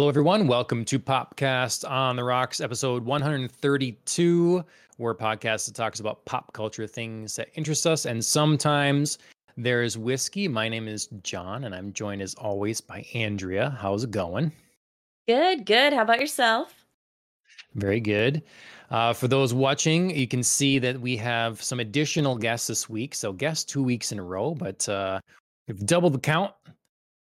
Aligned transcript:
Hello, 0.00 0.08
everyone. 0.08 0.46
Welcome 0.46 0.86
to 0.86 0.98
Popcast 0.98 1.86
on 1.86 2.16
the 2.16 2.24
Rocks, 2.24 2.62
episode 2.62 3.04
132. 3.04 4.64
We're 4.96 5.10
a 5.10 5.14
podcast 5.14 5.66
that 5.66 5.74
talks 5.74 6.00
about 6.00 6.24
pop 6.24 6.54
culture 6.54 6.86
things 6.86 7.36
that 7.36 7.50
interest 7.54 7.86
us, 7.86 8.06
and 8.06 8.24
sometimes 8.24 9.18
there's 9.58 9.98
whiskey. 9.98 10.48
My 10.48 10.70
name 10.70 10.88
is 10.88 11.08
John, 11.22 11.64
and 11.64 11.74
I'm 11.74 11.92
joined 11.92 12.22
as 12.22 12.34
always 12.36 12.80
by 12.80 13.04
Andrea. 13.12 13.76
How's 13.78 14.04
it 14.04 14.10
going? 14.10 14.52
Good, 15.28 15.66
good. 15.66 15.92
How 15.92 16.00
about 16.00 16.18
yourself? 16.18 16.74
Very 17.74 18.00
good. 18.00 18.42
Uh, 18.90 19.12
for 19.12 19.28
those 19.28 19.52
watching, 19.52 20.16
you 20.16 20.26
can 20.26 20.42
see 20.42 20.78
that 20.78 20.98
we 20.98 21.14
have 21.18 21.62
some 21.62 21.78
additional 21.78 22.38
guests 22.38 22.68
this 22.68 22.88
week. 22.88 23.14
So, 23.14 23.34
guests 23.34 23.70
two 23.70 23.82
weeks 23.82 24.12
in 24.12 24.18
a 24.18 24.24
row, 24.24 24.54
but 24.54 24.88
uh, 24.88 25.20
we've 25.68 25.84
doubled 25.84 26.14
the 26.14 26.20
count. 26.20 26.54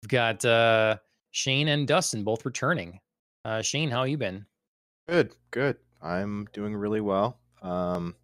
We've 0.02 0.10
got 0.10 0.44
uh, 0.44 0.98
Shane 1.36 1.68
and 1.68 1.86
Dustin 1.86 2.24
both 2.24 2.46
returning. 2.46 2.98
Uh, 3.44 3.60
Shane, 3.60 3.90
how 3.90 4.04
you 4.04 4.16
been? 4.16 4.46
Good, 5.06 5.34
good. 5.50 5.76
I'm 6.00 6.48
doing 6.54 6.74
really 6.74 7.02
well. 7.02 7.38
Um, 7.60 8.14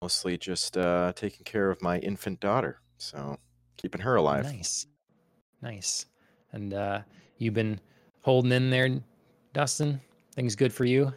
mostly 0.00 0.38
just 0.38 0.78
uh, 0.78 1.12
taking 1.14 1.44
care 1.44 1.70
of 1.70 1.82
my 1.82 1.98
infant 1.98 2.40
daughter, 2.40 2.80
so 2.96 3.36
keeping 3.76 4.00
her 4.00 4.16
alive. 4.16 4.44
Nice, 4.44 4.86
nice. 5.60 6.06
And 6.52 6.72
uh, 6.72 7.02
you've 7.36 7.52
been 7.52 7.78
holding 8.22 8.52
in 8.52 8.70
there, 8.70 8.88
Dustin. 9.52 10.00
Things 10.34 10.56
good 10.56 10.72
for 10.72 10.86
you? 10.86 11.12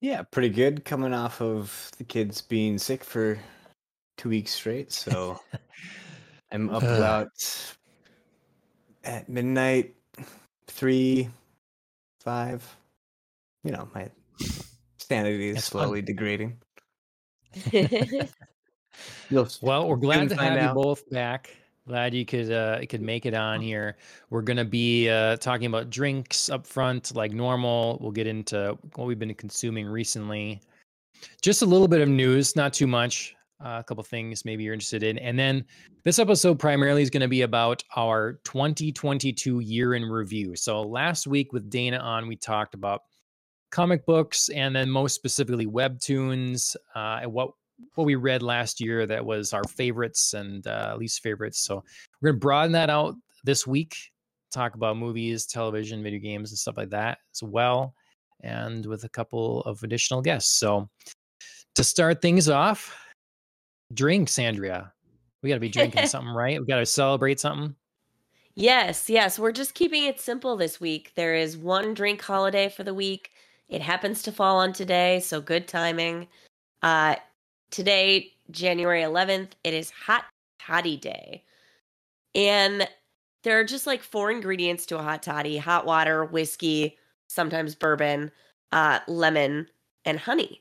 Yeah, 0.00 0.22
pretty 0.22 0.48
good. 0.48 0.86
Coming 0.86 1.12
off 1.12 1.42
of 1.42 1.90
the 1.98 2.04
kids 2.04 2.40
being 2.40 2.78
sick 2.78 3.04
for 3.04 3.38
two 4.16 4.30
weeks 4.30 4.52
straight, 4.52 4.90
so 4.90 5.38
I'm 6.50 6.70
up 6.70 6.82
about 6.82 7.28
at 9.04 9.28
midnight, 9.28 9.94
three, 10.74 11.28
five. 12.20 12.76
You 13.62 13.72
know, 13.72 13.88
my 13.94 14.10
sanity 14.98 15.50
is 15.50 15.54
That's 15.54 15.68
fun. 15.68 15.82
slowly 15.84 16.02
degrading. 16.02 16.58
Well, 19.60 19.88
we're 19.88 19.96
glad 19.96 20.28
to 20.28 20.36
find 20.36 20.54
have 20.58 20.76
you 20.76 20.82
both 20.82 21.08
back. 21.10 21.50
Glad 21.86 22.14
you 22.14 22.24
could 22.24 22.50
uh 22.50 22.78
you 22.80 22.86
could 22.86 23.02
make 23.02 23.26
it 23.26 23.34
on 23.34 23.60
here. 23.60 23.96
We're 24.30 24.42
gonna 24.42 24.64
be 24.64 25.08
uh 25.08 25.36
talking 25.36 25.66
about 25.66 25.90
drinks 25.90 26.48
up 26.48 26.66
front, 26.66 27.14
like 27.14 27.32
normal. 27.32 27.98
We'll 28.00 28.12
get 28.12 28.26
into 28.26 28.78
what 28.94 29.06
we've 29.06 29.18
been 29.18 29.34
consuming 29.34 29.86
recently. 29.86 30.60
Just 31.42 31.62
a 31.62 31.66
little 31.66 31.88
bit 31.88 32.00
of 32.00 32.08
news, 32.08 32.54
not 32.54 32.72
too 32.72 32.86
much. 32.86 33.33
Uh, 33.60 33.78
a 33.80 33.84
couple 33.84 34.02
things 34.02 34.44
maybe 34.44 34.64
you're 34.64 34.74
interested 34.74 35.02
in, 35.02 35.18
and 35.18 35.38
then 35.38 35.64
this 36.02 36.18
episode 36.18 36.58
primarily 36.58 37.02
is 37.02 37.10
going 37.10 37.20
to 37.20 37.28
be 37.28 37.42
about 37.42 37.82
our 37.96 38.40
2022 38.44 39.60
year 39.60 39.94
in 39.94 40.02
review. 40.04 40.56
So 40.56 40.82
last 40.82 41.26
week 41.26 41.52
with 41.52 41.70
Dana 41.70 41.98
on, 41.98 42.26
we 42.26 42.36
talked 42.36 42.74
about 42.74 43.02
comic 43.74 44.06
books 44.06 44.50
and 44.50 44.74
then 44.74 44.88
most 44.88 45.16
specifically 45.16 45.66
webtoons 45.66 46.76
uh, 46.94 47.18
and 47.22 47.32
what 47.32 47.50
what 47.96 48.04
we 48.04 48.14
read 48.14 48.40
last 48.40 48.80
year 48.80 49.04
that 49.04 49.24
was 49.24 49.52
our 49.52 49.64
favorites 49.64 50.34
and 50.34 50.66
uh, 50.68 50.94
least 50.96 51.22
favorites. 51.22 51.58
So 51.60 51.82
we're 52.20 52.30
gonna 52.30 52.38
broaden 52.38 52.72
that 52.72 52.88
out 52.88 53.16
this 53.42 53.66
week. 53.66 53.96
Talk 54.52 54.76
about 54.76 54.96
movies, 54.96 55.46
television, 55.46 56.02
video 56.02 56.20
games, 56.20 56.52
and 56.52 56.58
stuff 56.58 56.76
like 56.76 56.90
that 56.90 57.18
as 57.34 57.42
well, 57.42 57.94
and 58.42 58.86
with 58.86 59.02
a 59.02 59.08
couple 59.08 59.62
of 59.62 59.82
additional 59.82 60.22
guests. 60.22 60.58
So 60.58 60.88
to 61.74 61.82
start 61.82 62.22
things 62.22 62.48
off, 62.48 62.96
drinks, 63.94 64.38
Andrea. 64.38 64.92
We 65.42 65.48
got 65.48 65.56
to 65.56 65.60
be 65.60 65.68
drinking 65.68 66.06
something, 66.08 66.32
right? 66.32 66.60
We 66.60 66.66
got 66.66 66.78
to 66.78 66.86
celebrate 66.86 67.40
something. 67.40 67.74
yes, 68.54 69.08
yes. 69.10 69.38
We're 69.38 69.52
just 69.52 69.74
keeping 69.74 70.04
it 70.04 70.20
simple 70.20 70.56
this 70.56 70.80
week. 70.80 71.12
There 71.14 71.34
is 71.34 71.56
one 71.56 71.94
drink 71.94 72.22
holiday 72.22 72.68
for 72.68 72.84
the 72.84 72.94
week. 72.94 73.30
It 73.68 73.82
happens 73.82 74.22
to 74.22 74.32
fall 74.32 74.58
on 74.58 74.72
today, 74.72 75.20
so 75.20 75.40
good 75.40 75.66
timing. 75.66 76.28
Uh, 76.82 77.16
today, 77.70 78.32
January 78.50 79.02
11th, 79.02 79.50
it 79.64 79.74
is 79.74 79.90
Hot 79.90 80.24
Toddy 80.58 80.96
Day. 80.96 81.44
And 82.34 82.88
there 83.42 83.58
are 83.58 83.64
just 83.64 83.86
like 83.86 84.02
four 84.02 84.30
ingredients 84.30 84.86
to 84.86 84.98
a 84.98 85.02
hot 85.02 85.22
toddy 85.22 85.56
hot 85.56 85.86
water, 85.86 86.24
whiskey, 86.24 86.98
sometimes 87.28 87.74
bourbon, 87.74 88.30
uh, 88.72 89.00
lemon, 89.06 89.68
and 90.04 90.18
honey. 90.18 90.60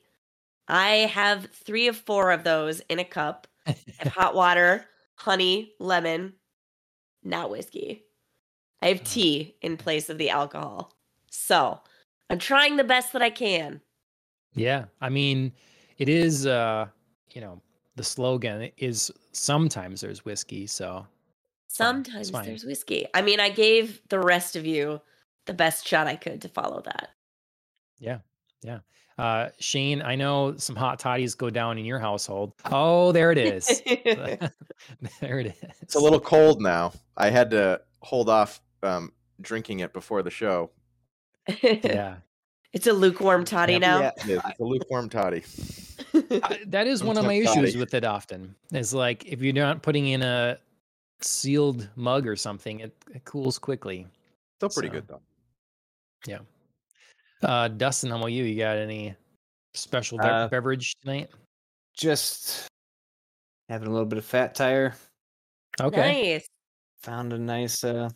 I 0.67 1.07
have 1.11 1.47
three 1.51 1.87
of 1.87 1.97
four 1.97 2.31
of 2.31 2.43
those 2.43 2.79
in 2.89 2.99
a 2.99 3.05
cup. 3.05 3.47
Have 3.65 4.07
hot 4.13 4.35
water, 4.35 4.85
honey, 5.15 5.73
lemon, 5.79 6.33
not 7.23 7.49
whiskey. 7.49 8.03
I 8.81 8.87
have 8.87 9.03
tea 9.03 9.55
in 9.61 9.77
place 9.77 10.09
of 10.09 10.17
the 10.17 10.29
alcohol. 10.29 10.93
So 11.29 11.79
I'm 12.29 12.39
trying 12.39 12.75
the 12.77 12.83
best 12.83 13.13
that 13.13 13.21
I 13.21 13.29
can. 13.29 13.81
Yeah, 14.55 14.85
I 15.01 15.09
mean, 15.09 15.51
it 15.97 16.09
is. 16.09 16.45
uh 16.45 16.87
You 17.31 17.41
know, 17.41 17.61
the 17.95 18.03
slogan 18.03 18.71
is 18.77 19.11
sometimes 19.31 20.01
there's 20.01 20.25
whiskey. 20.25 20.67
So 20.67 21.07
Sometimes 21.67 22.29
fine. 22.29 22.45
there's 22.45 22.65
whiskey. 22.65 23.07
I 23.15 23.23
mean, 23.23 23.39
I 23.39 23.49
gave 23.49 23.99
the 24.09 24.19
rest 24.19 24.55
of 24.55 24.63
you 24.63 25.01
the 25.47 25.55
best 25.55 25.87
shot 25.87 26.05
I 26.05 26.15
could 26.15 26.41
to 26.43 26.49
follow 26.49 26.81
that. 26.81 27.09
Yeah, 27.99 28.19
yeah. 28.61 28.79
Uh, 29.17 29.49
Shane, 29.59 30.01
I 30.01 30.15
know 30.15 30.55
some 30.57 30.75
hot 30.75 30.99
toddies 30.99 31.35
go 31.35 31.49
down 31.49 31.77
in 31.77 31.85
your 31.85 31.99
household. 31.99 32.53
Oh, 32.65 33.11
there 33.11 33.31
it 33.31 33.37
is. 33.37 33.81
there 33.85 35.39
it 35.39 35.47
is. 35.47 35.69
It's 35.81 35.95
a 35.95 35.99
little 35.99 36.19
cold 36.19 36.61
now. 36.61 36.93
I 37.15 37.29
had 37.29 37.51
to 37.51 37.81
hold 38.01 38.27
off 38.29 38.59
um, 38.81 39.11
drinking 39.41 39.79
it 39.81 39.93
before 39.93 40.23
the 40.23 40.31
show. 40.31 40.71
Yeah, 41.61 42.15
It's 42.71 42.87
a 42.87 42.93
lukewarm 42.93 43.45
toddy 43.45 43.73
Yep. 43.73 43.81
now. 43.81 43.99
It 44.17 44.29
is. 44.29 44.41
It's 44.47 44.59
a 44.59 44.63
lukewarm 44.63 45.09
toddy. 45.09 45.43
I- 46.13 46.59
that 46.67 46.87
is 46.87 47.03
one 47.03 47.17
of 47.17 47.23
Tough 47.23 47.27
my 47.27 47.43
toddy. 47.43 47.59
issues 47.61 47.77
with 47.77 47.93
it. 47.93 48.03
Often 48.05 48.55
is 48.71 48.93
like 48.93 49.25
if 49.25 49.41
you're 49.41 49.53
not 49.53 49.81
putting 49.83 50.07
in 50.07 50.21
a 50.23 50.57
sealed 51.21 51.87
mug 51.95 52.25
or 52.27 52.35
something, 52.35 52.79
it, 52.79 52.95
it 53.13 53.25
cools 53.25 53.59
quickly. 53.59 54.07
Still 54.57 54.69
pretty 54.69 54.87
So- 54.89 54.93
good 54.93 55.07
though. 55.07 55.21
Uh, 57.43 57.67
Dustin, 57.67 58.09
how 58.09 58.17
about 58.17 58.27
you? 58.27 58.43
You 58.43 58.57
got 58.57 58.77
any 58.77 59.15
special 59.73 60.17
be- 60.17 60.25
Uh, 60.25 60.47
beverage 60.47 60.95
tonight? 61.01 61.29
Just 61.95 62.67
having 63.69 63.87
a 63.87 63.91
little 63.91 64.05
bit 64.05 64.17
of 64.17 64.25
fat 64.25 64.55
tire. 64.55 64.95
Okay. 65.81 66.33
Nice. 66.33 66.47
Found 67.03 67.33
a 67.33 67.37
nice 67.37 67.83
uh, 67.83 68.09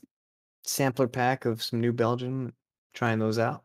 sampler 0.63 1.07
pack 1.07 1.45
of 1.45 1.61
some 1.61 1.81
New 1.81 1.93
Belgium. 1.93 2.53
Trying 2.93 3.19
those 3.19 3.37
out. 3.37 3.63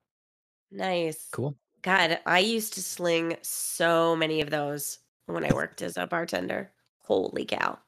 Nice. 0.70 1.28
Cool. 1.32 1.56
God, 1.82 2.18
I 2.26 2.40
used 2.40 2.74
to 2.74 2.82
sling 2.82 3.36
so 3.42 4.14
many 4.14 4.40
of 4.40 4.50
those 4.50 4.98
when 5.26 5.44
I 5.44 5.52
worked 5.54 5.80
as 5.82 5.96
a 5.96 6.06
bartender. 6.06 6.70
Holy 7.04 7.44
cow. 7.44 7.78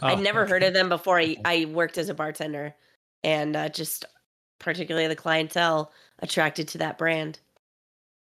I'd 0.00 0.18
Oh, 0.18 0.22
never 0.22 0.46
heard 0.46 0.62
of 0.62 0.72
them 0.72 0.88
before 0.88 1.18
I, 1.18 1.36
I 1.44 1.66
worked 1.66 1.98
as 1.98 2.08
a 2.08 2.14
bartender. 2.14 2.74
And 3.22 3.54
uh, 3.56 3.68
just 3.68 4.04
particularly 4.58 5.06
the 5.06 5.16
clientele 5.16 5.92
attracted 6.20 6.68
to 6.68 6.78
that 6.78 6.98
brand. 6.98 7.38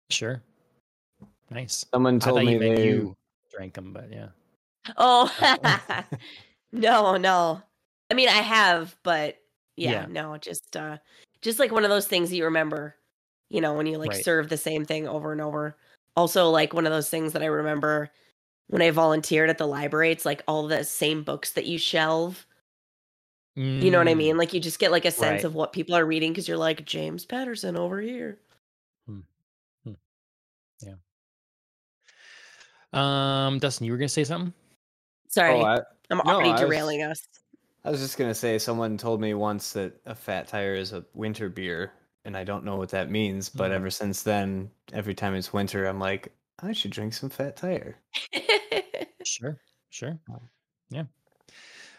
Sure. 0.09 0.41
Nice. 1.49 1.85
Someone 1.93 2.19
told 2.19 2.43
me 2.43 2.53
you 2.53 2.59
they. 2.59 2.83
you 2.85 3.15
drank 3.51 3.73
them, 3.73 3.93
but 3.93 4.11
yeah. 4.11 4.27
Oh, 4.97 5.31
no, 6.71 7.17
no. 7.17 7.61
I 8.09 8.13
mean, 8.13 8.29
I 8.29 8.41
have, 8.41 8.95
but 9.03 9.37
yeah, 9.75 9.91
Yeah. 9.91 10.05
no, 10.09 10.37
just 10.37 10.75
uh, 10.75 10.97
just 11.41 11.59
like 11.59 11.71
one 11.71 11.83
of 11.83 11.89
those 11.89 12.07
things 12.07 12.29
that 12.29 12.35
you 12.35 12.45
remember, 12.45 12.95
you 13.49 13.61
know, 13.61 13.73
when 13.73 13.85
you 13.85 13.97
like 13.97 14.11
Right. 14.11 14.23
serve 14.23 14.49
the 14.49 14.57
same 14.57 14.85
thing 14.85 15.07
over 15.07 15.31
and 15.31 15.41
over. 15.41 15.77
Also, 16.15 16.49
like 16.49 16.73
one 16.73 16.85
of 16.85 16.91
those 16.91 17.09
things 17.09 17.33
that 17.33 17.43
I 17.43 17.47
remember 17.47 18.09
when 18.67 18.81
I 18.81 18.91
volunteered 18.91 19.49
at 19.49 19.57
the 19.57 19.67
library. 19.67 20.11
It's 20.11 20.25
like 20.25 20.41
all 20.47 20.67
the 20.67 20.83
same 20.83 21.23
books 21.23 21.51
that 21.53 21.65
you 21.65 21.77
shelve. 21.77 22.46
You 23.59 23.89
know 23.89 23.97
what 23.97 24.07
I 24.07 24.13
Mm, 24.13 24.17
mean? 24.17 24.37
Like 24.37 24.53
you 24.53 24.59
just 24.59 24.77
get 24.77 24.91
like 24.91 25.05
a 25.05 25.09
sense 25.11 25.37
Right. 25.39 25.43
of 25.43 25.55
what 25.55 25.73
people 25.73 25.95
are 25.95 26.05
reading 26.05 26.31
because 26.31 26.47
you're 26.47 26.57
like 26.57 26.85
James 26.85 27.25
Patterson 27.25 27.75
over 27.75 27.99
here. 27.99 28.37
Yeah. 30.79 30.93
Um, 32.93 33.57
Dustin, 33.59 33.85
you 33.87 33.91
were 33.91 33.97
gonna 33.97 34.09
say 34.09 34.23
something? 34.23 34.53
Sorry, 35.29 35.55
Oh, 35.55 35.63
I, 35.63 35.79
I'm 36.11 36.17
no, 36.17 36.33
already 36.33 36.51
was- 36.51 36.61
derailing 36.61 37.01
us. 37.01 37.27
I 37.83 37.89
was 37.89 37.99
just 37.99 38.17
gonna 38.17 38.35
say, 38.35 38.59
someone 38.59 38.95
told 38.97 39.21
me 39.21 39.33
once 39.33 39.73
that 39.73 39.93
a 40.05 40.13
fat 40.13 40.47
tire 40.47 40.75
is 40.75 40.93
a 40.93 41.03
winter 41.15 41.49
beer, 41.49 41.93
and 42.25 42.37
I 42.37 42.43
don't 42.43 42.63
know 42.63 42.75
what 42.75 42.89
that 42.89 43.09
means. 43.09 43.49
But 43.49 43.71
Mm. 43.71 43.75
ever 43.75 43.89
since 43.89 44.21
then, 44.23 44.69
every 44.93 45.15
time 45.15 45.33
it's 45.35 45.51
winter, 45.51 45.85
I'm 45.85 45.99
like, 45.99 46.31
I 46.59 46.73
should 46.73 46.91
drink 46.91 47.13
some 47.13 47.29
fat 47.29 47.57
tire. 47.57 47.97
Sure, 49.25 49.59
sure. 49.89 50.17
Oh. 50.31 50.41
Yeah. 50.89 51.03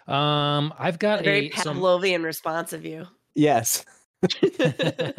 Um, 0.08 0.72
I've 0.78 0.98
got 0.98 1.20
a 1.20 1.22
very 1.22 1.50
a 1.50 1.56
some. 1.58 1.78
Pavlovian 1.78 2.24
response 2.24 2.72
of 2.72 2.84
you. 2.84 3.06
Yes. 3.34 3.84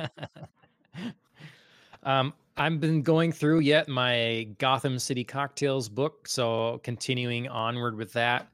um, 2.04 2.34
I've 2.58 2.82
been 2.82 3.02
going 3.02 3.32
through 3.32 3.60
yet 3.60 3.88
my 3.88 4.48
Gotham 4.58 5.00
City 5.00 5.24
Cocktails 5.24 5.88
book, 5.88 6.28
so 6.28 6.82
continuing 6.84 7.48
onward 7.48 7.96
with 7.96 8.12
that. 8.14 8.50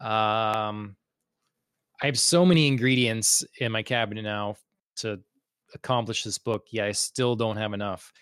Um, 0.00 0.96
I 2.02 2.06
have 2.06 2.18
so 2.18 2.44
many 2.44 2.66
ingredients 2.66 3.44
in 3.60 3.70
my 3.70 3.82
cabinet 3.82 4.22
now 4.22 4.56
to 4.96 5.20
accomplish 5.74 6.24
this 6.24 6.38
book, 6.38 6.66
yeah, 6.70 6.86
I 6.86 6.92
still 6.92 7.36
don't 7.36 7.56
have 7.56 7.72
enough. 7.72 8.12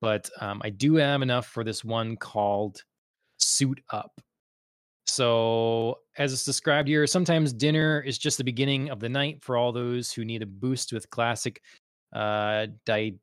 But 0.00 0.30
um, 0.40 0.60
I 0.64 0.70
do 0.70 0.96
have 0.96 1.22
enough 1.22 1.46
for 1.46 1.64
this 1.64 1.84
one 1.84 2.16
called 2.16 2.82
Suit 3.38 3.80
Up. 3.90 4.20
So, 5.06 5.98
as 6.18 6.32
it's 6.32 6.44
described 6.44 6.88
here, 6.88 7.06
sometimes 7.06 7.52
dinner 7.52 8.00
is 8.00 8.18
just 8.18 8.38
the 8.38 8.44
beginning 8.44 8.90
of 8.90 9.00
the 9.00 9.08
night 9.08 9.42
for 9.42 9.56
all 9.56 9.72
those 9.72 10.12
who 10.12 10.24
need 10.24 10.42
a 10.42 10.46
boost 10.46 10.92
with 10.92 11.08
classic, 11.10 11.62
uh, 12.12 12.66
di- 12.84 13.18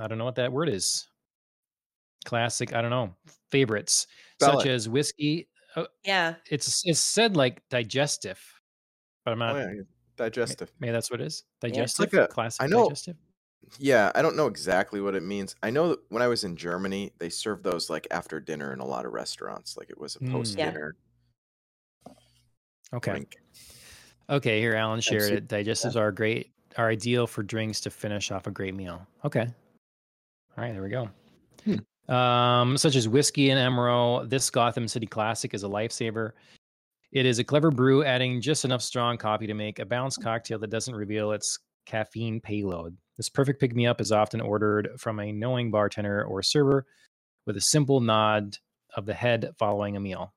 I 0.00 0.06
don't 0.08 0.18
know 0.18 0.24
what 0.24 0.34
that 0.36 0.52
word 0.52 0.68
is. 0.68 1.06
Classic, 2.24 2.72
I 2.72 2.80
don't 2.82 2.90
know, 2.90 3.14
favorites 3.50 4.06
Spell 4.40 4.58
such 4.58 4.66
it. 4.66 4.70
as 4.72 4.88
whiskey. 4.88 5.48
Uh, 5.74 5.86
Yeah. 6.04 6.34
it's 6.50 6.82
it's 6.86 7.00
said 7.00 7.36
like 7.36 7.62
digestive, 7.68 8.40
but 9.24 9.32
I'm 9.32 9.38
not. 9.40 9.56
Oh, 9.56 9.58
yeah, 9.58 9.82
digestive. 10.16 10.70
Maybe 10.78 10.92
that's 10.92 11.10
what 11.10 11.20
it 11.20 11.26
is. 11.26 11.44
it's 11.62 11.72
Digestive. 11.72 12.12
like 12.12 12.24
a- 12.24 12.28
classic 12.32 12.62
I 12.62 12.66
know- 12.66 12.84
digestive. 12.84 13.16
Yeah, 13.78 14.12
I 14.14 14.22
don't 14.22 14.36
know 14.36 14.48
exactly 14.48 15.00
what 15.00 15.14
it 15.14 15.22
means. 15.22 15.54
I 15.62 15.70
know 15.70 15.88
that 15.90 16.00
when 16.10 16.20
I 16.22 16.26
was 16.28 16.44
in 16.44 16.56
Germany, 16.56 17.12
they 17.18 17.30
served 17.30 17.64
those 17.64 17.88
like 17.88 18.06
after 18.10 18.38
dinner 18.38 18.72
in 18.72 18.80
a 18.80 18.84
lot 18.86 19.06
of 19.06 19.12
restaurants. 19.12 19.76
Like 19.76 19.88
it 19.88 19.98
was 19.98 20.16
a 20.16 20.18
Mm. 20.20 20.32
post 20.32 20.56
dinner 20.56 20.94
Okay. 22.94 23.12
drink. 23.12 23.36
Okay, 24.30 24.60
here 24.60 24.74
Alan 24.74 25.00
shared 25.00 25.22
see- 25.22 25.34
it. 25.34 25.48
Digestives 25.48 25.96
are 25.96 26.12
great, 26.12 26.52
are 26.76 26.88
ideal 26.88 27.26
for 27.26 27.42
drinks 27.42 27.80
to 27.80 27.90
finish 27.90 28.30
off 28.30 28.46
a 28.46 28.50
great 28.50 28.74
meal. 28.74 29.06
Okay. 29.24 29.46
All 30.56 30.64
right, 30.64 30.72
there 30.72 30.82
we 30.82 30.90
go. 30.90 31.08
Um, 32.12 32.76
such 32.76 32.96
as 32.96 33.08
whiskey 33.08 33.50
and 33.50 33.60
amaro, 33.60 34.28
this 34.28 34.50
Gotham 34.50 34.88
City 34.88 35.06
classic 35.06 35.54
is 35.54 35.62
a 35.62 35.68
lifesaver. 35.68 36.32
It 37.12 37.26
is 37.26 37.38
a 37.38 37.44
clever 37.44 37.70
brew, 37.70 38.04
adding 38.04 38.40
just 38.40 38.64
enough 38.64 38.82
strong 38.82 39.16
coffee 39.16 39.46
to 39.46 39.54
make 39.54 39.78
a 39.78 39.84
balanced 39.84 40.22
cocktail 40.22 40.58
that 40.58 40.70
doesn't 40.70 40.94
reveal 40.94 41.32
its 41.32 41.58
caffeine 41.86 42.40
payload. 42.40 42.96
This 43.16 43.28
perfect 43.28 43.60
pick 43.60 43.74
me 43.74 43.86
up 43.86 44.00
is 44.00 44.12
often 44.12 44.40
ordered 44.40 44.88
from 44.98 45.20
a 45.20 45.32
knowing 45.32 45.70
bartender 45.70 46.24
or 46.24 46.42
server 46.42 46.86
with 47.46 47.56
a 47.56 47.60
simple 47.60 48.00
nod 48.00 48.56
of 48.96 49.06
the 49.06 49.14
head 49.14 49.50
following 49.58 49.96
a 49.96 50.00
meal. 50.00 50.32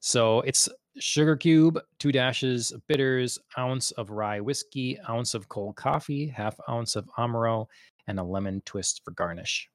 So 0.00 0.40
it's 0.42 0.68
sugar 0.98 1.36
cube, 1.36 1.78
two 1.98 2.12
dashes 2.12 2.70
of 2.70 2.86
bitters, 2.86 3.38
ounce 3.58 3.90
of 3.92 4.10
rye 4.10 4.40
whiskey, 4.40 4.98
ounce 5.08 5.34
of 5.34 5.48
cold 5.48 5.76
coffee, 5.76 6.26
half 6.28 6.56
ounce 6.68 6.96
of 6.96 7.08
amaro, 7.18 7.66
and 8.06 8.18
a 8.18 8.22
lemon 8.22 8.62
twist 8.64 9.02
for 9.04 9.10
garnish. 9.12 9.68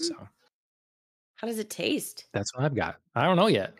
Mm. 0.00 0.04
So 0.06 0.28
How 1.36 1.46
does 1.46 1.58
it 1.58 1.70
taste? 1.70 2.26
that's 2.32 2.54
what 2.54 2.64
I've 2.64 2.74
got. 2.74 2.96
I 3.14 3.24
don't 3.24 3.36
know 3.36 3.48
yet. 3.48 3.74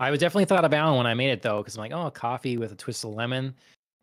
I 0.00 0.10
was 0.12 0.20
definitely 0.20 0.44
thought 0.44 0.64
of 0.64 0.72
Alan 0.72 0.96
when 0.96 1.06
I 1.06 1.14
made 1.14 1.30
it 1.30 1.42
though, 1.42 1.58
because 1.58 1.76
I'm 1.76 1.80
like, 1.80 1.92
oh, 1.92 2.10
coffee 2.10 2.56
with 2.56 2.70
a 2.72 2.76
twist 2.76 3.04
of 3.04 3.10
lemon. 3.14 3.54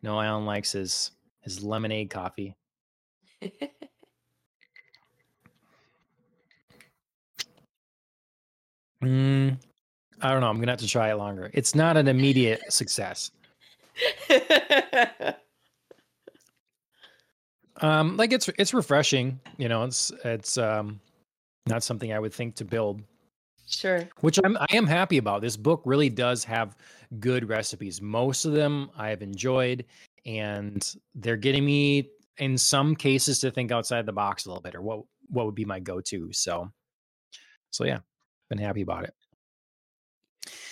No, 0.02 0.20
Alan 0.20 0.44
likes 0.44 0.72
his 0.72 1.12
his 1.40 1.62
lemonade 1.62 2.10
coffee. 2.10 2.54
Mm, 9.02 9.58
I 10.22 10.32
don't 10.32 10.40
know. 10.40 10.48
I'm 10.48 10.58
gonna 10.58 10.72
have 10.72 10.80
to 10.80 10.88
try 10.88 11.10
it 11.10 11.16
longer. 11.16 11.50
It's 11.52 11.74
not 11.74 11.96
an 11.96 12.08
immediate 12.08 12.72
success. 12.72 13.30
Um, 17.80 18.16
like 18.16 18.32
it's 18.32 18.48
it's 18.58 18.72
refreshing. 18.72 19.38
You 19.58 19.68
know, 19.68 19.84
it's 19.84 20.10
it's 20.24 20.56
um 20.58 21.00
not 21.66 21.82
something 21.82 22.12
I 22.12 22.18
would 22.18 22.32
think 22.32 22.54
to 22.56 22.64
build, 22.64 23.02
sure. 23.68 24.08
which 24.20 24.38
I'm 24.42 24.56
I 24.56 24.66
am 24.70 24.86
happy 24.86 25.18
about. 25.18 25.42
This 25.42 25.56
book 25.56 25.82
really 25.84 26.08
does 26.08 26.44
have 26.44 26.76
good 27.20 27.48
recipes. 27.48 28.00
Most 28.00 28.44
of 28.44 28.52
them 28.52 28.90
I 28.96 29.10
have 29.10 29.22
enjoyed, 29.22 29.84
and 30.24 30.94
they're 31.14 31.36
getting 31.36 31.64
me 31.64 32.10
in 32.38 32.56
some 32.56 32.94
cases 32.96 33.40
to 33.40 33.50
think 33.50 33.72
outside 33.72 34.06
the 34.06 34.12
box 34.12 34.46
a 34.46 34.48
little 34.48 34.62
bit, 34.62 34.74
or 34.74 34.80
what 34.80 35.02
what 35.28 35.44
would 35.46 35.54
be 35.54 35.64
my 35.64 35.80
go 35.80 36.00
to. 36.00 36.32
So, 36.32 36.70
so 37.70 37.84
yeah, 37.84 37.96
I've 37.96 38.48
been 38.48 38.58
happy 38.58 38.82
about 38.82 39.04
it. 39.04 39.14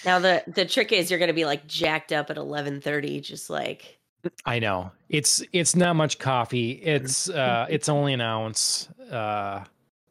Now 0.05 0.19
the 0.19 0.43
the 0.47 0.65
trick 0.65 0.93
is 0.93 1.11
you're 1.11 1.21
gonna 1.21 1.33
be 1.33 1.45
like 1.45 1.67
jacked 1.67 2.13
up 2.13 2.31
at 2.31 2.37
eleven 2.37 2.81
thirty, 2.81 3.21
just 3.21 3.51
like 3.51 3.99
I 4.45 4.59
know 4.59 4.91
it's 5.09 5.43
it's 5.53 5.77
not 5.77 5.97
much 5.97 6.19
coffee. 6.19 6.73
It's 6.73 7.29
uh 7.31 7.67
it's 7.69 7.89
only 7.89 8.13
an 8.13 8.21
ounce. 8.21 8.89
Uh, 9.11 9.65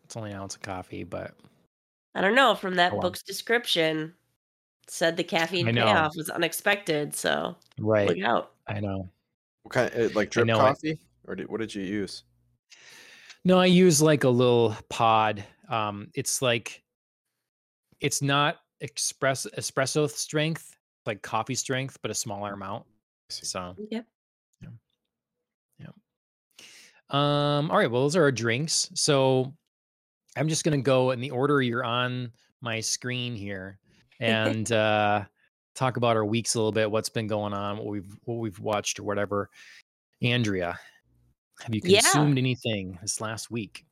it's 0.04 0.16
only 0.16 0.31
an 0.31 0.38
ounce 0.38 0.56
of 0.56 0.62
coffee, 0.62 1.04
but 1.04 1.34
I 2.16 2.22
don't 2.22 2.36
know. 2.36 2.56
From 2.56 2.75
that 2.75 2.92
Go 2.92 2.98
on. 2.98 3.01
book's 3.01 3.24
description, 3.24 4.13
said 4.88 5.18
the 5.18 5.24
caffeine 5.24 5.68
I 5.68 5.72
know. 5.72 5.86
payoff 5.86 6.16
was 6.16 6.30
unexpected. 6.30 7.16
So 7.16 7.56
right. 7.80 8.07
look 8.07 8.19
out. 8.22 8.51
I 8.68 8.80
know. 8.80 9.10
What 9.63 9.74
kind 9.74 9.94
of, 9.94 10.16
like 10.16 10.30
drip 10.30 10.46
know 10.46 10.57
it. 10.57 10.60
coffee? 10.60 11.00
Or 11.28 11.36
did, 11.36 11.50
what 11.50 11.60
did 11.62 11.74
you 11.74 11.84
use? 11.84 12.24
No, 13.46 13.60
I 13.60 13.66
use 13.66 14.01
like 14.01 14.24
a 14.24 14.30
little 14.30 14.75
pod. 14.89 15.44
Um, 15.69 16.10
it's 16.13 16.42
like 16.42 16.84
it's 18.00 18.22
not 18.22 18.57
express 18.84 19.48
espresso 19.58 20.08
strength, 20.10 20.78
like 21.08 21.22
coffee 21.24 21.56
strength, 21.56 21.98
but 22.02 22.12
a 22.12 22.14
smaller 22.14 22.54
amount. 22.54 22.86
So, 23.30 23.76
Yep. 23.90 24.06
um, 27.10 27.70
all 27.72 27.78
right. 27.78 27.90
Well, 27.90 28.02
those 28.04 28.16
are 28.16 28.24
our 28.24 28.32
drinks. 28.32 28.90
So, 28.94 29.54
I'm 30.36 30.48
just 30.48 30.64
gonna 30.64 30.82
go 30.82 31.12
in 31.12 31.22
the 31.22 31.32
order 31.32 31.62
you're 31.62 31.84
on 31.84 32.32
my 32.62 32.80
screen 32.80 33.36
here, 33.36 33.80
and 34.20 34.72
uh, 34.72 35.26
talk 35.76 35.98
about 35.98 36.16
our 36.16 36.26
weeks 36.26 36.56
a 36.56 36.60
little 36.60 36.72
bit. 36.72 36.90
What's 36.90 37.10
been 37.10 37.28
going 37.28 37.54
on? 37.54 37.78
What 37.78 37.88
we've 37.88 38.18
what 38.24 38.36
we've 38.36 38.60
watched 38.60 39.00
or 39.00 39.04
whatever. 39.04 39.50
Andrea, 40.22 40.80
have 41.62 41.74
you 41.76 41.82
Yeah. 41.84 42.02
consumed 42.02 42.38
anything 42.38 42.98
this 43.02 43.22
last 43.22 43.52
week? 43.52 43.86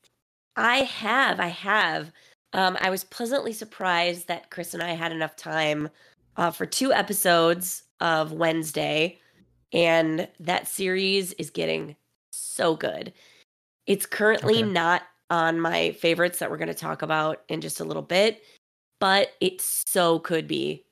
I 0.56 0.78
have. 0.80 1.40
I 1.40 1.48
have. 1.48 2.12
Um, 2.54 2.78
I 2.82 2.90
was 2.90 3.04
pleasantly 3.04 3.54
surprised 3.54 4.28
that 4.28 4.50
Chris 4.50 4.74
and 4.74 4.84
I 4.84 4.92
had 4.94 5.12
enough 5.12 5.36
time 5.36 5.90
uh, 6.38 6.52
for 6.52 6.66
two 6.66 6.92
episodes 6.92 7.84
of 8.00 8.34
Wednesday, 8.34 9.20
and 9.72 10.28
that 10.40 10.68
series 10.68 11.34
is 11.34 11.50
getting 11.50 11.96
so 12.32 12.76
good. 12.76 13.14
It's 13.88 14.06
currently 14.06 14.60
Okay. 14.60 14.72
not 14.72 15.04
on 15.30 15.60
my 15.60 15.92
favorites 15.94 16.40
that 16.40 16.52
we're 16.52 16.58
going 16.58 16.68
to 16.68 16.74
talk 16.74 17.02
about 17.02 17.44
in 17.48 17.62
just 17.62 17.80
a 17.80 17.86
little 17.86 18.02
bit, 18.02 18.44
but 19.00 19.30
it 19.40 19.62
so 19.62 20.20
could 20.20 20.48
be 20.48 20.86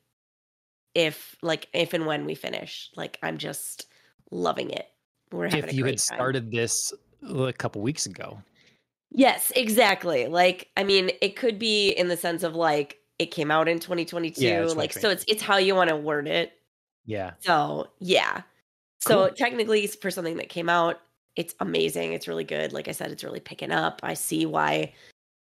if, 0.95 1.35
like, 1.41 1.67
if 1.73 1.93
and 1.93 2.05
when 2.05 2.25
we 2.25 2.35
finish. 2.35 2.89
Like, 2.95 3.19
I'm 3.21 3.37
just 3.37 3.87
loving 4.31 4.69
it. 4.69 4.87
We're 5.31 5.49
having 5.49 5.69
if 5.69 5.73
you 5.73 5.85
had 5.85 5.97
time. 5.97 6.17
started 6.17 6.51
this 6.51 6.93
a 7.27 7.53
couple 7.53 7.81
weeks 7.81 8.05
ago. 8.05 8.41
Yes, 9.11 9.51
exactly. 9.55 10.27
Like, 10.27 10.69
I 10.77 10.83
mean, 10.83 11.11
it 11.21 11.35
could 11.35 11.57
be 11.59 11.89
in 11.91 12.07
the 12.07 12.17
sense 12.17 12.43
of 12.43 12.55
like 12.55 12.99
it 13.17 13.27
came 13.27 13.51
out 13.51 13.67
in 13.67 13.79
2022. 13.79 14.41
Yeah, 14.41 14.61
like, 14.65 14.93
so 14.93 15.09
it's 15.09 15.25
it's 15.27 15.41
how 15.41 15.57
you 15.57 15.75
want 15.75 15.89
to 15.89 15.95
word 15.95 16.27
it. 16.27 16.53
Yeah. 17.05 17.31
So 17.39 17.87
yeah. 17.99 18.41
So 18.99 19.27
Cool. 19.27 19.35
technically, 19.35 19.87
for 19.87 20.11
something 20.11 20.37
that 20.37 20.49
came 20.49 20.69
out, 20.69 20.99
it's 21.35 21.55
amazing. 21.59 22.13
It's 22.13 22.27
really 22.27 22.43
good. 22.43 22.71
Like 22.73 22.87
I 22.87 22.91
said, 22.91 23.11
it's 23.11 23.23
really 23.23 23.39
picking 23.39 23.71
up. 23.71 23.99
I 24.03 24.13
see 24.13 24.45
why 24.45 24.93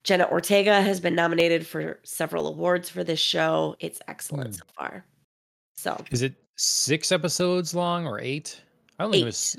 Jenna 0.04 0.26
Ortega 0.30 0.80
has 0.80 1.00
been 1.00 1.14
nominated 1.14 1.66
for 1.66 1.98
several 2.02 2.46
awards 2.46 2.88
for 2.88 3.04
this 3.04 3.20
show. 3.20 3.76
It's 3.80 4.00
excellent 4.08 4.48
Hmm. 4.48 4.52
so 4.54 4.64
far. 4.76 5.04
So 5.74 6.02
Is 6.10 6.22
it 6.22 6.34
six 6.56 7.12
episodes 7.12 7.74
long 7.74 8.06
or 8.06 8.20
eight? 8.20 8.60
I 8.98 9.04
don't 9.04 9.12
think 9.12 9.22
it 9.22 9.24
Eight. 9.24 9.26
was 9.26 9.56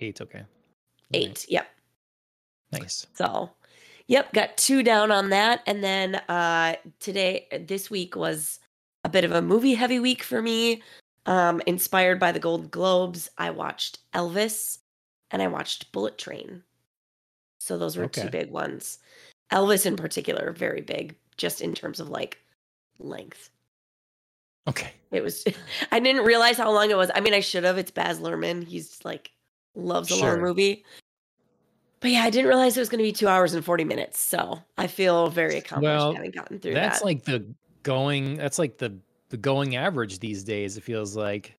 eight. 0.00 0.20
Okay. 0.20 0.38
All 0.40 0.44
right. 0.44 1.30
eight. 1.30 1.46
Yep. 1.48 1.66
Nice. 2.80 3.06
So, 3.14 3.50
yep, 4.06 4.32
got 4.32 4.56
two 4.56 4.82
down 4.82 5.10
on 5.10 5.30
that. 5.30 5.62
And 5.66 5.82
then 5.82 6.16
uh 6.28 6.76
today 7.00 7.46
this 7.66 7.90
week 7.90 8.16
was 8.16 8.60
a 9.04 9.08
bit 9.08 9.24
of 9.24 9.32
a 9.32 9.42
movie 9.42 9.74
heavy 9.74 9.98
week 10.00 10.22
for 10.22 10.40
me. 10.42 10.82
Um 11.26 11.60
inspired 11.66 12.18
by 12.20 12.32
the 12.32 12.38
Golden 12.40 12.68
Globes, 12.68 13.28
I 13.38 13.50
watched 13.50 13.98
Elvis 14.14 14.78
and 15.30 15.42
I 15.42 15.48
watched 15.48 15.90
Bullet 15.92 16.18
Train. 16.18 16.62
So 17.58 17.76
those 17.78 17.96
were 17.96 18.06
two 18.06 18.28
big 18.30 18.50
ones. 18.50 18.98
Elvis 19.52 19.86
in 19.86 19.96
particular, 19.96 20.52
very 20.52 20.80
big 20.80 21.16
just 21.36 21.60
in 21.60 21.74
terms 21.74 22.00
of 22.00 22.08
like 22.08 22.38
length. 22.98 23.50
Okay. 24.68 24.90
It 25.12 25.22
was 25.22 25.44
I 25.92 26.00
didn't 26.00 26.24
realize 26.24 26.56
how 26.56 26.70
long 26.72 26.90
it 26.90 26.96
was. 26.96 27.10
I 27.14 27.20
mean, 27.20 27.34
I 27.34 27.40
should 27.40 27.64
have. 27.64 27.78
It's 27.78 27.90
Baz 27.90 28.20
Luhrmann. 28.20 28.64
He's 28.64 29.04
like 29.04 29.30
loves 29.74 30.10
a 30.10 30.16
Sure. 30.16 30.32
long 30.32 30.40
movie. 30.40 30.84
But 32.00 32.10
yeah, 32.10 32.22
I 32.22 32.30
didn't 32.30 32.48
realize 32.48 32.76
it 32.76 32.80
was 32.80 32.88
going 32.88 32.98
to 32.98 33.04
be 33.04 33.12
two 33.12 33.28
hours 33.28 33.54
and 33.54 33.64
forty 33.64 33.84
minutes. 33.84 34.20
So 34.20 34.62
I 34.76 34.86
feel 34.86 35.28
very 35.28 35.56
accomplished 35.56 35.84
Well, 35.84 36.12
having 36.12 36.30
gotten 36.30 36.58
through 36.58 36.74
That's 36.74 37.00
that. 37.00 37.04
like 37.04 37.24
the 37.24 37.46
going. 37.82 38.36
That's 38.36 38.58
like 38.58 38.78
the 38.78 38.98
the 39.30 39.36
going 39.36 39.76
average 39.76 40.18
these 40.18 40.44
days. 40.44 40.76
It 40.76 40.82
feels 40.84 41.16
like. 41.16 41.56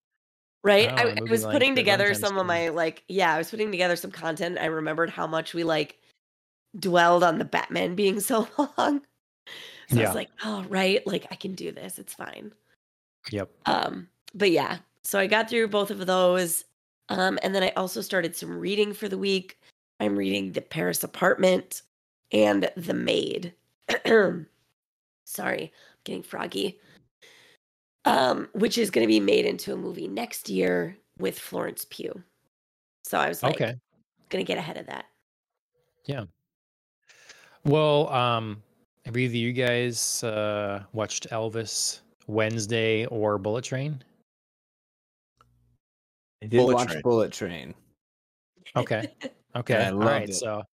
right. 0.63 0.89
I 0.89 0.91
I, 0.91 1.03
know, 1.03 1.10
I 1.10 1.15
movie 1.15 1.32
was 1.32 1.44
length 1.44 1.53
putting 1.53 1.75
together 1.75 2.13
some 2.13 2.38
of 2.38 2.46
my 2.46 2.70
like 2.70 3.03
yeah, 3.08 3.34
I 3.34 3.38
was 3.38 3.50
putting 3.50 3.72
together 3.72 3.96
some 3.96 4.12
content. 4.12 4.58
I 4.60 4.65
remembered 4.65 5.10
how 5.10 5.25
much 5.27 5.53
we 5.53 5.63
like 5.63 5.98
dwelled 6.79 7.24
on 7.24 7.39
the 7.39 7.46
Batman 7.46 7.96
being 7.96 8.20
so 8.22 8.48
long. 8.58 9.01
So 9.89 10.00
I 10.01 10.06
was 10.06 10.15
like, 10.15 10.29
oh 10.44 10.65
right, 10.70 11.06
like 11.08 11.25
I 11.32 11.36
can 11.36 11.56
do 11.56 11.72
this. 11.72 11.98
It's 11.98 12.13
fine. 12.13 12.51
Yep. 13.32 13.50
Um, 13.65 14.08
but 14.36 14.51
yeah, 14.51 14.77
so 15.03 15.17
I 15.17 15.27
got 15.27 15.50
through 15.50 15.70
both 15.70 15.89
of 15.91 16.06
those. 16.06 16.65
Um, 17.10 17.39
and 17.41 17.56
then 17.56 17.63
I 17.63 17.70
also 17.77 18.01
started 18.01 18.36
some 18.36 18.58
reading 18.58 18.94
for 18.94 19.08
the 19.08 19.17
week. 19.17 19.58
I'm 19.99 20.15
reading 20.15 20.51
The 20.51 20.61
Paris 20.61 21.03
Apartment 21.03 21.81
and 22.31 22.69
The 22.75 22.93
Maid. 22.93 23.53
Sorry, 25.25 25.61
I'm 25.63 25.99
getting 26.03 26.23
froggy. 26.23 26.79
Um, 28.05 28.47
which 28.53 28.77
is 28.77 28.89
going 28.89 29.05
to 29.05 29.11
be 29.11 29.19
made 29.19 29.45
into 29.45 29.73
a 29.73 29.77
movie 29.77 30.07
next 30.07 30.49
year 30.49 30.97
with 31.19 31.37
Florence 31.37 31.85
Pugh. 31.89 32.23
So 33.03 33.17
I 33.17 33.27
was 33.27 33.43
like, 33.43 33.55
Okay. 33.55 33.75
going 34.29 34.45
to 34.45 34.47
get 34.47 34.57
ahead 34.57 34.77
of 34.77 34.85
that. 34.85 35.05
Yeah. 36.05 36.23
Well, 37.65 38.07
um, 38.09 38.63
have 39.05 39.17
either 39.17 39.35
you 39.35 39.51
guys 39.51 40.23
uh, 40.23 40.83
watched 40.93 41.29
Elvis 41.31 41.99
Wednesday 42.27 43.05
or 43.07 43.37
Bullet 43.37 43.65
Train? 43.65 44.01
I 46.41 46.47
did 46.47 46.57
Bullet 46.57 46.75
watch 46.75 46.91
Train. 46.91 47.01
Bullet 47.01 47.31
Train. 47.33 47.73
Okay. 48.75 49.11
Okay. 49.55 49.75
I 49.75 49.91
All 49.91 49.99
right. 49.99 50.29
it. 50.29 50.35
So, 50.35 50.63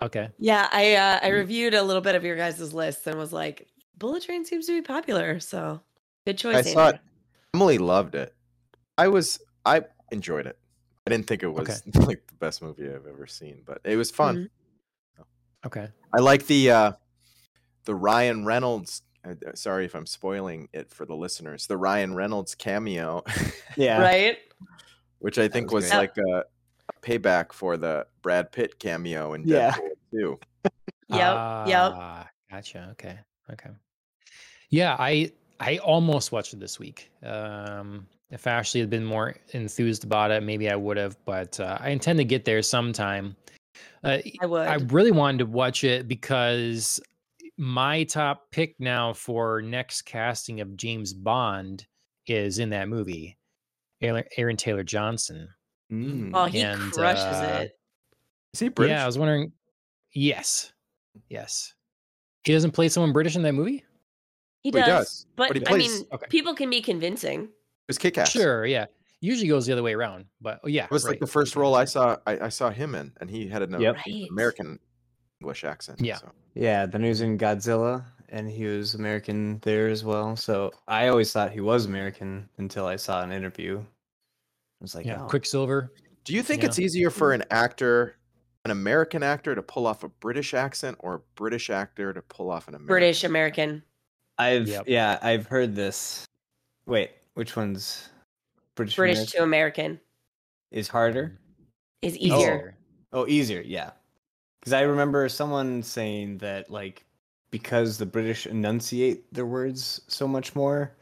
okay. 0.00 0.28
Yeah, 0.38 0.68
I 0.72 0.94
uh, 0.94 1.20
I 1.22 1.30
Mm. 1.30 1.34
reviewed 1.34 1.74
a 1.74 1.82
little 1.82 2.02
bit 2.02 2.14
of 2.14 2.24
your 2.24 2.36
guys' 2.36 2.72
list 2.74 3.06
and 3.06 3.18
was 3.18 3.32
like, 3.32 3.68
Bullet 3.96 4.22
Train 4.22 4.44
seems 4.44 4.66
to 4.66 4.72
be 4.72 4.82
popular, 4.82 5.40
so 5.40 5.80
good 6.26 6.38
choice. 6.38 6.66
I 6.66 6.72
saw 6.72 6.88
it. 6.88 7.00
Emily 7.54 7.78
loved 7.78 8.14
it. 8.14 8.34
I 8.96 9.08
was 9.08 9.40
I 9.64 9.82
enjoyed 10.10 10.46
it. 10.46 10.58
I 11.06 11.10
didn't 11.10 11.26
think 11.26 11.42
it 11.42 11.48
was 11.48 11.82
like 11.94 12.26
the 12.26 12.34
best 12.38 12.62
movie 12.62 12.88
I've 12.88 13.06
ever 13.06 13.26
seen, 13.26 13.62
but 13.64 13.80
it 13.84 13.96
was 13.96 14.10
fun. 14.10 14.50
Okay. 15.64 15.88
I 16.12 16.20
like 16.20 16.46
the 16.46 16.70
uh 16.70 16.92
the 17.84 17.94
Ryan 17.94 18.44
Reynolds 18.44 19.02
uh, 19.24 19.34
uh, 19.46 19.54
sorry 19.54 19.84
if 19.84 19.94
I'm 19.94 20.06
spoiling 20.06 20.68
it 20.72 20.90
for 20.90 21.06
the 21.06 21.14
listeners. 21.14 21.66
The 21.66 21.76
Ryan 21.76 22.14
Reynolds 22.14 22.54
cameo, 22.54 23.22
Yeah. 23.76 24.00
Right? 24.00 24.38
which 25.20 25.38
I 25.38 25.46
think 25.48 25.70
was 25.70 25.84
was, 25.84 25.94
like 25.94 26.16
a, 26.18 26.38
a 26.38 26.44
payback 27.02 27.52
for 27.52 27.76
the 27.76 28.06
Brad 28.22 28.50
Pitt 28.52 28.78
cameo 28.78 29.34
in 29.34 29.42
Yeah. 29.46 29.72
Deadpool 29.72 29.90
2. 30.12 30.38
Yep. 31.08 31.18
yep. 31.68 31.92
Ah, 31.94 32.28
Gotcha. 32.50 32.88
Okay. 32.92 33.18
Okay. 33.52 33.68
Yeah, 34.70 34.96
I 34.98 35.32
I 35.60 35.76
almost 35.78 36.32
watched 36.32 36.54
it 36.54 36.60
this 36.60 36.78
week. 36.78 37.10
Um, 37.22 38.06
if 38.30 38.46
Ashley 38.46 38.80
had 38.80 38.88
been 38.88 39.04
more 39.04 39.34
enthused 39.52 40.04
about 40.04 40.30
it, 40.30 40.42
maybe 40.42 40.70
I 40.70 40.76
would 40.76 40.96
have. 40.96 41.18
But 41.26 41.60
uh, 41.60 41.76
I 41.80 41.90
intend 41.90 42.18
to 42.18 42.24
get 42.24 42.46
there 42.46 42.62
sometime. 42.62 43.36
Uh, 44.02 44.18
I 44.40 44.46
would. 44.46 44.66
I 44.66 44.74
really 44.76 45.10
wanted 45.10 45.38
to 45.38 45.46
watch 45.46 45.84
it 45.84 46.08
because 46.08 46.98
my 47.58 48.04
top 48.04 48.50
pick 48.50 48.74
now 48.80 49.12
for 49.12 49.60
next 49.60 50.02
casting 50.02 50.60
of 50.62 50.76
James 50.78 51.12
Bond 51.12 51.86
is 52.26 52.58
in 52.58 52.70
that 52.70 52.88
movie, 52.88 53.36
Aaron, 54.00 54.24
Aaron 54.38 54.56
Taylor 54.56 54.82
Johnson. 54.84 55.48
Mm. 55.92 56.30
oh, 56.32 56.46
he 56.46 56.60
and, 56.60 56.90
crushes 56.92 57.24
uh, 57.24 57.58
it. 57.62 57.78
Is 58.54 58.60
he 58.60 58.68
British? 58.68 58.92
Yeah, 58.94 59.02
I 59.02 59.06
was 59.06 59.18
wondering. 59.18 59.52
Yes, 60.14 60.72
yes. 61.28 61.74
He 62.44 62.52
doesn't 62.52 62.72
play 62.72 62.88
someone 62.88 63.12
British 63.12 63.36
in 63.36 63.42
that 63.42 63.52
movie. 63.52 63.84
He 64.62 64.70
Well, 64.70 64.86
does. 64.86 64.88
he 64.88 64.98
does, 64.98 65.26
But, 65.36 65.48
but 65.48 65.56
he 65.56 65.74
I 65.74 65.78
mean, 65.78 66.06
okay. 66.12 66.26
people 66.28 66.54
can 66.54 66.70
be 66.70 66.80
convincing. 66.80 67.42
It 67.42 67.50
was 67.88 67.98
kick 67.98 68.16
ass. 68.18 68.30
Sure, 68.30 68.64
yeah. 68.64 68.86
Usually 69.20 69.48
goes 69.48 69.66
the 69.66 69.72
other 69.72 69.82
way 69.82 69.92
around, 69.92 70.26
but 70.40 70.60
oh, 70.64 70.68
yeah, 70.68 70.84
It 70.84 70.90
was 70.90 71.04
like 71.04 71.20
the 71.20 71.26
first 71.26 71.54
role 71.56 71.74
I 71.76 71.84
saw 71.84 72.16
I, 72.26 72.46
I 72.46 72.48
saw 72.48 72.70
him 72.70 72.94
in 72.94 73.12
and 73.20 73.30
he 73.30 73.46
had 73.46 73.62
an 73.62 73.80
Yep. 73.80 73.96
Right. 74.06 74.26
American 74.30 74.78
English 75.40 75.64
accent. 75.64 76.00
Yeah. 76.00 76.16
so. 76.16 76.32
Yeah, 76.54 76.86
then 76.86 77.02
he 77.02 77.08
was 77.08 77.20
in 77.20 77.38
Godzilla, 77.38 78.04
and 78.28 78.48
he 78.48 78.64
was 78.64 78.94
American 78.94 79.58
there 79.62 79.88
as 79.88 80.04
well. 80.04 80.36
So 80.36 80.70
I 80.88 81.08
always 81.08 81.32
thought 81.32 81.52
he 81.52 81.60
was 81.60 81.86
American 81.86 82.48
until 82.58 82.86
I 82.86 82.96
saw 82.96 83.22
an 83.22 83.32
interview. 83.32 83.82
I 84.82 84.84
was 84.84 84.96
like, 84.96 85.06
yeah, 85.06 85.22
oh, 85.22 85.28
Quicksilver. 85.28 85.92
Do 86.24 86.34
you 86.34 86.42
think 86.42 86.62
Yeah. 86.62 86.68
it's 86.68 86.80
easier 86.80 87.08
for 87.08 87.32
an 87.32 87.44
actor, 87.52 88.16
an 88.64 88.72
American 88.72 89.22
actor, 89.22 89.54
to 89.54 89.62
pull 89.62 89.86
off 89.86 90.02
a 90.02 90.08
British 90.08 90.54
accent 90.54 90.96
or 90.98 91.14
a 91.14 91.20
British 91.36 91.70
actor 91.70 92.12
to 92.12 92.20
pull 92.22 92.50
off 92.50 92.66
an 92.66 92.74
American? 92.74 92.86
British 92.88 93.22
American. 93.22 93.82
I've 94.38 94.66
Yep. 94.66 94.84
yeah, 94.88 95.20
I've 95.22 95.46
heard 95.46 95.76
this. 95.76 96.24
Wait, 96.86 97.12
which 97.34 97.54
one's 97.54 98.08
British? 98.74 98.96
British 98.96 99.16
American? 99.18 99.36
to 99.38 99.42
American 99.44 100.00
is 100.72 100.88
harder. 100.88 101.38
is 102.02 102.16
easier. 102.16 102.74
Oh, 103.12 103.20
oh, 103.20 103.26
easier, 103.28 103.60
yeah. 103.60 103.92
Because 104.58 104.72
I 104.72 104.80
remember 104.80 105.28
someone 105.28 105.80
saying 105.84 106.38
that 106.38 106.70
like 106.70 107.04
because 107.52 107.98
the 107.98 108.06
British 108.06 108.48
enunciate 108.48 109.32
their 109.32 109.46
words 109.46 110.00
so 110.08 110.26
much 110.26 110.56
more, 110.56 110.96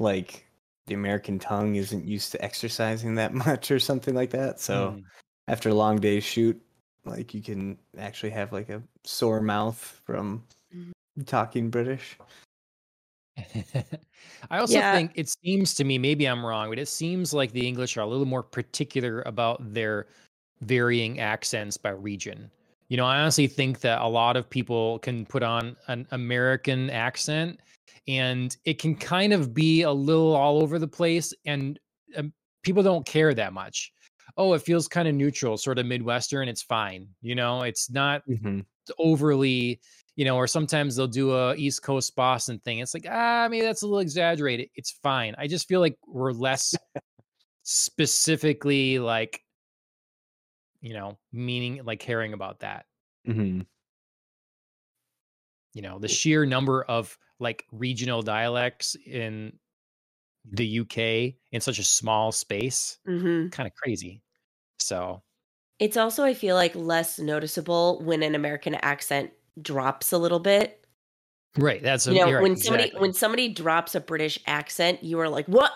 like 0.00 0.44
the 0.90 0.94
American 0.96 1.38
tongue 1.38 1.76
isn't 1.76 2.04
used 2.04 2.32
to 2.32 2.44
exercising 2.44 3.14
that 3.14 3.32
much 3.46 3.70
or 3.70 3.78
something 3.78 4.12
like 4.14 4.30
that. 4.30 4.58
So 4.58 4.96
Mm. 4.96 5.04
after 5.46 5.68
a 5.68 5.74
long 5.74 5.96
day 6.00 6.18
shoot, 6.18 6.60
like 7.04 7.32
you 7.32 7.40
can 7.40 7.78
actually 7.96 8.30
have 8.30 8.52
like 8.52 8.68
a 8.68 8.82
sore 9.04 9.40
mouth 9.40 9.78
from 10.04 10.44
Mhm. 10.74 10.92
talking 11.26 11.70
British. 11.70 12.18
I 14.50 14.58
also 14.58 14.80
Yeah. 14.80 14.90
think 14.92 15.12
it 15.14 15.28
seems 15.28 15.74
to 15.74 15.84
me, 15.84 15.96
maybe 15.96 16.26
I'm 16.26 16.44
wrong, 16.44 16.70
but 16.70 16.78
it 16.78 16.88
seems 16.88 17.32
like 17.32 17.52
the 17.52 17.66
English 17.66 17.96
are 17.96 18.00
a 18.00 18.06
little 18.06 18.26
more 18.26 18.42
particular 18.42 19.22
about 19.22 19.72
their 19.72 20.08
varying 20.60 21.20
accents 21.20 21.76
by 21.76 21.90
region. 21.90 22.50
You 22.88 22.96
know, 22.96 23.06
I 23.06 23.20
honestly 23.20 23.46
think 23.46 23.80
that 23.80 24.02
a 24.02 24.08
lot 24.08 24.36
of 24.36 24.50
people 24.50 24.98
can 24.98 25.24
put 25.24 25.44
on 25.44 25.76
an 25.86 26.08
American 26.10 26.90
accent 26.90 27.60
and 28.08 28.56
it 28.64 28.78
can 28.80 28.94
kind 28.94 29.32
of 29.32 29.54
be 29.54 29.82
a 29.82 29.92
little 29.92 30.34
all 30.34 30.62
over 30.62 30.78
the 30.78 30.88
place 30.88 31.32
and 31.46 31.78
um, 32.16 32.32
people 32.62 32.82
don't 32.82 33.06
care 33.06 33.34
that 33.34 33.52
much. 33.52 33.92
Oh, 34.36 34.54
it 34.54 34.62
feels 34.62 34.88
kind 34.88 35.08
of 35.08 35.14
neutral, 35.14 35.56
sort 35.56 35.78
of 35.78 35.86
Midwestern. 35.86 36.48
It's 36.48 36.62
fine. 36.62 37.08
You 37.20 37.34
know, 37.34 37.62
it's 37.62 37.90
not 37.90 38.22
Mm-hmm. 38.28 38.60
overly, 38.98 39.80
you 40.16 40.24
know, 40.24 40.36
or 40.36 40.46
sometimes 40.46 40.96
they'll 40.96 41.06
do 41.06 41.34
a 41.34 41.54
East 41.56 41.82
Coast 41.82 42.14
Boston 42.16 42.60
thing. 42.64 42.78
It's 42.78 42.94
like, 42.94 43.06
ah, 43.08 43.48
maybe 43.50 43.64
that's 43.64 43.82
a 43.82 43.86
little 43.86 44.00
exaggerated. 44.00 44.68
It's 44.74 44.92
fine. 45.02 45.34
I 45.38 45.46
just 45.46 45.68
feel 45.68 45.80
like 45.80 45.96
we're 46.06 46.32
less 46.32 46.74
specifically 47.62 48.98
like, 48.98 49.42
you 50.80 50.94
know, 50.94 51.18
meaning 51.32 51.80
like 51.84 52.00
caring 52.00 52.32
about 52.32 52.60
that. 52.60 52.86
Mm-hmm. 53.28 53.62
You 55.74 55.82
know, 55.82 55.98
the 55.98 56.08
sheer 56.08 56.46
number 56.46 56.82
of 56.84 57.16
like 57.40 57.66
regional 57.72 58.22
dialects 58.22 58.96
in 59.06 59.58
the 60.44 60.66
UK 60.66 61.38
in 61.52 61.60
such 61.60 61.78
a 61.78 61.84
small 61.84 62.32
space, 62.32 62.98
hmm 63.06 63.52
kind 63.52 63.66
of 63.68 63.74
crazy. 63.76 64.22
So, 64.80 65.22
It's 65.80 65.96
also, 65.96 66.22
I 66.24 66.34
feel 66.34 66.54
like, 66.56 66.74
less 66.76 67.18
noticeable 67.18 68.00
when 68.02 68.22
an 68.22 68.34
American 68.36 68.74
accent 68.76 69.32
drops 69.60 70.12
a 70.12 70.18
little 70.18 70.38
bit. 70.38 70.84
right. 71.56 71.82
That's 71.82 72.06
You 72.06 72.18
know, 72.18 72.32
right, 72.32 72.38
when 72.38 72.56
somebody 72.56 72.92
exactly. 72.92 72.98
when 72.98 73.12
somebody 73.12 73.48
drops 73.52 73.94
a 73.94 74.00
British 74.00 74.38
accent, 74.46 75.02
you 75.04 75.20
are 75.20 75.28
like, 75.28 75.46
"What?" 75.46 75.72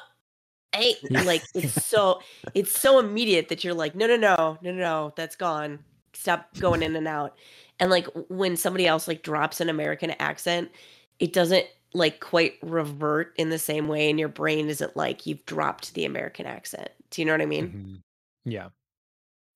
Hey, 0.75 0.97
like 1.19 1.49
it's 1.55 1.73
so 1.73 2.21
it's 2.55 2.73
so 2.79 2.99
immediate 3.01 3.49
that 3.51 3.65
you're 3.65 3.75
like, 3.75 3.95
"No, 3.97 4.07
no, 4.09 4.17
no, 4.17 4.59
no, 4.63 4.73
no, 4.73 4.79
no, 4.79 5.15
that's 5.17 5.37
gone. 5.37 5.85
Stop 6.15 6.59
going 6.61 6.83
in 6.83 6.97
and 6.97 7.09
out." 7.09 7.39
And 7.81 7.91
like 7.91 8.07
when 8.31 8.57
somebody 8.57 8.87
else 8.87 9.09
like 9.09 9.23
drops 9.25 9.61
an 9.61 9.69
American 9.71 10.13
accent, 10.13 10.71
it 11.19 11.33
doesn't 11.33 11.67
like 11.95 12.21
quite 12.21 12.55
revert 12.63 13.33
in 13.37 13.51
the 13.51 13.59
same 13.59 13.89
way, 13.89 14.11
and 14.11 14.19
your 14.19 14.29
brain 14.29 14.69
isn't 14.69 14.97
like 14.97 15.27
you've 15.27 15.45
dropped 15.47 15.95
the 15.95 16.05
American 16.05 16.47
accent. 16.47 16.91
Do 17.11 17.23
you 17.23 17.27
know 17.27 17.33
what 17.33 17.43
I 17.43 17.47
mean? 17.47 17.71
Mhm. 17.71 18.03
Yeah. 18.45 18.71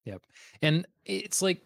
Yep. 0.04 0.22
And 0.62 0.86
it's 1.04 1.42
like 1.42 1.62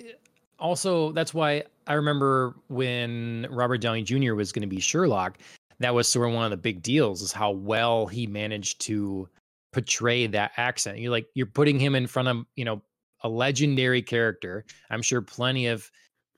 eh, 0.00 0.12
also 0.58 1.12
that's 1.12 1.34
why 1.34 1.64
I 1.86 1.94
remember 1.94 2.56
when 2.68 3.46
Robert 3.50 3.78
Downey 3.78 4.02
Jr. 4.02 4.34
was 4.34 4.52
going 4.52 4.62
to 4.62 4.68
be 4.68 4.80
Sherlock, 4.80 5.38
that 5.80 5.94
was 5.94 6.08
sort 6.08 6.28
of 6.28 6.34
one 6.34 6.44
of 6.44 6.50
the 6.50 6.56
big 6.56 6.82
deals 6.82 7.22
is 7.22 7.32
how 7.32 7.50
well 7.52 8.06
he 8.06 8.26
managed 8.26 8.80
to 8.82 9.28
portray 9.72 10.26
that 10.28 10.52
accent. 10.56 10.98
You're 10.98 11.10
like 11.12 11.28
you're 11.34 11.46
putting 11.46 11.78
him 11.78 11.94
in 11.94 12.06
front 12.06 12.28
of, 12.28 12.46
you 12.56 12.64
know, 12.64 12.82
a 13.22 13.28
legendary 13.28 14.02
character. 14.02 14.64
I'm 14.90 15.02
sure 15.02 15.22
plenty 15.22 15.66
of 15.68 15.90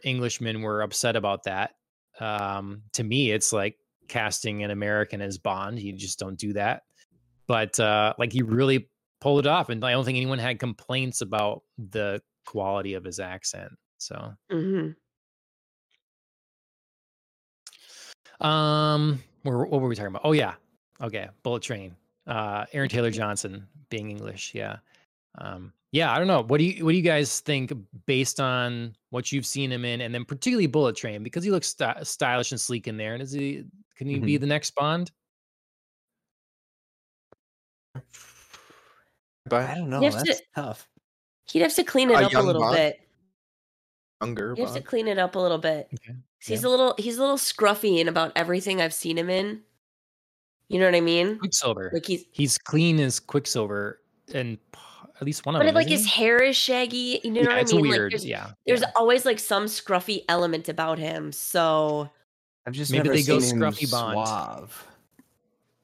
Englishmen 0.04 0.62
were 0.62 0.82
upset 0.82 1.16
about 1.16 1.44
that. 1.44 1.76
Um, 2.20 2.82
to 2.94 3.04
me, 3.04 3.30
it's 3.30 3.52
like 3.52 3.76
casting 4.08 4.62
an 4.64 4.70
American 4.70 5.20
as 5.20 5.38
Bond. 5.38 5.78
You 5.78 5.92
just 5.92 6.18
don't 6.18 6.38
do 6.38 6.52
that. 6.54 6.82
But 7.46 7.78
uh, 7.80 8.14
like 8.18 8.32
he 8.32 8.42
really 8.42 8.90
pulled 9.20 9.40
it 9.40 9.46
off, 9.46 9.68
and 9.68 9.84
I 9.84 9.92
don't 9.92 10.04
think 10.04 10.16
anyone 10.16 10.38
had 10.38 10.58
complaints 10.58 11.20
about 11.20 11.62
the 11.78 12.20
quality 12.46 12.94
of 12.94 13.04
his 13.04 13.20
accent. 13.20 13.72
So, 13.98 14.34
hmm 14.50 14.90
um, 18.40 19.22
what 19.42 19.70
were 19.70 19.88
we 19.88 19.96
talking 19.96 20.08
about? 20.08 20.22
Oh 20.24 20.32
yeah, 20.32 20.54
okay, 21.00 21.28
Bullet 21.42 21.62
Train. 21.62 21.96
Uh, 22.26 22.66
Aaron 22.72 22.88
Taylor 22.88 23.10
Johnson 23.10 23.66
being 23.88 24.10
English, 24.10 24.52
yeah, 24.54 24.76
um, 25.38 25.72
yeah. 25.92 26.12
I 26.12 26.18
don't 26.18 26.26
know. 26.26 26.42
What 26.42 26.58
do 26.58 26.64
you 26.64 26.84
what 26.84 26.92
do 26.92 26.96
you 26.96 27.02
guys 27.02 27.40
think 27.40 27.72
based 28.06 28.40
on 28.40 28.94
what 29.10 29.32
you've 29.32 29.46
seen 29.46 29.70
him 29.72 29.84
in, 29.84 30.00
and 30.02 30.14
then 30.14 30.24
particularly 30.24 30.66
Bullet 30.66 30.96
Train 30.96 31.22
because 31.22 31.44
he 31.44 31.50
looks 31.50 31.68
sty- 31.68 32.02
stylish 32.02 32.52
and 32.52 32.60
sleek 32.60 32.86
in 32.88 32.96
there, 32.96 33.14
and 33.14 33.22
is 33.22 33.32
he 33.32 33.64
can 33.96 34.06
he 34.08 34.18
be 34.18 34.34
mm-hmm. 34.34 34.40
the 34.42 34.46
next 34.46 34.74
Bond? 34.74 35.10
But 39.46 39.70
I 39.70 39.74
don't 39.76 39.88
know. 39.90 40.00
That's 40.00 40.22
to- 40.22 40.42
tough. 40.54 40.88
He'd 41.50 41.60
have 41.62 41.74
to 41.76 41.84
clean 41.84 42.10
it 42.10 42.14
A 42.14 42.26
up 42.26 42.34
a 42.34 42.40
little 42.40 42.60
Bond? 42.62 42.76
bit. 42.76 43.00
younger. 44.20 44.54
You 44.56 44.64
have 44.66 44.74
to 44.74 44.82
clean 44.82 45.08
it 45.08 45.18
up 45.18 45.34
a 45.36 45.38
little 45.38 45.58
bit. 45.58 45.88
Okay. 45.94 46.12
'Cause 46.12 46.46
He's 46.48 46.64
a 46.64 46.68
little 46.68 46.94
he's 46.98 47.16
a 47.16 47.20
little 47.20 47.36
scruffy 47.38 47.98
in 47.98 48.08
about 48.08 48.32
everything 48.36 48.80
I've 48.80 48.92
seen 48.94 49.16
him 49.16 49.30
in. 49.30 49.62
You 50.68 50.78
know 50.78 50.84
what 50.84 50.94
I 50.94 51.00
mean? 51.00 51.38
Quicksilver. 51.38 51.90
Like 51.94 52.04
he's 52.04 52.26
He's 52.30 52.58
clean 52.58 53.00
as 53.00 53.18
Quicksilver, 53.18 54.02
and 54.34 54.58
p- 54.72 54.78
at 55.20 55.26
least 55.26 55.44
one 55.46 55.54
of 55.54 55.60
but 55.60 55.64
them. 55.66 55.74
But 55.74 55.80
like 55.80 55.88
his 55.88 56.04
he? 56.04 56.10
hair 56.10 56.42
is 56.42 56.56
shaggy. 56.56 57.20
You 57.24 57.30
know 57.32 57.40
yeah, 57.42 57.56
what 57.58 57.72
I 57.72 57.76
mean? 57.76 57.80
weird. 57.82 58.02
Like 58.04 58.10
there's, 58.12 58.26
yeah, 58.26 58.50
there's 58.66 58.80
yeah. 58.80 58.90
always 58.96 59.24
like 59.24 59.38
some 59.38 59.66
scruffy 59.66 60.24
element 60.28 60.68
about 60.68 60.98
him. 60.98 61.32
So 61.32 62.08
I've 62.66 62.72
just 62.74 62.92
Maybe 62.92 63.04
never 63.08 63.16
they 63.16 63.22
go 63.24 63.38
seen 63.40 63.56
him 63.56 63.62
Scruffy 63.72 63.90
Bond. 63.90 64.26
suave. 64.28 64.86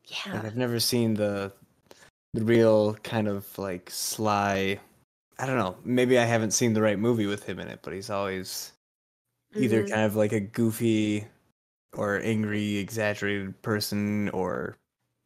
yeah. 0.07 0.35
Like 0.35 0.45
I've 0.45 0.57
never 0.57 0.79
seen 0.81 1.15
the 1.15 1.53
the 2.35 2.45
real 2.45 2.95
kind 3.03 3.29
of 3.29 3.47
like 3.59 3.91
sly. 3.91 4.79
I 5.39 5.47
don't 5.47 5.59
know. 5.59 5.77
Maybe 5.85 6.19
I 6.19 6.25
haven't 6.25 6.53
seen 6.53 6.75
the 6.75 6.83
right 6.83 6.99
movie 6.99 7.27
with 7.27 7.45
him 7.45 7.59
in 7.59 7.69
it, 7.69 7.81
but 7.83 7.93
he's 7.93 8.11
always 8.11 8.73
either 9.57 9.83
Mhm. 9.85 9.91
kind 9.91 10.03
of 10.03 10.15
like 10.17 10.33
a 10.33 10.41
goofy 10.41 11.27
or 11.97 12.21
angry, 12.23 12.77
exaggerated 12.77 13.61
person, 13.63 14.29
or 14.31 14.77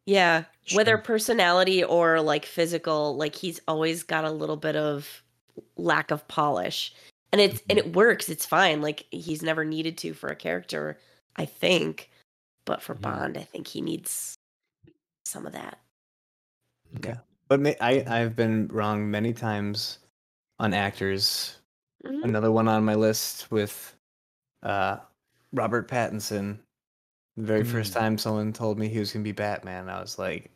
Yeah, 0.09 0.45
whether 0.73 0.97
personality 0.97 1.85
or 1.85 2.21
like 2.23 2.47
physical, 2.47 3.15
like 3.17 3.35
he's 3.35 3.61
always 3.69 4.03
got 4.03 4.25
a 4.25 4.31
little 4.31 4.57
bit 4.57 4.75
of 4.75 5.23
lack 5.77 6.11
of 6.11 6.27
polish. 6.29 6.95
And 7.31 7.43
it's 7.43 7.61
and 7.69 7.79
Mm-hmm. 7.79 7.89
it 7.91 7.95
works. 7.97 8.31
It's 8.31 8.47
fine. 8.47 8.81
Like 8.81 9.05
he's 9.11 9.43
never 9.43 9.67
needed 9.67 9.99
to 9.99 10.15
for 10.15 10.29
a 10.31 10.35
character, 10.37 10.99
I 11.37 11.45
think. 11.45 12.11
But 12.65 12.81
for 12.81 12.95
Mhm. 12.95 13.01
Bond, 13.03 13.37
I 13.39 13.43
think 13.43 13.67
he 13.69 13.83
needs 13.83 14.35
some 15.27 15.45
of 15.47 15.53
that. 15.53 15.79
Okay. 16.97 17.17
but 17.49 17.61
ma- 17.61 17.73
I 17.81 18.03
I've 18.07 18.35
been 18.35 18.69
wrong 18.69 19.11
many 19.11 19.35
times 19.35 19.99
on 20.59 20.73
actors. 20.73 21.59
Mhm. 22.05 22.25
Another 22.25 22.51
one 22.51 22.67
on 22.69 22.83
my 22.85 22.95
list 22.95 23.51
with 23.51 23.95
uh 24.63 24.97
Robert 25.53 25.87
Pattinson. 25.89 26.61
The 27.39 27.45
very 27.45 27.63
first 27.63 27.93
Mm. 27.93 28.01
time 28.01 28.19
someone 28.19 28.53
told 28.53 28.81
me 28.81 28.89
he 28.89 28.99
was 28.99 29.13
gonna 29.13 29.23
be 29.23 29.31
Batman, 29.31 29.89
I 29.89 30.01
was 30.01 30.19
like, 30.19 30.51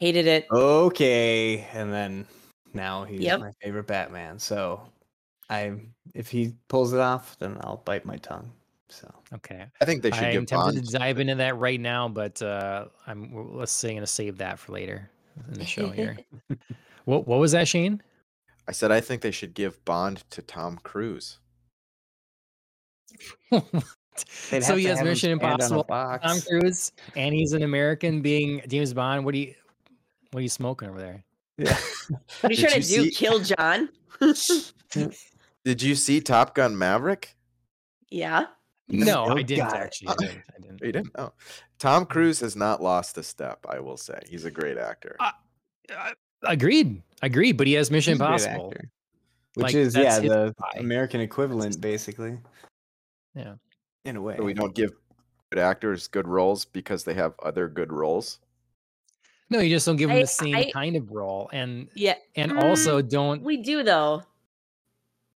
Hated 0.00 0.26
it. 0.26 0.46
Okay. 0.50 1.60
And 1.72 1.92
then 1.92 2.26
now 2.74 3.04
he's 3.04 3.20
Yep. 3.20 3.38
my 3.40 3.52
favorite 3.62 3.86
Batman. 3.86 4.38
So 4.40 4.82
I 5.48 5.78
if 6.14 6.28
he 6.28 6.54
pulls 6.68 6.92
it 6.92 6.98
off, 6.98 7.38
then 7.38 7.56
I'll 7.60 7.76
bite 7.84 8.04
my 8.04 8.16
tongue. 8.16 8.50
So 8.88 9.08
Okay. 9.32 9.66
I 9.80 9.84
think 9.84 10.02
they 10.02 10.10
should 10.10 10.24
I'm 10.24 10.32
give 10.32 10.46
tempted 10.46 10.74
Bond. 10.74 10.86
to 10.86 10.92
dive 10.98 11.20
into 11.20 11.36
that 11.36 11.56
right 11.58 11.78
now, 11.80 12.08
but 12.08 12.42
uh, 12.42 12.86
I'm 13.06 13.30
let's 13.56 13.70
say 13.70 13.90
I'm 13.90 13.96
gonna 13.96 14.06
save 14.08 14.38
that 14.38 14.58
for 14.58 14.72
later 14.72 15.08
in 15.52 15.54
the 15.58 15.64
show 15.66 15.90
here. 15.90 16.16
what 17.04 17.28
what 17.28 17.38
was 17.38 17.52
that, 17.52 17.68
Shane? 17.68 18.02
I 18.66 18.72
said 18.72 18.90
I 18.90 19.00
think 19.00 19.22
they 19.22 19.30
should 19.30 19.54
give 19.54 19.84
Bond 19.84 20.24
to 20.30 20.42
Tom 20.42 20.78
Cruise. 20.82 21.38
they'd 24.50 24.62
so 24.62 24.76
he 24.76 24.84
has 24.84 25.02
Mission 25.02 25.38
stand 25.38 25.42
on 25.42 25.50
a 25.50 25.54
Impossible. 25.54 25.84
Tom 25.84 26.40
Cruise, 26.40 26.92
and 27.16 27.34
he's 27.34 27.52
an 27.52 27.62
American 27.62 28.20
being 28.22 28.62
James 28.68 28.92
Bond. 28.92 29.24
What 29.24 29.32
do 29.34 29.40
you 29.40 29.54
what 30.32 30.40
are 30.40 30.42
you 30.42 30.48
smoking 30.48 30.88
over 30.88 30.98
there? 31.00 31.24
Yeah. 31.58 31.76
What 32.40 32.50
are 32.50 32.54
you 32.54 32.56
Did 32.56 32.68
trying 32.70 32.82
to 32.82 32.88
you 32.88 32.96
do? 33.04 33.10
see- 33.10 33.10
Kill 33.10 33.40
John? 33.40 33.88
Did 35.64 35.82
you 35.82 35.94
see 35.94 36.20
Top 36.20 36.54
Gun 36.54 36.76
Maverick? 36.76 37.34
yeah. 38.10 38.46
No, 38.92 39.26
Oh, 39.28 39.36
I 39.36 39.42
didn't 39.42 39.68
God. 39.68 39.76
actually. 39.76 40.08
I 40.08 40.14
didn't. 40.16 40.42
I 40.56 40.60
didn't. 40.60 40.80
You 40.86 40.92
didn't? 40.92 41.10
Oh. 41.16 41.32
Tom 41.78 42.04
Cruise 42.06 42.40
has 42.40 42.56
not 42.56 42.82
lost 42.82 43.16
a 43.18 43.22
step, 43.22 43.64
I 43.68 43.78
will 43.78 43.96
say. 43.96 44.18
He's 44.28 44.44
a 44.46 44.50
great 44.50 44.78
actor. 44.78 45.14
Uh, 45.20 45.30
Uh, 45.96 46.10
agreed. 46.42 47.00
Agreed. 47.22 47.52
But 47.56 47.68
he 47.68 47.74
has 47.74 47.88
Mission 47.90 48.14
He's 48.14 48.20
Impossible. 48.20 48.72
Which 49.54 49.62
Like, 49.64 49.74
is 49.74 49.94
yeah, 49.94 50.18
the 50.18 50.54
pie. 50.58 50.78
American 50.78 51.20
equivalent 51.20 51.80
basically. 51.80 52.38
Yeah. 53.36 53.54
In 54.04 54.16
a 54.16 54.22
way. 54.22 54.36
So 54.36 54.44
we 54.44 54.54
don't 54.54 54.74
give 54.74 54.92
good 55.50 55.58
actors 55.60 56.08
good 56.08 56.26
roles 56.26 56.64
because 56.64 57.04
they 57.04 57.14
have 57.14 57.34
other 57.42 57.68
good 57.68 57.92
roles. 57.92 58.38
No, 59.50 59.58
you 59.58 59.68
just 59.74 59.84
don't 59.84 59.96
give 59.96 60.10
him 60.10 60.16
I- 60.16 60.20
the 60.22 60.26
same 60.26 60.54
I- 60.56 60.70
kind 60.72 60.96
of 60.96 61.10
role, 61.10 61.50
and 61.52 61.88
Yeah. 61.94 62.14
and 62.36 62.52
Mm, 62.52 62.62
also 62.62 63.02
don't. 63.02 63.42
We 63.42 63.58
do 63.58 63.82
though. 63.82 64.22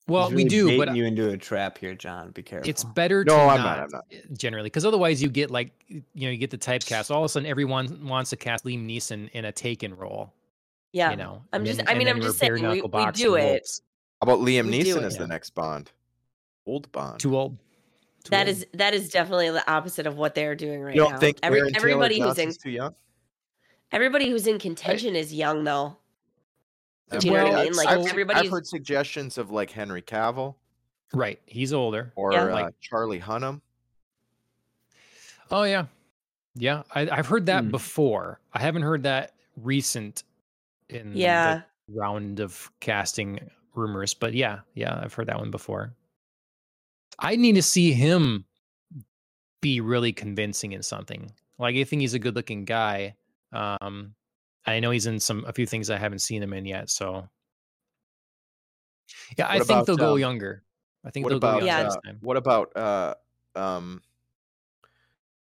Well, 0.07 0.27
He's 0.27 0.35
we 0.35 0.43
do, 0.43 0.65
baiting 0.67 0.85
but 0.85 0.95
you 0.97 1.05
into 1.05 1.29
a 1.29 1.37
trap 1.37 1.77
here, 1.77 1.95
John. 1.95 2.31
Be 2.31 2.43
careful. 2.43 2.69
it's 2.69 2.83
better 2.83 3.23
to 3.23 3.31
No, 3.31 3.39
I'm 3.47 3.57
not, 3.61 3.63
not, 3.63 3.79
I'm 3.83 3.89
not. 3.91 4.37
generally 4.37 4.67
because 4.67 4.85
otherwise 4.85 5.21
you 5.23 5.29
get 5.29 5.49
like 5.49 5.71
you 5.87 6.03
know 6.15 6.29
you 6.29 6.37
get 6.37 6.51
the 6.51 6.57
typecast. 6.57 7.09
All 7.09 7.19
of 7.21 7.25
a 7.25 7.29
sudden, 7.29 7.47
everyone 7.47 8.05
wants 8.05 8.29
to 8.31 8.35
cast 8.37 8.65
Liam 8.65 8.85
Neeson 8.85 9.29
in 9.31 9.45
a 9.45 9.51
Taken 9.51 9.95
role. 9.95 10.31
Yeah. 10.91 11.09
You 11.11 11.17
know, 11.17 11.41
I'm 11.51 11.61
and 11.61 11.65
just- 11.65 11.77
then- 11.79 11.87
I 11.87 11.95
mean, 11.95 12.07
I'm 12.07 12.21
just 12.21 12.37
saying, 12.37 12.61
bare 12.61 12.71
we- 12.71 12.81
we 12.81 13.11
do 13.13 13.35
it. 13.35 13.43
wolves. 13.51 13.81
How 14.21 14.25
about 14.31 14.39
Liam 14.39 14.67
We 14.67 14.79
Neeson 14.83 14.97
it. 14.97 15.03
as 15.03 15.17
the 15.17 15.27
next 15.27 15.49
Bond? 15.55 15.91
Old 16.67 16.89
Bond. 16.91 17.19
Too 17.19 17.35
old. 17.35 17.57
Too 18.23 18.29
That 18.31 18.47
old. 18.47 18.57
is 18.57 18.65
that 18.73 18.93
is 18.93 19.09
definitely 19.09 19.49
the 19.51 19.69
opposite 19.69 20.07
of 20.07 20.17
what 20.17 20.33
they're 20.35 20.55
doing 20.55 20.81
right 20.81 20.95
you 20.95 21.01
don't 21.01 21.11
now. 21.13 21.17
think 21.19 21.39
Every, 21.43 21.61
everybody 21.75 22.19
who's 22.21 22.37
in 22.37 22.53
too 22.53 22.69
young? 22.71 22.95
everybody 23.91 24.29
who's 24.29 24.47
in 24.47 24.59
contention 24.59 25.15
is 25.15 25.33
young 25.33 25.63
though. 25.63 25.97
Do 27.19 27.27
you 27.27 27.33
know 27.33 27.43
what 27.43 27.55
I 27.55 27.63
mean? 27.65 27.73
Like 27.73 27.87
I've, 27.89 28.29
I've 28.37 28.49
heard 28.49 28.65
suggestions 28.65 29.37
of 29.37 29.51
like 29.51 29.69
Henry 29.71 30.01
Cavill 30.01 30.55
right. 31.13 31.39
He's 31.45 31.73
older. 31.73 32.11
or 32.15 32.31
Yeah. 32.33 32.43
uh, 32.45 32.49
Like- 32.51 32.73
Charlie 32.81 33.19
Hunnam. 33.19 33.61
Oh 35.51 35.63
yeah, 35.63 35.85
yeah. 36.55 36.83
I, 36.95 37.07
I've 37.09 37.27
heard 37.27 37.45
that 37.47 37.65
Hmm. 37.65 37.69
before. 37.71 38.39
I 38.53 38.59
haven't 38.59 38.81
heard 38.83 39.03
that 39.03 39.33
recent 39.57 40.23
in 40.89 41.11
Yeah. 41.15 41.61
the 41.89 41.93
round 41.99 42.39
of 42.39 42.71
casting 42.79 43.49
rumors, 43.75 44.13
but 44.13 44.33
yeah, 44.33 44.59
yeah, 44.73 44.99
I've 45.03 45.13
heard 45.13 45.27
that 45.27 45.37
one 45.37 45.51
before. 45.51 45.93
I 47.19 47.35
need 47.35 47.55
to 47.55 47.61
see 47.61 47.93
him 47.93 48.45
be 49.61 49.79
really 49.81 50.11
convincing 50.13 50.73
in 50.73 50.83
something. 50.83 51.31
Like 51.59 51.75
I 51.75 51.83
think 51.83 52.01
he's 52.01 52.13
a 52.13 52.19
good-looking 52.19 52.65
guy. 52.65 53.15
Um, 53.51 54.15
I 54.65 54.79
know 54.79 54.91
he's 54.91 55.05
in 55.05 55.19
some 55.19 55.45
a 55.45 55.53
few 55.53 55.65
things 55.65 55.89
I 55.89 55.97
haven't 55.97 56.19
seen 56.19 56.41
him 56.41 56.53
in 56.53 56.65
yet. 56.65 56.89
So 56.89 57.27
yeah, 59.37 59.47
I 59.47 59.59
What 59.59 59.67
think 59.67 59.85
they'll 59.85 59.97
go 59.97 60.13
um, 60.13 60.19
younger. 60.19 60.63
I 61.05 61.11
think 61.11 61.25
What 61.25 61.29
they'll 61.29 61.37
about 61.37 61.59
go 61.61 61.65
Yeah. 61.65 61.75
younger 61.77 61.89
uh, 61.89 61.93
this 61.93 62.01
time. 62.05 62.17
what 62.21 62.37
about 62.37 62.75
uh 62.77 63.13
um 63.55 64.01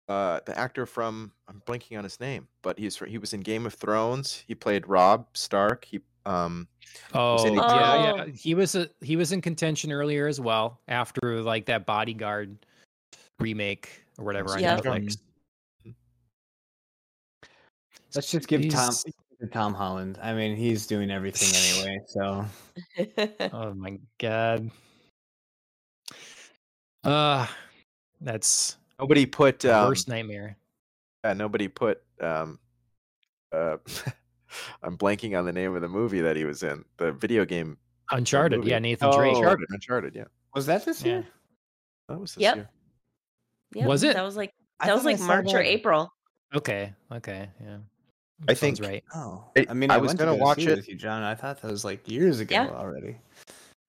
uh 0.08 0.40
the 0.46 0.56
actor 0.58 0.86
from 0.86 1.32
I'm 1.48 1.62
blanking 1.66 1.98
on 1.98 2.04
his 2.04 2.20
name, 2.20 2.48
but 2.62 2.78
he's 2.78 2.96
fr- 2.96 3.06
he 3.06 3.18
was 3.18 3.32
in 3.32 3.40
Game 3.40 3.66
of 3.66 3.74
Thrones. 3.74 4.44
He 4.46 4.54
played 4.54 4.86
Rob 4.88 5.26
Stark. 5.34 5.84
He 5.86 6.00
um 6.28 6.68
Oh 7.14 7.44
in 7.46 7.54
yeah, 7.54 7.62
Oh. 7.62 8.16
yeah. 8.16 8.26
He 8.34 8.54
was 8.54 8.74
a, 8.74 8.88
he 9.00 9.16
was 9.16 9.32
in 9.32 9.40
contention 9.40 9.90
earlier 9.92 10.26
as 10.26 10.40
well 10.40 10.80
after 10.88 11.40
like 11.40 11.66
that 11.66 11.86
Bodyguard 11.86 12.58
remake 13.40 14.04
or 14.18 14.24
whatever 14.24 14.52
on 14.52 14.60
Yeah. 14.60 14.78
Netflix. 14.78 15.16
Let's 18.14 18.30
just 18.30 18.48
give 18.48 18.60
Tom 18.70 18.92
He's- 18.92 19.04
Tom 19.52 19.72
Holland. 19.72 20.18
I 20.20 20.34
mean, 20.34 20.56
he's 20.56 20.86
doing 20.86 21.10
everything 21.10 21.48
anyway. 21.54 22.00
So 22.08 22.44
Oh 23.52 23.74
my 23.74 23.98
god. 24.18 24.70
Uh 27.04 27.46
that's 28.20 28.76
nobody 28.98 29.24
put 29.26 29.60
the 29.60 29.76
um, 29.78 29.88
worst 29.88 30.08
nightmare. 30.08 30.56
yeah, 31.24 31.32
nobody 31.34 31.68
put 31.68 32.02
um 32.20 32.58
uh 33.52 33.76
I'm 34.82 34.96
blanking 34.96 35.38
on 35.38 35.44
the 35.44 35.52
name 35.52 35.74
of 35.74 35.82
the 35.82 35.88
movie 35.88 36.20
that 36.20 36.36
he 36.36 36.44
was 36.44 36.62
in. 36.62 36.84
The 36.96 37.12
video 37.12 37.44
game 37.44 37.76
Uncharted, 38.10 38.64
yeah, 38.64 38.78
Nathan 38.78 39.08
Oh. 39.12 39.16
Drake. 39.18 39.36
Uncharted. 39.36 39.66
Uncharted, 39.70 40.14
yeah. 40.14 40.24
was 40.54 40.66
that 40.66 40.84
this 40.84 41.02
Yeah. 41.02 41.12
year? 41.12 41.26
That 42.08 42.18
was 42.20 42.34
this 42.34 42.42
Yep. 42.42 42.56
year. 42.56 42.70
Yeah, 43.74 43.86
Was 43.86 44.02
it? 44.02 44.14
That 44.14 44.22
was 44.24 44.36
like 44.36 44.52
I 44.80 44.86
that 44.86 44.94
was 44.94 45.04
like 45.04 45.20
March 45.20 45.46
or 45.48 45.58
that- 45.58 45.66
April. 45.66 46.10
Okay, 46.54 46.94
okay, 47.12 47.50
yeah. 47.60 47.78
I 48.48 48.54
Sounds 48.54 48.78
think- 48.78 48.88
right. 48.88 49.04
Oh, 49.14 49.44
I 49.68 49.74
mean, 49.74 49.90
I 49.90 49.96
I, 49.96 49.98
was 49.98 50.14
gonna 50.14 50.30
to 50.32 50.38
go 50.38 50.42
watch 50.44 50.58
see 50.58 50.68
it- 50.68 50.76
with 50.76 50.88
you, 50.88 50.94
John. 50.94 51.22
I 51.22 51.34
thought 51.34 51.60
that 51.60 51.70
was 51.70 51.84
like 51.84 52.08
years 52.08 52.40
ago 52.40 52.54
Yeah. 52.54 52.68
already. 52.70 53.18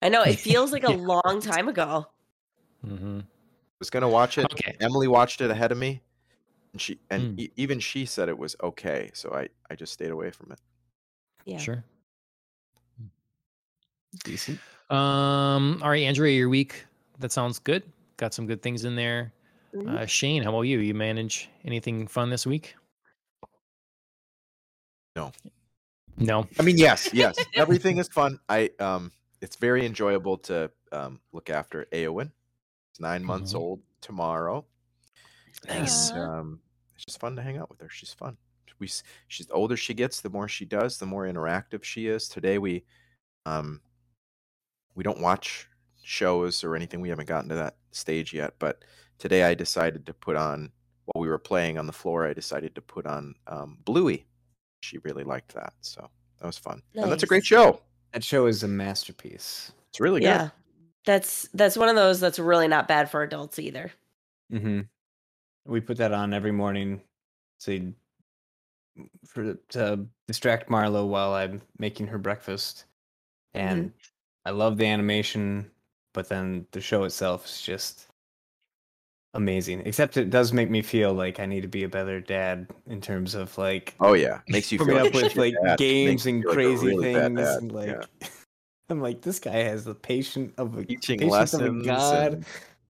I 0.01 0.09
know 0.09 0.23
it 0.23 0.35
feels 0.39 0.71
like 0.73 0.83
a 0.83 0.91
Yeah. 0.91 0.97
long 0.97 1.39
time 1.41 1.69
ago. 1.69 2.07
Mm-hmm. 2.85 3.19
I 3.19 3.23
was 3.79 3.89
gonna 3.89 4.09
watch 4.09 4.37
it. 4.37 4.45
Okay. 4.51 4.75
Emily 4.81 5.07
watched 5.07 5.39
it 5.41 5.49
ahead 5.51 5.71
of 5.71 5.77
me, 5.77 6.01
and 6.73 6.81
she 6.81 6.99
and 7.09 7.37
Mm. 7.37 7.39
e- 7.39 7.51
even 7.55 7.79
she 7.79 8.05
said 8.05 8.29
it 8.29 8.37
was 8.37 8.55
okay. 8.61 9.09
So 9.13 9.31
I 9.33 9.49
I 9.69 9.75
just 9.75 9.93
stayed 9.93 10.11
away 10.11 10.31
from 10.31 10.51
it. 10.51 10.59
Yeah. 11.45 11.57
Sure. 11.57 11.83
Decent. 14.23 14.59
Um, 14.89 15.79
all 15.83 15.89
right, 15.89 16.03
Andrea, 16.03 16.35
your 16.35 16.49
week. 16.49 16.85
That 17.19 17.31
sounds 17.31 17.59
good. 17.59 17.83
Got 18.17 18.33
some 18.33 18.47
good 18.47 18.61
things 18.61 18.83
in 18.85 18.95
there. 18.95 19.31
Mhm. 19.73 19.87
Uh, 19.87 20.05
Shane, 20.07 20.41
how 20.43 20.49
about 20.49 20.61
you? 20.63 20.79
You 20.79 20.93
manage 20.95 21.49
anything 21.63 22.07
fun 22.07 22.29
this 22.31 22.45
week? 22.47 22.75
No. 25.15 25.31
No. 26.17 26.47
I 26.59 26.63
mean, 26.63 26.77
yes, 26.77 27.09
yes, 27.13 27.37
everything 27.55 27.97
is 27.97 28.07
fun. 28.07 28.39
I 28.49 28.71
um, 28.79 29.11
it's 29.41 29.55
very 29.57 29.85
enjoyable 29.85 30.37
to 30.39 30.71
um 30.91 31.19
look 31.33 31.49
after 31.49 31.85
Eowyn. 31.91 32.31
It's 32.91 32.99
9 32.99 33.23
months 33.23 33.53
Mhm. 33.53 33.57
old 33.59 33.81
tomorrow. 34.01 34.65
Nice. 35.67 36.11
And, 36.11 36.19
um, 36.19 36.59
it's 36.95 37.05
just 37.05 37.19
fun 37.19 37.35
to 37.35 37.41
hang 37.41 37.57
out 37.57 37.69
with 37.69 37.79
her. 37.81 37.89
She's 37.89 38.13
fun. 38.13 38.37
we 38.79 38.89
she's 39.27 39.47
the 39.47 39.53
older 39.53 39.77
she 39.77 39.93
gets, 39.93 40.21
the 40.21 40.29
more 40.29 40.47
she 40.47 40.65
does, 40.65 40.97
the 40.97 41.05
more 41.05 41.25
interactive 41.25 41.83
she 41.83 42.07
is. 42.07 42.27
Today 42.27 42.57
we 42.57 42.83
um 43.45 43.81
we 44.95 45.03
don't 45.03 45.21
watch 45.21 45.67
shows 46.03 46.63
or 46.63 46.75
anything. 46.75 47.01
We 47.01 47.09
haven't 47.09 47.27
gotten 47.27 47.49
to 47.49 47.55
that 47.55 47.75
stage 47.91 48.33
yet, 48.33 48.53
but 48.59 48.83
today 49.17 49.43
I 49.43 49.53
decided 49.53 50.05
to 50.05 50.13
put 50.13 50.35
on 50.35 50.71
while 51.05 51.21
we 51.21 51.29
were 51.29 51.39
playing 51.39 51.77
on 51.77 51.87
the 51.87 51.93
floor, 51.93 52.27
I 52.27 52.33
decided 52.33 52.75
to 52.75 52.81
put 52.81 53.05
on 53.05 53.33
um, 53.47 53.77
Bluey. 53.83 54.27
She 54.81 54.99
really 54.99 55.23
liked 55.23 55.53
that, 55.55 55.73
so 55.81 56.07
that 56.39 56.45
was 56.45 56.57
fun, 56.57 56.81
and 56.95 57.11
that's 57.11 57.23
a 57.23 57.27
great 57.27 57.45
show. 57.45 57.81
That 58.13 58.23
show 58.23 58.45
is 58.45 58.63
a 58.63 58.67
masterpiece. 58.67 59.71
It's 59.89 59.99
really 59.99 60.21
good. 60.21 60.27
yeah. 60.27 60.49
That's 61.05 61.47
that's 61.53 61.77
one 61.77 61.89
of 61.89 61.95
those 61.95 62.19
that's 62.19 62.39
really 62.39 62.67
not 62.67 62.87
bad 62.87 63.09
for 63.09 63.23
adults 63.23 63.57
either. 63.57 63.91
Mm-hmm. 64.53 64.81
We 65.65 65.79
put 65.81 65.97
that 65.97 66.11
on 66.13 66.33
every 66.33 66.51
morning, 66.51 67.01
say, 67.59 67.93
for 69.25 69.53
to 69.69 70.05
distract 70.27 70.69
Marlo 70.69 71.07
while 71.07 71.33
I'm 71.33 71.61
making 71.77 72.07
her 72.07 72.17
breakfast, 72.17 72.85
mm-hmm. 73.55 73.67
and 73.67 73.93
I 74.45 74.51
love 74.51 74.77
the 74.77 74.87
animation, 74.87 75.69
but 76.13 76.27
then 76.29 76.65
the 76.71 76.81
show 76.81 77.03
itself 77.03 77.45
is 77.45 77.61
just 77.61 78.07
amazing. 79.35 79.81
Except 79.85 80.17
it 80.17 80.29
does 80.31 80.53
make 80.53 80.69
me 80.69 80.81
feel 80.81 81.13
like 81.13 81.39
I 81.39 81.45
need 81.45 81.61
to 81.61 81.67
be 81.67 81.83
a 81.83 81.89
better 81.89 82.19
dad 82.19 82.67
in 82.87 82.99
terms 82.99 83.35
of 83.35 83.55
like 83.57 83.95
Oh 83.99 84.13
yeah, 84.13 84.39
makes 84.47 84.71
you 84.71 84.79
coming 84.79 84.95
feel 84.95 85.05
up 85.07 85.13
with 85.13 85.35
like 85.35 85.53
bad. 85.63 85.77
games 85.77 86.09
Makes 86.09 86.25
and 86.25 86.41
feel 86.43 86.49
like 86.49 86.55
crazy 86.55 86.87
really 86.87 87.13
things, 87.13 87.39
and 87.39 87.71
like 87.71 87.87
yeah. 88.21 88.27
I'm 88.89 89.01
like 89.01 89.21
this 89.21 89.39
guy 89.39 89.57
has 89.57 89.85
the 89.85 89.93
patient 89.93 90.53
of 90.57 90.77
a 90.77 90.83
teaching 90.83 91.19
patience 91.19 91.53
of 91.53 91.61
a 91.61 91.65
lessons, 91.65 91.85
god. 91.85 92.33
and 92.33 92.45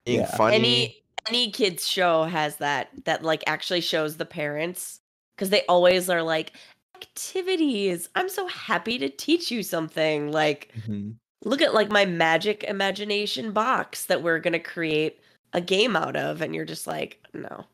being 0.06 0.20
Yeah. 0.22 0.36
funny. 0.38 0.56
Any 0.56 1.04
any 1.28 1.52
kids 1.52 1.88
show 1.88 2.24
has 2.24 2.58
that 2.58 2.90
that 3.06 3.24
like 3.24 3.44
actually 3.48 3.82
shows 3.82 4.18
the 4.18 4.26
parents 4.26 5.00
because 5.36 5.50
they 5.50 5.66
always 5.68 6.10
are 6.10 6.24
like 6.24 6.54
activities. 6.96 8.10
I'm 8.16 8.30
so 8.30 8.48
happy 8.48 8.98
to 9.00 9.10
teach 9.10 9.52
you 9.52 9.64
something. 9.64 10.32
Like 10.32 10.74
Mhm. 10.80 11.16
look 11.46 11.62
at 11.62 11.74
like 11.74 11.90
my 11.90 12.06
magic 12.06 12.64
imagination 12.64 13.52
box 13.54 14.06
that 14.06 14.22
we're 14.24 14.40
gonna 14.40 14.60
create 14.60 15.20
a 15.54 15.62
game 15.62 15.96
out 15.96 16.16
of, 16.16 16.42
and 16.42 16.54
you're 16.56 16.66
just 16.66 16.88
like, 16.88 17.20
no, 17.34 17.66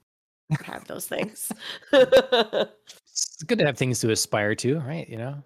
I 0.51 0.63
have 0.63 0.85
those 0.87 1.07
things. 1.07 1.51
It's 3.17 3.43
good 3.43 3.59
to 3.59 3.65
have 3.65 3.77
things 3.77 3.99
to 4.01 4.11
aspire 4.11 4.55
to, 4.55 4.79
right? 4.81 5.07
You 5.09 5.17
know. 5.17 5.43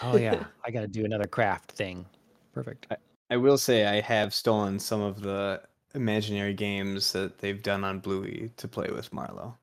Oh 0.00 0.16
yeah, 0.16 0.44
I 0.64 0.70
got 0.70 0.80
to 0.80 0.88
do 0.88 1.04
another 1.04 1.26
craft 1.26 1.72
thing. 1.72 2.04
Perfect. 2.52 2.86
I 3.30 3.36
will 3.36 3.56
say 3.58 3.86
I 3.86 4.00
have 4.00 4.34
stolen 4.34 4.78
some 4.78 5.00
of 5.00 5.20
the 5.22 5.62
imaginary 5.94 6.54
games 6.54 7.12
that 7.12 7.38
they've 7.38 7.62
done 7.62 7.84
on 7.84 7.98
Bluey 8.00 8.50
to 8.56 8.68
play 8.68 8.88
with 8.90 9.10
Marlo. 9.10 9.54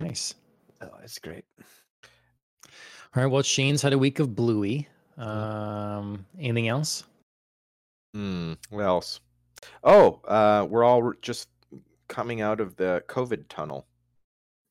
Nice. 0.00 0.34
Oh, 0.80 0.90
it's 1.02 1.18
great. 1.18 1.44
All 3.16 3.22
right. 3.22 3.26
Well, 3.26 3.42
Shane's 3.42 3.82
had 3.82 3.92
a 3.92 3.98
week 3.98 4.20
of 4.20 4.34
Bluey. 4.36 4.88
Um, 5.16 6.24
anything 6.38 6.68
else? 6.68 7.04
Hmm. 8.14 8.52
What 8.70 8.84
else? 8.84 9.20
Oh, 9.82 10.20
uh, 10.28 10.66
we're 10.68 10.84
all 10.84 11.12
just 11.20 11.48
coming 12.06 12.40
out 12.40 12.60
of 12.60 12.76
the 12.76 13.02
COVID 13.08 13.44
tunnel. 13.48 13.86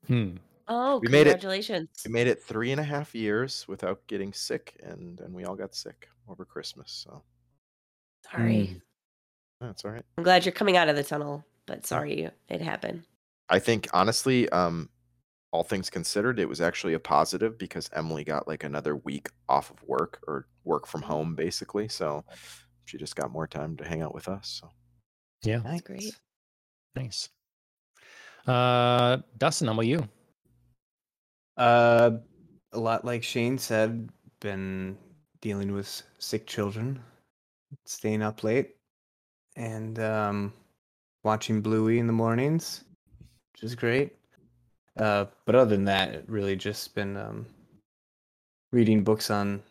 Hmm. 0.08 0.36
oh, 0.70 1.00
We 1.00 1.10
made 1.10 1.28
it. 1.28 1.32
congratulations! 1.32 1.90
We 2.06 2.12
made 2.14 2.28
it 2.28 2.42
three 2.42 2.72
and 2.72 2.80
a 2.80 2.84
half 2.86 3.14
years 3.14 3.66
without 3.68 4.08
getting 4.08 4.32
sick, 4.32 4.80
and 4.82 5.20
and 5.20 5.34
we 5.34 5.44
all 5.44 5.56
got 5.56 5.76
sick 5.76 6.08
over 6.30 6.46
Christmas. 6.46 6.90
So 6.92 7.22
Sorry, 8.32 8.82
that's 9.60 9.86
all 9.86 9.92
right. 9.92 10.04
I'm 10.18 10.24
glad 10.24 10.46
you're 10.46 10.52
coming 10.52 10.78
out 10.78 10.90
of 10.90 10.96
the 10.96 11.04
tunnel, 11.04 11.46
but 11.66 11.86
sorry 11.86 12.30
it 12.50 12.62
happened. 12.62 13.04
I 13.50 13.60
think 13.60 13.88
honestly, 13.94 14.50
um, 14.50 14.90
all 15.52 15.64
things 15.64 15.90
considered, 15.90 16.40
it 16.40 16.50
was 16.50 16.62
actually 16.62 16.94
a 16.94 17.00
positive 17.00 17.58
because 17.58 17.90
Emily 17.94 18.24
got 18.24 18.48
like 18.48 18.64
another 18.64 18.96
week 18.98 19.30
off 19.48 19.72
of 19.72 19.82
work 19.84 20.20
or 20.28 20.48
work 20.66 20.86
from 20.86 21.02
home, 21.02 21.36
basically. 21.36 21.88
So 21.88 22.26
she 22.86 22.98
just 22.98 23.16
got 23.16 23.32
more 23.32 23.48
time 23.48 23.78
to 23.78 23.88
hang 23.88 24.02
out 24.02 24.14
with 24.14 24.28
us. 24.28 24.60
So 24.62 24.70
Yeah. 25.44 25.60
Nice. 25.60 25.82
great. 25.82 26.20
Nice. 26.96 27.30
Uh, 28.46 29.18
Dustin, 29.38 29.68
how 29.68 29.74
about 29.74 29.88
you? 29.88 30.08
Uh, 31.58 32.12
a 32.74 32.80
lot 32.80 33.04
like 33.06 33.24
Shane 33.24 33.58
said, 33.58 34.10
been 34.40 34.98
dealing 35.42 35.72
with 35.74 36.04
sick 36.20 36.48
children, 36.48 37.02
staying 37.86 38.22
up 38.22 38.44
late, 38.44 38.76
and 39.58 40.00
um, 40.00 40.54
watching 41.24 41.60
Bluey 41.60 42.00
in 42.00 42.08
the 42.08 42.14
mornings, 42.14 42.86
which 43.52 43.64
is 43.64 43.76
great. 43.76 44.16
Uh, 44.96 45.26
but 45.46 45.56
other 45.56 45.76
than 45.76 45.86
that, 45.86 46.14
it 46.14 46.24
really 46.28 46.56
just 46.56 46.96
been 46.96 47.18
um, 47.18 47.46
reading 48.72 49.04
books 49.04 49.30
on 49.30 49.62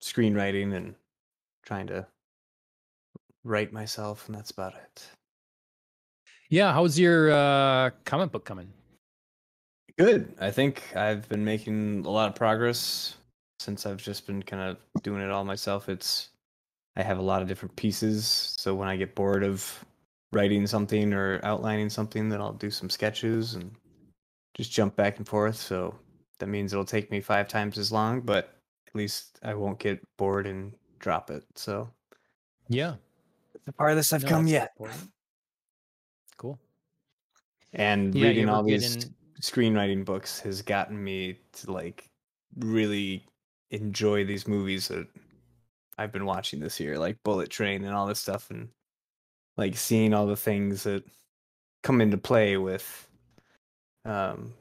screenwriting 0.00 0.74
and 0.74 0.94
trying 1.64 1.86
to 1.86 2.06
write 3.44 3.72
myself, 3.72 4.26
and 4.26 4.36
that's 4.36 4.50
about 4.50 4.74
it. 4.74 5.06
Yeah. 6.48 6.72
How's 6.72 6.98
your 6.98 7.32
uh 7.32 7.90
comic 8.04 8.30
book 8.30 8.44
coming? 8.44 8.68
Good. 9.98 10.34
I 10.40 10.50
think 10.50 10.94
I've 10.96 11.28
been 11.28 11.44
making 11.44 12.04
a 12.04 12.10
lot 12.10 12.28
of 12.28 12.34
progress 12.34 13.16
since 13.58 13.86
I've 13.86 14.02
just 14.02 14.26
been 14.26 14.42
kind 14.42 14.62
of 14.62 15.02
doing 15.02 15.22
it 15.22 15.30
all 15.30 15.44
myself. 15.44 15.88
It's 15.88 16.30
I 16.96 17.02
have 17.02 17.18
a 17.18 17.22
lot 17.22 17.42
of 17.42 17.48
different 17.48 17.74
pieces, 17.76 18.26
so 18.58 18.74
when 18.74 18.88
I 18.88 18.96
get 18.96 19.14
bored 19.14 19.42
of 19.44 19.84
writing 20.32 20.66
something 20.66 21.12
or 21.12 21.40
outlining 21.44 21.88
something, 21.90 22.28
then 22.28 22.40
I'll 22.40 22.52
do 22.52 22.70
some 22.70 22.90
sketches 22.90 23.54
and 23.54 23.74
just 24.54 24.70
jump 24.72 24.94
back 24.96 25.18
and 25.18 25.26
forth. 25.26 25.56
So 25.56 25.94
that 26.38 26.48
means 26.48 26.72
it'll 26.72 26.84
take 26.84 27.10
me 27.10 27.20
five 27.20 27.48
times 27.48 27.78
as 27.78 27.92
long, 27.92 28.20
but 28.20 28.56
at 28.86 28.94
least 28.94 29.38
I 29.42 29.54
won't 29.54 29.78
get 29.78 30.00
bored 30.18 30.46
and 30.46 30.72
drop 30.98 31.30
it. 31.30 31.44
So 31.54 31.88
Yeah. 32.68 32.96
the 33.64 33.72
farthest 33.72 34.12
I've 34.12 34.22
No, 34.24 34.28
come 34.28 34.46
yet. 34.46 34.72
important. 34.76 35.10
Cool. 36.36 36.58
And 37.72 38.14
Yeah, 38.14 38.26
reading 38.28 38.48
all 38.48 38.62
get 38.62 38.80
these 38.80 38.96
in- 39.06 39.14
screenwriting 39.40 40.04
books 40.04 40.40
has 40.40 40.60
gotten 40.62 41.02
me 41.02 41.38
to 41.52 41.72
like 41.72 42.10
really 42.58 43.26
enjoy 43.70 44.24
these 44.24 44.46
movies 44.46 44.88
that 44.88 45.06
I've 45.98 46.12
been 46.12 46.24
watching 46.24 46.60
this 46.60 46.80
year, 46.80 46.98
like 46.98 47.22
Bullet 47.22 47.50
Train 47.50 47.84
and 47.84 47.94
all 47.94 48.06
this 48.06 48.20
stuff, 48.20 48.50
and 48.50 48.68
like 49.56 49.76
seeing 49.76 50.14
all 50.14 50.26
the 50.26 50.36
things 50.36 50.84
that 50.84 51.04
come 51.82 52.00
into 52.00 52.16
play 52.16 52.56
with. 52.56 53.08
Um, 54.04 54.54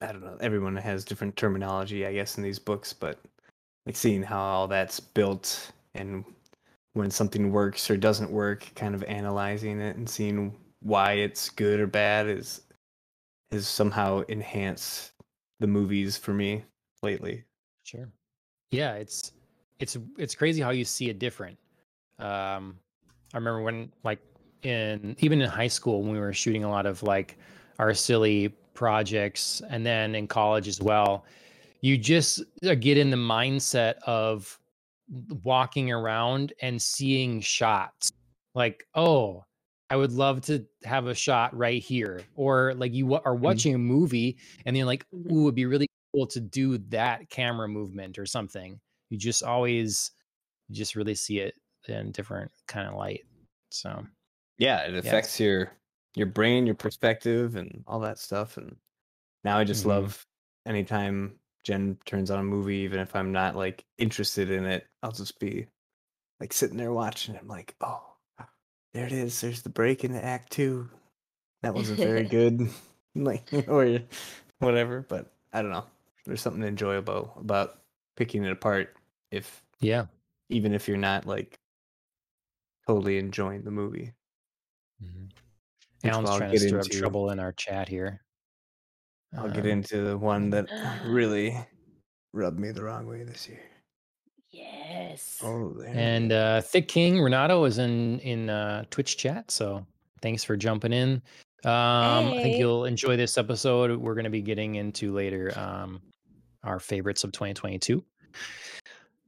I 0.00 0.12
don't 0.12 0.22
know. 0.22 0.36
Everyone 0.40 0.76
has 0.76 1.04
different 1.04 1.36
terminology, 1.36 2.06
I 2.06 2.12
guess, 2.12 2.36
in 2.36 2.42
these 2.42 2.58
books, 2.58 2.92
but 2.92 3.18
like 3.86 3.96
seeing 3.96 4.22
how 4.22 4.40
all 4.40 4.68
that's 4.68 5.00
built 5.00 5.72
and 5.94 6.24
when 6.92 7.10
something 7.10 7.50
works 7.50 7.90
or 7.90 7.96
doesn't 7.96 8.30
work, 8.30 8.66
kind 8.74 8.94
of 8.94 9.02
analyzing 9.04 9.80
it 9.80 9.96
and 9.96 10.08
seeing 10.08 10.56
why 10.80 11.14
it's 11.14 11.48
good 11.48 11.80
or 11.80 11.86
bad 11.86 12.28
is 12.28 12.62
has 13.50 13.66
somehow 13.66 14.20
enhanced 14.28 15.12
the 15.60 15.66
movies 15.66 16.16
for 16.16 16.32
me 16.32 16.64
lately. 17.02 17.44
Sure. 17.84 18.08
Yeah, 18.70 18.94
it's 18.94 19.32
it's 19.84 19.98
it's 20.18 20.34
crazy 20.34 20.62
how 20.62 20.70
you 20.70 20.84
see 20.84 21.10
it 21.10 21.18
different. 21.18 21.58
Um, 22.18 22.78
I 23.34 23.36
remember 23.36 23.60
when 23.60 23.92
like 24.02 24.18
in 24.62 25.14
even 25.18 25.42
in 25.42 25.48
high 25.48 25.68
school 25.68 26.02
when 26.02 26.10
we 26.12 26.18
were 26.18 26.32
shooting 26.32 26.64
a 26.64 26.70
lot 26.70 26.86
of 26.86 27.02
like 27.02 27.36
our 27.78 27.92
silly 27.92 28.48
projects, 28.72 29.60
and 29.68 29.84
then 29.84 30.14
in 30.14 30.26
college 30.26 30.68
as 30.68 30.80
well. 30.80 31.26
You 31.82 31.98
just 31.98 32.42
uh, 32.66 32.74
get 32.74 32.96
in 32.96 33.10
the 33.10 33.18
mindset 33.18 33.96
of 34.06 34.58
walking 35.42 35.92
around 35.92 36.54
and 36.62 36.80
seeing 36.80 37.42
shots 37.42 38.10
like, 38.54 38.86
oh, 38.94 39.44
I 39.90 39.96
would 39.96 40.12
love 40.12 40.40
to 40.42 40.64
have 40.84 41.08
a 41.08 41.14
shot 41.14 41.54
right 41.54 41.82
here, 41.82 42.22
or 42.36 42.72
like 42.74 42.94
you 42.94 43.14
are 43.14 43.34
watching 43.34 43.74
a 43.74 43.78
movie 43.78 44.38
and 44.64 44.74
you're 44.74 44.86
like, 44.86 45.04
ooh, 45.30 45.42
it'd 45.42 45.54
be 45.54 45.66
really 45.66 45.88
cool 46.14 46.26
to 46.28 46.40
do 46.40 46.78
that 46.88 47.28
camera 47.28 47.68
movement 47.68 48.18
or 48.18 48.24
something. 48.24 48.80
You 49.14 49.20
just 49.20 49.44
always 49.44 50.10
you 50.68 50.74
just 50.74 50.96
really 50.96 51.14
see 51.14 51.38
it 51.38 51.54
in 51.86 52.10
different 52.10 52.50
kind 52.66 52.88
of 52.88 52.94
light. 52.96 53.20
So 53.70 54.04
Yeah, 54.58 54.80
it 54.80 54.96
affects 54.96 55.38
your 55.38 55.70
your 56.16 56.26
brain, 56.26 56.66
your 56.66 56.74
perspective, 56.74 57.54
and 57.54 57.84
all 57.86 58.00
that 58.00 58.18
stuff. 58.18 58.56
And 58.56 58.74
now 59.44 59.56
I 59.56 59.62
just 59.62 59.84
Mhm. 59.84 59.88
love 59.88 60.26
anytime 60.66 61.38
Jen 61.62 61.96
turns 62.06 62.32
on 62.32 62.40
a 62.40 62.42
movie, 62.44 62.78
even 62.78 62.98
if 62.98 63.14
I'm 63.14 63.30
not 63.30 63.54
like 63.54 63.84
interested 63.98 64.50
in 64.50 64.64
it, 64.64 64.84
I'll 65.00 65.12
just 65.12 65.38
be 65.38 65.68
like 66.40 66.52
sitting 66.52 66.76
there 66.76 66.92
watching. 66.92 67.36
it. 67.36 67.40
I'm 67.40 67.46
like, 67.46 67.76
oh, 67.80 68.16
there 68.94 69.06
it 69.06 69.12
is. 69.12 69.40
There's 69.40 69.62
the 69.62 69.68
break 69.68 70.02
into 70.02 70.24
Act 70.24 70.50
Two. 70.50 70.90
That 71.62 71.74
wasn't 71.74 72.00
very 72.00 72.24
good, 72.38 72.68
like 73.14 73.44
or 73.68 74.00
whatever. 74.58 75.06
But 75.08 75.32
I 75.52 75.62
don't 75.62 75.70
know. 75.70 75.86
There's 76.26 76.40
something 76.40 76.64
enjoyable 76.64 77.32
about 77.38 77.78
picking 78.16 78.44
it 78.44 78.50
apart. 78.50 78.96
If 79.34 79.62
yeah. 79.80 80.06
even 80.48 80.72
if 80.74 80.86
you're 80.88 80.96
not 80.96 81.26
like 81.26 81.58
totally 82.86 83.18
enjoying 83.18 83.62
the 83.64 83.70
movie. 83.70 84.12
Mhm. 85.02 85.30
Alan's 86.04 86.30
I'll 86.30 86.38
trying 86.38 86.52
to 86.52 86.58
get 86.58 86.68
stir 86.68 86.78
up 86.78 86.84
into. 86.84 86.98
trouble 86.98 87.30
in 87.30 87.38
our 87.40 87.52
chat 87.52 87.88
here. 87.88 88.20
I'll 89.36 89.48
get 89.48 89.64
Um, 89.64 89.70
into 89.70 90.02
the 90.02 90.16
one 90.18 90.50
that 90.50 90.66
really 91.06 91.56
rubbed 92.32 92.58
me 92.60 92.70
the 92.72 92.82
wrong 92.84 93.06
way 93.06 93.24
this 93.24 93.48
year. 93.48 93.60
Yes. 94.50 95.40
Oh, 95.42 95.70
there. 95.72 95.92
And 95.94 96.30
uh, 96.30 96.60
Thick 96.60 96.86
King 96.88 97.20
Renato 97.20 97.64
is 97.64 97.78
in 97.78 98.20
in 98.20 98.48
uh, 98.50 98.84
Twitch 98.90 99.16
chat, 99.16 99.50
so 99.50 99.84
thanks 100.22 100.44
for 100.44 100.56
jumping 100.56 100.92
in. 100.92 101.22
Um, 101.64 102.28
I 102.28 102.40
think 102.42 102.58
you'll 102.58 102.84
enjoy 102.84 103.16
this 103.16 103.38
episode. 103.38 103.98
We're 103.98 104.14
going 104.14 104.24
to 104.24 104.30
be 104.30 104.42
getting 104.42 104.74
into 104.76 105.12
later 105.14 105.52
um, 105.58 106.02
our 106.62 106.78
favorites 106.78 107.24
of 107.24 107.32
2022. 107.32 108.04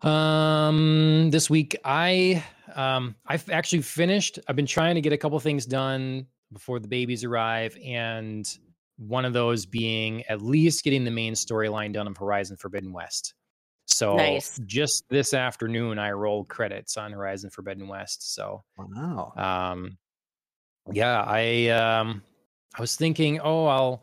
Um, 0.07 1.31
this 1.31 1.51
week 1.51 1.77
I 1.85 2.45
um, 2.77 3.17
I've 3.27 3.49
actually 3.51 3.83
finished. 3.83 4.39
I've 4.47 4.55
been 4.55 4.67
trying 4.67 4.95
to 4.95 5.01
get 5.01 5.13
a 5.13 5.17
couple 5.17 5.39
things 5.41 5.67
done 5.67 6.27
before 6.53 6.79
the 6.79 6.87
babies 6.87 7.25
arrive, 7.25 7.77
and 7.85 8.47
one 8.99 9.25
of 9.25 9.33
those 9.33 9.67
being 9.67 10.23
at 10.29 10.41
least 10.41 10.85
getting 10.85 11.05
the 11.05 11.11
main 11.11 11.35
storyline 11.35 11.93
done 11.93 12.07
of 12.07 12.17
Horizon 12.17 12.57
Forbidden 12.57 12.93
West. 12.93 13.35
So 13.87 14.17
Nice. 14.17 14.61
just 14.67 15.05
this 15.09 15.35
afternoon, 15.35 15.99
I 15.99 16.13
rolled 16.13 16.49
credits 16.49 16.97
on 16.97 17.13
Horizon 17.13 17.51
Forbidden 17.51 17.89
West. 17.89 18.35
So 18.35 18.63
wow. 18.79 19.33
um, 19.37 19.99
yeah, 20.93 21.23
I 21.27 21.69
um, 21.69 22.23
I 22.77 22.81
was 22.81 22.95
thinking, 22.95 23.41
oh, 23.41 23.67
I'll 23.67 24.03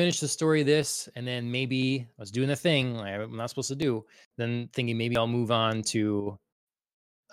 finish 0.00 0.18
the 0.18 0.28
story 0.28 0.62
of 0.62 0.66
this, 0.66 1.10
and 1.14 1.26
then 1.26 1.50
maybe 1.50 2.06
I 2.08 2.22
was 2.22 2.30
doing 2.30 2.48
the 2.48 2.56
thing 2.56 2.98
I'm 2.98 3.36
not 3.36 3.50
supposed 3.50 3.68
to 3.68 3.76
do. 3.76 4.06
Then 4.38 4.70
thinking 4.72 4.96
maybe 4.96 5.14
I'll 5.14 5.26
move 5.26 5.50
on 5.50 5.82
to 5.82 6.38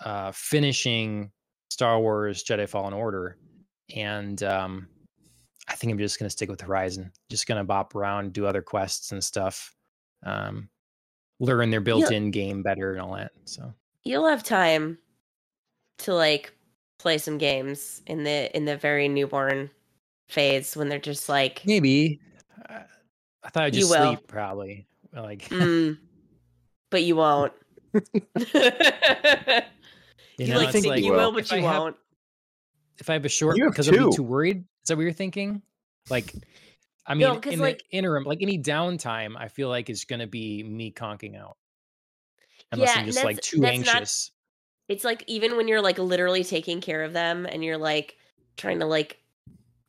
uh, 0.04 0.32
finishing 0.32 1.30
Star 1.70 1.98
Wars 1.98 2.44
Jedi 2.44 2.68
Fallen 2.68 2.92
Order, 2.92 3.38
and 3.96 4.42
um, 4.42 4.86
I 5.66 5.76
think 5.76 5.90
I'm 5.90 5.98
just 5.98 6.18
gonna 6.18 6.28
stick 6.28 6.50
with 6.50 6.60
Horizon. 6.60 7.10
Just 7.30 7.46
gonna 7.46 7.64
bop 7.64 7.94
around, 7.94 8.34
do 8.34 8.44
other 8.44 8.60
quests 8.60 9.12
and 9.12 9.24
stuff. 9.24 9.74
Um, 10.22 10.68
learn 11.40 11.70
their 11.70 11.80
built-in 11.80 12.30
game 12.30 12.62
better 12.62 12.92
and 12.92 13.00
all 13.00 13.14
that. 13.14 13.32
So 13.46 13.72
You'll 14.04 14.28
have 14.28 14.42
time 14.44 14.98
to 16.00 16.12
like 16.12 16.52
play 16.98 17.16
some 17.16 17.38
games 17.38 18.02
in 18.06 18.24
the 18.24 18.54
in 18.54 18.66
the 18.66 18.76
very 18.76 19.08
newborn 19.08 19.70
phase 20.28 20.76
when 20.76 20.90
they're 20.90 20.98
just 20.98 21.30
like 21.30 21.62
maybe 21.64 22.20
uh, 22.68 22.80
I 23.44 23.48
thought 23.50 23.64
I'd 23.64 23.72
just 23.72 23.90
sleep 23.92 24.26
probably. 24.26 24.86
Like 25.12 25.42
mm, 25.48 25.98
but 26.90 27.02
you 27.04 27.16
won't. 27.16 27.52
You 30.38 30.46
you 30.46 30.52
know, 30.54 30.60
like 30.60 30.70
think 30.70 30.86
like, 30.86 31.02
you 31.02 31.10
will, 31.12 31.32
but 31.32 31.50
you 31.50 31.62
have, 31.64 31.80
won't. 31.82 31.96
if 32.98 33.10
I 33.10 33.14
have 33.14 33.24
a 33.24 33.28
short 33.28 33.56
You 33.56 33.64
have 33.64 33.72
because 33.72 33.88
I'll 33.88 34.10
be 34.10 34.14
too 34.16 34.22
worried. 34.22 34.58
Is 34.58 34.86
that 34.86 34.96
what 34.96 35.02
you're 35.02 35.12
thinking? 35.12 35.62
Like, 36.10 36.32
I 37.08 37.14
mean, 37.14 37.22
No, 37.22 37.40
'cause, 37.40 37.54
in 37.54 37.58
like- 37.58 37.78
the 37.90 37.96
interim, 37.98 38.22
like 38.22 38.38
any 38.40 38.56
downtime, 38.56 39.34
I 39.36 39.48
feel 39.48 39.68
like 39.68 39.90
it's 39.90 40.04
gonna 40.04 40.28
be 40.28 40.62
me 40.62 40.92
conking 40.92 41.34
out, 41.36 41.56
unless 42.70 42.94
Yeah, 42.94 43.00
I'm 43.00 43.06
just 43.06 43.24
like 43.24 43.36
that's- 43.36 43.50
too 43.50 43.60
that's 43.60 43.84
not- 43.84 43.96
anxious. 43.96 44.30
It's 44.86 45.02
like 45.02 45.24
even 45.26 45.56
when 45.56 45.66
you're 45.66 45.82
like 45.82 45.98
literally 45.98 46.44
taking 46.44 46.80
care 46.80 47.02
of 47.02 47.12
them 47.12 47.44
and 47.44 47.64
you're 47.64 47.76
like 47.76 48.16
trying 48.56 48.78
to 48.78 48.86
like 48.86 49.18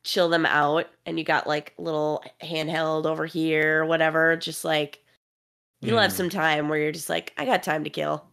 chill 0.04 0.28
them 0.28 0.46
out 0.46 0.86
and 1.06 1.18
you 1.18 1.24
got 1.24 1.46
like 1.46 1.74
little 1.78 2.22
handheld 2.42 3.04
over 3.06 3.26
here 3.26 3.82
or 3.82 3.86
whatever, 3.86 4.36
just 4.36 4.64
like 4.64 5.00
you'll 5.82 5.98
have 5.98 6.12
Mm. 6.12 6.16
some 6.16 6.30
time 6.30 6.68
where 6.68 6.78
you're 6.78 6.92
just 6.92 7.08
like, 7.10 7.32
I 7.36 7.44
got 7.44 7.62
time 7.62 7.84
to 7.84 7.90
kill. 7.90 8.24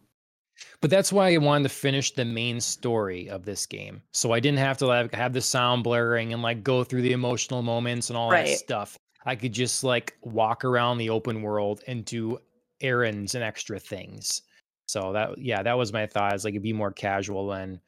But 0.80 0.90
that's 0.90 1.12
why 1.12 1.32
I 1.32 1.36
wanted 1.38 1.64
to 1.64 1.68
finish 1.68 2.12
the 2.12 2.24
main 2.24 2.60
story 2.60 3.30
of 3.30 3.44
this 3.44 3.64
game, 3.64 4.02
so 4.12 4.32
I 4.32 4.40
didn't 4.40 4.58
have 4.58 4.76
to 4.78 4.86
like 4.86 5.14
have 5.14 5.32
the 5.32 5.40
sound 5.40 5.84
blaring 5.84 6.32
and 6.32 6.42
like 6.42 6.64
go 6.64 6.82
through 6.82 7.02
the 7.02 7.12
emotional 7.12 7.62
moments 7.62 8.10
and 8.10 8.16
all 8.16 8.30
that 8.30 8.48
stuff. 8.48 8.96
I 9.24 9.36
could 9.36 9.52
just 9.52 9.84
like 9.84 10.16
walk 10.22 10.64
around 10.64 10.98
the 10.98 11.10
open 11.10 11.42
world 11.42 11.82
and 11.86 12.04
do 12.04 12.38
errands 12.80 13.36
and 13.36 13.44
extra 13.44 13.78
things. 13.78 14.42
So 14.88 15.12
that 15.12 15.38
yeah, 15.38 15.62
that 15.62 15.78
was 15.78 15.92
my 15.92 16.06
thought. 16.06 16.34
Is 16.34 16.44
like 16.44 16.54
it'd 16.54 16.62
be 16.62 16.72
more 16.72 16.92
casual 16.92 17.52
and 17.52 17.78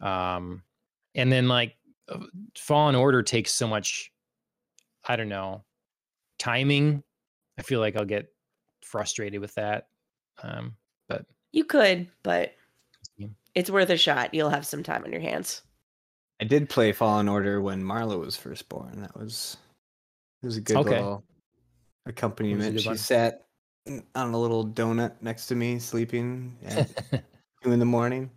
um 0.00 0.62
and 1.14 1.30
then 1.30 1.46
like 1.46 1.75
Fallen 2.56 2.94
Order 2.94 3.22
takes 3.22 3.52
so 3.52 3.66
much 3.66 4.12
I 5.08 5.16
don't 5.16 5.28
know 5.28 5.64
timing. 6.38 7.02
I 7.58 7.62
feel 7.62 7.80
like 7.80 7.96
I'll 7.96 8.04
get 8.04 8.26
frustrated 8.82 9.40
with 9.40 9.54
that. 9.54 9.88
Um 10.42 10.76
but 11.08 11.24
You 11.52 11.64
could, 11.64 12.08
but 12.22 12.52
Yeah. 13.16 13.28
it's 13.54 13.70
worth 13.70 13.90
a 13.90 13.96
shot. 13.96 14.34
You'll 14.34 14.50
have 14.50 14.66
some 14.66 14.82
time 14.82 15.04
on 15.04 15.12
your 15.12 15.20
hands. 15.20 15.62
I 16.40 16.44
did 16.44 16.68
play 16.68 16.92
Fallen 16.92 17.28
Order 17.28 17.60
when 17.62 17.82
Marla 17.82 18.18
was 18.20 18.36
first 18.36 18.68
born. 18.68 19.00
That 19.00 19.16
was 19.16 19.56
it 20.42 20.46
was 20.46 20.56
a 20.58 20.60
good 20.60 20.76
Okay. 20.76 20.90
little 20.90 21.24
accompaniment. 22.04 22.74
good 22.74 22.82
She 22.82 22.88
one. 22.88 22.98
sat 22.98 23.46
on 24.14 24.34
a 24.34 24.38
little 24.38 24.66
donut 24.66 25.14
next 25.22 25.46
to 25.46 25.54
me, 25.54 25.78
sleeping 25.78 26.56
at 26.64 26.88
two 27.62 27.72
in 27.72 27.78
the 27.78 27.84
morning. 27.86 28.30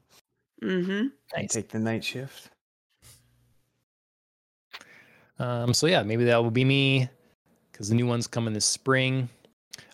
Mm-hmm. 0.64 1.08
Nice. 1.36 1.52
take 1.54 1.70
the 1.70 1.80
night 1.80 2.04
shift. 2.04 2.50
Um, 5.40 5.74
so 5.74 5.88
yeah, 5.88 6.04
maybe 6.04 6.26
that 6.26 6.42
will 6.42 6.52
be 6.52 6.66
me 6.66 7.10
because 7.72 7.90
the 7.90 7.96
new 7.96 8.06
one's 8.08 8.28
coming 8.28 8.54
this 8.54 8.66
spring. 8.66 9.30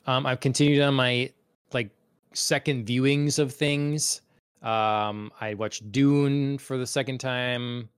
Um, 0.07 0.25
I've 0.25 0.39
continued 0.39 0.81
on 0.81 0.93
my 0.95 1.31
like 1.73 1.89
second 2.33 2.85
viewings 2.85 3.39
of 3.39 3.53
things. 3.53 4.21
Um, 4.61 5.31
I 5.39 5.53
watched 5.53 5.91
Dune 5.91 6.57
for 6.57 6.77
the 6.77 6.87
second 6.87 7.19
time 7.19 7.89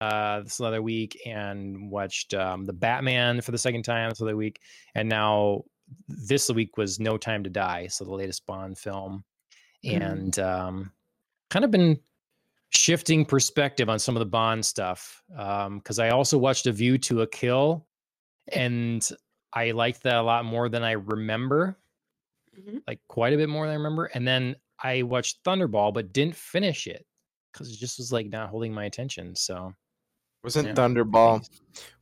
uh, 0.00 0.40
this 0.40 0.60
other 0.60 0.80
week, 0.80 1.20
and 1.26 1.90
watched 1.90 2.32
um, 2.34 2.64
the 2.66 2.72
Batman 2.72 3.40
for 3.40 3.50
the 3.50 3.58
second 3.58 3.82
time 3.82 4.08
this 4.10 4.22
other 4.22 4.36
week, 4.36 4.60
and 4.94 5.08
now 5.08 5.64
this 6.08 6.50
week 6.50 6.76
was 6.76 7.00
No 7.00 7.16
Time 7.18 7.42
to 7.44 7.50
Die, 7.50 7.86
so 7.88 8.04
the 8.04 8.14
latest 8.14 8.46
Bond 8.46 8.78
film, 8.78 9.24
Mhm. 9.84 10.00
and 10.02 10.38
um, 10.38 10.92
kind 11.50 11.64
of 11.64 11.70
been 11.70 11.98
shifting 12.70 13.24
perspective 13.24 13.88
on 13.88 13.98
some 13.98 14.16
of 14.16 14.20
the 14.20 14.26
Bond 14.26 14.64
stuff 14.64 15.22
because 15.28 15.98
I 15.98 16.10
also 16.10 16.36
watched 16.38 16.66
A 16.66 16.72
View 16.72 16.98
to 16.98 17.22
a 17.22 17.26
Kill, 17.26 17.86
and 18.52 19.06
I 19.52 19.70
liked 19.70 20.02
that 20.02 20.16
a 20.16 20.22
lot 20.22 20.44
more 20.44 20.68
than 20.68 20.82
I 20.82 20.92
remember, 20.92 21.78
Mhm. 22.58 22.82
like 22.86 23.00
quite 23.08 23.32
a 23.32 23.36
bit 23.36 23.48
more 23.48 23.66
than 23.66 23.72
I 23.72 23.76
remember. 23.76 24.06
And 24.06 24.26
then 24.26 24.56
I 24.82 25.02
watched 25.02 25.42
Thunderball, 25.44 25.92
but 25.94 26.12
didn't 26.12 26.36
finish 26.36 26.86
it 26.86 27.06
because 27.52 27.72
it 27.72 27.76
just 27.78 27.98
was 27.98 28.12
like 28.12 28.26
not 28.26 28.50
holding 28.50 28.72
my 28.74 28.84
attention. 28.84 29.34
So 29.36 29.74
Wasn't 30.44 30.68
Yeah. 30.68 30.74
Thunderball? 30.74 31.44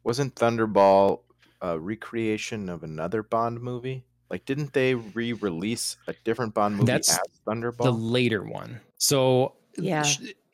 Wasn't 0.05 0.35
Thunderball 0.35 1.23
a 1.63 1.79
recreation 1.79 2.69
of 2.69 2.83
another 2.83 3.23
Bond 3.23 3.61
movie? 3.63 4.05
Like, 4.29 4.45
didn't 4.45 4.75
they 4.75 4.95
re-release 4.95 5.97
a 6.07 6.15
different 6.25 6.53
Bond 6.53 6.75
movie 6.77 6.87
That's 6.87 7.13
as 7.13 7.19
Thunderball? 7.47 7.85
the 7.85 7.93
later 7.93 8.43
one. 8.45 8.81
So 8.99 9.57
Yeah. 9.79 10.05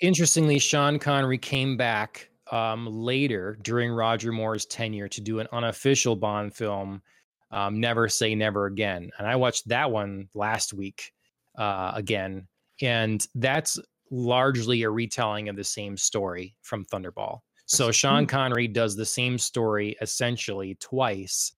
interestingly, 0.00 0.58
Sean 0.58 0.98
Connery 0.98 1.38
came 1.38 1.76
back 1.76 2.28
um, 2.50 2.86
later 2.86 3.58
during 3.62 3.90
Roger 3.92 4.32
Moore's 4.32 4.66
tenure 4.66 5.08
to 5.08 5.20
do 5.20 5.38
an 5.38 5.48
unofficial 5.52 6.16
Bond 6.16 6.54
film, 6.54 7.02
um, 7.50 7.80
Never 7.80 8.08
Say 8.08 8.34
Never 8.34 8.66
Again. 8.66 9.10
And 9.18 9.26
I 9.26 9.36
watched 9.36 9.68
that 9.68 9.90
one 9.90 10.28
last 10.34 10.74
week 10.74 11.12
uh, 11.56 11.92
again. 11.94 12.46
And 12.80 13.26
that's 13.34 13.78
largely 14.10 14.82
a 14.82 14.90
retelling 14.90 15.48
of 15.48 15.56
the 15.56 15.64
same 15.64 15.96
story 15.96 16.56
from 16.62 16.84
Thunderball. 16.84 17.40
So 17.66 17.90
Sean 17.90 18.26
Connery 18.26 18.68
does 18.68 18.96
the 18.96 19.06
same 19.06 19.38
story 19.38 19.96
essentially 20.02 20.74
twice. 20.74 21.52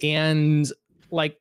And 0.00 0.70
like 1.10 1.38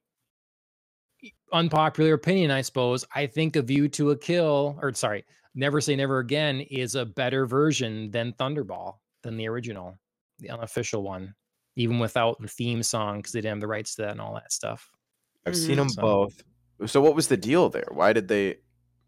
unpopular 1.53 2.13
opinion, 2.13 2.51
I 2.51 2.61
suppose. 2.61 3.05
I 3.15 3.27
think 3.27 3.55
A 3.55 3.61
View 3.61 3.87
to 3.89 4.11
a 4.11 4.17
Kill, 4.17 4.77
or 4.81 4.93
sorry, 4.93 5.23
Never 5.55 5.79
Say 5.79 5.95
Never 5.95 6.19
Again 6.19 6.61
is 6.61 6.95
a 6.95 7.05
better 7.05 7.45
version 7.45 8.11
than 8.11 8.33
Thunderball, 8.33 8.95
than 9.21 9.37
the 9.37 9.47
original, 9.47 9.97
the 10.39 10.49
unofficial 10.49 11.03
one, 11.03 11.33
even 11.75 11.99
without 11.99 12.41
the 12.41 12.47
theme 12.47 12.83
song 12.83 13.17
because 13.17 13.31
they 13.31 13.39
didn't 13.41 13.57
have 13.57 13.61
the 13.61 13.67
rights 13.67 13.95
to 13.95 14.01
that 14.03 14.11
and 14.11 14.21
all 14.21 14.33
that 14.33 14.51
stuff. 14.51 14.91
I've 15.45 15.53
Mhm. 15.53 15.65
seen 15.65 15.75
them 15.77 15.89
So- 15.89 16.01
both. 16.01 16.43
So, 16.87 16.99
what 17.01 17.15
was 17.15 17.27
the 17.27 17.37
deal 17.37 17.69
there? 17.69 17.87
Why 17.91 18.11
did 18.13 18.27
they? 18.27 18.57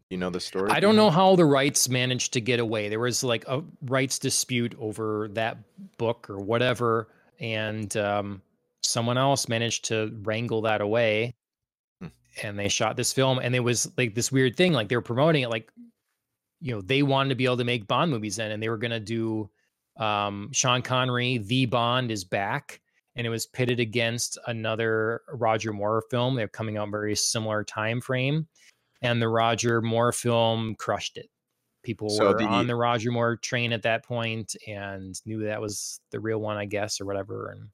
You 0.08 0.16
know 0.18 0.30
the 0.30 0.38
story. 0.38 0.70
I 0.70 0.78
don't 0.78 0.94
know 0.94 1.10
how 1.10 1.34
the 1.34 1.44
rights 1.44 1.88
managed 1.88 2.32
to 2.34 2.40
get 2.40 2.60
away. 2.60 2.88
There 2.88 3.00
was 3.00 3.24
like 3.24 3.44
a 3.48 3.64
rights 3.82 4.20
dispute 4.20 4.72
over 4.78 5.28
that 5.32 5.58
book 5.98 6.30
or 6.30 6.38
whatever, 6.38 7.08
and 7.40 7.94
um, 7.96 8.40
someone 8.82 9.18
else 9.18 9.48
managed 9.48 9.86
to 9.86 10.16
wrangle 10.22 10.62
that 10.62 10.80
away. 10.80 11.34
And 12.42 12.58
they 12.58 12.68
shot 12.68 12.96
this 12.96 13.12
film, 13.12 13.38
and 13.38 13.54
it 13.54 13.60
was 13.60 13.90
like 13.96 14.14
this 14.14 14.30
weird 14.30 14.56
thing. 14.56 14.72
Like 14.72 14.88
they 14.88 14.96
were 14.96 15.02
promoting 15.02 15.42
it, 15.42 15.48
like 15.50 15.70
you 16.60 16.74
know 16.74 16.80
they 16.82 17.02
wanted 17.02 17.30
to 17.30 17.34
be 17.34 17.44
able 17.46 17.56
to 17.58 17.64
make 17.64 17.86
Bond 17.86 18.10
movies 18.10 18.36
then, 18.36 18.50
and 18.50 18.62
they 18.62 18.68
were 18.68 18.76
gonna 18.78 19.00
do 19.00 19.48
um, 19.98 20.50
Sean 20.52 20.82
Connery, 20.82 21.38
The 21.38 21.64
Bond 21.66 22.10
is 22.10 22.24
back, 22.24 22.80
and 23.14 23.26
it 23.26 23.30
was 23.30 23.46
pitted 23.46 23.80
against 23.80 24.36
another 24.46 25.22
Roger 25.32 25.72
Moore 25.72 26.02
film. 26.10 26.34
They're 26.34 26.48
coming 26.48 26.76
out 26.76 26.90
very 26.90 27.16
similar 27.16 27.64
time 27.64 28.02
frame, 28.02 28.46
and 29.00 29.22
the 29.22 29.28
Roger 29.28 29.80
Moore 29.80 30.12
film 30.12 30.74
crushed 30.74 31.16
it. 31.16 31.30
People 31.82 32.10
So 32.10 32.32
were 32.32 32.38
the- 32.38 32.44
on 32.44 32.66
the 32.66 32.76
Roger 32.76 33.10
Moore 33.12 33.36
train 33.36 33.72
at 33.72 33.82
that 33.82 34.04
point 34.04 34.54
and 34.66 35.18
knew 35.24 35.44
that 35.44 35.60
was 35.62 36.00
the 36.10 36.20
real 36.20 36.38
one, 36.38 36.58
I 36.58 36.66
guess, 36.66 37.00
or 37.00 37.06
whatever. 37.06 37.50
And 37.50 37.68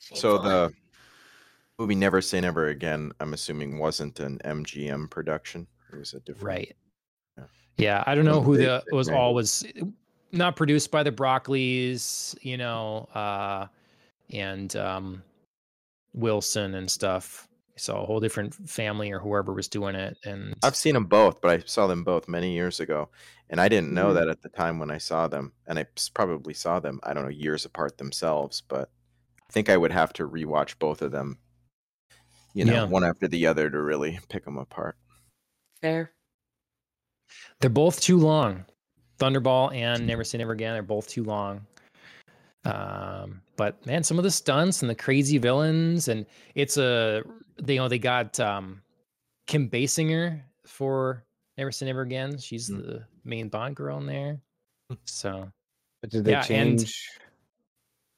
So 0.00 0.14
Shameful. 0.16 0.42
the 0.42 0.72
movie 1.80 1.94
Never 1.94 2.20
Say 2.20 2.40
Never 2.40 2.68
Again, 2.68 3.10
I'm 3.20 3.32
assuming 3.32 3.78
wasn't 3.78 4.20
an 4.20 4.38
MGM 4.44 5.10
production. 5.10 5.66
It 5.92 5.98
was 5.98 6.12
a 6.12 6.20
different. 6.20 6.44
Right. 6.44 6.76
Yeah. 7.38 7.44
Yeah, 7.78 8.04
I 8.06 8.14
don't 8.14 8.26
know 8.26 8.42
who 8.42 8.58
the 8.58 8.84
was 8.92 9.08
all 9.08 9.34
was 9.34 9.64
not 10.30 10.56
produced 10.56 10.90
by 10.90 11.02
the 11.02 11.10
Broccoli's, 11.10 12.36
you 12.42 12.58
know, 12.58 13.08
uh 13.14 13.66
and 14.32 14.76
um 14.76 15.22
Wilson 16.12 16.74
and 16.74 16.90
stuff. 16.90 17.48
So 17.76 17.96
a 17.96 18.04
whole 18.04 18.20
different 18.20 18.52
family 18.68 19.10
or 19.10 19.18
whoever 19.18 19.54
was 19.54 19.66
doing 19.66 19.94
it 19.94 20.18
and 20.24 20.54
I've 20.62 20.76
seen 20.76 20.92
them 20.92 21.06
both, 21.06 21.40
but 21.40 21.50
I 21.50 21.64
saw 21.64 21.86
them 21.86 22.04
both 22.04 22.28
many 22.28 22.52
years 22.52 22.78
ago, 22.78 23.08
and 23.48 23.58
I 23.58 23.68
didn't 23.68 23.94
know 23.94 24.10
Mhm. 24.10 24.14
that 24.16 24.28
at 24.28 24.42
the 24.42 24.50
time 24.50 24.78
when 24.78 24.90
I 24.90 24.98
saw 24.98 25.28
them, 25.28 25.54
and 25.66 25.78
I 25.78 25.86
probably 26.12 26.52
saw 26.52 26.78
them 26.78 27.00
I 27.04 27.14
don't 27.14 27.22
know 27.24 27.30
years 27.30 27.64
apart 27.64 27.96
themselves, 27.96 28.60
but 28.60 28.90
I 29.48 29.52
think 29.52 29.70
I 29.70 29.78
would 29.78 29.92
have 29.92 30.12
to 30.14 30.28
rewatch 30.28 30.78
both 30.78 31.00
of 31.00 31.10
them, 31.10 31.38
you 32.54 32.64
know, 32.64 32.72
Yeah. 32.72 32.84
one 32.84 33.04
after 33.04 33.28
the 33.28 33.46
other 33.46 33.68
to 33.70 33.80
really 33.80 34.18
pick 34.28 34.44
them 34.44 34.56
apart. 34.58 34.96
Fair. 35.82 36.12
they're 37.60 37.70
both 37.70 38.00
too 38.00 38.18
long. 38.18 38.64
Thunderball 39.18 39.74
and 39.74 40.06
Never 40.06 40.24
Say 40.24 40.38
Never 40.38 40.52
Again 40.52 40.76
are 40.76 40.82
both 40.82 41.06
too 41.08 41.22
long. 41.24 41.66
Um, 42.64 43.40
but 43.56 43.84
man, 43.86 44.02
some 44.02 44.18
of 44.18 44.24
the 44.24 44.30
stunts 44.30 44.82
and 44.82 44.90
the 44.90 44.94
crazy 44.94 45.38
villains, 45.38 46.08
and 46.08 46.26
it's 46.54 46.76
a 46.76 47.22
they 47.62 47.74
you 47.74 47.80
know 47.80 47.88
they 47.88 47.98
got 47.98 48.38
um 48.40 48.82
Kim 49.46 49.68
Basinger 49.70 50.40
for 50.66 51.24
Never 51.56 51.70
Say 51.72 51.86
Never 51.86 52.02
Again. 52.02 52.36
She's 52.38 52.68
Mm. 52.70 52.76
the 52.86 53.04
main 53.24 53.48
Bond 53.48 53.76
girl 53.76 53.98
in 53.98 54.06
there. 54.06 54.40
So 55.06 55.50
But 56.02 56.10
did 56.10 56.24
they 56.24 56.32
Yeah, 56.32 56.38
and- 56.38 56.78
change 56.80 57.08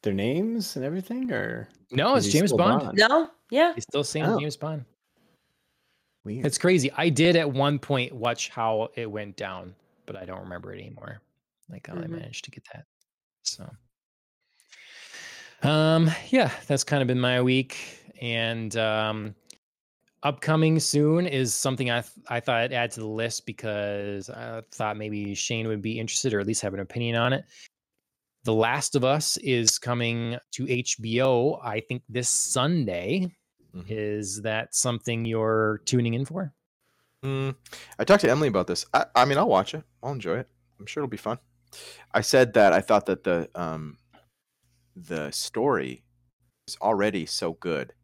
their 0.02 0.14
names 0.14 0.74
and 0.76 0.84
everything, 0.84 1.30
or 1.32 1.68
no, 1.90 2.14
it's 2.16 2.28
James 2.28 2.50
still 2.50 2.58
Bond. 2.58 2.96
No? 2.96 3.30
Yeah. 3.52 3.74
He's 3.74 3.84
still 3.84 4.02
saying 4.02 4.24
Oh. 4.26 4.40
James 4.40 4.56
Bond. 4.56 4.84
weird? 6.24 6.46
It's 6.46 6.56
crazy. 6.56 6.90
I 6.96 7.08
did 7.10 7.36
at 7.36 7.50
one 7.52 7.78
point 7.78 8.12
watch 8.14 8.48
how 8.48 8.88
it 8.94 9.10
went 9.10 9.36
down, 9.36 9.74
but 10.06 10.16
I 10.16 10.24
don't 10.24 10.40
remember 10.40 10.72
it 10.72 10.80
anymore. 10.80 11.20
Like 11.68 11.86
how 11.86 11.94
I 11.94 11.98
Mhm. 11.98 12.10
managed 12.10 12.44
to 12.46 12.50
get 12.50 12.64
that. 12.72 12.86
So 13.42 13.68
um 15.62 16.10
yeah, 16.30 16.50
that's 16.66 16.82
kind 16.84 17.02
of 17.02 17.08
been 17.08 17.20
my 17.20 17.40
week. 17.42 17.76
And 18.20 18.74
um 18.76 19.34
upcoming 20.22 20.78
soon 20.80 21.26
is 21.26 21.54
something 21.54 21.90
I 21.90 22.00
th- 22.00 22.24
I 22.28 22.40
thought 22.40 22.56
I'd 22.56 22.72
add 22.72 22.90
to 22.92 23.00
the 23.00 23.06
list 23.06 23.44
because 23.44 24.30
I 24.30 24.62
thought 24.70 24.96
maybe 24.96 25.34
Shane 25.34 25.66
would 25.68 25.82
be 25.82 25.98
interested 25.98 26.32
or 26.32 26.40
at 26.40 26.46
least 26.46 26.62
have 26.62 26.74
an 26.74 26.80
opinion 26.80 27.16
on 27.16 27.32
it. 27.32 27.44
The 28.44 28.54
Last 28.54 28.96
of 28.96 29.04
Us 29.04 29.36
is 29.38 29.78
coming 29.78 30.36
to 30.52 30.64
HBO, 30.66 31.60
I 31.62 31.80
think 31.80 32.02
this 32.08 32.28
Sunday. 32.28 33.30
Mhm. 33.74 33.84
Is 33.88 34.42
that 34.42 34.74
something 34.74 35.24
you're 35.24 35.80
tuning 35.84 36.14
in 36.14 36.24
for? 36.24 36.52
Mm, 37.24 37.54
I 37.98 38.04
talked 38.04 38.22
to 38.22 38.30
Emily 38.30 38.48
about 38.48 38.66
this. 38.66 38.84
I, 38.92 39.06
I 39.14 39.24
mean, 39.24 39.38
I'll 39.38 39.48
watch 39.48 39.74
it. 39.74 39.84
I'll 40.02 40.12
enjoy 40.12 40.38
it. 40.38 40.48
I'm 40.78 40.86
sure 40.86 41.02
it'll 41.02 41.10
be 41.10 41.16
fun. 41.16 41.38
I 42.12 42.20
said 42.20 42.52
that 42.54 42.72
I 42.72 42.80
thought 42.80 43.06
that 43.06 43.24
the 43.24 43.48
um, 43.54 43.98
the 44.94 45.30
story 45.30 46.02
is 46.68 46.76
already 46.82 47.26
so 47.26 47.54
good 47.54 47.94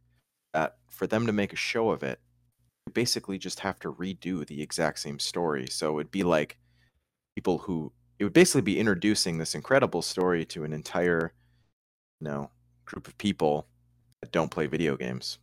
that 0.54 0.76
for 0.90 1.06
them 1.06 1.26
to 1.26 1.32
make 1.32 1.52
a 1.52 1.56
show 1.56 1.90
of 1.90 2.02
it, 2.02 2.20
you 2.86 2.92
basically 2.92 3.38
just 3.38 3.60
have 3.60 3.78
to 3.80 3.92
redo 3.92 4.46
the 4.46 4.62
exact 4.62 5.00
same 5.00 5.18
story. 5.18 5.66
So 5.68 5.98
it'd 5.98 6.10
be 6.10 6.22
like 6.22 6.58
people 7.36 7.58
who 7.58 7.92
it 8.18 8.24
would 8.24 8.32
basically 8.32 8.62
be 8.62 8.78
introducing 8.80 9.38
this 9.38 9.54
incredible 9.54 10.02
story 10.02 10.44
to 10.46 10.64
an 10.64 10.72
entire, 10.72 11.32
you 12.20 12.26
know, 12.26 12.50
group 12.84 13.06
of 13.08 13.18
people 13.18 13.66
that 14.20 14.32
don't 14.32 14.50
play 14.50 14.66
video 14.66 14.96
games 14.96 15.38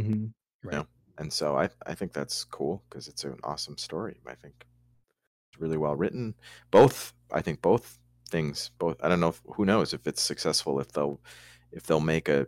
Mhm. 0.00 0.32
Right. 0.62 0.86
and 1.18 1.32
so 1.32 1.56
I 1.56 1.68
I 1.86 1.94
think 1.94 2.12
that's 2.12 2.44
cool 2.44 2.82
because 2.88 3.08
it's 3.08 3.24
an 3.24 3.38
awesome 3.44 3.76
story. 3.78 4.20
I 4.26 4.34
think 4.34 4.66
it's 5.52 5.60
really 5.60 5.78
well 5.78 5.96
written. 5.96 6.34
Both 6.70 7.14
I 7.32 7.42
think 7.42 7.62
both 7.62 7.98
things. 8.30 8.70
Both 8.78 8.96
I 9.02 9.08
don't 9.08 9.20
know 9.20 9.28
if, 9.30 9.42
who 9.56 9.64
knows 9.64 9.94
if 9.94 10.06
it's 10.06 10.22
successful 10.22 10.80
if 10.80 10.92
they'll 10.92 11.20
if 11.72 11.84
they'll 11.84 12.00
make 12.00 12.28
a 12.28 12.46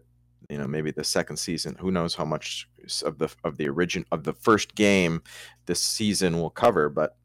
you 0.50 0.58
know 0.58 0.66
maybe 0.68 0.90
the 0.92 1.04
second 1.04 1.38
season. 1.38 1.76
Who 1.80 1.90
knows 1.92 2.14
how 2.14 2.24
much 2.24 2.68
of 3.04 3.18
the 3.18 3.28
of 3.44 3.56
the 3.58 3.68
origin 3.68 4.06
of 4.12 4.24
the 4.24 4.34
first 4.34 4.74
game 4.74 5.22
this 5.66 5.82
season 5.82 6.40
will 6.40 6.50
cover, 6.50 6.88
but 6.90 7.16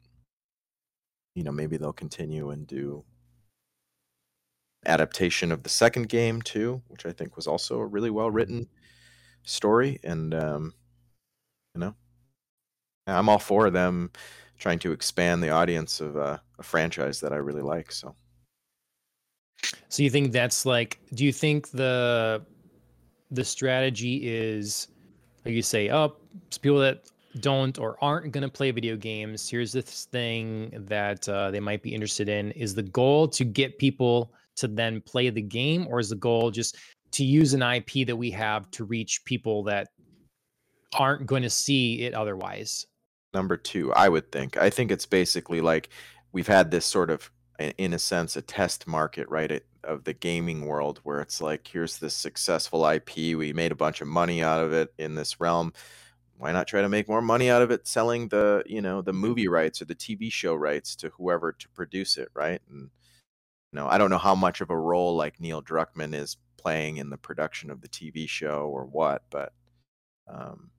you 1.34 1.42
know 1.42 1.52
maybe 1.52 1.76
they'll 1.76 1.92
continue 1.92 2.50
and 2.50 2.66
do 2.66 3.04
adaptation 4.86 5.52
of 5.52 5.62
the 5.62 5.68
second 5.68 6.08
game 6.08 6.40
too, 6.42 6.82
which 6.88 7.04
I 7.06 7.12
think 7.12 7.36
was 7.36 7.46
also 7.46 7.78
a 7.78 7.86
really 7.86 8.10
well 8.10 8.30
written 8.30 8.68
story 9.44 9.98
and 10.04 10.34
um 10.34 10.74
you 11.74 11.80
know 11.80 11.94
i'm 13.06 13.28
all 13.28 13.38
for 13.38 13.70
them 13.70 14.10
trying 14.58 14.78
to 14.78 14.92
expand 14.92 15.42
the 15.42 15.50
audience 15.50 16.00
of 16.00 16.16
uh, 16.16 16.38
a 16.58 16.62
franchise 16.62 17.20
that 17.20 17.32
i 17.32 17.36
really 17.36 17.62
like 17.62 17.90
so 17.92 18.14
So 19.88 20.02
you 20.02 20.10
think 20.10 20.32
that's 20.32 20.66
like 20.66 21.00
do 21.14 21.24
you 21.24 21.32
think 21.32 21.70
the 21.70 22.44
the 23.30 23.44
strategy 23.44 24.20
is 24.24 24.88
like 25.44 25.54
you 25.54 25.62
say, 25.62 25.90
oh, 25.90 26.16
people 26.60 26.78
that 26.78 27.08
don't 27.40 27.78
or 27.78 27.96
aren't 28.02 28.32
going 28.32 28.42
to 28.42 28.48
play 28.48 28.70
video 28.70 28.96
games, 28.96 29.48
here's 29.48 29.72
this 29.72 30.04
thing 30.06 30.70
that 30.88 31.28
uh, 31.28 31.50
they 31.50 31.60
might 31.60 31.82
be 31.82 31.94
interested 31.94 32.28
in. 32.28 32.50
Is 32.52 32.74
the 32.74 32.82
goal 32.82 33.28
to 33.28 33.44
get 33.44 33.78
people 33.78 34.32
to 34.56 34.68
then 34.68 35.00
play 35.00 35.30
the 35.30 35.42
game 35.42 35.86
or 35.88 36.00
is 36.00 36.10
the 36.10 36.16
goal 36.16 36.50
just 36.50 36.76
to 37.12 37.24
use 37.24 37.54
an 37.54 37.62
IP 37.62 38.06
that 38.06 38.16
we 38.16 38.30
have 38.30 38.70
to 38.72 38.84
reach 38.84 39.24
people 39.24 39.64
that 39.64 39.88
aren't 40.92 41.26
going 41.26 41.42
to 41.42 41.50
see 41.50 42.02
it 42.02 42.14
otherwise? 42.14 42.86
number 43.34 43.56
two 43.56 43.92
i 43.92 44.08
would 44.08 44.30
think. 44.32 44.56
I 44.56 44.70
think 44.70 44.90
it's 44.90 45.06
basically 45.06 45.60
like 45.60 45.90
we've 46.32 46.46
had 46.46 46.70
this 46.70 46.86
sort 46.86 47.10
of 47.10 47.30
in 47.76 47.92
a 47.92 47.98
sense 47.98 48.36
a 48.36 48.42
test 48.42 48.86
market 48.86 49.28
right 49.28 49.62
of 49.84 50.04
the 50.04 50.12
gaming 50.12 50.66
world 50.66 51.00
where 51.02 51.20
it's 51.20 51.40
like 51.40 51.66
here's 51.66 51.98
this 51.98 52.14
successful 52.14 52.86
ip 52.88 53.14
we 53.16 53.52
made 53.52 53.72
a 53.72 53.76
bunch 53.76 54.00
of 54.00 54.08
money 54.08 54.42
out 54.42 54.62
of 54.62 54.72
it 54.72 54.92
in 54.98 55.14
this 55.14 55.40
realm. 55.40 55.72
Why 56.36 56.52
not 56.52 56.68
try 56.68 56.82
to 56.82 56.88
make 56.88 57.08
more 57.08 57.22
money 57.22 57.50
out 57.50 57.62
of 57.62 57.72
it 57.72 57.88
selling 57.88 58.28
the 58.28 58.62
you 58.66 58.80
know 58.80 59.02
the 59.02 59.12
movie 59.12 59.48
rights 59.48 59.82
or 59.82 59.86
the 59.86 59.94
tv 59.94 60.32
show 60.32 60.54
rights 60.54 60.94
to 60.96 61.08
whoever 61.10 61.52
to 61.52 61.68
produce 61.70 62.16
it 62.16 62.28
right? 62.34 62.60
And 62.70 62.90
you 63.72 63.76
know 63.78 63.86
i 63.88 63.98
don't 63.98 64.10
know 64.10 64.18
how 64.18 64.34
much 64.34 64.60
of 64.60 64.70
a 64.70 64.78
role 64.78 65.14
like 65.16 65.40
neil 65.40 65.62
druckmann 65.62 66.14
is 66.14 66.36
playing 66.58 66.98
in 66.98 67.08
the 67.08 67.16
production 67.16 67.70
of 67.70 67.80
the 67.80 67.88
tv 67.88 68.28
show 68.28 68.68
or 68.72 68.84
what 68.84 69.22
but 69.30 69.52
um 70.28 70.70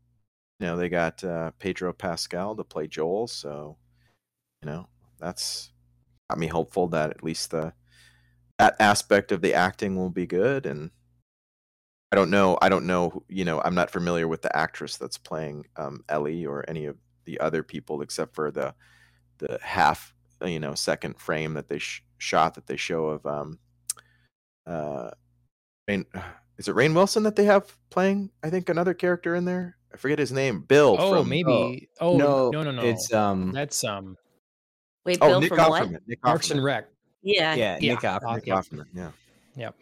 you 0.59 0.67
know 0.67 0.77
they 0.77 0.89
got 0.89 1.23
uh, 1.23 1.51
pedro 1.59 1.93
pascal 1.93 2.55
to 2.55 2.63
play 2.63 2.87
joel 2.87 3.27
so 3.27 3.77
you 4.61 4.69
know 4.69 4.87
that's 5.19 5.71
got 6.29 6.37
me 6.37 6.47
hopeful 6.47 6.87
that 6.87 7.09
at 7.09 7.23
least 7.23 7.51
the 7.51 7.73
that 8.57 8.75
aspect 8.79 9.31
of 9.31 9.41
the 9.41 9.53
acting 9.53 9.95
will 9.95 10.09
be 10.09 10.27
good 10.27 10.65
and 10.65 10.91
i 12.11 12.15
don't 12.15 12.29
know 12.29 12.57
i 12.61 12.69
don't 12.69 12.85
know 12.85 13.23
you 13.29 13.45
know 13.45 13.61
i'm 13.61 13.75
not 13.75 13.89
familiar 13.89 14.27
with 14.27 14.41
the 14.41 14.55
actress 14.55 14.97
that's 14.97 15.17
playing 15.17 15.65
um, 15.77 16.03
ellie 16.09 16.45
or 16.45 16.63
any 16.67 16.85
of 16.85 16.97
the 17.25 17.39
other 17.39 17.63
people 17.63 18.01
except 18.01 18.35
for 18.35 18.51
the 18.51 18.73
the 19.37 19.57
half 19.61 20.13
you 20.45 20.59
know 20.59 20.75
second 20.75 21.19
frame 21.19 21.53
that 21.53 21.67
they 21.67 21.79
sh- 21.79 22.03
shot 22.17 22.53
that 22.55 22.67
they 22.67 22.77
show 22.77 23.07
of 23.07 23.25
um 23.25 23.59
uh 24.67 25.09
Rainn, 25.89 26.05
is 26.57 26.67
it 26.67 26.75
Rainn 26.75 26.93
Wilson 26.93 27.23
that 27.23 27.35
they 27.35 27.45
have 27.45 27.75
playing? 27.89 28.29
I 28.43 28.49
think 28.49 28.69
another 28.69 28.93
character 28.93 29.35
in 29.35 29.45
there. 29.45 29.75
I 29.93 29.97
forget 29.97 30.19
his 30.19 30.31
name. 30.31 30.61
Bill. 30.61 30.95
Oh, 30.99 31.21
from, 31.21 31.29
maybe. 31.29 31.89
Oh, 31.99 32.15
no, 32.17 32.51
no, 32.51 32.63
no, 32.63 32.71
no. 32.71 32.83
It's 32.83 33.11
um, 33.13 33.51
That's 33.51 33.83
um 33.83 34.17
Wait, 35.05 35.17
Oh, 35.21 35.27
Bill 35.29 35.41
Nick 35.41 35.49
from 35.49 35.57
Offerman. 35.59 35.91
what? 35.93 36.07
Nick 36.07 36.21
Parks 36.21 36.51
and 36.51 36.63
Rec. 36.63 36.87
Yeah. 37.23 37.55
yeah, 37.55 37.77
yeah, 37.81 37.93
Nick 37.93 38.01
Offerman. 38.01 38.35
Nick 38.35 38.45
Yep. 38.47 38.57
Offerman. 38.57 38.85
Yeah. 38.93 39.11
Yep. 39.55 39.75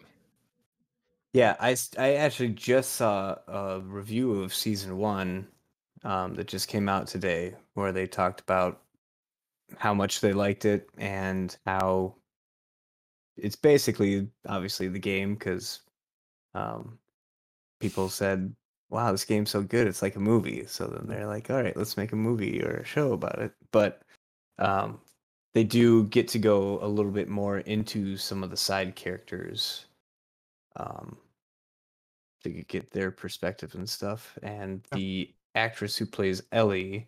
Yeah, 1.34 1.55
I, 1.60 1.72
s- 1.72 1.91
I 1.99 2.14
actually 2.16 2.49
just 2.49 2.93
saw 2.93 3.36
a 3.47 3.80
review 3.82 4.41
of 4.41 4.53
season 4.53 4.97
one 4.97 5.47
um, 6.03 6.36
that 6.36 6.47
just 6.47 6.68
came 6.68 6.88
out 6.88 7.08
today 7.08 7.53
where 7.74 7.91
they 7.91 8.08
talked 8.08 8.39
about 8.41 8.82
how 9.78 9.93
much 9.93 10.22
they 10.22 10.32
liked 10.34 10.64
it 10.66 10.89
and 10.97 11.55
how 11.66 12.16
it's 13.36 13.58
basically 13.58 14.30
obviously 14.47 14.88
the 14.88 14.97
game 14.99 15.34
because 15.36 15.82
um, 16.58 16.97
people 17.80 18.10
said, 18.10 18.53
wow, 18.89 19.12
this 19.12 19.26
game's 19.26 19.49
so 19.49 19.62
good. 19.62 19.88
It's 19.88 20.01
like 20.01 20.16
a 20.16 20.20
movie. 20.20 20.66
So 20.66 20.88
then 20.88 21.08
they're 21.08 21.28
like, 21.28 21.49
all 21.49 21.62
right, 21.62 21.76
let's 21.78 21.97
make 21.97 22.14
a 22.14 22.18
movie 22.18 22.64
or 22.64 22.78
a 22.78 22.86
show 22.86 23.14
about 23.14 23.39
it. 23.39 23.53
But 23.72 24.01
um, 24.60 24.99
they 25.53 25.64
do 25.64 26.05
get 26.05 26.28
to 26.30 26.39
go 26.39 26.80
a 26.82 26.88
little 26.88 27.12
bit 27.12 27.30
more 27.30 27.60
into 27.60 28.18
some 28.18 28.43
of 28.43 28.49
the 28.49 28.58
side 28.58 28.95
characters 28.95 29.86
um, 30.78 31.18
to 32.43 32.49
get 32.49 32.91
their 32.91 33.12
perspective 33.12 33.76
and 33.76 33.88
stuff. 33.88 34.38
And 34.41 34.82
the 34.91 35.34
actress 35.55 35.97
who 35.97 36.05
plays 36.05 36.41
Ellie 36.51 37.08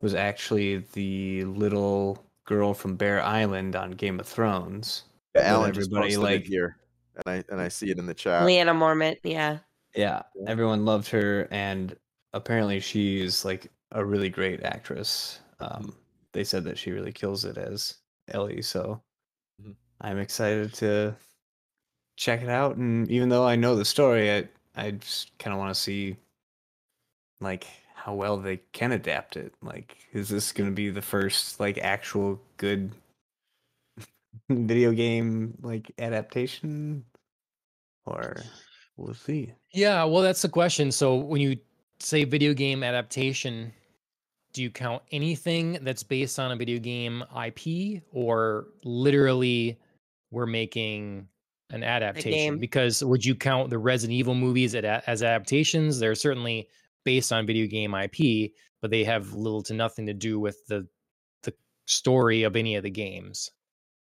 was 0.00 0.14
actually 0.14 0.84
the 0.92 1.44
little 1.44 2.24
girl 2.46 2.72
from 2.72 2.96
Bear 2.96 3.22
Island 3.22 3.76
on 3.76 3.90
Game 3.92 4.18
of 4.18 4.26
Thrones. 4.26 5.04
Yeah, 5.34 5.42
Alan 5.42 5.68
everybody 5.68 6.16
like 6.16 6.44
here, 6.44 6.78
and 7.26 7.34
I 7.34 7.44
and 7.52 7.60
I 7.60 7.68
see 7.68 7.90
it 7.90 7.98
in 7.98 8.06
the 8.06 8.14
chat. 8.14 8.42
Lyanna 8.42 8.74
Mormont. 8.76 9.18
Yeah. 9.24 9.58
Yeah, 9.94 10.22
everyone 10.46 10.84
loved 10.84 11.08
her, 11.10 11.48
and 11.50 11.96
apparently 12.32 12.80
she's 12.80 13.44
like 13.44 13.70
a 13.92 14.04
really 14.04 14.28
great 14.28 14.62
actress. 14.62 15.40
Um, 15.60 15.96
they 16.32 16.44
said 16.44 16.64
that 16.64 16.78
she 16.78 16.92
really 16.92 17.12
kills 17.12 17.44
it 17.44 17.56
as 17.58 17.96
Ellie, 18.28 18.62
so 18.62 19.02
Mhm. 19.62 19.74
I'm 20.02 20.18
excited 20.18 20.74
to 20.74 21.16
check 22.16 22.42
it 22.42 22.48
out. 22.48 22.76
And 22.76 23.10
even 23.10 23.28
though 23.28 23.46
I 23.46 23.56
know 23.56 23.76
the 23.76 23.84
story, 23.84 24.30
I 24.32 24.48
I 24.76 24.90
just 24.92 25.36
kind 25.38 25.52
of 25.52 25.58
want 25.58 25.74
to 25.74 25.80
see 25.80 26.16
like 27.40 27.66
how 27.94 28.14
well 28.14 28.36
they 28.36 28.58
can 28.72 28.92
adapt 28.92 29.36
it. 29.36 29.54
Like, 29.62 29.96
is 30.12 30.28
this 30.28 30.52
going 30.52 30.70
to 30.70 30.74
be 30.74 30.90
the 30.90 31.02
first 31.02 31.60
like 31.60 31.78
actual 31.78 32.40
good 32.56 32.92
video 34.48 34.92
game 34.92 35.56
like 35.62 35.90
adaptation, 35.98 37.04
or 38.08 38.42
we'll 38.96 39.14
see. 39.14 39.52
Yeah, 39.72 40.04
well, 40.04 40.22
that's 40.22 40.42
the 40.42 40.48
question. 40.48 40.92
So 40.92 41.16
when 41.16 41.40
you 41.40 41.56
say 42.00 42.24
video 42.24 42.54
game 42.54 42.82
adaptation, 42.82 43.72
do 44.52 44.62
you 44.62 44.70
count 44.70 45.02
anything 45.12 45.78
that's 45.82 46.02
based 46.02 46.38
on 46.38 46.52
a 46.52 46.56
video 46.56 46.78
game 46.78 47.22
IP 47.44 48.02
or 48.12 48.68
literally 48.84 49.78
we're 50.30 50.46
making 50.46 51.28
an 51.70 51.84
adaptation? 51.84 52.58
Because 52.58 53.04
would 53.04 53.24
you 53.24 53.34
count 53.34 53.70
the 53.70 53.78
Resident 53.78 54.16
Evil 54.16 54.34
movies 54.34 54.74
as 54.74 55.22
adaptations? 55.22 55.98
They're 55.98 56.14
certainly 56.14 56.68
based 57.04 57.32
on 57.32 57.46
video 57.46 57.66
game 57.66 57.94
IP, 57.94 58.52
but 58.80 58.90
they 58.90 59.04
have 59.04 59.32
little 59.32 59.62
to 59.64 59.74
nothing 59.74 60.06
to 60.06 60.14
do 60.14 60.40
with 60.40 60.66
the 60.66 60.86
the 61.42 61.54
story 61.86 62.42
of 62.42 62.56
any 62.56 62.76
of 62.76 62.82
the 62.82 62.90
games. 62.90 63.50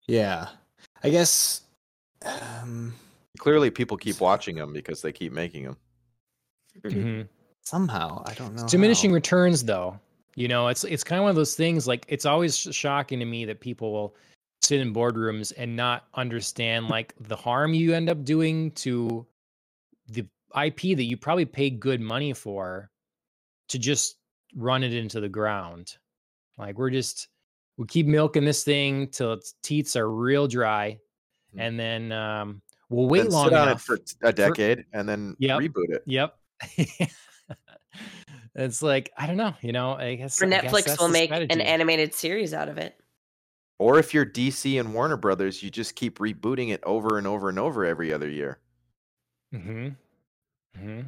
Yeah, 0.06 0.48
I 1.02 1.10
guess. 1.10 1.62
Um, 2.24 2.94
Clearly, 3.38 3.70
people 3.70 3.96
keep 3.96 4.20
watching 4.20 4.56
them 4.56 4.72
because 4.72 5.02
they 5.02 5.12
keep 5.12 5.32
making 5.32 5.64
them. 5.64 5.76
Mhm. 6.84 7.28
somehow 7.62 8.22
I 8.26 8.34
don't 8.34 8.54
know. 8.54 8.62
It's 8.62 8.70
diminishing 8.70 9.10
how. 9.10 9.14
returns 9.14 9.64
though 9.64 9.98
you 10.34 10.46
know 10.46 10.68
it's 10.68 10.84
it's 10.84 11.02
kind 11.02 11.18
of 11.18 11.22
one 11.22 11.30
of 11.30 11.36
those 11.36 11.54
things 11.56 11.86
like 11.88 12.04
it's 12.08 12.26
always 12.26 12.56
shocking 12.58 13.18
to 13.18 13.24
me 13.24 13.44
that 13.46 13.60
people 13.60 13.90
will 13.92 14.14
sit 14.62 14.80
in 14.80 14.92
boardrooms 14.92 15.52
and 15.56 15.74
not 15.74 16.04
understand 16.14 16.88
like 16.90 17.14
the 17.18 17.34
harm 17.34 17.72
you 17.72 17.94
end 17.94 18.10
up 18.10 18.22
doing 18.24 18.70
to 18.72 19.26
the 20.08 20.24
ip 20.64 20.80
that 20.80 21.04
you 21.04 21.16
probably 21.16 21.46
pay 21.46 21.70
good 21.70 22.00
money 22.00 22.32
for 22.34 22.90
to 23.68 23.78
just 23.78 24.18
run 24.54 24.84
it 24.84 24.92
into 24.92 25.18
the 25.18 25.28
ground 25.28 25.96
like 26.58 26.76
we're 26.78 26.90
just 26.90 27.28
we 27.78 27.86
keep 27.86 28.06
milking 28.06 28.44
this 28.44 28.64
thing 28.64 29.08
till 29.08 29.32
its 29.32 29.54
teats 29.62 29.96
are 29.96 30.10
real 30.10 30.46
dry 30.46 30.98
Hmm. 31.54 31.60
and 31.60 31.80
then 31.80 32.12
um 32.12 32.60
we'll 32.88 33.08
wait 33.08 33.22
Then 33.22 33.30
long 33.30 33.48
sit 33.48 33.54
on 33.54 33.68
it 33.68 33.70
enough 33.70 33.82
for 33.82 33.98
a 34.22 34.32
decade 34.32 34.84
and 34.92 35.08
then 35.08 35.36
Yep. 35.38 35.60
reboot 35.60 35.90
it. 35.90 36.02
Yep. 36.06 36.36
it's 38.54 38.82
like 38.82 39.12
I 39.16 39.26
don't 39.26 39.36
know, 39.36 39.54
you 39.60 39.72
know. 39.72 39.92
I 39.92 40.16
guess 40.16 40.40
Or 40.40 40.46
I 40.46 40.50
guess 40.50 40.64
Netflix 40.64 40.84
that's 40.84 41.00
will 41.00 41.08
the 41.08 41.12
make 41.12 41.30
an 41.30 41.60
animated 41.60 42.14
series 42.14 42.54
out 42.54 42.68
of 42.68 42.78
it. 42.78 42.98
Or 43.78 43.98
if 43.98 44.14
you're 44.14 44.24
DC 44.24 44.80
and 44.80 44.94
Warner 44.94 45.18
Brothers, 45.18 45.62
you 45.62 45.70
just 45.70 45.96
keep 45.96 46.18
rebooting 46.18 46.70
it 46.70 46.82
over 46.84 47.18
and 47.18 47.26
over 47.26 47.50
and 47.50 47.58
over 47.58 47.84
every 47.84 48.12
other 48.12 48.28
year. 48.28 48.58
Mm-hmm. 49.54 49.88
Mm-hmm. 50.78 51.00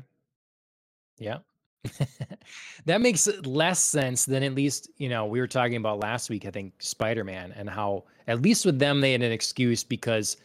Yeah. 1.19 1.39
that 2.85 3.01
makes 3.01 3.27
less 3.45 3.81
sense 3.81 4.27
than 4.27 4.43
at 4.43 4.55
least, 4.55 4.91
you 4.99 5.09
know, 5.09 5.27
we 5.27 5.41
were 5.41 5.47
talking 5.47 5.77
about 5.77 6.01
last 6.01 6.29
week, 6.29 6.45
I 6.45 6.51
think, 6.51 6.75
Spider 6.79 7.25
Man, 7.25 7.53
and 7.57 7.71
how 7.71 8.05
at 8.27 8.43
least 8.43 8.67
with 8.67 8.79
them, 8.79 9.01
they 9.01 9.13
had 9.13 9.23
an 9.23 9.33
excuse 9.33 9.83
because 9.83 10.37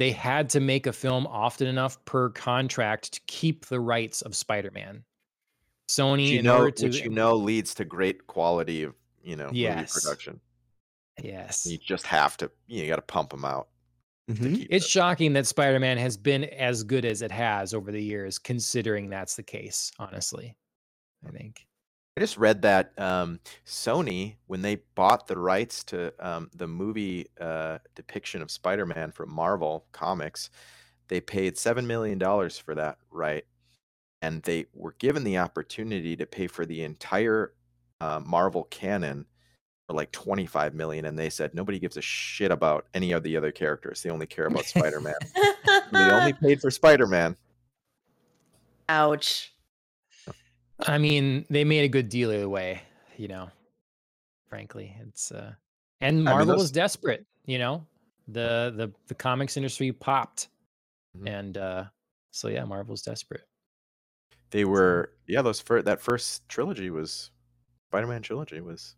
they 0.00 0.12
had 0.12 0.48
to 0.50 0.60
make 0.60 0.86
a 0.86 0.92
film 0.92 1.26
often 1.26 1.66
enough 1.66 2.02
per 2.04 2.30
contract 2.30 3.12
to 3.14 3.20
keep 3.26 3.66
the 3.66 3.80
rights 3.80 4.22
of 4.22 4.34
Spider 4.36 4.70
Man. 4.72 5.04
Sony, 5.88 6.22
Which 6.24 6.30
you 6.30 6.38
in 6.40 6.44
know, 6.44 6.58
order 6.58 6.70
to. 6.72 6.86
which 6.86 7.00
you 7.02 7.10
know 7.10 7.34
leads 7.34 7.74
to 7.76 7.84
great 7.84 8.26
quality 8.26 8.82
of 8.82 8.94
you 9.22 9.36
know 9.36 9.50
Yes. 9.52 9.94
movie 9.94 10.04
production. 10.04 10.40
yes. 11.22 11.64
You 11.66 11.78
just 11.78 12.06
have 12.06 12.36
to. 12.38 12.50
You 12.66 12.86
got 12.88 12.96
to 12.96 13.02
pump 13.02 13.30
them 13.30 13.44
out. 13.44 13.68
to 14.28 14.34
Mhm. 14.34 14.66
It's 14.70 14.84
it. 14.86 14.88
shocking 14.88 15.32
that 15.34 15.46
Spider 15.46 15.78
Man 15.78 15.98
has 15.98 16.16
been 16.16 16.42
as 16.44 16.82
good 16.82 17.04
as 17.04 17.22
it 17.22 17.30
has 17.30 17.72
over 17.72 17.92
the 17.92 18.02
years, 18.02 18.38
considering 18.40 19.08
that's 19.08 19.36
the 19.36 19.42
case, 19.44 19.92
honestly. 20.00 20.56
I 21.24 21.30
think. 21.30 21.64
I 22.16 22.22
just 22.22 22.38
read 22.38 22.62
that 22.62 22.98
um, 22.98 23.40
Sony, 23.66 24.36
when 24.46 24.62
they 24.62 24.76
bought 24.94 25.26
the 25.26 25.38
rights 25.38 25.84
to 25.84 26.14
um, 26.18 26.50
the 26.54 26.66
movie 26.66 27.26
uh, 27.38 27.78
depiction 27.94 28.40
of 28.40 28.50
Spider-Man 28.50 29.12
from 29.12 29.30
Marvel 29.30 29.84
Comics, 29.92 30.48
they 31.08 31.20
paid 31.20 31.58
seven 31.58 31.86
million 31.86 32.18
dollars 32.18 32.58
for 32.58 32.74
that 32.74 32.96
right, 33.10 33.44
and 34.22 34.42
they 34.44 34.64
were 34.72 34.94
given 34.98 35.24
the 35.24 35.36
opportunity 35.36 36.16
to 36.16 36.24
pay 36.24 36.46
for 36.46 36.64
the 36.64 36.84
entire 36.84 37.52
uh, 38.00 38.22
Marvel 38.24 38.64
canon 38.64 39.26
for 39.86 39.94
like 39.94 40.10
twenty-five 40.10 40.74
million, 40.74 41.04
and 41.04 41.18
they 41.18 41.28
said 41.28 41.54
nobody 41.54 41.78
gives 41.78 41.98
a 41.98 42.02
shit 42.02 42.50
about 42.50 42.86
any 42.94 43.12
of 43.12 43.24
the 43.24 43.36
other 43.36 43.52
characters. 43.52 44.02
They 44.02 44.08
only 44.08 44.26
care 44.26 44.46
about 44.46 44.64
Spider-Man. 44.64 45.14
they 45.92 45.98
only 45.98 46.32
paid 46.32 46.62
for 46.62 46.70
Spider-Man. 46.70 47.36
Ouch. 48.88 49.52
I 50.80 50.98
mean, 50.98 51.46
they 51.48 51.64
made 51.64 51.84
a 51.84 51.88
good 51.88 52.08
deal 52.08 52.30
either 52.32 52.48
way, 52.48 52.82
you 53.16 53.28
know. 53.28 53.48
Frankly, 54.48 54.94
it's 55.08 55.32
uh 55.32 55.52
and 56.00 56.22
Marvel 56.24 56.46
those- 56.46 56.56
was 56.64 56.70
desperate, 56.72 57.24
you 57.46 57.58
know. 57.58 57.84
The 58.28 58.72
the 58.76 58.92
the 59.06 59.14
comics 59.14 59.56
industry 59.56 59.92
popped. 59.92 60.48
Mhm. 61.16 61.28
And 61.28 61.58
uh 61.58 61.84
so 62.32 62.48
yeah, 62.48 62.64
Marvel's 62.64 63.02
desperate. 63.02 63.44
They 64.50 64.64
were 64.64 65.12
yeah. 65.26 65.42
Those 65.42 65.60
fir- 65.60 65.82
that 65.82 66.00
first 66.00 66.48
trilogy 66.48 66.90
was 66.90 67.30
Spider-Man 67.88 68.22
trilogy 68.22 68.60
was 68.60 68.96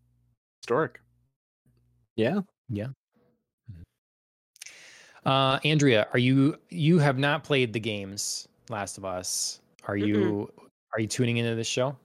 historic. 0.60 1.00
Yeah. 2.16 2.40
Yeah. 2.68 2.88
Uh 5.24 5.58
Andrea, 5.64 6.06
are 6.12 6.18
you 6.18 6.56
you 6.70 6.98
have 6.98 7.18
not 7.18 7.44
played 7.44 7.72
the 7.72 7.80
games 7.80 8.48
Last 8.68 8.98
of 8.98 9.04
Us. 9.04 9.60
Are 9.84 9.96
Mm-mm. 9.96 10.48
Are 10.92 11.00
you 11.00 11.06
tuning 11.06 11.36
into 11.36 11.54
this 11.54 11.66
show? 11.66 11.96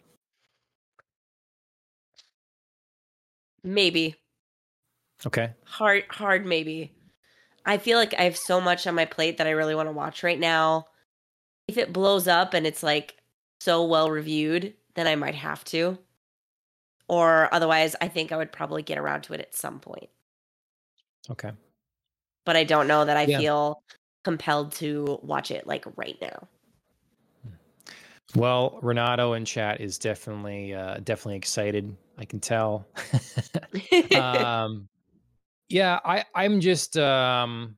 Maybe. 3.64 4.16
Okay. 5.26 5.54
Hard 5.66 6.06
hard 6.10 6.46
maybe. 6.46 6.94
I 7.66 7.78
feel 7.78 7.98
like 7.98 8.14
I 8.14 8.24
have 8.24 8.36
so 8.38 8.60
much 8.60 8.86
on 8.88 8.96
my 8.96 9.06
plate 9.06 9.38
that 9.38 9.48
I 9.48 9.52
really 9.52 9.76
want 9.76 9.88
to 9.88 9.94
watch 9.94 10.22
right 10.24 10.40
now. 10.40 10.88
If 11.68 11.78
it 11.78 11.94
blows 11.94 12.28
up 12.28 12.54
and 12.54 12.68
it's 12.68 12.84
like 12.84 13.16
so 13.62 13.86
well 13.86 14.12
reviewed, 14.12 14.74
then 14.96 15.08
I 15.08 15.16
might 15.16 15.36
have 15.36 15.64
to. 15.66 15.98
Or 17.08 17.54
otherwise, 17.54 17.96
I 18.02 18.08
think 18.08 18.32
I 18.32 18.38
would 18.38 18.52
probably 18.52 18.82
get 18.84 18.98
around 18.98 19.22
to 19.24 19.34
it 19.34 19.40
at 19.40 19.56
some 19.56 19.80
point. 19.80 20.10
Okay. 21.30 21.52
But 22.46 22.58
I 22.58 22.64
don't 22.64 22.88
know 22.88 23.06
that 23.06 23.18
I 23.18 23.24
Yeah. 23.24 23.38
feel 23.40 23.84
compelled 24.24 24.74
to 24.74 25.20
watch 25.22 25.52
it 25.52 25.68
like 25.68 25.86
right 25.98 26.18
now. 26.22 26.48
Well, 28.36 28.80
Renato 28.82 29.34
in 29.34 29.46
chat 29.46 29.82
is 29.82 29.98
definitely 29.98 30.74
uh 30.74 30.98
definitely 31.04 31.38
excited. 31.38 31.96
I 32.18 32.26
can 32.26 32.40
tell. 32.40 32.88
um 34.16 34.88
yeah 35.74 36.00
i 36.06 36.24
i'm 36.36 36.60
just 36.60 36.98
um 36.98 37.76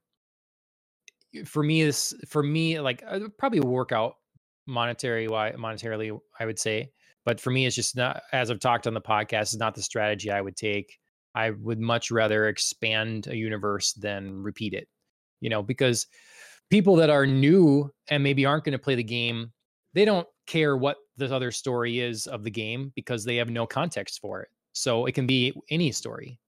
for 1.45 1.63
me 1.63 1.83
this 1.83 2.13
for 2.27 2.43
me 2.43 2.79
like 2.79 3.01
uh, 3.07 3.21
probably 3.37 3.61
work 3.61 3.93
out 3.93 4.15
monetary 4.67 5.29
why 5.29 5.51
monetarily 5.53 6.17
i 6.39 6.45
would 6.45 6.59
say 6.59 6.91
but 7.25 7.39
for 7.39 7.51
me 7.51 7.65
it's 7.65 7.75
just 7.75 7.95
not 7.95 8.21
as 8.33 8.51
i've 8.51 8.59
talked 8.59 8.85
on 8.85 8.93
the 8.93 9.01
podcast 9.01 9.43
it's 9.43 9.55
not 9.57 9.75
the 9.75 9.81
strategy 9.81 10.29
i 10.29 10.41
would 10.41 10.57
take 10.57 10.97
i 11.35 11.51
would 11.51 11.79
much 11.79 12.11
rather 12.11 12.49
expand 12.49 13.27
a 13.27 13.35
universe 13.35 13.93
than 13.93 14.43
repeat 14.43 14.73
it 14.73 14.89
you 15.39 15.49
know 15.49 15.63
because 15.63 16.07
people 16.69 16.97
that 16.97 17.09
are 17.09 17.25
new 17.25 17.89
and 18.09 18.23
maybe 18.23 18.45
aren't 18.45 18.65
going 18.65 18.73
to 18.73 18.79
play 18.79 18.95
the 18.95 19.03
game 19.03 19.53
they 19.93 20.03
don't 20.03 20.27
care 20.45 20.77
what 20.77 20.97
the 21.17 21.33
other 21.33 21.51
story 21.51 21.99
is 21.99 22.27
of 22.27 22.43
the 22.43 22.51
game 22.51 22.91
because 22.95 23.23
they 23.23 23.35
have 23.37 23.49
no 23.49 23.65
context 23.65 24.19
for 24.21 24.41
it. 24.41 24.49
So 24.73 25.05
it 25.05 25.13
can 25.13 25.27
be 25.27 25.53
any 25.69 25.91
story. 25.91 26.39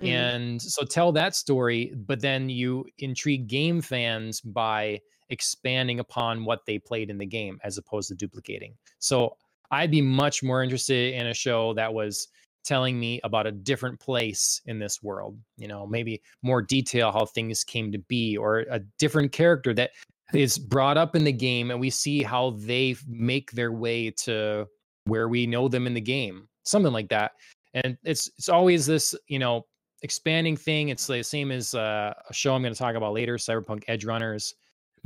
Mhm. 0.00 0.08
and 0.08 0.62
so 0.62 0.84
tell 0.84 1.10
that 1.12 1.34
story 1.34 1.90
but 2.06 2.20
then 2.20 2.50
you 2.50 2.84
intrigue 2.98 3.46
game 3.46 3.80
fans 3.80 4.42
by 4.42 5.00
expanding 5.30 6.00
upon 6.00 6.44
what 6.44 6.66
they 6.66 6.78
played 6.78 7.08
in 7.08 7.16
the 7.16 7.24
game 7.24 7.58
as 7.64 7.78
opposed 7.78 8.08
to 8.08 8.14
duplicating. 8.14 8.74
So 8.98 9.38
i'd 9.70 9.90
be 9.90 10.02
much 10.02 10.42
more 10.42 10.62
interested 10.62 11.14
in 11.14 11.26
a 11.28 11.34
show 11.34 11.72
that 11.74 11.94
was 11.94 12.28
telling 12.62 13.00
me 13.00 13.20
about 13.24 13.46
a 13.46 13.52
different 13.52 13.98
place 13.98 14.60
in 14.66 14.78
this 14.78 15.02
world 15.02 15.38
you 15.56 15.66
know 15.66 15.86
maybe 15.86 16.20
more 16.42 16.60
detail 16.60 17.10
how 17.10 17.24
things 17.24 17.64
came 17.64 17.90
to 17.90 17.98
be 17.98 18.36
or 18.36 18.66
a 18.70 18.80
different 18.98 19.32
character 19.32 19.72
that 19.72 19.92
is 20.32 20.58
brought 20.58 20.96
up 20.96 21.14
in 21.14 21.24
the 21.24 21.32
game 21.32 21.70
and 21.70 21.78
we 21.78 21.90
see 21.90 22.22
how 22.22 22.50
they 22.58 22.96
make 23.06 23.52
their 23.52 23.72
way 23.72 24.10
to 24.10 24.66
where 25.04 25.28
we 25.28 25.46
know 25.46 25.68
them 25.68 25.86
in 25.86 25.94
the 25.94 26.00
game 26.00 26.48
something 26.66 26.92
like 26.92 27.08
that. 27.08 27.32
And 27.74 27.96
it's 28.02 28.28
it's 28.36 28.48
always 28.48 28.86
this 28.86 29.14
you 29.28 29.38
know 29.38 29.66
expanding 30.02 30.56
thing. 30.56 30.90
It's 30.90 31.06
the 31.06 31.22
same 31.22 31.50
as 31.50 31.74
uh, 31.74 32.12
a 32.28 32.34
show 32.34 32.54
i'm 32.54 32.62
going 32.62 32.74
to 32.74 32.78
talk 32.78 32.94
about 32.94 33.14
later 33.14 33.36
cyberpunk 33.36 33.84
edge 33.88 34.04
runners 34.04 34.54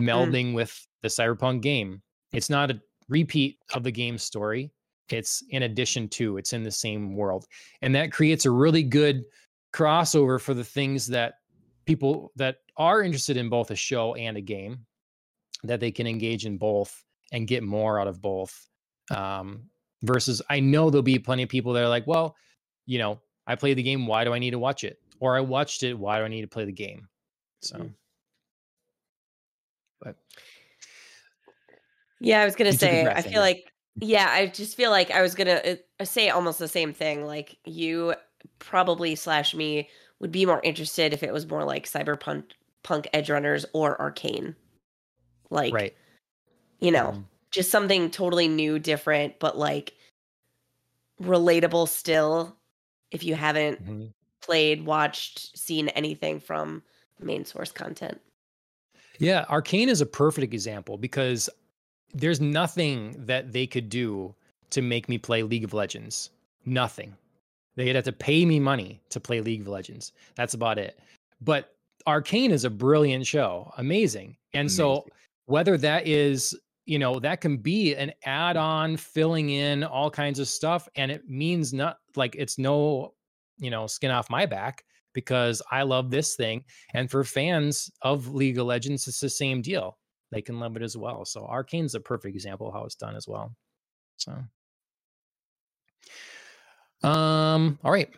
melding 0.01 0.55
with 0.55 0.87
the 1.03 1.09
cyberpunk 1.09 1.61
game. 1.61 2.03
It's 2.33 2.51
not 2.51 2.71
a 2.71 2.81
repeat 3.09 3.59
of 3.75 3.85
the 3.85 3.91
game 3.91 4.19
story. 4.19 4.73
It's 5.11 5.43
in 5.51 5.65
addition 5.65 6.09
to, 6.11 6.37
it's 6.37 6.53
in 6.53 6.63
the 6.63 6.71
same 6.71 7.17
world. 7.17 7.47
And 7.83 7.95
that 7.97 8.13
creates 8.13 8.47
a 8.47 8.51
really 8.51 8.85
good 8.85 9.25
crossover 9.75 10.41
for 10.41 10.55
the 10.55 10.65
things 10.65 11.09
that 11.09 11.35
people 11.85 12.31
that 12.37 12.59
are 12.77 13.03
interested 13.03 13.37
in 13.37 13.49
both 13.49 13.73
a 13.73 13.77
show 13.77 14.15
and 14.15 14.37
a 14.37 14.41
game 14.41 14.87
that 15.65 15.81
they 15.81 15.91
can 15.91 16.07
engage 16.07 16.47
in 16.47 16.59
both 16.59 17.05
and 17.33 17.47
get 17.47 17.63
more 17.63 18.01
out 18.01 18.09
of 18.09 18.21
both. 18.21 18.69
Um, 19.11 19.65
versus, 20.03 20.41
I 20.49 20.61
know 20.61 20.91
there'll 20.91 21.03
be 21.03 21.19
plenty 21.19 21.43
of 21.43 21.49
people 21.49 21.73
that 21.75 21.83
are 21.83 21.89
like, 21.89 22.07
well, 22.07 22.37
you 22.87 22.99
know, 22.99 23.21
I 23.47 23.57
played 23.57 23.77
the 23.77 23.83
game. 23.83 24.07
Why 24.07 24.25
do 24.25 24.33
I 24.33 24.39
need 24.39 24.53
to 24.53 24.59
watch 24.59 24.85
it? 24.85 25.01
Or 25.19 25.37
I 25.37 25.41
watched 25.41 25.83
it. 25.83 25.99
Why 25.99 26.19
do 26.19 26.25
I 26.25 26.29
need 26.29 26.43
to 26.43 26.49
play 26.49 26.65
the 26.65 26.73
game? 26.73 27.09
So, 27.61 27.77
Mhm. 27.77 27.95
but 30.01 30.17
Yeah, 32.21 32.43
I 32.43 32.45
was 32.45 32.55
gonna 32.55 32.71
You 32.71 32.77
took 32.79 32.89
a 32.91 33.05
say. 33.05 33.07
I 33.07 33.23
feel 33.23 33.41
like. 33.41 33.73
Yeah, 34.01 34.29
I 34.31 34.47
just 34.47 34.77
feel 34.77 34.91
like 34.91 35.11
I 35.11 35.21
was 35.21 35.35
gonna 35.35 35.77
uh, 35.99 36.05
say 36.05 36.31
almost 36.31 36.59
the 36.59 36.69
same 36.69 36.93
thing. 36.93 37.27
Like 37.27 37.59
you 37.65 38.15
probably 38.59 39.15
slash 39.15 39.55
me 39.55 39.91
would 40.21 40.33
be 40.33 40.47
more 40.47 40.61
interested 40.63 41.13
if 41.13 41.23
it 41.23 41.33
was 41.33 41.47
more 41.47 41.65
like 41.65 41.87
cyberpunk, 41.87 42.45
punk 42.83 43.09
edge 43.13 43.31
runners 43.31 43.67
or 43.73 44.01
arcane. 44.01 44.55
Like, 45.51 45.75
right. 45.75 45.97
you 46.81 46.91
know, 46.91 47.13
Mhm. 47.13 47.25
just 47.51 47.71
something 47.71 48.11
totally 48.11 48.49
new, 48.49 48.79
different, 48.79 49.39
but 49.39 49.59
like 49.59 49.95
relatable 51.21 51.89
still. 51.89 52.57
If 53.11 53.25
you 53.25 53.35
haven't 53.35 53.85
Mhm. 53.85 54.13
played, 54.41 54.87
watched, 54.87 55.57
seen 55.59 55.89
anything 55.91 56.41
from 56.41 56.83
main 57.19 57.45
source 57.45 57.73
content. 57.73 58.21
Yeah, 59.19 59.45
Arcane 59.51 59.89
is 59.91 60.01
a 60.01 60.07
perfect 60.07 60.55
example 60.55 60.97
because 60.97 61.51
there's 62.15 62.41
nothing 62.41 63.15
that 63.27 63.53
they 63.53 63.67
could 63.67 63.89
do 63.91 64.35
to 64.71 64.81
make 64.81 65.09
me 65.09 65.19
play 65.19 65.43
League 65.43 65.65
of 65.65 65.75
Legends. 65.75 66.31
Nothing. 66.65 67.17
They'd 67.75 67.95
have 67.95 68.05
to 68.05 68.13
pay 68.13 68.45
me 68.47 68.59
money 68.61 69.01
to 69.11 69.21
play 69.21 69.41
League 69.41 69.61
of 69.63 69.69
Legends. 69.69 70.13
That's 70.37 70.55
about 70.55 70.79
it. 70.79 70.99
But 71.41 71.75
Arcane 72.07 72.51
is 72.51 72.65
a 72.65 72.71
brilliant 72.71 73.27
show, 73.27 73.73
amazing. 73.77 74.37
And 74.55 74.71
so 74.71 74.93
Amazing. 74.93 75.13
Whether 75.51 75.77
that 75.77 76.07
is, 76.07 76.59
you 76.87 76.99
know, 76.99 77.19
that 77.21 77.41
can 77.41 77.57
be 77.57 77.95
an 77.95 78.13
add-on 78.25 78.97
filling 78.97 79.51
in 79.51 79.85
all 79.85 80.11
kinds 80.11 80.39
of 80.39 80.49
stuff 80.49 80.89
and 80.97 81.11
it 81.11 81.29
means 81.29 81.73
not 81.73 81.97
like 82.17 82.37
it's 82.37 82.59
no, 82.59 83.15
you 83.59 83.71
know, 83.71 83.87
skin 83.87 84.11
off 84.11 84.31
my 84.31 84.47
back 84.47 84.85
because 85.13 85.61
I 85.71 85.83
love 85.83 86.11
this 86.11 86.37
thing 86.37 86.65
and 86.95 87.11
for 87.11 87.25
fans 87.25 87.91
of 88.03 88.33
League 88.33 88.59
of 88.59 88.67
Legends, 88.67 89.09
it's 89.09 89.21
the 89.21 89.29
same 89.29 89.61
deal. 89.61 89.99
They 90.31 90.41
can 90.41 90.61
love 90.61 90.77
it 90.77 90.83
as 90.83 90.97
well. 90.97 91.25
So 91.25 91.45
Arcane's 91.45 91.95
a 91.95 92.01
perfect 92.01 92.35
example 92.35 92.69
of 92.69 92.75
how 92.75 92.85
it's 92.85 92.95
done 92.95 93.17
as 93.17 93.27
well. 93.27 93.55
So 94.17 94.33
um 97.03 97.79
all 97.83 97.93
right. 97.93 98.11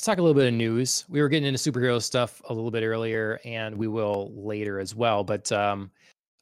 Let's 0.00 0.06
talk 0.06 0.16
a 0.16 0.22
little 0.22 0.32
bit 0.32 0.48
of 0.48 0.54
news. 0.54 1.04
We 1.10 1.20
were 1.20 1.28
getting 1.28 1.46
into 1.46 1.70
superhero 1.70 2.02
stuff 2.02 2.40
a 2.48 2.54
little 2.54 2.70
bit 2.70 2.82
earlier, 2.82 3.38
and 3.44 3.76
we 3.76 3.86
will 3.86 4.32
later 4.34 4.80
as 4.80 4.94
well. 4.94 5.22
But 5.22 5.52
um, 5.52 5.90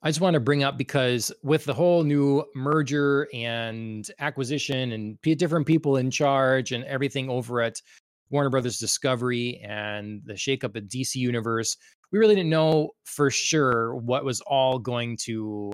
I 0.00 0.08
just 0.08 0.20
want 0.20 0.34
to 0.34 0.40
bring 0.40 0.62
up 0.62 0.78
because 0.78 1.32
with 1.42 1.64
the 1.64 1.74
whole 1.74 2.04
new 2.04 2.44
merger 2.54 3.26
and 3.34 4.08
acquisition 4.20 4.92
and 4.92 5.20
p- 5.22 5.34
different 5.34 5.66
people 5.66 5.96
in 5.96 6.10
charge 6.10 6.70
and 6.70 6.84
everything 6.84 7.28
over 7.28 7.60
at 7.60 7.82
Warner 8.30 8.50
Brothers 8.50 8.78
Discovery 8.78 9.60
and 9.64 10.22
the 10.24 10.34
shakeup 10.34 10.76
at 10.76 10.88
DC 10.88 11.16
Universe, 11.16 11.76
we 12.12 12.20
really 12.20 12.36
didn't 12.36 12.50
know 12.50 12.90
for 13.04 13.28
sure 13.28 13.96
what 13.96 14.24
was 14.24 14.40
all 14.42 14.78
going 14.78 15.16
to 15.22 15.72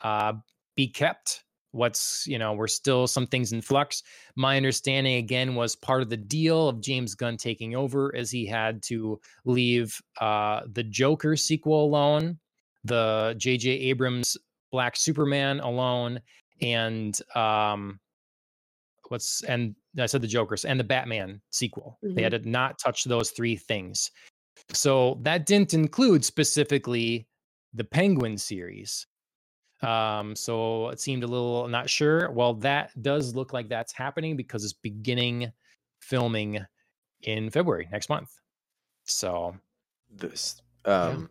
uh, 0.00 0.32
be 0.74 0.88
kept. 0.88 1.44
What's, 1.70 2.26
you 2.26 2.38
know, 2.38 2.54
we're 2.54 2.66
still 2.66 3.06
some 3.06 3.26
things 3.26 3.52
in 3.52 3.60
flux. 3.60 4.02
My 4.34 4.56
understanding, 4.56 5.16
again, 5.16 5.54
was 5.54 5.76
part 5.76 6.02
of 6.02 6.08
the 6.08 6.16
deal 6.16 6.68
of 6.68 6.80
James 6.80 7.14
Gunn 7.14 7.36
taking 7.36 7.76
over 7.76 8.14
as 8.16 8.30
he 8.30 8.46
had 8.46 8.82
to 8.84 9.20
leave 9.44 10.00
uh, 10.20 10.62
the 10.72 10.82
Joker 10.82 11.36
sequel 11.36 11.84
alone, 11.84 12.38
the 12.86 13.34
J.J. 13.38 13.70
Abrams 13.70 14.36
Black 14.72 14.96
Superman 14.96 15.60
alone, 15.60 16.20
and 16.60 17.18
um, 17.34 18.00
what's 19.08 19.42
and 19.44 19.74
I 19.98 20.06
said 20.06 20.22
the 20.22 20.26
Jokers 20.26 20.64
and 20.64 20.78
the 20.78 20.84
Batman 20.84 21.40
sequel. 21.50 21.98
They 22.02 22.22
had 22.22 22.32
to 22.32 22.48
not 22.48 22.78
touch 22.78 23.04
those 23.04 23.30
three 23.30 23.56
things. 23.56 24.10
So 24.72 25.18
that 25.22 25.46
didn't 25.46 25.74
include 25.74 26.24
specifically 26.24 27.28
the 27.74 27.84
Penguin 27.84 28.38
series. 28.38 29.06
Um, 29.82 30.34
so 30.34 30.88
it 30.88 31.00
seemed 31.00 31.22
a 31.22 31.26
little 31.26 31.68
not 31.68 31.88
sure. 31.88 32.30
Well, 32.30 32.54
that 32.54 32.90
does 33.02 33.34
look 33.34 33.52
like 33.52 33.68
that's 33.68 33.92
happening 33.92 34.36
because 34.36 34.64
it's 34.64 34.72
beginning 34.72 35.52
filming 36.00 36.64
in 37.22 37.50
February 37.50 37.88
next 37.92 38.08
month. 38.08 38.30
So 39.04 39.54
This 40.10 40.62
um 40.84 41.28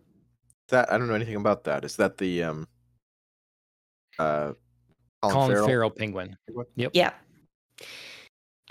that 0.69 0.91
I 0.91 0.97
don't 0.97 1.07
know 1.07 1.13
anything 1.13 1.35
about 1.35 1.63
that. 1.65 1.85
Is 1.85 1.95
that 1.97 2.17
the 2.17 2.43
um 2.43 2.67
uh 4.19 4.53
Colin, 5.21 5.33
Colin 5.33 5.51
Farrell? 5.51 5.67
Farrell 5.67 5.89
Penguin. 5.91 6.37
Yep. 6.75 6.91
Yeah. 6.93 7.11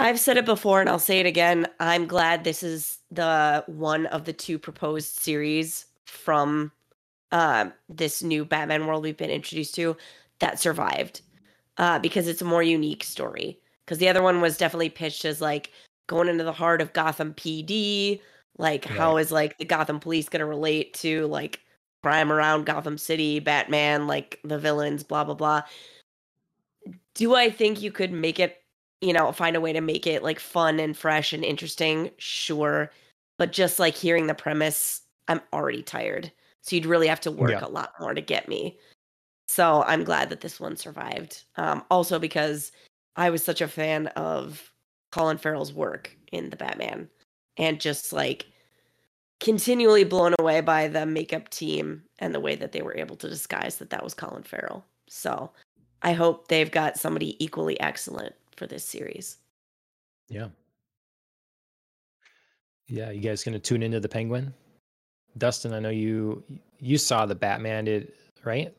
I've 0.00 0.18
said 0.18 0.36
it 0.36 0.44
before 0.44 0.80
and 0.80 0.88
I'll 0.88 0.98
say 0.98 1.20
it 1.20 1.26
again. 1.26 1.66
I'm 1.78 2.06
glad 2.06 2.42
this 2.42 2.62
is 2.62 2.98
the 3.10 3.64
one 3.66 4.06
of 4.06 4.24
the 4.24 4.32
two 4.32 4.58
proposed 4.58 5.20
series 5.20 5.86
from 6.06 6.72
uh, 7.32 7.70
this 7.88 8.22
new 8.22 8.44
Batman 8.44 8.86
world 8.86 9.02
we've 9.02 9.16
been 9.16 9.30
introduced 9.30 9.74
to 9.76 9.96
that 10.40 10.58
survived 10.60 11.22
uh, 11.78 11.98
because 12.00 12.28
it's 12.28 12.42
a 12.42 12.44
more 12.44 12.62
unique 12.62 13.04
story. 13.04 13.58
Because 13.84 13.98
the 13.98 14.08
other 14.08 14.22
one 14.22 14.40
was 14.40 14.56
definitely 14.56 14.90
pitched 14.90 15.24
as 15.24 15.40
like 15.40 15.70
going 16.06 16.28
into 16.28 16.44
the 16.44 16.52
heart 16.52 16.80
of 16.80 16.92
Gotham 16.92 17.34
PD. 17.34 18.20
Like, 18.56 18.84
how 18.84 19.14
Right. 19.14 19.20
is 19.20 19.32
like 19.32 19.58
the 19.58 19.64
Gotham 19.64 20.00
police 20.00 20.28
going 20.28 20.40
to 20.40 20.46
relate 20.46 20.94
to 20.94 21.26
like 21.26 21.60
crime 22.04 22.30
around 22.30 22.66
Gotham 22.66 22.98
City, 22.98 23.40
Batman, 23.40 24.06
like 24.06 24.38
the 24.44 24.58
villains, 24.58 25.02
blah, 25.02 25.24
blah, 25.24 25.34
blah. 25.34 25.62
Do 27.14 27.34
I 27.34 27.50
think 27.50 27.80
you 27.82 27.90
could 27.90 28.12
make 28.12 28.38
it 28.38 28.60
you 29.04 29.12
know, 29.12 29.30
find 29.32 29.54
a 29.54 29.60
way 29.60 29.70
to 29.70 29.82
make 29.82 30.06
it 30.06 30.22
like 30.22 30.40
fun 30.40 30.80
and 30.80 30.96
fresh 30.96 31.34
and 31.34 31.44
interesting, 31.44 32.10
sure. 32.16 32.90
But 33.36 33.52
just 33.52 33.78
like 33.78 33.94
hearing 33.94 34.26
the 34.26 34.34
premise, 34.34 35.02
I'm 35.28 35.42
already 35.52 35.82
tired. 35.82 36.32
So 36.62 36.74
you'd 36.74 36.86
really 36.86 37.08
have 37.08 37.20
to 37.22 37.30
work 37.30 37.50
Yeah. 37.50 37.66
a 37.66 37.68
lot 37.68 37.92
more 38.00 38.14
to 38.14 38.22
get 38.22 38.48
me. 38.48 38.78
So 39.46 39.82
I'm 39.86 40.04
glad 40.04 40.30
that 40.30 40.40
this 40.40 40.58
one 40.58 40.76
survived. 40.76 41.44
Um, 41.56 41.84
also 41.90 42.18
because 42.18 42.72
I 43.16 43.28
was 43.28 43.44
such 43.44 43.60
a 43.60 43.68
fan 43.68 44.06
of 44.08 44.72
Colin 45.12 45.36
Farrell's 45.36 45.74
work 45.74 46.16
in 46.32 46.48
the 46.48 46.56
Batman 46.56 47.10
and 47.58 47.78
just 47.78 48.10
like 48.10 48.46
continually 49.40 50.04
blown 50.04 50.34
away 50.38 50.60
by 50.60 50.88
the 50.88 51.06
makeup 51.06 51.48
team 51.48 52.02
and 52.18 52.34
the 52.34 52.40
way 52.40 52.54
that 52.56 52.72
they 52.72 52.82
were 52.82 52.96
able 52.96 53.16
to 53.16 53.28
disguise 53.28 53.76
that 53.76 53.90
that 53.90 54.02
was 54.02 54.14
Colin 54.14 54.42
Farrell. 54.42 54.84
So 55.08 55.50
I 56.02 56.12
hope 56.12 56.48
they've 56.48 56.70
got 56.70 56.98
somebody 56.98 57.42
equally 57.44 57.78
excellent 57.80 58.34
for 58.56 58.66
this 58.66 58.84
series. 58.84 59.38
Yeah. 60.28 60.48
Yeah, 62.86 63.10
you 63.10 63.20
guys 63.20 63.42
gonna 63.42 63.58
tune 63.58 63.82
into 63.82 64.00
the 64.00 64.08
Penguin? 64.08 64.52
Dustin, 65.38 65.72
I 65.72 65.80
know 65.80 65.90
you 65.90 66.42
you 66.78 66.98
saw 66.98 67.26
the 67.26 67.34
Batman, 67.34 67.86
did 67.86 68.12
right? 68.44 68.74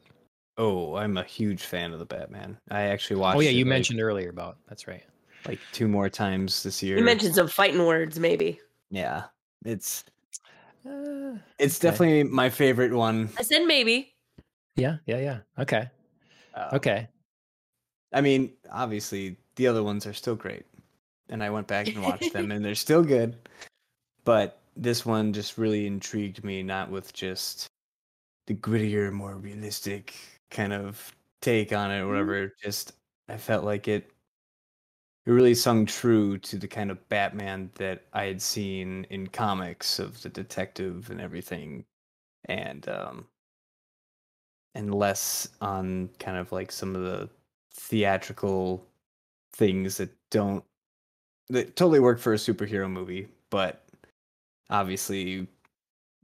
Oh, 0.57 0.95
I'm 0.95 1.17
a 1.17 1.23
huge 1.23 1.63
fan 1.63 1.91
of 1.91 1.99
the 1.99 2.05
Batman. 2.05 2.57
I 2.69 2.83
actually 2.83 3.17
oh, 3.17 3.21
watched. 3.21 3.37
Oh 3.37 3.41
yeah, 3.41 3.49
it, 3.49 3.55
you 3.55 3.65
like- 3.65 3.69
mentioned 3.69 3.99
earlier 3.99 4.29
about 4.29 4.57
that's 4.69 4.87
right. 4.87 5.03
like 5.47 5.59
two 5.71 5.87
more 5.87 6.09
times 6.09 6.63
this 6.63 6.81
year. 6.81 6.97
You 6.97 7.03
mentioned 7.03 7.35
some 7.35 7.47
fighting 7.47 7.85
words, 7.85 8.19
maybe. 8.19 8.59
yeah, 8.89 9.23
it's 9.65 10.05
Uh, 10.85 11.37
it's 11.57 11.79
Okay. 11.83 11.89
definitely 11.89 12.23
my 12.23 12.49
favorite 12.49 12.93
one. 12.93 13.29
I 13.37 13.43
said 13.43 13.65
maybe. 13.65 14.15
yeah, 14.75 14.97
yeah, 15.05 15.17
yeah. 15.19 15.39
Okay, 15.57 15.89
Uh, 16.53 16.69
okay. 16.73 17.09
I 18.13 18.21
mean, 18.21 18.53
obviously 18.71 19.37
the 19.55 19.67
other 19.67 19.83
ones 19.83 20.05
are 20.05 20.13
still 20.13 20.35
great, 20.35 20.65
and 21.29 21.43
I 21.43 21.49
went 21.49 21.67
back 21.67 21.93
and 21.93 22.03
watched 22.03 22.33
them, 22.33 22.51
and 22.51 22.63
they're 22.63 22.75
still 22.75 23.03
good. 23.03 23.49
But 24.25 24.61
this 24.77 25.05
one 25.05 25.33
just 25.33 25.57
really 25.57 25.87
intrigued 25.87 26.43
me, 26.43 26.63
not 26.63 26.91
with 26.91 27.13
just 27.13 27.67
the 28.47 28.55
grittier, 28.55 29.13
more 29.13 29.37
realistic 29.37 30.15
kind 30.51 30.73
of 30.73 31.15
take 31.41 31.73
on 31.73 31.91
it 31.91 32.01
or 32.01 32.07
whatever. 32.09 32.53
Just 32.63 32.93
I 33.29 33.37
felt 33.37 33.65
like 33.65 33.87
it 33.89 34.11
it 35.25 35.31
really 35.31 35.55
sung 35.55 35.85
true 35.85 36.37
to 36.37 36.57
the 36.57 36.67
kind 36.67 36.91
of 36.91 37.09
Batman 37.09 37.71
that 37.75 38.03
I 38.13 38.25
had 38.25 38.41
seen 38.41 39.05
in 39.09 39.27
comics 39.27 39.99
of 39.99 40.21
the 40.21 40.29
detective 40.29 41.09
and 41.09 41.19
everything, 41.19 41.85
and 42.45 42.87
um, 42.89 43.25
and 44.75 44.93
less 44.93 45.47
on 45.61 46.09
kind 46.19 46.37
of 46.37 46.51
like 46.51 46.71
some 46.71 46.95
of 46.95 47.03
the 47.03 47.29
theatrical 47.73 48.85
things 49.53 49.97
that 49.97 50.11
don't 50.29 50.63
that 51.49 51.75
totally 51.75 51.99
work 51.99 52.19
for 52.19 52.33
a 52.33 52.37
superhero 52.37 52.89
movie, 52.89 53.27
but 53.49 53.83
obviously 54.69 55.47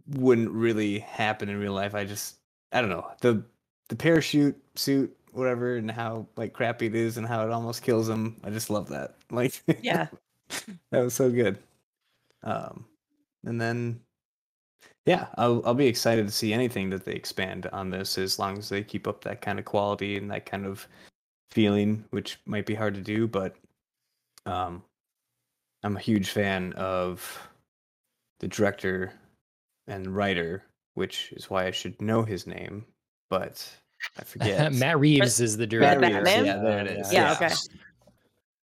wouldn't 0.07 0.51
really 0.51 0.99
happen 0.99 1.49
in 1.49 1.57
real 1.57 1.73
life. 1.73 1.95
I 1.95 2.05
just 2.05 2.37
I 2.71 2.81
don't 2.81 2.89
know 2.89 3.09
the 3.21 3.43
the 3.89 3.95
parachute 3.95 4.57
suit 4.75 5.15
whatever 5.33 5.77
and 5.77 5.89
how 5.89 6.27
like 6.35 6.53
crappy 6.53 6.87
it 6.87 6.95
is 6.95 7.17
and 7.17 7.27
how 7.27 7.45
it 7.45 7.51
almost 7.51 7.83
kills 7.83 8.09
him. 8.09 8.39
I 8.43 8.49
just 8.49 8.69
love 8.69 8.89
that. 8.89 9.15
Like 9.31 9.61
Yeah. 9.81 10.07
that 10.91 11.01
was 11.01 11.13
so 11.13 11.31
good. 11.31 11.57
Um, 12.43 12.85
and 13.45 13.59
then 13.61 14.01
yeah, 15.05 15.27
I'll 15.35 15.61
I'll 15.65 15.73
be 15.73 15.87
excited 15.87 16.27
to 16.27 16.33
see 16.33 16.53
anything 16.53 16.89
that 16.91 17.05
they 17.05 17.13
expand 17.13 17.67
on 17.67 17.89
this 17.89 18.17
as 18.17 18.37
long 18.39 18.57
as 18.57 18.69
they 18.69 18.83
keep 18.83 19.07
up 19.07 19.23
that 19.23 19.41
kind 19.41 19.57
of 19.59 19.65
quality 19.65 20.17
and 20.17 20.29
that 20.31 20.45
kind 20.45 20.65
of 20.65 20.87
feeling, 21.51 22.05
which 22.11 22.39
might 22.45 22.65
be 22.65 22.75
hard 22.75 22.93
to 22.95 23.01
do, 23.01 23.27
but 23.27 23.55
um, 24.45 24.83
I'm 25.83 25.97
a 25.97 25.99
huge 26.01 26.29
fan 26.31 26.73
of 26.73 27.49
the 28.39 28.47
director 28.47 29.13
and 29.87 30.15
writer, 30.15 30.63
which 30.95 31.31
is 31.33 31.49
why 31.49 31.65
I 31.65 31.71
should 31.71 32.01
know 32.01 32.23
his 32.23 32.47
name, 32.47 32.85
but 33.29 33.69
I 34.19 34.23
forget. 34.25 34.73
Matt 34.73 34.99
Reeves 34.99 35.39
is 35.39 35.57
the 35.57 35.67
Matt 35.67 35.99
director. 36.01 36.43
Yeah, 36.45 36.57
there 36.57 36.79
it 36.79 36.87
is. 36.87 37.11
Yeah, 37.13 37.33
okay. 37.33 37.53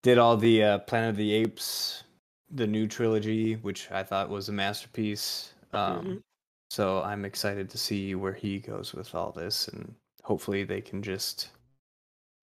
Did 0.03 0.19
all 0.19 0.37
the 0.37 0.63
uh, 0.65 0.79
Planet 0.81 1.11
of 1.11 1.17
the 1.17 1.33
Apes, 1.33 2.05
the 2.51 2.67
new 2.67 2.87
trilogy, 2.87 3.55
which 3.57 3.91
I 3.91 4.03
thought 4.03 4.29
was 4.31 4.49
a 4.49 4.53
masterpiece. 4.53 5.53
Um, 5.73 6.05
Mhm. 6.05 6.23
So 6.71 7.03
I'm 7.03 7.25
excited 7.25 7.69
to 7.71 7.79
see 7.79 8.15
where 8.15 8.33
he 8.33 8.61
goes 8.61 8.93
with 8.95 9.13
all 9.15 9.33
this, 9.33 9.67
and 9.69 9.93
hopefully 10.23 10.63
they 10.63 10.81
can 10.81 11.03
just 11.03 11.51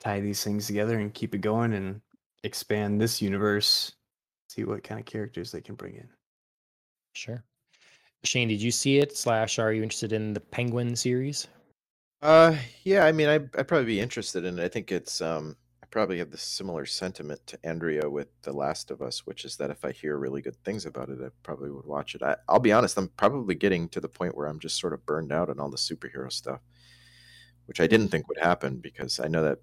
tie 0.02 0.20
these 0.20 0.44
things 0.44 0.68
together 0.68 1.00
and 1.00 1.14
keep 1.14 1.34
it 1.34 1.40
going 1.40 1.72
and 1.74 2.02
expand 2.44 3.00
this 3.00 3.22
universe. 3.22 3.94
See 4.50 4.66
what 4.66 4.84
kind 4.84 5.00
of 5.00 5.06
characters 5.06 5.52
they 5.52 5.62
can 5.62 5.76
bring 5.76 5.96
in. 5.96 6.10
Sure. 7.14 7.42
Shane, 8.26 8.50
did 8.50 8.62
you 8.62 8.70
see 8.72 8.98
it? 8.98 9.16
Slash, 9.16 9.60
are 9.60 9.72
you 9.72 9.82
interested 9.82 10.12
in 10.12 10.34
the 10.34 10.42
Penguin 10.42 10.94
series? 10.96 11.48
Uh, 12.22 12.56
yeah. 12.84 13.06
I 13.06 13.12
mean, 13.12 13.28
I 13.30 13.36
I'd 13.36 13.68
probably 13.68 13.86
be 13.86 14.00
interested 14.00 14.44
in 14.46 14.58
it. 14.60 14.64
I 14.64 14.68
think 14.68 14.92
it's 14.92 15.22
um, 15.22 15.56
I 15.84 15.86
probably 15.90 16.18
have 16.18 16.32
the 16.32 16.38
similar 16.38 16.86
sentiment 16.86 17.40
to 17.48 17.60
Andrea 17.64 18.10
with 18.10 18.28
The 18.42 18.54
Last 18.54 18.92
of 18.92 19.02
Us, 19.02 19.26
which 19.26 19.46
is 19.46 19.56
that 19.58 19.70
if 19.70 19.86
I 19.86 19.92
hear 19.92 20.18
really 20.18 20.42
good 20.42 20.56
things 20.64 20.86
about 20.86 21.10
it, 21.10 21.20
I 21.24 21.30
probably 21.44 21.72
would 21.72 21.86
watch 21.86 22.16
it. 22.16 22.24
I, 22.24 22.36
I'll 22.50 22.60
be 22.60 22.74
honest, 22.74 22.98
I'm 22.98 23.10
probably 23.10 23.56
getting 23.56 23.88
to 23.90 24.02
the 24.02 24.10
point 24.10 24.36
where 24.36 24.48
I'm 24.48 24.60
just 24.60 24.80
sort 24.80 24.94
of 24.94 25.06
burned 25.06 25.32
out 25.32 25.50
on 25.50 25.60
all 25.60 25.70
the 25.70 25.78
superhero 25.78 26.32
stuff, 26.32 26.62
which 27.66 27.80
I 27.80 27.88
didn't 27.88 28.10
think 28.10 28.28
would 28.28 28.40
happen 28.40 28.78
because 28.78 29.20
I 29.20 29.28
know 29.28 29.44
that 29.44 29.60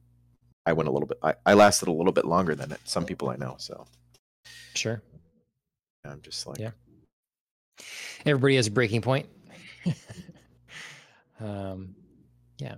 I 0.65 0.73
went 0.73 0.89
a 0.89 0.93
little 0.93 1.09
bit. 1.09 1.19
I, 1.23 1.35
I 1.45 1.55
lasted 1.55 1.89
a 1.89 1.93
little 1.93 2.13
bit 2.13 2.25
longer 2.25 2.55
than 2.55 2.73
it, 2.73 2.81
some 2.85 3.05
people 3.05 3.29
I 3.29 3.37
know. 3.37 3.57
So 3.59 3.87
Sure. 4.75 5.03
I'm 6.05 6.23
just 6.23 6.47
like, 6.47 6.59
Yeah. 6.59 6.71
Everybody 8.25 8.57
has 8.57 8.67
a 8.67 8.71
breaking 8.71 9.03
point. 9.03 9.27
um, 11.41 11.95
yeah. 12.59 12.75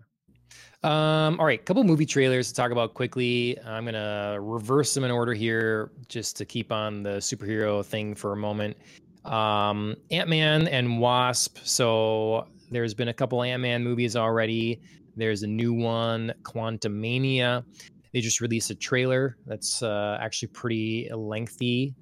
Um, 0.83 1.41
all 1.41 1.47
right, 1.47 1.65
couple 1.65 1.83
movie 1.85 2.07
trailers 2.07 2.49
to 2.49 2.55
talk 2.55 2.71
about 2.71 2.95
quickly. 2.95 3.59
I'm 3.65 3.85
gonna 3.85 4.39
reverse 4.41 4.95
them 4.95 5.05
in 5.05 5.11
order 5.11 5.35
here, 5.35 5.91
just 6.09 6.37
to 6.37 6.45
keep 6.45 6.71
on 6.71 7.03
the 7.03 7.17
superhero 7.19 7.85
thing 7.85 8.15
for 8.15 8.33
a 8.33 8.37
moment. 8.37 8.77
Um, 9.25 9.97
Ant 10.11 10.29
Man 10.29 10.69
and 10.69 11.01
Wasp. 11.01 11.59
So 11.65 12.47
there's 12.71 12.95
been 12.95 13.09
a 13.09 13.15
couple 13.15 13.43
Ant 13.43 13.63
Man 13.63 13.83
movies 13.83 14.15
already. 14.17 14.81
There's 15.17 15.43
a 15.43 15.47
new 15.47 15.73
one, 15.73 16.33
Quantumania. 16.43 17.65
They 18.13 18.21
just 18.21 18.41
released 18.41 18.71
a 18.71 18.75
trailer 18.75 19.37
that's 19.47 19.83
uh, 19.83 20.19
actually 20.21 20.49
pretty 20.49 21.11
lengthy. 21.13 21.95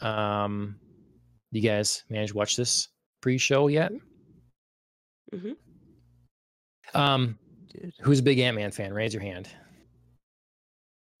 Um, 0.00 0.76
you 1.50 1.60
guys 1.60 2.04
managed 2.08 2.32
to 2.32 2.38
watch 2.38 2.56
this 2.56 2.88
pre-show 3.20 3.68
yet? 3.68 3.92
Mhm. 5.34 5.56
Um, 6.94 7.38
who's 8.00 8.18
a 8.20 8.22
big 8.22 8.38
Ant 8.38 8.56
Man 8.56 8.70
fan? 8.70 8.92
Raise 8.92 9.14
your 9.14 9.22
hand. 9.22 9.48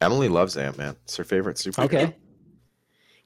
Emily 0.00 0.28
loves 0.28 0.56
Ant 0.56 0.76
Man. 0.78 0.96
It's 1.04 1.16
her 1.16 1.24
favorite 1.24 1.56
superhero. 1.56 1.84
Okay. 1.84 2.16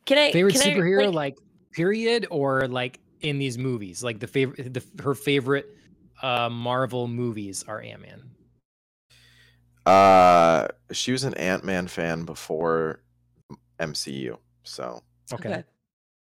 Can 0.05 0.19
I 0.19 0.31
Favorite 0.31 0.55
can 0.55 0.63
I, 0.63 0.75
superhero, 0.75 1.07
like, 1.07 1.15
like, 1.15 1.39
period, 1.73 2.27
or 2.31 2.69
like 2.69 3.01
in 3.23 3.39
these 3.39 3.59
movies? 3.59 4.05
Like 4.05 4.21
the 4.21 4.27
favorite, 4.27 4.73
the, 4.75 5.03
her 5.03 5.15
favorite 5.15 5.67
uh 6.23 6.49
Marvel 6.49 7.09
movies 7.09 7.65
are 7.67 7.81
Ant 7.81 8.03
Man. 8.03 8.23
Uh, 9.85 10.69
she 10.93 11.13
was 11.13 11.25
an 11.25 11.35
Ant 11.35 11.65
Man 11.65 11.87
fan 11.89 12.25
before 12.25 13.01
MCU, 13.81 14.37
so 14.65 15.03
Okay. 15.33 15.49
Okay. 15.49 15.65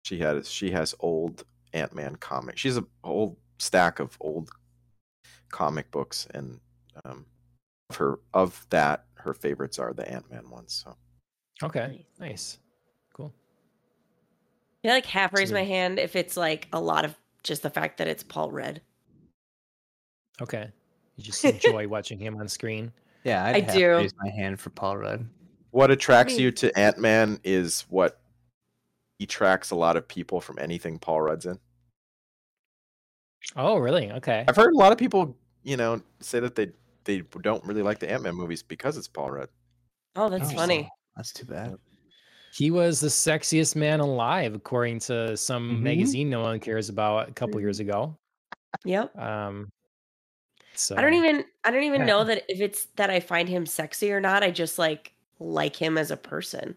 she 0.04 0.20
has 0.20 0.50
she 0.50 0.72
has 0.72 0.94
old 1.00 1.46
Ant 1.74 1.96
Man 1.96 2.16
comics. 2.18 2.62
She's 2.62 2.78
a 2.78 2.86
whole 3.04 3.40
stack 3.60 4.00
of 4.00 4.18
old 4.20 4.50
comic 5.54 5.90
books, 5.92 6.28
and 6.34 6.60
um, 7.06 7.26
of 7.90 7.96
her 7.98 8.20
of 8.34 8.66
that, 8.72 9.06
her 9.16 9.34
favorites 9.34 9.80
are 9.80 9.94
the 9.94 10.10
Ant 10.12 10.30
Man 10.30 10.50
ones. 10.50 10.84
So 10.84 10.98
Okay. 11.66 12.06
Nice. 12.20 12.58
Cool. 13.14 13.32
I 14.84 14.90
like 14.90 15.06
half 15.06 15.32
raise 15.34 15.50
So- 15.50 15.56
my 15.56 15.64
hand 15.64 16.00
if 16.00 16.16
it's 16.18 16.36
like 16.36 16.68
a 16.74 16.82
lot 16.82 17.06
of 17.06 17.16
just 17.44 17.62
the 17.62 17.70
fact 17.70 18.00
that 18.00 18.08
it's 18.08 18.24
Paul 18.24 18.52
Rudd. 18.52 18.82
Okay. 20.42 20.70
You 21.16 21.24
just 21.24 21.46
enjoy 21.54 21.88
watching 21.88 22.20
him 22.20 22.36
on 22.38 22.48
screen. 22.48 22.92
Yeah, 23.24 23.46
I'd 23.46 23.56
I 23.56 23.60
have 23.62 23.74
do. 23.76 23.88
raise 23.92 24.14
my 24.22 24.30
hand 24.32 24.60
for 24.60 24.72
Paul 24.72 24.98
Rudd. 24.98 25.26
what 25.72 25.92
attracts 25.92 26.34
mean- 26.34 26.42
you 26.44 26.52
to 26.52 26.78
Ant 26.78 26.98
Man 26.98 27.40
is 27.44 27.86
what 27.90 28.20
attracts 29.22 29.72
a 29.72 29.76
lot 29.76 29.96
of 29.96 30.06
people 30.08 30.42
from 30.42 30.58
anything 30.60 31.00
Paul 31.00 31.22
Rudd's 31.22 31.46
in. 31.46 31.60
Oh, 33.56 33.78
really? 33.78 34.12
Okay. 34.12 34.44
I've 34.48 34.56
heard 34.56 34.74
a 34.74 34.78
lot 34.78 34.92
of 34.92 34.98
people, 34.98 35.38
you 35.64 35.78
know, 35.78 36.02
say 36.20 36.40
that 36.40 36.56
they 36.56 36.70
they 37.06 37.22
don't 37.42 37.64
really 37.66 37.82
like 37.82 38.00
the 38.00 38.10
Ant 38.12 38.24
Man 38.24 38.36
movies 38.36 38.64
because 38.64 38.98
it's 38.98 39.08
Paul 39.08 39.32
Rudd. 39.32 39.50
Oh, 40.16 40.30
that's 40.30 40.52
Oh, 40.52 40.56
funny. 40.56 40.90
That's 41.16 41.34
too 41.34 41.46
bad. 41.46 41.76
He 42.54 42.70
was 42.72 43.00
the 43.00 43.08
sexiest 43.08 43.76
man 43.76 44.00
alive, 44.00 44.54
according 44.56 45.00
to 45.02 45.36
some 45.36 45.78
Mhm. 45.78 45.82
magazine 45.82 46.30
no 46.30 46.42
one 46.42 46.60
cares 46.60 46.88
about 46.90 47.30
a 47.30 47.32
couple 47.34 47.60
years 47.60 47.80
Mm-hmm. 47.80 47.90
ago. 47.90 48.18
Yep. 48.86 49.18
Um, 49.18 49.72
so 50.76 50.96
I 50.96 51.02
don't 51.02 51.14
even 51.16 51.46
I 51.64 51.72
don't 51.72 51.84
even 51.84 52.02
yeah. 52.02 52.08
know 52.08 52.24
that 52.24 52.44
if 52.50 52.60
it's 52.62 52.86
that 52.96 53.10
I 53.10 53.20
find 53.20 53.48
him 53.50 53.66
sexy 53.66 54.12
or 54.12 54.22
not. 54.22 54.44
I 54.44 54.52
just 54.52 54.78
like 54.80 55.14
like 55.40 55.76
him 55.76 55.98
as 55.98 56.10
a 56.12 56.18
person. 56.18 56.76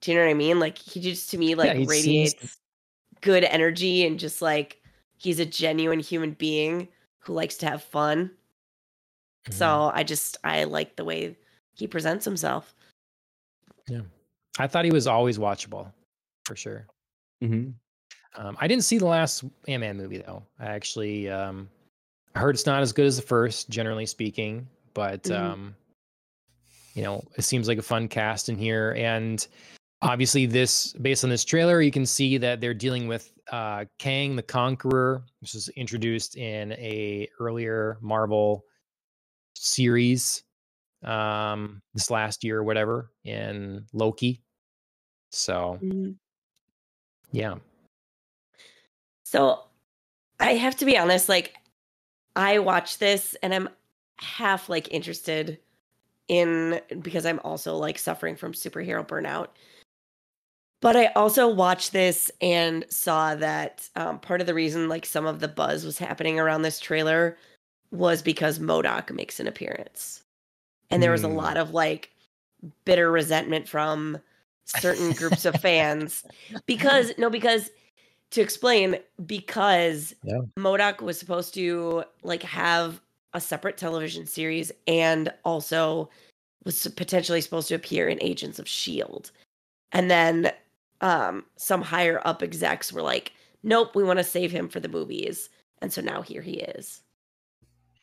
Do 0.00 0.10
you 0.12 0.18
know 0.18 0.24
what 0.24 0.30
I 0.30 0.34
mean? 0.34 0.60
Like 0.60 0.76
he 0.78 1.00
just 1.00 1.30
to 1.30 1.38
me 1.38 1.54
like 1.54 1.72
he 1.76 1.86
seems- 1.86 1.90
radiates 1.90 2.56
good 3.22 3.44
energy 3.44 4.06
and 4.06 4.18
just 4.18 4.42
like 4.42 4.80
he's 5.16 5.40
a 5.40 5.46
genuine 5.46 6.00
human 6.00 6.32
being 6.32 6.88
who 7.26 7.32
likes 7.32 7.56
to 7.58 7.66
have 7.66 7.82
fun. 7.82 8.30
Mhm. 9.48 9.52
So 9.52 9.90
I 9.92 10.02
just 10.04 10.36
I 10.44 10.64
like 10.64 10.96
the 10.96 11.04
way 11.04 11.36
he 11.74 11.86
presents 11.86 12.24
himself. 12.24 12.74
Yeah, 13.88 14.02
I 14.58 14.66
thought 14.66 14.84
he 14.84 14.90
was 14.92 15.06
always 15.06 15.38
watchable, 15.38 15.92
for 16.44 16.56
sure. 16.56 16.86
Mm-hmm. 17.42 17.70
Um, 18.40 18.56
I 18.60 18.68
didn't 18.68 18.84
see 18.84 18.98
the 18.98 19.06
last 19.06 19.44
Ant 19.68 19.80
Man 19.80 19.96
movie 19.96 20.18
though. 20.18 20.42
I 20.58 20.66
actually 20.66 21.28
um, 21.28 21.68
I 22.34 22.40
heard 22.40 22.54
it's 22.54 22.66
not 22.66 22.82
as 22.82 22.92
good 22.92 23.06
as 23.06 23.16
the 23.16 23.22
first, 23.22 23.68
generally 23.70 24.06
speaking, 24.06 24.68
but 24.94 25.22
Mhm. 25.24 25.36
um, 25.36 25.76
you 26.94 27.02
know, 27.02 27.22
it 27.36 27.42
seems 27.42 27.68
like 27.68 27.78
a 27.78 27.82
fun 27.82 28.08
cast 28.08 28.48
in 28.48 28.56
here. 28.56 28.94
And 28.96 29.46
obviously, 30.02 30.46
this 30.46 30.92
based 30.94 31.24
on 31.24 31.30
this 31.30 31.44
trailer, 31.44 31.80
you 31.80 31.90
can 31.90 32.06
see 32.06 32.38
that 32.38 32.60
they're 32.60 32.74
dealing 32.74 33.06
with 33.06 33.32
uh, 33.52 33.84
Kang 33.98 34.36
the 34.36 34.42
Conqueror, 34.42 35.24
which 35.40 35.54
was 35.54 35.68
introduced 35.70 36.36
in 36.36 36.72
a 36.72 37.28
earlier 37.38 37.98
Marvel 38.00 38.64
series 39.54 40.42
um, 41.04 41.82
this 41.94 42.10
last 42.10 42.44
year 42.44 42.58
or 42.58 42.64
whatever 42.64 43.10
in 43.24 43.84
Loki. 43.92 44.42
So 45.30 45.78
yeah, 47.32 47.56
So 49.24 49.64
I 50.40 50.52
have 50.54 50.76
to 50.76 50.84
be 50.84 50.96
honest, 50.96 51.28
like 51.28 51.54
I 52.34 52.58
watch 52.58 52.98
this 52.98 53.36
and 53.42 53.54
I'm 53.54 53.68
half 54.18 54.68
like 54.68 54.92
interested 54.92 55.58
in 56.28 56.80
because 57.00 57.26
I'm 57.26 57.40
also 57.44 57.76
like 57.76 57.98
suffering 57.98 58.36
from 58.36 58.52
superhero 58.52 59.06
burnout. 59.06 59.48
But 60.80 60.96
I 60.96 61.06
also 61.16 61.48
watched 61.48 61.92
this 61.92 62.30
and 62.40 62.84
saw 62.90 63.34
that 63.36 63.88
um, 63.96 64.20
part 64.20 64.40
of 64.40 64.46
the 64.46 64.54
reason 64.54 64.88
like 64.88 65.06
some 65.06 65.26
of 65.26 65.40
the 65.40 65.48
buzz 65.48 65.84
was 65.84 65.98
happening 65.98 66.38
around 66.38 66.62
this 66.62 66.78
trailer 66.78 67.36
was 67.90 68.20
because 68.22 68.58
MODOK 68.58 69.10
makes 69.12 69.40
an 69.40 69.46
appearance. 69.46 70.22
And 70.90 71.02
there 71.02 71.12
was 71.12 71.24
a 71.24 71.28
Hmm. 71.28 71.36
lot 71.36 71.56
of 71.56 71.70
like 71.70 72.10
bitter 72.84 73.10
resentment 73.10 73.68
from 73.68 74.18
certain 74.66 75.12
groups 75.12 75.44
of 75.44 75.56
fans 75.56 76.24
because 76.66 77.12
no 77.18 77.30
because 77.30 77.70
to 78.30 78.40
explain 78.40 78.98
because 79.24 80.14
Yeah. 80.24 80.40
MODOK 80.58 81.00
was 81.00 81.18
supposed 81.18 81.54
to 81.54 82.04
like 82.22 82.42
have 82.42 83.00
a 83.34 83.40
separate 83.40 83.76
television 83.76 84.26
series 84.26 84.72
and 84.86 85.32
also 85.44 86.10
was 86.64 86.86
potentially 86.96 87.40
supposed 87.40 87.68
to 87.68 87.74
appear 87.74 88.08
in 88.08 88.18
Agents 88.22 88.58
of 88.58 88.68
Shield. 88.68 89.30
And 89.92 90.10
then 90.10 90.52
um 91.00 91.44
some 91.56 91.82
higher 91.82 92.20
up 92.24 92.42
execs 92.42 92.92
were 92.92 93.02
like, 93.02 93.32
"Nope, 93.62 93.94
we 93.94 94.02
want 94.04 94.18
to 94.18 94.24
save 94.24 94.50
him 94.52 94.68
for 94.68 94.80
the 94.80 94.88
movies." 94.88 95.48
And 95.82 95.92
so 95.92 96.00
now 96.00 96.22
here 96.22 96.42
he 96.42 96.54
is. 96.60 97.02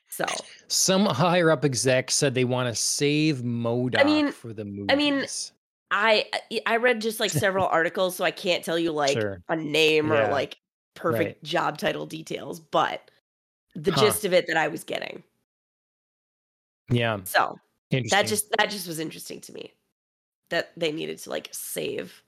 So 0.09 0.25
Some 0.67 1.05
higher 1.05 1.49
up 1.49 1.65
exec 1.65 2.11
said 2.11 2.33
they 2.35 2.45
want 2.45 2.69
to 2.69 2.75
save 2.79 3.37
MODOK 3.43 4.05
mean- 4.05 4.31
for 4.31 4.53
the 4.53 4.63
movies. 4.65 4.85
I 4.91 4.95
mean, 4.95 5.25
I 5.91 6.25
I 6.67 6.77
read 6.77 7.01
just 7.01 7.19
like 7.19 7.31
several 7.31 7.65
articles, 7.79 8.15
so 8.15 8.23
I 8.23 8.31
can't 8.31 8.63
tell 8.63 8.77
you 8.77 8.91
like 8.91 9.13
Sure. 9.19 9.41
a 9.49 9.55
name 9.55 10.11
or 10.11 10.27
like 10.31 10.57
perfect 10.95 11.37
Right. 11.37 11.43
job 11.43 11.77
title 11.79 12.05
details, 12.05 12.59
but 12.59 13.09
the 13.75 13.91
Huh. 13.91 14.01
gist 14.01 14.23
of 14.25 14.33
it 14.33 14.45
that 14.47 14.57
I 14.57 14.67
was 14.67 14.83
getting. 14.83 15.23
yeah, 16.89 17.19
So 17.23 17.59
that 18.11 18.27
just 18.27 18.49
that 18.57 18.69
just 18.69 18.87
was 18.87 18.99
interesting 18.99 19.41
to 19.41 19.53
me 19.53 19.73
that 20.49 20.71
they 20.77 20.91
needed 20.91 21.17
to 21.19 21.29
like 21.31 21.49
save 21.51 22.21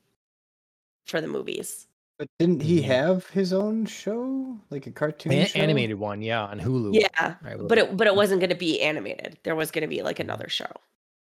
for 1.06 1.22
the 1.22 1.28
movies. 1.28 1.88
But 2.18 2.28
didn't 2.40 2.62
he 2.62 2.80
Mhm. 2.82 2.86
have 2.86 3.28
his 3.28 3.52
own 3.52 3.86
show, 3.86 4.58
like 4.70 4.88
a 4.88 4.92
cartoon 4.92 5.34
An- 5.34 5.48
show? 5.48 5.60
animated 5.60 6.00
one, 6.00 6.22
yeah, 6.22 6.46
on 6.46 6.60
Hulu. 6.60 6.94
Yeah, 6.94 7.36
but 7.68 7.78
it 7.78 7.98
but 7.98 8.08
it 8.08 8.16
wasn't 8.16 8.40
going 8.40 8.50
to 8.52 8.56
be 8.56 8.82
animated. 8.82 9.38
There 9.44 9.56
was 9.56 9.70
going 9.70 9.82
to 9.82 9.88
be 9.88 10.02
like 10.02 10.20
another 10.20 10.48
show. 10.48 10.72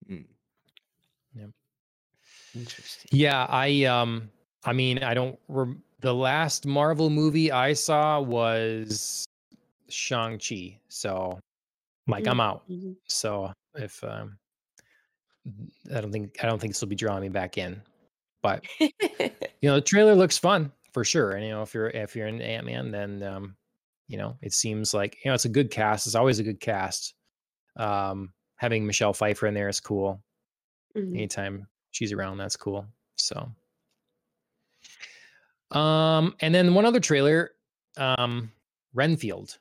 Mm. 0.08 0.24
Yeah. 1.34 1.46
Interesting. 2.54 3.08
Yeah, 3.12 3.46
I 3.48 3.84
um 3.84 4.30
I 4.64 4.72
mean, 4.72 5.02
I 5.02 5.12
don't 5.14 5.38
rem- 5.48 5.82
the 6.00 6.14
last 6.14 6.66
Marvel 6.66 7.10
movie 7.10 7.50
I 7.50 7.72
saw 7.72 8.20
was 8.20 9.24
Shang-Chi. 9.88 10.78
So 10.88 11.40
like 12.06 12.28
I'm 12.28 12.38
out. 12.40 12.62
So 13.08 13.52
if 13.74 14.04
um 14.04 14.38
I 15.92 16.00
don't 16.00 16.12
think 16.12 16.36
I 16.44 16.46
don't 16.46 16.60
think 16.60 16.74
this 16.74 16.80
will 16.80 16.88
be 16.88 16.94
drawing 16.94 17.22
me 17.22 17.28
back 17.28 17.58
in. 17.58 17.82
But 18.46 18.64
you 18.80 19.68
know, 19.68 19.74
the 19.76 19.80
trailer 19.80 20.14
looks 20.14 20.38
fun 20.38 20.70
for 20.92 21.04
sure. 21.04 21.32
And 21.32 21.44
you 21.44 21.50
know, 21.50 21.62
if 21.62 21.74
you're 21.74 21.88
if 21.90 22.14
you're 22.14 22.28
an 22.28 22.40
Ant-Man, 22.40 22.92
then 22.92 23.22
um, 23.24 23.56
you 24.08 24.18
know, 24.18 24.36
it 24.42 24.52
seems 24.52 24.94
like 24.94 25.18
you 25.24 25.30
know 25.30 25.34
it's 25.34 25.46
a 25.46 25.48
good 25.50 25.70
cast. 25.70 26.06
It's 26.06 26.14
always 26.14 26.38
a 26.38 26.44
good 26.44 26.60
cast. 26.60 27.14
Um 27.76 28.32
having 28.56 28.86
Michelle 28.86 29.12
Pfeiffer 29.12 29.46
in 29.48 29.54
there 29.54 29.68
is 29.68 29.80
cool. 29.80 30.22
Mhm. 30.96 31.14
anytime 31.14 31.66
she's 31.90 32.12
around 32.12 32.38
that's 32.38 32.56
cool 32.56 32.86
so 33.16 33.50
um 35.72 36.34
and 36.40 36.54
then 36.54 36.74
one 36.74 36.84
other 36.86 37.00
trailer 37.00 37.50
um 37.98 38.50
renfield 38.94 39.58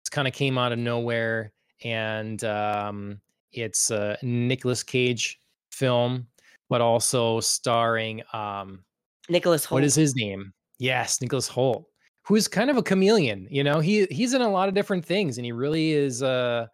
it's 0.00 0.10
kind 0.10 0.28
of 0.28 0.34
came 0.34 0.58
out 0.58 0.72
of 0.72 0.78
nowhere 0.78 1.52
and 1.82 2.44
um 2.44 3.20
it's 3.52 3.90
a 3.90 4.18
Nicolas 4.22 4.82
Cage 4.82 5.40
film 5.72 6.26
but 6.68 6.80
also 6.80 7.40
starring 7.40 8.22
um 8.32 8.84
Nicholas 9.28 9.64
Hoult. 9.66 9.72
what 9.72 9.84
is 9.84 9.94
his 9.94 10.14
name 10.16 10.52
yes 10.78 11.20
Nicholas 11.20 11.48
Hoult 11.48 11.84
who's 12.22 12.46
kind 12.48 12.70
of 12.70 12.76
a 12.76 12.82
chameleon 12.82 13.46
you 13.50 13.64
know 13.64 13.80
he 13.80 14.06
he's 14.10 14.34
in 14.34 14.42
a 14.42 14.48
lot 14.50 14.68
of 14.68 14.74
different 14.74 15.04
things 15.04 15.38
and 15.38 15.44
he 15.44 15.52
really 15.52 15.92
is 15.92 16.22
uh 16.22 16.66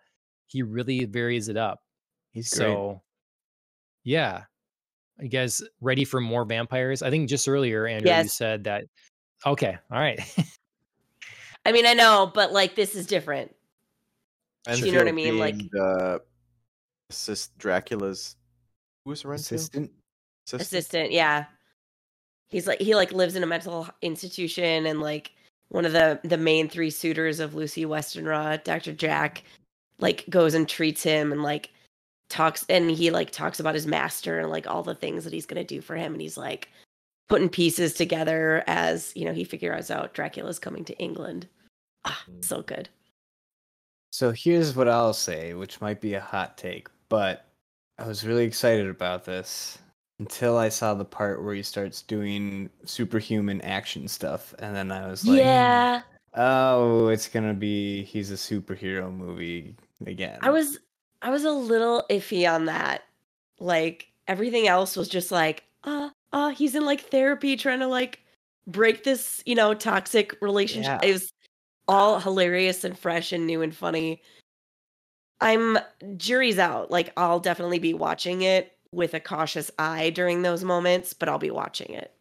he 0.46 0.62
really 0.62 1.04
varies 1.04 1.48
it 1.48 1.56
up 1.56 1.80
He's 2.34 2.52
great. 2.52 2.66
so, 2.66 3.00
yeah. 4.02 4.42
You 5.20 5.28
guys 5.28 5.62
ready 5.80 6.04
for 6.04 6.20
more 6.20 6.44
vampires? 6.44 7.00
I 7.00 7.10
think 7.10 7.28
just 7.28 7.48
earlier, 7.48 7.86
Andrew, 7.86 8.12
you 8.12 8.28
said 8.28 8.64
that. 8.64 8.86
Okay, 9.46 9.78
all 9.90 9.98
right. 10.00 10.18
I 11.64 11.70
mean, 11.70 11.86
I 11.86 11.94
know, 11.94 12.30
but 12.34 12.52
like 12.52 12.74
this 12.74 12.96
is 12.96 13.06
different. 13.06 13.54
Renfield 14.66 14.86
You 14.86 14.92
know 14.92 14.98
what 14.98 15.08
I 15.08 15.12
mean? 15.12 15.38
Like- 15.38 15.56
being 15.56 15.70
the 15.72 16.20
assist 17.08 17.56
Dracula's 17.56 18.34
who 19.04 19.10
was 19.10 19.24
Renfield? 19.24 19.60
Assistant. 19.60 19.90
Assistant? 20.46 20.62
Assistant, 20.62 21.12
yeah. 21.12 21.44
He's 22.48 22.66
like 22.66 22.80
he 22.80 22.94
like 22.94 23.12
lives 23.12 23.36
in 23.36 23.42
a 23.42 23.46
mental 23.46 23.88
institution 24.02 24.86
and 24.86 25.00
like 25.00 25.32
one 25.68 25.84
of 25.84 25.92
the 25.92 26.20
the 26.24 26.36
main 26.36 26.68
three 26.68 26.90
suitors 26.90 27.40
of 27.40 27.54
Lucy 27.54 27.84
Westenra, 27.84 28.62
Dr. 28.64 28.92
Jack, 28.92 29.42
like 29.98 30.24
goes 30.28 30.54
and 30.54 30.68
treats 30.68 31.02
him 31.02 31.32
and 31.32 31.42
like 31.42 31.70
talks 32.28 32.64
and 32.68 32.90
he 32.90 33.10
like 33.10 33.30
talks 33.30 33.60
about 33.60 33.74
his 33.74 33.86
master 33.86 34.38
and 34.40 34.50
like 34.50 34.66
all 34.66 34.82
the 34.82 34.94
things 34.94 35.24
that 35.24 35.32
he's 35.32 35.46
gonna 35.46 35.64
do 35.64 35.80
for 35.80 35.96
him 35.96 36.12
and 36.12 36.20
he's 36.22 36.36
like 36.36 36.68
putting 37.28 37.48
pieces 37.48 37.94
together 37.94 38.62
as 38.66 39.12
you 39.16 39.24
know 39.24 39.32
he 39.32 39.44
figures 39.44 39.90
out 39.90 40.14
Dracula's 40.14 40.58
coming 40.58 40.84
to 40.84 40.96
England. 40.98 41.48
Ah, 42.04 42.22
Mm. 42.30 42.44
so 42.44 42.62
good. 42.62 42.88
So 44.12 44.30
here's 44.30 44.76
what 44.76 44.88
I'll 44.88 45.12
say, 45.14 45.54
which 45.54 45.80
might 45.80 46.00
be 46.00 46.14
a 46.14 46.20
hot 46.20 46.56
take, 46.56 46.88
but 47.08 47.46
I 47.98 48.06
was 48.06 48.26
really 48.26 48.44
excited 48.44 48.88
about 48.88 49.24
this 49.24 49.78
until 50.18 50.56
I 50.56 50.68
saw 50.68 50.94
the 50.94 51.04
part 51.04 51.42
where 51.44 51.54
he 51.54 51.62
starts 51.62 52.02
doing 52.02 52.70
superhuman 52.84 53.60
action 53.62 54.08
stuff, 54.08 54.54
and 54.58 54.74
then 54.74 54.90
I 54.90 55.08
was 55.08 55.26
like, 55.26 55.38
yeah. 55.38 56.02
"Oh, 56.34 57.08
it's 57.08 57.28
gonna 57.28 57.54
be 57.54 58.04
he's 58.04 58.30
a 58.30 58.34
superhero 58.34 59.12
movie 59.14 59.76
again." 60.06 60.38
I 60.42 60.50
was 60.50 60.78
I 61.22 61.30
was 61.30 61.44
a 61.44 61.50
little 61.50 62.04
iffy 62.10 62.50
on 62.50 62.66
that. 62.66 63.04
Like 63.60 64.08
everything 64.26 64.66
else 64.66 64.96
was 64.96 65.08
just 65.08 65.30
like, 65.30 65.64
uh, 65.84 66.10
uh, 66.32 66.50
he's 66.50 66.74
in 66.74 66.84
like 66.84 67.00
therapy 67.00 67.56
trying 67.56 67.80
to 67.80 67.86
like 67.86 68.20
break 68.66 69.04
this, 69.04 69.42
you 69.46 69.54
know, 69.54 69.74
toxic 69.74 70.36
relationship. 70.40 71.00
Yeah. 71.02 71.08
It 71.08 71.12
was 71.12 71.32
all 71.86 72.18
hilarious 72.18 72.84
and 72.84 72.98
fresh 72.98 73.32
and 73.32 73.46
new 73.46 73.62
and 73.62 73.74
funny. 73.74 74.22
I'm 75.44 75.78
jury's 76.16 76.58
out. 76.58 76.90
Like 76.90 77.12
I'll 77.18 77.38
definitely 77.38 77.78
be 77.78 77.92
watching 77.92 78.42
it 78.42 78.72
with 78.92 79.12
a 79.12 79.20
cautious 79.20 79.70
eye 79.78 80.10
during 80.10 80.40
those 80.40 80.64
moments, 80.64 81.12
but 81.12 81.28
I'll 81.28 81.38
be 81.38 81.50
watching 81.50 81.92
it. 81.92 82.12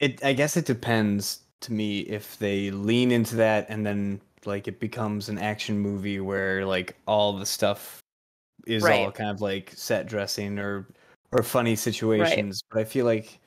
It 0.00 0.22
I 0.24 0.32
guess 0.32 0.56
it 0.56 0.66
depends 0.66 1.40
to 1.60 1.72
me 1.72 2.00
if 2.00 2.36
they 2.38 2.72
lean 2.72 3.12
into 3.12 3.36
that 3.36 3.66
and 3.68 3.86
then 3.86 4.20
like 4.44 4.66
it 4.66 4.80
becomes 4.80 5.28
an 5.28 5.38
action 5.38 5.78
movie 5.78 6.18
where 6.18 6.66
like 6.66 6.96
all 7.06 7.32
the 7.32 7.46
stuff 7.46 8.00
is 8.66 8.84
all 8.84 9.12
kind 9.12 9.30
of 9.30 9.40
like 9.40 9.72
set 9.76 10.06
dressing 10.06 10.58
or 10.58 10.88
or 11.30 11.44
funny 11.44 11.76
situations. 11.76 12.64
But 12.68 12.80
I 12.80 12.84
feel 12.84 13.06
like 13.06 13.38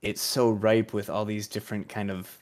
it's 0.00 0.22
so 0.22 0.50
ripe 0.50 0.94
with 0.94 1.10
all 1.10 1.26
these 1.26 1.46
different 1.46 1.90
kind 1.90 2.10
of 2.10 2.38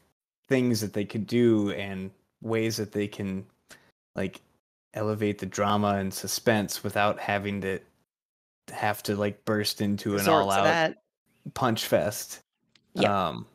things 0.48 0.80
that 0.80 0.92
they 0.92 1.04
could 1.04 1.26
do 1.26 1.72
and 1.72 2.12
ways 2.40 2.76
that 2.76 2.92
they 2.92 3.08
can 3.08 3.44
like 4.14 4.40
elevate 4.94 5.38
the 5.38 5.46
drama 5.46 5.94
and 5.96 6.12
suspense 6.12 6.82
without 6.82 7.18
having 7.18 7.60
to 7.60 7.78
have 8.72 9.02
to 9.04 9.16
like 9.16 9.44
burst 9.44 9.80
into 9.80 10.16
an 10.16 10.26
all 10.28 10.50
out 10.50 10.94
punch 11.54 11.86
fest. 11.86 12.40
Yeah. 12.94 13.28
Um, 13.28 13.46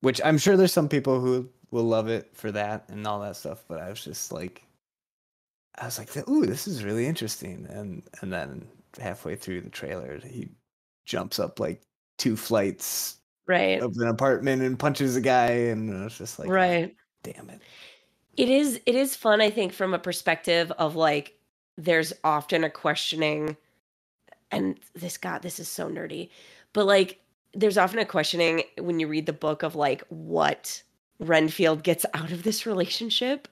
which 0.00 0.20
I'm 0.24 0.38
sure 0.38 0.56
there's 0.56 0.72
some 0.72 0.88
people 0.88 1.20
who 1.20 1.48
will 1.70 1.84
love 1.84 2.08
it 2.08 2.30
for 2.34 2.50
that 2.52 2.88
and 2.88 3.06
all 3.06 3.20
that 3.20 3.36
stuff, 3.36 3.64
but 3.68 3.78
I 3.78 3.88
was 3.88 4.02
just 4.02 4.32
like, 4.32 4.62
I 5.78 5.84
was 5.86 5.98
like, 5.98 6.28
ooh, 6.28 6.44
this 6.44 6.66
is 6.66 6.84
really 6.84 7.06
interesting. 7.06 7.66
And 7.70 8.02
and 8.20 8.32
then 8.32 8.66
halfway 8.98 9.36
through 9.36 9.60
the 9.62 9.70
trailer, 9.70 10.18
he 10.18 10.48
jumps 11.06 11.38
up 11.38 11.60
like 11.60 11.82
two 12.18 12.36
flights 12.36 13.18
Right. 13.46 13.80
of 13.82 13.96
an 13.96 14.08
apartment 14.08 14.62
and 14.62 14.78
punches 14.78 15.16
a 15.16 15.20
guy, 15.20 15.48
and 15.70 15.96
I 15.96 16.04
was 16.04 16.16
just 16.16 16.38
like, 16.38 16.48
"Ah, 16.48 16.52
right. 16.52 16.96
damn 17.22 17.50
it. 17.50 17.60
It 18.36 18.48
is 18.48 18.80
it 18.86 18.94
is 18.94 19.16
fun 19.16 19.40
i 19.40 19.50
think 19.50 19.72
from 19.72 19.94
a 19.94 19.98
perspective 19.98 20.70
of 20.72 20.96
like 20.96 21.38
there's 21.76 22.12
often 22.24 22.64
a 22.64 22.70
questioning 22.70 23.56
and 24.50 24.78
this 24.94 25.16
god 25.16 25.42
this 25.42 25.58
is 25.58 25.68
so 25.68 25.88
nerdy 25.88 26.30
but 26.72 26.86
like 26.86 27.22
there's 27.54 27.78
often 27.78 27.98
a 27.98 28.04
questioning 28.04 28.62
when 28.78 28.98
you 28.98 29.06
read 29.06 29.26
the 29.26 29.32
book 29.32 29.62
of 29.62 29.74
like 29.74 30.02
what 30.08 30.82
renfield 31.18 31.82
gets 31.82 32.06
out 32.14 32.32
of 32.32 32.42
this 32.42 32.66
relationship. 32.66 33.48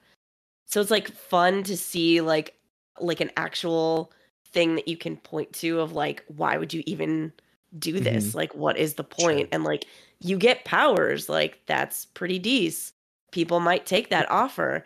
So 0.65 0.81
it's 0.81 0.91
like 0.91 1.11
fun 1.11 1.63
to 1.63 1.77
see 1.77 2.21
like 2.21 2.55
like 2.99 3.21
an 3.21 3.31
actual 3.37 4.11
thing 4.51 4.75
that 4.75 4.87
you 4.87 4.97
can 4.97 5.17
point 5.17 5.53
to 5.53 5.79
of 5.79 5.93
like 5.93 6.23
why 6.27 6.57
would 6.57 6.73
you 6.73 6.83
even 6.85 7.31
do 7.77 7.99
this? 7.99 8.29
Mm-hmm. 8.29 8.37
Like 8.37 8.55
what 8.55 8.77
is 8.77 8.95
the 8.95 9.03
point? 9.03 9.37
point? 9.37 9.49
And 9.51 9.63
like 9.63 9.85
you 10.19 10.37
get 10.37 10.65
powers 10.65 11.29
like 11.29 11.59
that's 11.65 12.05
pretty 12.05 12.39
decent 12.39 12.93
people 13.31 13.59
might 13.59 13.85
take 13.85 14.09
that 14.09 14.29
offer. 14.29 14.85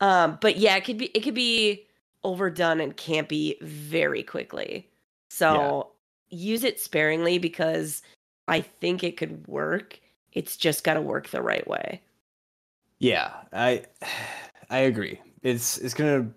Um, 0.00 0.38
but 0.40 0.56
yeah, 0.56 0.76
it 0.76 0.84
could 0.84 0.98
be 0.98 1.06
it 1.06 1.20
could 1.20 1.34
be 1.34 1.86
overdone 2.24 2.80
and 2.80 2.96
campy 2.96 3.60
very 3.62 4.22
quickly. 4.22 4.88
So 5.30 5.92
use 6.28 6.64
it 6.64 6.80
sparingly 6.80 7.38
because 7.38 8.02
I 8.48 8.60
think 8.60 9.04
it 9.04 9.16
could 9.16 9.46
work. 9.46 10.00
It's 10.32 10.56
just 10.56 10.84
got 10.84 10.94
to 10.94 11.00
work 11.00 11.28
the 11.28 11.42
right 11.42 11.66
way. 11.66 12.00
Yeah, 12.98 13.32
I 13.52 13.84
I 14.70 14.78
agree. 14.78 15.20
It's 15.42 15.78
it's 15.78 15.94
gonna 15.94 16.30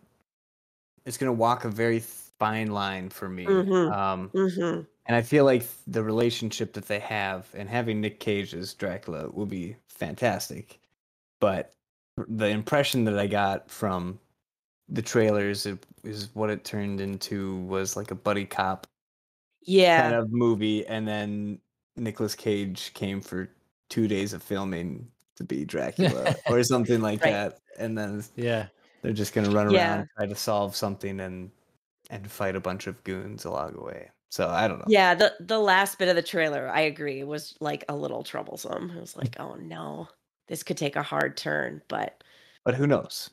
it's 1.05 1.17
gonna 1.17 1.33
walk 1.33 1.65
a 1.65 1.69
very 1.69 1.99
fine 1.99 2.71
line 2.71 3.09
for 3.09 3.29
me. 3.29 3.45
Mhm. 3.45 3.91
Um, 3.91 4.29
hmm 4.29 4.81
and 5.07 5.15
I 5.15 5.21
feel 5.21 5.45
like 5.45 5.63
the 5.85 6.03
relationship 6.03 6.73
that 6.73 6.87
they 6.87 6.99
have 6.99 7.47
and 7.53 7.69
having 7.69 8.01
Nick 8.01 8.19
Cage 8.19 8.55
as 8.55 8.73
Dracula 8.73 9.29
will 9.29 9.45
be 9.45 9.75
fantastic. 9.87 10.79
But 11.39 11.73
the 12.17 12.47
impression 12.47 13.05
that 13.05 13.19
I 13.19 13.27
got 13.27 13.69
from 13.69 14.19
the 14.89 15.01
trailers 15.01 15.65
it, 15.65 15.85
is 16.03 16.29
what 16.35 16.49
it 16.49 16.63
turned 16.65 17.01
into 17.01 17.57
was 17.63 17.95
like 17.97 18.11
a 18.11 18.15
buddy 18.15 18.45
cop 18.45 18.87
Yeah, 19.61 20.01
kind 20.01 20.15
of 20.15 20.31
movie, 20.31 20.85
and 20.87 21.07
then 21.07 21.59
Nicolas 21.95 22.35
Cage 22.35 22.93
came 22.93 23.21
for 23.21 23.49
two 23.89 24.07
days 24.07 24.33
of 24.33 24.43
filming 24.43 25.11
to 25.35 25.43
be 25.43 25.65
Dracula 25.65 26.35
or 26.49 26.63
something 26.63 27.01
like 27.01 27.21
Right. 27.21 27.31
that, 27.31 27.59
and 27.79 27.97
then 27.97 28.23
yeah. 28.35 28.67
They're 29.01 29.13
just 29.13 29.33
gonna 29.33 29.51
run 29.51 29.67
Yeah. 29.67 29.77
around, 29.97 30.07
try 30.17 30.25
to 30.27 30.35
solve 30.35 30.75
something, 30.75 31.19
and 31.19 31.51
and 32.09 32.29
fight 32.31 32.55
a 32.55 32.59
bunch 32.61 32.87
of 32.87 33.03
goons 33.03 33.45
along 33.45 33.73
the 33.73 33.81
way. 33.83 34.11
So 34.29 34.49
I 34.49 34.67
don't 34.67 34.79
know. 34.79 34.85
Yeah, 34.87 35.15
the 35.15 35.35
the 35.39 35.59
last 35.59 35.97
bit 35.99 36.09
of 36.09 36.15
the 36.15 36.21
trailer, 36.21 36.69
I 36.69 36.81
agree, 36.81 37.23
was 37.23 37.55
like 37.59 37.83
a 37.89 37.95
little 37.95 38.23
troublesome. 38.23 38.91
It 38.91 38.99
was 38.99 39.15
like, 39.15 39.35
oh 39.39 39.55
no, 39.55 40.07
this 40.47 40.63
could 40.63 40.77
take 40.77 40.95
a 40.95 41.03
hard 41.03 41.37
turn. 41.37 41.81
But 41.87 42.23
But 42.63 42.75
who 42.75 42.87
knows? 42.87 43.29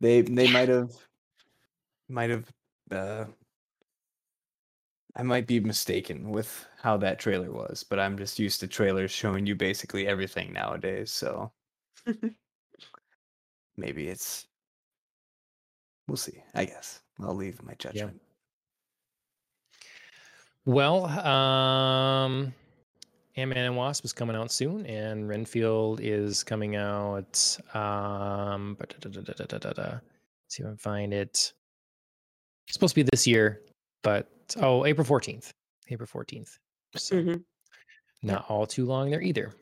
They 0.00 0.22
they 0.22 0.46
Yeah. 0.46 0.52
might 0.52 0.68
have 0.68 0.90
might 2.08 2.30
have 2.30 2.50
uh 2.90 3.26
I 5.16 5.22
might 5.22 5.46
be 5.46 5.60
mistaken 5.60 6.30
with 6.30 6.66
how 6.78 6.96
that 6.98 7.18
trailer 7.18 7.50
was, 7.50 7.82
but 7.82 7.98
I'm 7.98 8.16
just 8.16 8.38
used 8.38 8.60
to 8.60 8.68
trailers 8.68 9.10
showing 9.10 9.46
you 9.46 9.54
basically 9.54 10.06
everything 10.06 10.52
nowadays, 10.52 11.10
so 11.10 11.52
maybe 13.76 14.08
it's 14.08 14.46
we'll 16.06 16.16
see, 16.16 16.42
I 16.54 16.64
guess. 16.64 17.02
I'll 17.20 17.34
leave 17.34 17.62
my 17.62 17.74
judgment. 17.74 18.20
Well, 20.64 21.06
um, 21.06 22.54
Ant 23.38 23.50
Man 23.54 23.66
and 23.66 23.76
Wasp 23.76 24.04
is 24.04 24.12
coming 24.12 24.34
out 24.34 24.50
soon, 24.50 24.84
and 24.86 25.28
Renfield 25.28 26.00
is 26.02 26.42
coming 26.42 26.74
out. 26.74 27.56
Um, 27.72 28.74
ba-da-da-da-da-da-da. 28.80 30.00
see 30.48 30.62
if 30.62 30.66
I 30.66 30.70
can 30.70 30.76
find 30.76 31.14
it. 31.14 31.52
It's 32.66 32.72
supposed 32.74 32.94
to 32.96 33.04
be 33.04 33.08
this 33.12 33.28
year, 33.28 33.60
but 34.02 34.28
oh, 34.60 34.84
April 34.86 35.04
fourteenth. 35.04 35.52
April 35.88 36.06
fourteenth. 36.08 36.58
So 36.96 37.16
Mhm. 37.16 37.44
not 38.24 38.44
all 38.48 38.66
too 38.66 38.86
long 38.86 39.10
there 39.10 39.22
either. 39.22 39.54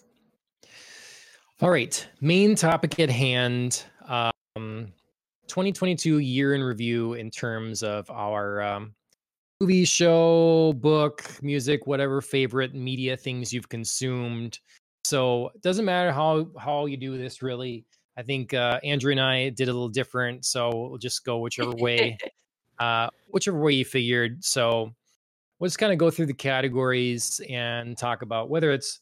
All 1.61 1.70
right, 1.70 2.07
main 2.22 2.55
topic 2.55 2.99
at 2.99 3.11
hand. 3.11 3.85
Um, 4.07 4.93
2022 5.49 6.18
year 6.18 6.55
in 6.55 6.62
review 6.62 7.12
in 7.14 7.31
terms 7.31 7.83
of 7.83 8.11
our 8.11 8.62
um, 8.62 8.95
movie, 9.61 9.85
show, 9.85 10.75
book, 10.75 11.25
music, 11.43 11.87
whatever 11.87 12.21
favorite 12.21 12.75
media 12.75 13.17
things 13.17 13.53
you've 13.53 13.69
consumed. 13.69 14.59
So 15.05 15.51
it 15.55 15.63
doesn't 15.63 15.85
matter 15.85 16.13
how 16.13 16.49
how 16.59 16.87
you 16.87 16.97
do 16.97 17.17
this 17.17 17.43
really. 17.43 17.87
I 18.19 18.23
think 18.23 18.55
uh, 18.55 18.81
Andrew 18.83 19.13
and 19.13 19.21
I 19.21 19.51
did 19.51 19.69
a 19.69 19.73
little 19.73 19.89
different, 19.89 20.45
so 20.45 20.71
we'll 20.89 20.99
just 20.99 21.25
go 21.25 21.39
whichever 21.39 21.73
way, 21.73 22.17
uh, 22.79 23.09
whichever 23.29 23.61
way 23.61 23.75
you 23.75 23.85
figured. 23.85 24.43
So 24.43 24.91
we'll 25.59 25.69
just 25.69 25.79
kind 25.79 25.93
of 25.93 25.99
go 25.99 26.11
through 26.11 26.27
the 26.27 26.35
categories 26.35 27.41
and 27.49 27.97
talk 27.97 28.23
about 28.23 28.49
whether 28.49 28.73
it's 28.73 29.01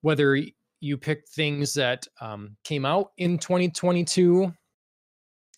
whether 0.00 0.40
you 0.80 0.96
picked 0.96 1.28
things 1.30 1.74
that 1.74 2.06
um, 2.20 2.56
came 2.64 2.86
out 2.86 3.12
in 3.18 3.36
2022 3.38 4.52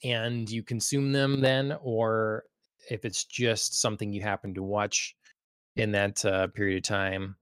and 0.03 0.51
you 0.51 0.63
consume 0.63 1.13
them 1.13 1.41
then, 1.41 1.77
or 1.83 2.45
if 2.89 3.05
it's 3.05 3.25
just 3.25 3.81
something 3.81 4.13
you 4.13 4.23
happen 4.23 4.55
to 4.55 4.63
watch 4.63 5.17
in 5.77 5.93
that 5.93 6.25
uh, 6.25 6.47
period 6.49 6.79
of 6.79 6.83
time. 6.85 7.37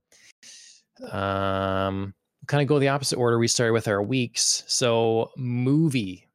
Um, 1.10 2.14
kind 2.46 2.62
of 2.62 2.68
go 2.68 2.78
the 2.78 2.88
opposite 2.88 3.18
order. 3.18 3.38
We 3.38 3.48
started 3.48 3.72
with 3.72 3.88
our 3.88 4.02
weeks. 4.02 4.64
So 4.66 5.30
movie, 5.36 6.28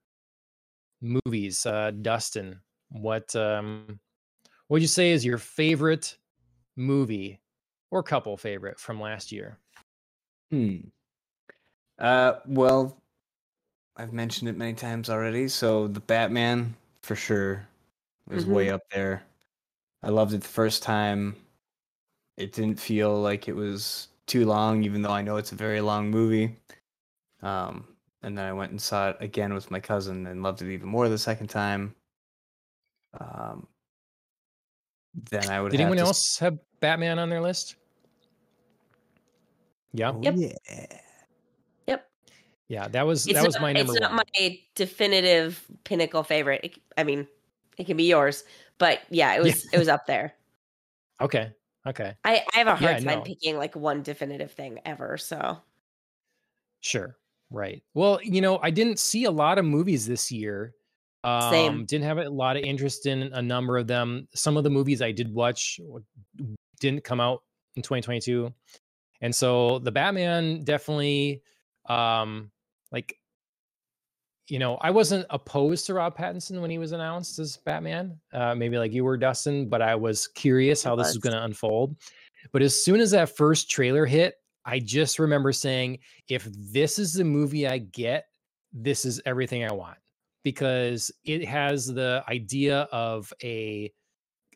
movies. 1.02 1.66
Uh, 1.66 1.92
Dustin, 2.02 2.60
what 2.90 3.36
um, 3.36 4.00
what 4.68 4.76
would 4.76 4.82
you 4.82 4.88
say 4.88 5.12
is 5.12 5.26
your 5.26 5.38
favorite 5.38 6.18
movie 6.76 7.40
or 7.92 8.04
couple 8.04 8.38
favorite 8.38 8.80
from 8.80 9.00
last 9.00 9.32
year? 9.32 9.58
Hmm. 10.52 10.78
Uh 12.00 12.34
well, 12.48 12.98
I've 13.96 14.14
mentioned 14.14 14.50
it 14.50 14.58
many 14.58 14.74
times 14.74 15.10
already, 15.10 15.48
so 15.48 15.88
the 15.88 16.00
Batman 16.00 16.76
for 17.04 17.16
sure 17.16 17.68
was 18.28 18.46
way 18.46 18.70
up 18.70 18.82
there. 18.92 19.24
I 20.02 20.10
loved 20.10 20.34
it 20.34 20.42
the 20.42 20.48
first 20.48 20.84
time. 20.84 21.36
It 22.38 22.52
didn't 22.52 22.80
feel 22.80 23.22
like 23.22 23.48
it 23.48 23.56
was 23.56 24.10
too 24.28 24.46
long, 24.46 24.84
even 24.84 25.02
though 25.02 25.12
I 25.12 25.22
know 25.22 25.38
it's 25.38 25.52
a 25.52 25.56
very 25.56 25.82
long 25.82 26.10
movie. 26.10 26.58
Um, 27.42 27.88
and 28.22 28.38
then 28.38 28.46
I 28.46 28.54
went 28.54 28.72
and 28.72 28.82
saw 28.82 29.10
it 29.10 29.18
again 29.20 29.54
with 29.54 29.70
my 29.70 29.80
cousin 29.80 30.28
and 30.28 30.42
loved 30.42 30.62
it 30.62 30.74
even 30.74 30.88
more 30.88 31.10
the 31.10 31.18
second 31.18 31.48
time. 31.48 31.94
Um, 33.20 33.68
then 35.32 35.50
I 35.50 35.62
would. 35.62 35.72
Did 35.72 35.80
have 35.80 35.88
anyone 35.88 35.98
to 35.98 36.06
else 36.06 36.40
have 36.40 36.58
Batman 36.80 37.20
on 37.20 37.30
their 37.30 37.42
list? 37.42 37.76
Yeah, 39.94 40.12
Oh, 40.12 40.22
Yep. 40.24 40.36
yeah. 40.38 40.98
Yep. 41.88 42.10
yeah, 42.68 42.88
that 42.88 43.06
was 43.06 43.28
It's 43.28 43.36
that 43.36 43.46
was 43.46 43.56
not, 43.56 43.62
my 43.62 43.74
number 43.74 43.94
it's 43.94 44.02
not 44.02 44.12
one. 44.16 44.24
my 44.36 44.60
definitive 44.74 45.64
pinnacle 45.84 46.24
favorite. 46.24 46.80
I 46.98 47.04
mean, 47.04 47.28
it 47.78 47.86
can 47.86 47.98
be 47.98 48.06
yours, 48.06 48.44
but 48.78 49.02
yeah, 49.10 49.34
it 49.36 49.42
Yeah. 49.42 49.42
was 49.44 49.66
it 49.74 49.78
was 49.78 49.88
up 49.88 50.06
there. 50.08 50.36
Okay, 51.22 51.54
okay, 51.88 52.16
I, 52.26 52.46
I 52.54 52.58
have 52.60 52.68
a 52.68 52.76
hard 52.76 52.98
Yeah, 52.98 53.00
time 53.00 53.22
no. 53.22 53.24
picking 53.24 53.58
like 53.58 53.76
one 53.76 54.04
definitive 54.04 54.52
thing 54.52 54.80
ever. 54.86 55.18
So 55.18 55.62
sure, 56.82 57.18
right. 57.50 57.84
Well, 57.94 58.20
you 58.24 58.42
know, 58.42 58.60
I 58.62 58.70
didn't 58.70 59.00
see 59.00 59.26
a 59.26 59.32
lot 59.32 59.58
of 59.58 59.66
movies 59.66 60.06
this 60.08 60.32
year. 60.32 60.76
Um, 61.24 61.50
Same. 61.50 61.86
Didn't 61.86 62.06
have 62.06 62.18
a 62.18 62.30
lot 62.30 62.58
of 62.58 62.64
interest 62.64 63.06
in 63.06 63.24
a 63.34 63.42
number 63.42 63.78
of 63.78 63.88
them. 63.88 64.28
Some 64.36 64.58
of 64.58 64.64
the 64.64 64.70
movies 64.70 65.02
I 65.02 65.12
did 65.12 65.34
watch 65.34 65.80
didn't 66.80 67.04
come 67.04 67.22
out 67.22 67.44
in 67.76 67.82
2022, 67.82 68.54
and 69.22 69.34
so 69.34 69.80
the 69.80 69.92
Batman 69.92 70.64
definitely, 70.64 71.44
um, 71.88 72.52
like, 72.92 73.18
you 74.48 74.60
know, 74.60 74.78
I 74.82 74.92
wasn't 74.92 75.26
opposed 75.30 75.86
to 75.86 75.94
Rob 75.94 76.18
Pattinson 76.18 76.60
when 76.62 76.70
he 76.70 76.78
was 76.78 76.92
announced 76.92 77.40
as 77.40 77.58
Batman. 77.58 78.20
Uh, 78.34 78.54
maybe 78.56 78.78
like 78.78 78.92
you 78.92 79.04
were, 79.04 79.18
Dustin, 79.18 79.70
but 79.70 79.82
I 79.82 79.96
was 79.96 80.28
curious 80.28 80.84
how 80.84 80.96
this 80.96 81.08
was 81.08 81.16
was. 81.16 81.24
going 81.24 81.36
to 81.36 81.44
unfold. 81.44 81.96
But 82.52 82.62
as 82.62 82.84
soon 82.84 83.00
as 83.00 83.12
that 83.12 83.36
first 83.36 83.70
trailer 83.70 84.06
hit, 84.06 84.36
I 84.66 84.80
just 84.80 85.20
remember 85.20 85.52
saying, 85.54 86.00
if 86.28 86.48
this 86.52 87.00
is 87.00 87.14
the 87.14 87.24
movie 87.24 87.68
I 87.68 87.80
get, 87.80 88.26
this 88.74 89.06
is 89.06 89.22
everything 89.26 89.64
I 89.64 89.74
want 89.74 89.98
because 90.44 91.12
it 91.24 91.46
has 91.46 91.88
the 91.88 92.24
idea 92.28 92.82
of 92.92 93.32
a 93.44 93.92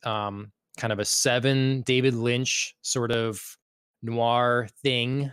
um, 0.03 0.51
kind 0.77 0.91
of 0.91 0.99
a 0.99 1.05
seven 1.05 1.81
David 1.81 2.13
Lynch 2.13 2.75
sort 2.81 3.11
of 3.11 3.41
noir 4.01 4.67
thing 4.83 5.31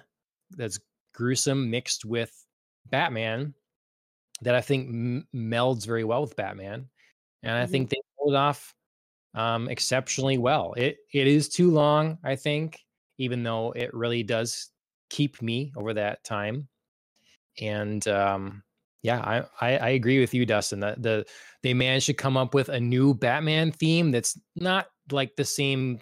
that's 0.50 0.78
gruesome 1.12 1.70
mixed 1.70 2.04
with 2.04 2.32
Batman 2.86 3.54
that 4.44 4.54
I 4.54 4.60
think 4.62 4.88
m- 4.88 5.28
melds 5.34 5.86
very 5.86 6.04
well 6.04 6.22
with 6.22 6.36
Batman, 6.36 6.88
and 7.42 7.52
I 7.58 7.66
Mhm. 7.66 7.70
think 7.70 7.90
they 7.90 8.00
pulled 8.18 8.34
off 8.36 8.74
um, 9.34 9.68
exceptionally 9.68 10.38
well. 10.38 10.74
It 10.76 10.98
it 11.12 11.26
is 11.28 11.48
too 11.48 11.70
long, 11.70 12.18
I 12.24 12.36
think, 12.36 12.80
even 13.18 13.42
though 13.44 13.72
it 13.72 13.94
really 13.94 14.22
does 14.24 14.70
keep 15.10 15.42
me 15.42 15.72
over 15.76 15.94
that 15.94 16.24
time. 16.24 16.68
And 17.60 18.06
um, 18.08 18.62
yeah, 19.02 19.20
I, 19.20 19.44
I 19.60 19.78
I 19.78 19.88
agree 19.90 20.20
with 20.20 20.34
you, 20.34 20.46
Dustin. 20.46 20.80
That 20.80 21.02
the 21.02 21.26
they 21.62 21.74
managed 21.74 22.06
to 22.06 22.14
come 22.14 22.36
up 22.36 22.54
with 22.54 22.68
a 22.68 22.80
new 22.80 23.14
Batman 23.14 23.72
theme 23.72 24.10
that's 24.10 24.38
not 24.56 24.86
like 25.10 25.36
the 25.36 25.44
same 25.44 26.00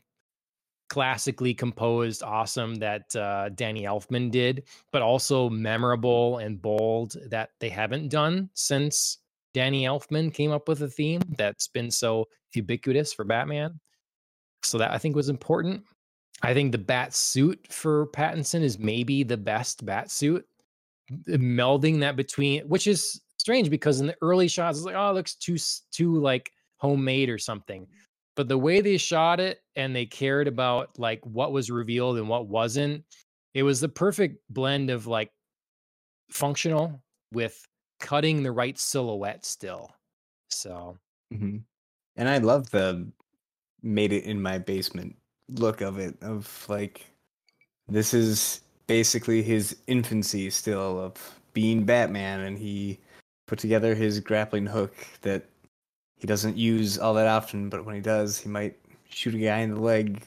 classically 0.93 1.55
composed 1.55 2.23
awesome 2.23 2.75
that 2.75 3.17
uh, 3.17 3.49
Danny 3.55 3.85
Elfman 3.85 4.31
did, 4.31 4.65
but 4.93 5.01
also 5.01 5.49
memorable 5.49 6.37
and 6.37 6.61
bold 6.61 7.17
that 7.31 7.49
they 7.61 7.71
haven't 7.71 8.09
done 8.09 8.51
since 8.53 9.17
Danny 9.55 9.85
Elfman 9.85 10.35
came 10.35 10.51
up 10.51 10.69
with 10.69 10.83
a 10.83 10.89
theme 10.89 11.23
that's 11.39 11.67
been 11.67 11.91
so 11.91 12.29
ubiquitous 12.53 13.15
for 13.15 13.25
Batman. 13.25 13.81
So 14.65 14.77
that 14.77 14.91
I 14.91 14.99
think 14.99 15.17
was 15.17 15.31
important. 15.31 15.83
I 16.43 16.53
think 16.53 16.73
the 16.73 16.79
bat 16.79 17.15
suit 17.15 17.67
for 17.71 18.09
Pattinson 18.09 18.61
is 18.61 18.79
maybe 18.79 19.23
the 19.23 19.39
best 19.39 19.87
bat 19.87 20.11
suit. 20.11 20.45
Melding 21.27 22.01
that 22.01 22.17
between, 22.17 22.69
which 22.69 22.87
is 22.87 23.19
strange 23.39 23.71
because 23.71 24.03
in 24.03 24.09
the 24.09 24.17
early 24.21 24.47
shots, 24.47 24.77
it's 24.77 24.85
like, 24.85 24.95
oh, 24.95 25.09
it 25.09 25.15
looks 25.15 25.37
too 25.37 25.57
too 25.91 26.21
like 26.21 26.53
homemade 26.77 27.31
or 27.31 27.39
something. 27.39 27.87
But 28.35 28.49
the 28.49 28.59
way 28.59 28.81
they 28.81 28.97
shot 28.97 29.41
it 29.41 29.61
and 29.77 29.95
they 29.95 30.07
cared 30.07 30.49
about 30.49 30.99
like 30.99 31.21
what 31.25 31.53
was 31.53 31.71
revealed 31.71 32.17
and 32.17 32.29
what 32.29 32.47
wasn't, 32.49 33.05
it 33.55 33.63
was 33.63 33.81
the 33.81 33.89
perfect 33.89 34.41
blend 34.49 34.91
of 34.91 35.07
like 35.07 35.31
functional 36.31 37.03
with 37.33 37.67
cutting 38.01 38.43
the 38.43 38.53
right 38.53 38.79
silhouette 38.79 39.45
still. 39.45 39.91
So 40.51 40.97
hmm 41.31 41.59
And 42.17 42.29
I 42.29 42.39
love 42.39 42.71
the 42.71 43.11
made 43.83 44.13
it 44.13 44.25
in 44.25 44.41
my 44.41 44.59
basement 44.59 45.17
look 45.49 45.81
of 45.81 45.99
it. 45.99 46.17
Of 46.23 46.67
like, 46.69 47.07
this 47.89 48.15
is 48.15 48.61
basically 48.87 49.43
his 49.43 49.77
infancy 49.87 50.51
still 50.51 51.01
of 51.01 51.41
being 51.53 51.85
Batman, 51.85 52.41
and 52.41 52.59
he 52.59 52.99
put 53.47 53.59
together 53.59 53.95
his 53.95 54.21
grappling 54.21 54.67
hook 54.67 54.95
that 55.23 55.45
he 56.23 56.29
doesn't 56.29 56.57
use 56.57 56.99
all 57.01 57.15
that 57.15 57.27
often, 57.27 57.69
but 57.69 57.85
when 57.85 57.97
he 57.97 58.01
does, 58.01 58.39
he 58.39 58.49
might 58.49 58.77
shoot 59.11 59.35
a 59.35 59.39
guy 59.39 59.59
in 59.59 59.75
the 59.75 59.81
leg 59.81 60.23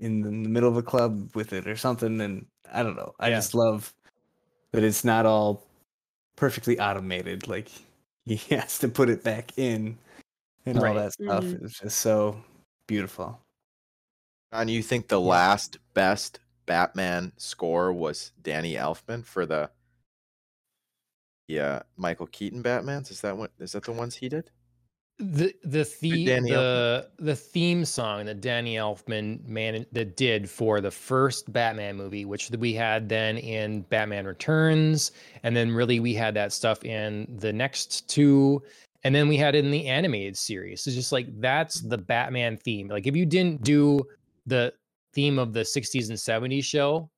in 0.00 0.20
the 0.22 0.28
in 0.28 0.44
the 0.44 0.48
middle 0.48 0.68
of 0.68 0.76
a 0.76 0.82
club 0.84 1.34
with 1.34 1.52
it 1.52 1.66
or 1.66 1.76
something. 1.76 2.20
And 2.20 2.46
I 2.72 2.84
don't 2.84 2.94
know. 2.94 3.12
I 3.18 3.28
Yeah. 3.28 3.38
just 3.38 3.52
love 3.52 3.92
that 4.70 4.84
it's 4.84 5.04
not 5.04 5.26
all 5.26 5.66
perfectly 6.36 6.78
automated. 6.78 7.48
Like 7.48 7.68
he 8.24 8.36
has 8.54 8.78
to 8.78 8.88
put 8.88 9.10
it 9.10 9.24
back 9.24 9.58
in 9.58 9.98
and 10.64 10.78
all 10.78 10.94
that 10.94 11.14
stuff. 11.14 11.42
Mhm. 11.42 11.64
It's 11.64 11.80
just 11.80 11.98
so 11.98 12.40
beautiful. 12.86 13.40
John, 14.52 14.68
you 14.68 14.80
think 14.80 15.08
the 15.08 15.20
last 15.20 15.78
best 15.92 16.38
Batman 16.66 17.32
score 17.36 17.92
was 17.92 18.30
Danny 18.42 18.74
Elfman 18.74 19.24
for 19.26 19.44
the 19.44 19.70
yeah 21.48 21.82
Michael 21.96 22.28
Keaton 22.28 22.62
Batmans? 22.62 23.10
Is 23.10 23.20
that 23.22 23.36
what 23.36 23.50
is 23.58 23.72
that 23.72 23.82
the 23.82 23.92
ones 23.92 24.14
he 24.14 24.28
did? 24.28 24.52
the 25.22 25.54
the 25.62 25.88
the 26.00 26.24
the, 26.26 27.08
the 27.18 27.36
theme 27.36 27.84
song 27.84 28.24
that 28.26 28.40
Danny 28.40 28.74
Elfman 28.74 29.46
man 29.46 29.86
that 29.92 30.16
did 30.16 30.50
for 30.50 30.80
the 30.80 30.90
first 30.90 31.52
Batman 31.52 31.96
movie, 31.96 32.24
which 32.24 32.50
we 32.50 32.74
had 32.74 33.08
then 33.08 33.38
in 33.38 33.82
Batman 33.82 34.26
Returns, 34.26 35.12
and 35.44 35.56
then 35.56 35.70
really 35.70 36.00
we 36.00 36.12
had 36.12 36.34
that 36.34 36.52
stuff 36.52 36.84
in 36.84 37.36
the 37.38 37.52
next 37.52 38.08
two, 38.08 38.60
and 39.04 39.14
then 39.14 39.28
we 39.28 39.36
had 39.36 39.54
it 39.54 39.64
in 39.64 39.70
the 39.70 39.86
animated 39.86 40.36
series. 40.36 40.84
It's 40.88 40.96
just 40.96 41.12
like 41.12 41.28
that's 41.40 41.80
the 41.80 41.98
Batman 41.98 42.56
theme. 42.56 42.88
Like 42.88 43.06
if 43.06 43.14
you 43.14 43.24
didn't 43.24 43.62
do 43.62 44.02
the 44.46 44.72
theme 45.14 45.38
of 45.38 45.52
the 45.52 45.60
'60s 45.60 46.08
and 46.08 46.18
'70s 46.18 46.64
show, 46.64 47.08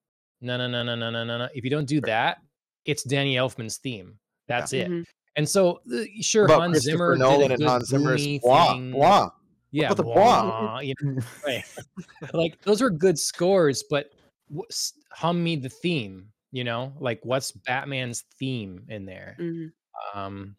no 0.43 0.59
no 0.59 0.69
no 0.69 0.83
no 0.83 0.95
no 0.95 1.11
no 1.11 1.25
no. 1.25 1.49
If 1.55 1.65
you 1.65 1.71
don't 1.71 1.89
do 1.89 2.03
that, 2.03 2.43
it's 2.85 3.03
Danny 3.03 3.37
Elfman's 3.37 3.79
theme. 3.79 4.19
That's 4.47 4.75
yeah. 4.75 4.83
it. 4.83 4.91
Mm-hmm. 4.91 5.03
And 5.37 5.49
so, 5.49 5.80
uh, 5.93 6.03
sure, 6.20 6.45
About 6.45 6.61
Hans 6.61 6.78
Zimmer 6.80 7.16
Nolan 7.16 7.49
did 7.49 7.51
a 7.51 7.55
and 7.55 7.62
Hans 7.64 7.89
Zimmer's 7.89 8.39
blah 8.39 8.74
thing. 8.74 8.93
blah. 8.93 9.30
Yeah, 9.72 9.93
the 9.93 10.05
blah, 10.05 10.78
you 10.82 10.95
know, 11.03 11.20
right. 11.45 11.64
like 12.32 12.61
those 12.62 12.80
were 12.80 12.91
good 12.91 13.18
scores, 13.18 13.82
but 13.91 14.11
wh- 14.57 14.70
hum 15.11 15.43
me 15.43 15.57
the 15.57 15.68
theme. 15.68 16.28
You 16.53 16.62
know, 16.62 16.93
like 17.01 17.18
what's 17.24 17.51
Batman's 17.51 18.22
theme 18.39 18.85
in 18.89 19.05
there? 19.07 19.37
Mhm. 19.41 19.72
Um, 20.14 20.55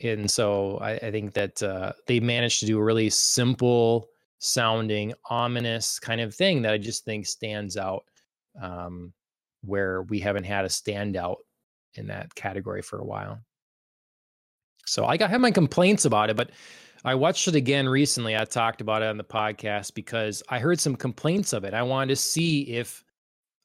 and 0.00 0.30
so 0.30 0.78
I, 0.78 0.92
I 0.92 1.10
think 1.10 1.34
that 1.34 1.62
uh, 1.62 1.92
they 2.06 2.18
managed 2.18 2.60
to 2.60 2.66
do 2.66 2.78
a 2.78 2.82
really 2.82 3.10
simple 3.10 4.08
sounding, 4.38 5.12
ominous 5.28 5.98
kind 5.98 6.20
of 6.22 6.34
thing 6.34 6.62
that 6.62 6.72
I 6.72 6.78
just 6.78 7.04
think 7.04 7.26
stands 7.26 7.76
out. 7.76 8.04
Um, 8.60 9.12
where 9.64 10.02
we 10.02 10.18
haven't 10.18 10.44
had 10.44 10.64
a 10.64 10.68
standout 10.68 11.36
in 11.94 12.08
that 12.08 12.34
category 12.34 12.82
for 12.82 12.98
a 12.98 13.04
while. 13.04 13.38
So 14.86 15.04
I 15.06 15.16
got 15.16 15.30
had 15.30 15.40
my 15.40 15.50
complaints 15.50 16.04
about 16.04 16.30
it, 16.30 16.36
but 16.36 16.50
I 17.04 17.14
watched 17.14 17.48
it 17.48 17.54
again 17.54 17.88
recently. 17.88 18.36
I 18.36 18.44
talked 18.44 18.80
about 18.80 19.02
it 19.02 19.06
on 19.06 19.16
the 19.16 19.24
podcast 19.24 19.94
because 19.94 20.42
I 20.48 20.58
heard 20.58 20.80
some 20.80 20.96
complaints 20.96 21.52
of 21.52 21.64
it. 21.64 21.74
I 21.74 21.82
wanted 21.82 22.08
to 22.10 22.16
see 22.16 22.62
if 22.68 23.04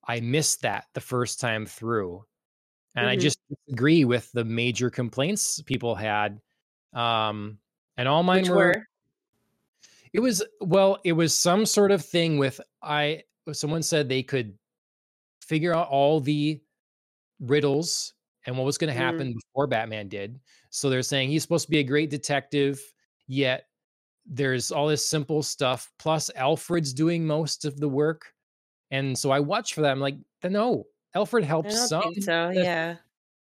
I 0.07 0.19
missed 0.19 0.61
that 0.61 0.85
the 0.93 1.01
first 1.01 1.39
time 1.39 1.65
through. 1.65 2.25
And 2.95 3.07
I 3.07 3.15
Mhm. 3.15 3.21
just 3.21 3.39
agree 3.69 4.05
with 4.05 4.31
the 4.31 4.43
major 4.43 4.89
complaints 4.89 5.61
people 5.61 5.93
had. 5.93 6.41
Um, 6.93 7.59
and 7.95 8.07
all 8.07 8.23
mine 8.23 8.47
were, 8.47 8.55
were 8.55 8.87
it 10.13 10.19
was 10.19 10.43
well, 10.61 10.99
it 11.03 11.13
was 11.13 11.35
some 11.35 11.65
sort 11.65 11.91
of 11.91 12.03
thing 12.03 12.37
with 12.37 12.59
I 12.81 13.23
someone 13.51 13.83
said 13.83 14.09
they 14.09 14.23
could 14.23 14.57
figure 15.41 15.75
out 15.75 15.89
all 15.89 16.19
the 16.19 16.59
riddles 17.39 18.13
and 18.47 18.57
what 18.57 18.65
was 18.65 18.77
going 18.79 18.91
to 18.91 18.99
Mm. 18.99 19.03
happen 19.03 19.33
before 19.33 19.67
Batman 19.67 20.07
did. 20.07 20.39
So 20.71 20.89
they're 20.89 21.03
saying 21.03 21.29
he's 21.29 21.43
supposed 21.43 21.65
to 21.65 21.71
be 21.71 21.79
a 21.79 21.83
great 21.83 22.09
detective, 22.09 22.81
yet 23.27 23.67
there's 24.25 24.71
all 24.71 24.87
this 24.87 25.07
simple 25.07 25.43
stuff. 25.43 25.91
Plus, 25.99 26.31
Alfred's 26.35 26.93
doing 26.93 27.25
most 27.27 27.63
of 27.65 27.79
the 27.79 27.87
work. 27.89 28.33
And 28.89 29.17
so 29.17 29.29
I 29.31 29.39
watch 29.39 29.73
for 29.75 29.81
that. 29.81 29.91
I'm 29.91 29.99
like, 29.99 30.17
no, 30.43 30.87
Alfred 31.13 31.43
helps 31.43 31.87
some. 31.87 32.13
so. 32.21 32.49
Yeah. 32.49 32.95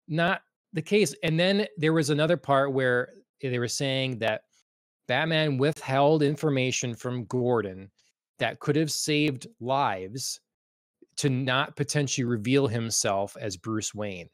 Not 0.08 0.42
the 0.74 0.82
case. 0.82 1.14
And 1.24 1.40
then 1.40 1.68
there 1.78 1.94
was 1.94 2.10
another 2.10 2.38
part 2.38 2.74
where 2.74 3.14
they 3.42 3.60
were 3.60 3.68
saying 3.68 4.20
that 4.20 4.44
Batman 5.08 5.58
withheld 5.58 6.24
information 6.24 6.96
from 6.96 7.26
Gordon 7.26 7.92
that 8.40 8.60
could 8.60 8.76
have 8.76 8.92
saved 8.92 9.48
lives 9.60 10.40
to 11.18 11.30
not 11.30 11.76
potentially 11.76 12.26
reveal 12.26 12.68
himself 12.68 13.36
as 13.40 13.58
Bruce 13.58 13.94
Wayne. 13.94 14.30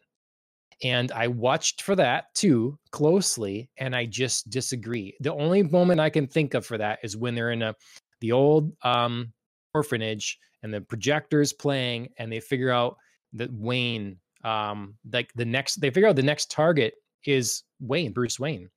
And 0.84 1.11
I 1.11 1.28
watched 1.28 1.82
for 1.82 1.95
that 1.95 2.34
too 2.36 2.78
closely, 2.91 3.69
and 3.78 3.95
I 3.95 4.05
just 4.05 4.49
disagree. 4.49 5.15
The 5.19 5.34
only 5.34 5.63
moment 5.63 5.99
I 5.99 6.09
can 6.09 6.28
think 6.28 6.53
of 6.53 6.65
for 6.65 6.78
that 6.78 6.99
is 7.03 7.17
when 7.17 7.36
they're 7.36 7.51
in 7.51 7.63
a 7.63 7.75
the 8.19 8.32
old 8.32 8.73
um, 8.84 9.34
orphanage 9.73 10.38
and 10.63 10.73
the 10.73 10.82
projector's 10.82 11.53
playing, 11.53 12.09
and 12.17 12.32
they 12.32 12.39
figure 12.39 12.71
out 12.71 12.97
that 13.34 13.51
Wayne, 13.53 14.17
um, 14.43 14.95
like 15.11 15.32
the 15.36 15.45
next, 15.45 15.82
they 15.82 15.89
figure 15.89 16.09
out 16.09 16.15
the 16.15 16.23
next 16.23 16.51
target 16.51 16.95
is 17.25 17.63
Wayne, 17.80 18.13
Bruce 18.13 18.39
Wayne 18.39 18.69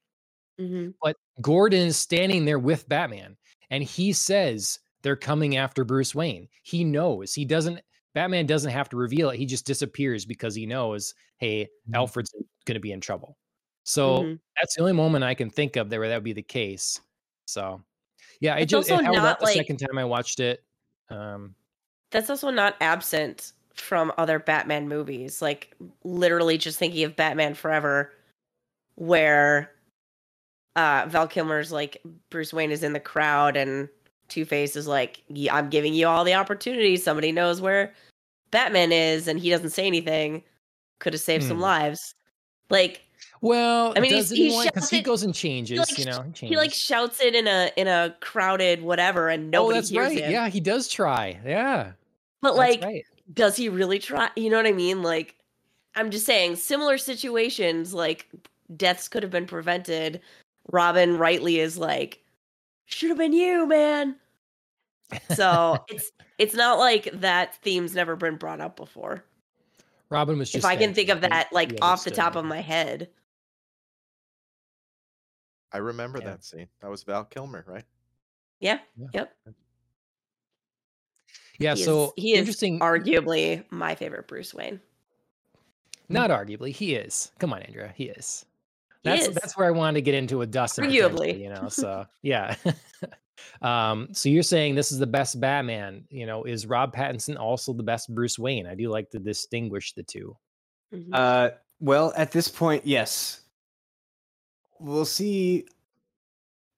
hmm 0.59 0.88
but 1.03 1.16
Gordon 1.40 1.86
is 1.86 1.96
standing 1.96 2.44
there 2.44 2.59
with 2.59 2.88
Batman 2.88 3.36
and 3.70 3.82
he 3.82 4.12
says 4.12 4.78
they're 5.03 5.16
coming 5.16 5.57
after 5.57 5.84
Bruce 5.84 6.14
Wayne. 6.14 6.48
He 6.62 6.84
knows. 6.84 7.32
He 7.32 7.44
doesn't 7.44 7.80
Batman 8.14 8.46
doesn't 8.46 8.70
have 8.70 8.88
to 8.90 8.96
reveal 8.96 9.30
it. 9.30 9.36
He 9.36 9.46
just 9.46 9.66
disappears 9.66 10.24
because 10.24 10.54
he 10.54 10.66
knows, 10.66 11.14
hey, 11.38 11.68
Mhm. 11.88 11.94
Alfred's 11.94 12.32
going 12.64 12.74
to 12.74 12.80
be 12.80 12.92
in 12.92 13.00
trouble. 13.00 13.36
So 13.84 14.22
Mhm. 14.22 14.40
that's 14.56 14.74
the 14.74 14.80
only 14.82 14.92
moment 14.92 15.24
I 15.24 15.34
can 15.34 15.48
think 15.50 15.76
of 15.76 15.88
there 15.90 16.00
where 16.00 16.08
that 16.08 16.16
would 16.16 16.24
be 16.24 16.32
the 16.32 16.42
case. 16.42 17.00
So 17.46 17.82
yeah, 18.40 18.56
it 18.56 18.62
It's 18.62 18.70
just 18.70 18.88
it 18.88 18.92
also 18.92 19.04
held 19.04 19.16
not 19.16 19.38
the 19.38 19.46
like- 19.46 19.56
second 19.56 19.78
time 19.78 19.96
I 19.98 20.04
watched 20.04 20.40
it. 20.40 20.64
Um 21.08 21.54
That's 22.11 22.28
also 22.30 22.50
not 22.50 22.76
absent 22.80 23.52
from 23.74 24.12
other 24.18 24.38
Batman 24.40 24.88
movies. 24.88 25.40
Like 25.40 25.74
literally 26.04 26.58
just 26.58 26.78
thinking 26.78 27.04
of 27.04 27.16
Batman 27.16 27.54
Forever, 27.54 28.12
where 28.96 29.74
uh 30.76 31.06
Val 31.08 31.26
Kilmer's 31.28 31.72
like 31.72 32.02
Bruce 32.30 32.52
Wayne 32.52 32.70
is 32.70 32.82
in 32.82 32.92
the 32.92 33.00
crowd 33.00 33.56
and 33.56 33.88
Two 34.30 34.44
Face 34.44 34.76
is 34.76 34.86
like, 34.86 35.22
I'm 35.50 35.68
giving 35.68 35.92
you 35.92 36.06
all 36.06 36.24
the 36.24 36.34
opportunities. 36.34 37.04
Somebody 37.04 37.32
knows 37.32 37.60
where 37.60 37.92
Batman 38.50 38.92
is, 38.92 39.28
and 39.28 39.38
he 39.38 39.50
doesn't 39.50 39.70
say 39.70 39.86
anything. 39.86 40.42
Could 41.00 41.12
have 41.12 41.20
saved 41.22 41.44
some 41.44 41.56
Hmm. 41.58 41.62
lives. 41.62 42.14
Like 42.70 43.02
well, 43.42 43.92
I 43.96 44.00
mean, 44.00 44.12
does 44.12 44.30
he 44.30 44.48
because 44.64 44.90
he 44.90 44.96
shouted- 44.98 45.04
goes 45.04 45.22
and 45.22 45.34
changes, 45.34 45.78
like, 45.78 45.98
you 45.98 46.04
know, 46.04 46.24
he 46.34 46.56
like 46.56 46.72
shouts 46.72 47.20
it 47.20 47.34
in 47.34 47.46
a 47.46 47.70
in 47.76 47.88
a 47.88 48.14
crowded 48.20 48.82
whatever, 48.82 49.28
and 49.28 49.54
oh, 49.54 49.62
nobody 49.62 49.78
that's 49.78 49.88
hears 49.88 50.08
right. 50.08 50.18
him. 50.18 50.30
Yeah, 50.30 50.48
he 50.48 50.60
does 50.60 50.88
try. 50.88 51.38
Yeah. 51.44 51.92
but 52.42 52.50
that's 52.54 52.58
like 52.58 52.82
right. 52.82 53.04
does 53.34 53.56
he 53.56 53.68
really 53.68 53.98
try 53.98 54.30
you 54.36 54.48
know 54.50 54.56
what 54.56 54.66
i 54.66 54.72
mean 54.72 55.02
like 55.02 55.36
i'm 55.94 56.10
just 56.10 56.24
saying 56.24 56.56
similar 56.56 56.96
situations 56.96 57.92
like 57.92 58.26
deaths 58.76 59.08
could 59.08 59.22
have 59.22 59.30
been 59.30 59.44
prevented 59.46 60.20
robin 60.72 61.18
rightly 61.18 61.60
is 61.60 61.76
like 61.76 62.22
should 62.91 63.09
have 63.09 63.18
been 63.18 63.32
you 63.32 63.66
man 63.66 64.16
so 65.32 65.82
it's 65.88 66.11
it's 66.38 66.55
not 66.55 66.78
like 66.78 67.09
that 67.14 67.59
theme's 67.62 67.95
never 67.95 68.16
been 68.16 68.36
brought 68.36 68.61
up 68.61 68.76
before 68.76 69.24
Robin 70.11 70.38
was 70.38 70.51
just 70.51 70.64
if 70.64 70.70
i 70.70 70.76
can 70.76 70.93
think 70.95 71.09
of 71.09 71.20
that 71.20 71.49
like 71.53 71.76
off 71.82 72.05
the 72.05 72.11
top 72.11 72.36
of 72.36 72.45
my 72.45 72.61
head 72.61 73.09
I 75.72 75.78
remember 75.78 76.18
Yeah. 76.18 76.30
that 76.30 76.45
scene. 76.45 76.66
That 76.80 76.91
was 76.91 77.05
Val 77.05 77.24
Kilmer, 77.24 77.64
right? 77.66 77.84
yeah 78.59 78.80
Yeah. 78.97 79.07
yep 79.14 79.36
Yeah, 81.61 81.74
he 81.76 81.82
so 81.84 82.07
is, 82.07 82.12
he 82.16 82.32
is 82.32 82.38
interesting. 82.41 82.80
arguably 82.80 83.64
my 83.70 83.95
favorite 83.95 84.26
bruce 84.26 84.53
wayne 84.53 84.80
Not 86.09 86.30
arguably, 86.30 86.72
he 86.72 86.95
is. 86.97 87.30
Come 87.38 87.53
on, 87.53 87.62
Andrea, 87.62 87.93
he 87.97 88.07
is. 88.07 88.47
He 89.03 89.11
That's 89.11 89.28
is. 89.28 89.34
that's 89.34 89.57
where 89.57 89.66
I 89.66 89.70
wanted 89.70 89.94
to 89.94 90.03
get 90.03 90.14
into 90.14 90.38
with 90.38 90.51
Dustin. 90.51 90.84
Arguably. 90.84 91.32
potentially, 91.32 91.42
you 91.42 91.48
know. 91.51 91.68
So 91.70 92.05
yeah. 92.22 92.55
um. 93.62 94.09
So 94.12 94.28
you're 94.28 94.42
saying 94.42 94.74
this 94.74 94.92
is 94.92 94.98
the 94.98 95.07
best 95.07 95.40
Batman? 95.40 96.05
You 96.11 96.26
know, 96.26 96.44
is 96.44 96.66
Rob 96.66 96.94
Pattinson 96.94 97.38
also 97.38 97.72
the 97.72 97.82
best 97.82 98.14
Bruce 98.14 98.38
Wayne? 98.38 98.66
I 98.66 98.74
do 98.74 98.88
like 98.90 99.11
to 99.11 99.18
distinguish 99.18 99.94
the 99.94 100.03
two. 100.03 100.36
Mhm. 100.94 101.09
Uh, 101.12 101.51
well, 101.80 102.12
at 102.16 102.30
this 102.30 102.48
point, 102.48 102.86
yes. 102.86 103.40
We'll 104.78 105.05
see. 105.07 105.66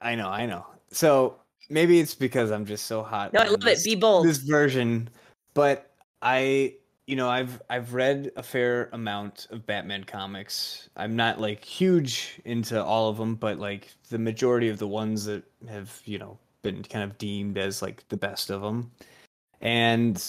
I 0.01 0.15
know, 0.15 0.29
I 0.29 0.47
know. 0.47 0.67
So 0.91 1.37
maybe 1.71 2.01
it's 2.01 2.15
because 2.15 2.51
I'm 2.51 2.67
just 2.67 2.87
so 2.87 3.03
hot. 3.03 3.33
no 3.33 3.41
i 3.41 3.47
on 3.47 3.53
love 3.53 3.67
it 3.67 3.85
be 3.85 3.95
bold 3.95 4.27
This 4.27 4.39
version, 4.39 5.09
but 5.55 5.91
I, 6.21 6.75
you 7.13 7.17
know, 7.17 7.29
I've 7.29 7.61
I've 7.69 7.93
read 7.93 8.33
a 8.37 8.43
fair 8.43 8.89
amount 8.95 9.47
of 9.51 9.67
Batman 9.67 10.05
comics. 10.05 10.89
I'm 10.97 11.15
not 11.15 11.39
like 11.39 11.63
huge 11.63 12.41
into 12.47 12.83
all 12.83 13.11
of 13.11 13.19
them, 13.19 13.35
but 13.35 13.59
like 13.59 13.89
the 14.09 14.19
majority 14.19 14.71
of 14.71 14.79
the 14.79 14.89
ones 14.89 15.27
that 15.27 15.45
have, 15.69 16.01
you 16.07 16.19
know, 16.19 16.39
been 16.63 16.83
kind 16.83 17.05
of 17.05 17.19
deemed 17.19 17.59
as 17.59 17.83
like 17.83 18.09
the 18.09 18.17
best 18.17 18.49
of 18.49 18.63
them. 18.63 18.93
And 19.61 20.25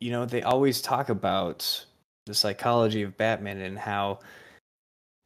you 0.00 0.12
know, 0.12 0.24
they 0.24 0.40
always 0.40 0.80
talk 0.80 1.10
about 1.10 1.84
the 2.24 2.32
psychology 2.32 3.02
of 3.02 3.18
Batman 3.18 3.60
and 3.60 3.78
how, 3.78 4.20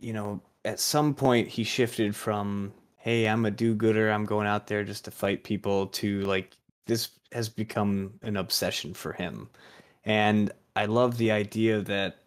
you 0.01 0.13
know, 0.13 0.43
at 0.65 0.81
some 0.81 1.15
point 1.15 1.47
he 1.47 1.63
shifted 1.63 2.17
from, 2.17 2.73
hey, 2.97 3.29
I'm 3.29 3.45
a 3.45 3.53
do 3.53 3.73
gooder, 3.73 4.11
I'm 4.11 4.25
going 4.25 4.49
out 4.49 4.67
there 4.67 4.83
just 4.83 5.05
to 5.05 5.13
fight 5.13 5.45
people, 5.45 5.87
to 5.87 6.23
like, 6.23 6.57
this 6.89 7.11
has 7.31 7.49
become 7.49 8.15
an 8.23 8.37
obsession 8.37 8.95
for 8.95 9.13
him. 9.13 9.49
And 10.05 10.51
I 10.79 10.87
love 10.87 11.19
the 11.19 11.33
idea 11.33 11.81
that 11.83 12.19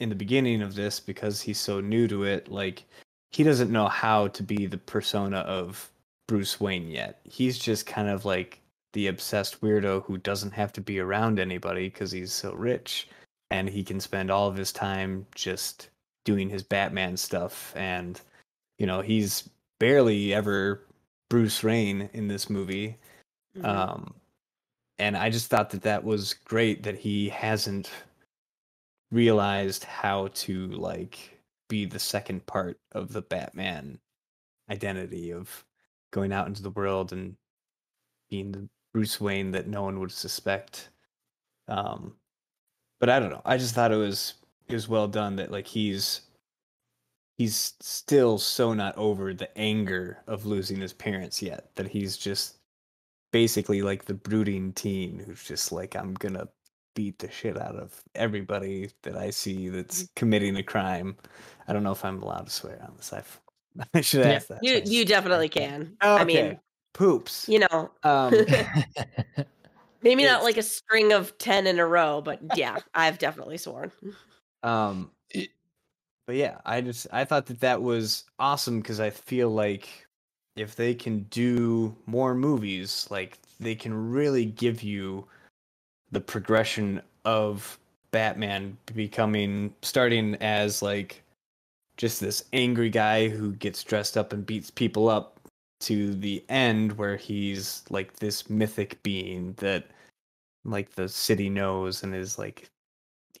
in 0.00 0.08
the 0.08 0.14
beginning 0.16 0.62
of 0.62 0.74
this, 0.74 0.98
because 0.98 1.40
he's 1.40 1.58
so 1.60 1.80
new 1.80 2.08
to 2.08 2.24
it, 2.24 2.50
like, 2.50 2.84
he 3.30 3.44
doesn't 3.44 3.70
know 3.70 3.86
how 3.86 4.26
to 4.28 4.42
be 4.42 4.66
the 4.66 4.78
persona 4.78 5.38
of 5.38 5.88
Bruce 6.26 6.60
Wayne 6.60 6.88
yet. 6.88 7.20
He's 7.24 7.56
just 7.58 7.86
kind 7.86 8.08
of 8.08 8.24
like 8.24 8.60
the 8.94 9.06
obsessed 9.06 9.60
weirdo 9.60 10.04
who 10.04 10.18
doesn't 10.18 10.52
have 10.52 10.72
to 10.72 10.80
be 10.80 10.98
around 10.98 11.38
anybody 11.38 11.88
because 11.88 12.10
he's 12.10 12.32
so 12.32 12.52
rich 12.54 13.08
and 13.52 13.68
he 13.68 13.84
can 13.84 14.00
spend 14.00 14.30
all 14.30 14.48
of 14.48 14.56
his 14.56 14.72
time 14.72 15.24
just 15.36 15.90
doing 16.24 16.48
his 16.50 16.64
Batman 16.64 17.16
stuff 17.16 17.72
and 17.76 18.20
you 18.78 18.86
know 18.86 19.00
he's 19.00 19.48
barely 19.78 20.34
ever 20.34 20.82
Bruce 21.28 21.62
Wayne 21.62 22.10
in 22.12 22.26
this 22.28 22.50
movie 22.50 22.96
Mhm. 23.56 23.64
um 23.64 24.14
and 25.00 25.16
I 25.16 25.30
just 25.30 25.48
thought 25.48 25.70
that 25.70 25.82
that 25.82 26.04
was 26.04 26.34
great 26.34 26.82
that 26.82 26.98
he 26.98 27.30
hasn't 27.30 27.90
realized 29.10 29.84
how 29.84 30.28
to 30.34 30.68
like 30.68 31.40
be 31.68 31.86
the 31.86 31.98
second 31.98 32.44
part 32.44 32.78
of 32.92 33.12
the 33.12 33.22
Batman 33.22 33.98
identity 34.70 35.32
of 35.32 35.64
going 36.12 36.32
out 36.32 36.48
into 36.48 36.62
the 36.62 36.70
world 36.70 37.14
and 37.14 37.34
being 38.28 38.52
the 38.52 38.68
Bruce 38.92 39.18
Wayne 39.20 39.52
that 39.52 39.68
no 39.68 39.82
one 39.82 39.98
would 40.00 40.12
suspect. 40.12 40.90
Um, 41.66 42.14
but 43.00 43.08
I 43.08 43.18
don't 43.18 43.30
know. 43.30 43.42
I 43.46 43.56
just 43.56 43.74
thought 43.74 43.92
it 43.92 43.96
was 43.96 44.34
it 44.68 44.74
was 44.74 44.88
well 44.88 45.08
done 45.08 45.36
that 45.36 45.50
like 45.50 45.66
he's 45.66 46.20
he's 47.38 47.72
still 47.80 48.36
so 48.36 48.74
not 48.74 48.96
over 48.98 49.32
the 49.32 49.56
anger 49.56 50.18
of 50.26 50.44
losing 50.44 50.78
his 50.78 50.92
parents 50.92 51.40
yet 51.40 51.70
that 51.76 51.88
he's 51.88 52.18
just 52.18 52.59
basically 53.32 53.82
like 53.82 54.04
the 54.04 54.14
brooding 54.14 54.72
teen 54.72 55.18
who's 55.18 55.44
just 55.44 55.72
like 55.72 55.94
I'm 55.96 56.14
gonna 56.14 56.48
beat 56.94 57.18
the 57.20 57.30
shit 57.30 57.56
out 57.60 57.76
of 57.76 58.02
everybody 58.14 58.90
that 59.02 59.16
I 59.16 59.30
see 59.30 59.68
that's 59.68 60.08
committing 60.16 60.56
a 60.56 60.62
crime. 60.62 61.16
I 61.68 61.72
don't 61.72 61.82
know 61.84 61.92
if 61.92 62.04
I'm 62.04 62.22
allowed 62.22 62.46
to 62.46 62.52
swear 62.52 62.80
on 62.82 62.94
this. 62.96 63.12
I've, 63.12 63.40
I 63.94 64.00
should 64.00 64.26
ask 64.26 64.48
that. 64.48 64.58
You 64.62 64.82
you 64.84 65.04
definitely 65.04 65.48
can. 65.48 65.96
Oh, 66.02 66.16
I 66.16 66.24
mean, 66.24 66.58
poops. 66.92 67.48
you 67.48 67.60
know, 67.60 67.90
Um, 68.02 68.34
maybe 70.02 70.24
not 70.24 70.42
like 70.42 70.56
a 70.56 70.62
string 70.62 71.12
of 71.12 71.36
10 71.38 71.66
in 71.66 71.78
a 71.78 71.86
row, 71.86 72.20
but 72.20 72.40
yeah, 72.56 72.78
I've 72.94 73.18
definitely 73.18 73.58
sworn. 73.58 73.92
um, 74.62 75.10
but 76.26 76.36
yeah, 76.36 76.58
I 76.64 76.80
just 76.80 77.06
I 77.12 77.24
thought 77.24 77.46
that 77.46 77.60
that 77.60 77.82
was 77.82 78.24
awesome 78.38 78.80
because 78.80 79.00
I 79.00 79.10
feel 79.10 79.50
like 79.50 80.06
if 80.56 80.76
they 80.76 80.94
can 80.94 81.22
do 81.30 81.94
more 82.06 82.34
movies, 82.34 83.06
like 83.10 83.38
they 83.58 83.74
can 83.74 84.10
really 84.10 84.44
give 84.44 84.82
you 84.82 85.26
the 86.10 86.20
progression 86.20 87.00
of 87.24 87.78
Batman 88.10 88.76
becoming 88.94 89.72
starting 89.82 90.34
as 90.36 90.82
like 90.82 91.22
just 91.96 92.20
this 92.20 92.44
angry 92.52 92.90
guy 92.90 93.28
who 93.28 93.52
gets 93.52 93.84
dressed 93.84 94.16
up 94.16 94.32
and 94.32 94.46
beats 94.46 94.70
people 94.70 95.08
up 95.08 95.38
to 95.80 96.14
the 96.14 96.44
end 96.48 96.92
where 96.92 97.16
he's 97.16 97.82
like 97.90 98.14
this 98.14 98.50
mythic 98.50 99.02
being 99.02 99.54
that 99.54 99.86
like 100.64 100.94
the 100.94 101.08
city 101.08 101.48
knows 101.48 102.02
and 102.02 102.14
is 102.14 102.38
like 102.38 102.68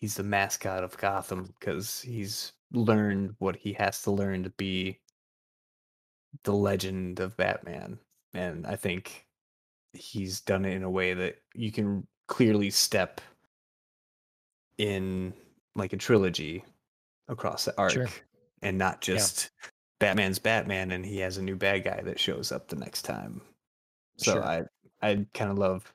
he's 0.00 0.14
the 0.14 0.22
mascot 0.22 0.82
of 0.82 0.96
Gotham 0.96 1.52
because 1.58 2.00
he's 2.00 2.52
learned 2.72 3.34
what 3.38 3.56
he 3.56 3.72
has 3.74 4.02
to 4.02 4.10
learn 4.10 4.42
to 4.42 4.50
be 4.50 4.98
the 6.44 6.52
legend 6.52 7.20
of 7.20 7.36
Batman. 7.36 7.98
And 8.34 8.66
I 8.66 8.76
think 8.76 9.26
he's 9.92 10.40
done 10.40 10.64
it 10.64 10.74
in 10.74 10.82
a 10.84 10.90
way 10.90 11.14
that 11.14 11.36
you 11.54 11.72
can 11.72 12.06
clearly 12.28 12.70
step 12.70 13.20
in 14.78 15.34
like 15.74 15.92
a 15.92 15.96
trilogy 15.96 16.64
across 17.28 17.64
the 17.64 17.76
arc 17.78 17.92
Sure. 17.92 18.08
and 18.62 18.78
not 18.78 19.06
Yeah. 19.06 19.14
just 19.16 19.50
Batman's 19.98 20.38
Batman 20.38 20.92
and 20.92 21.04
he 21.04 21.18
has 21.18 21.36
a 21.36 21.42
new 21.42 21.56
bad 21.56 21.84
guy 21.84 22.00
that 22.02 22.18
shows 22.18 22.52
up 22.52 22.68
the 22.68 22.76
next 22.76 23.02
time. 23.02 23.42
So 24.16 24.34
Sure. 24.34 24.44
I 24.44 24.62
I 25.02 25.26
kind 25.34 25.50
of 25.50 25.58
love 25.58 25.92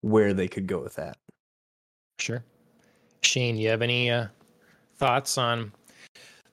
where 0.00 0.32
they 0.32 0.48
could 0.48 0.66
go 0.66 0.80
with 0.80 0.94
that. 0.94 1.18
Sure. 2.18 2.44
Shane, 3.22 3.56
you 3.56 3.68
have 3.68 3.82
any 3.82 4.10
uh, 4.10 4.28
thoughts 4.96 5.36
on 5.36 5.72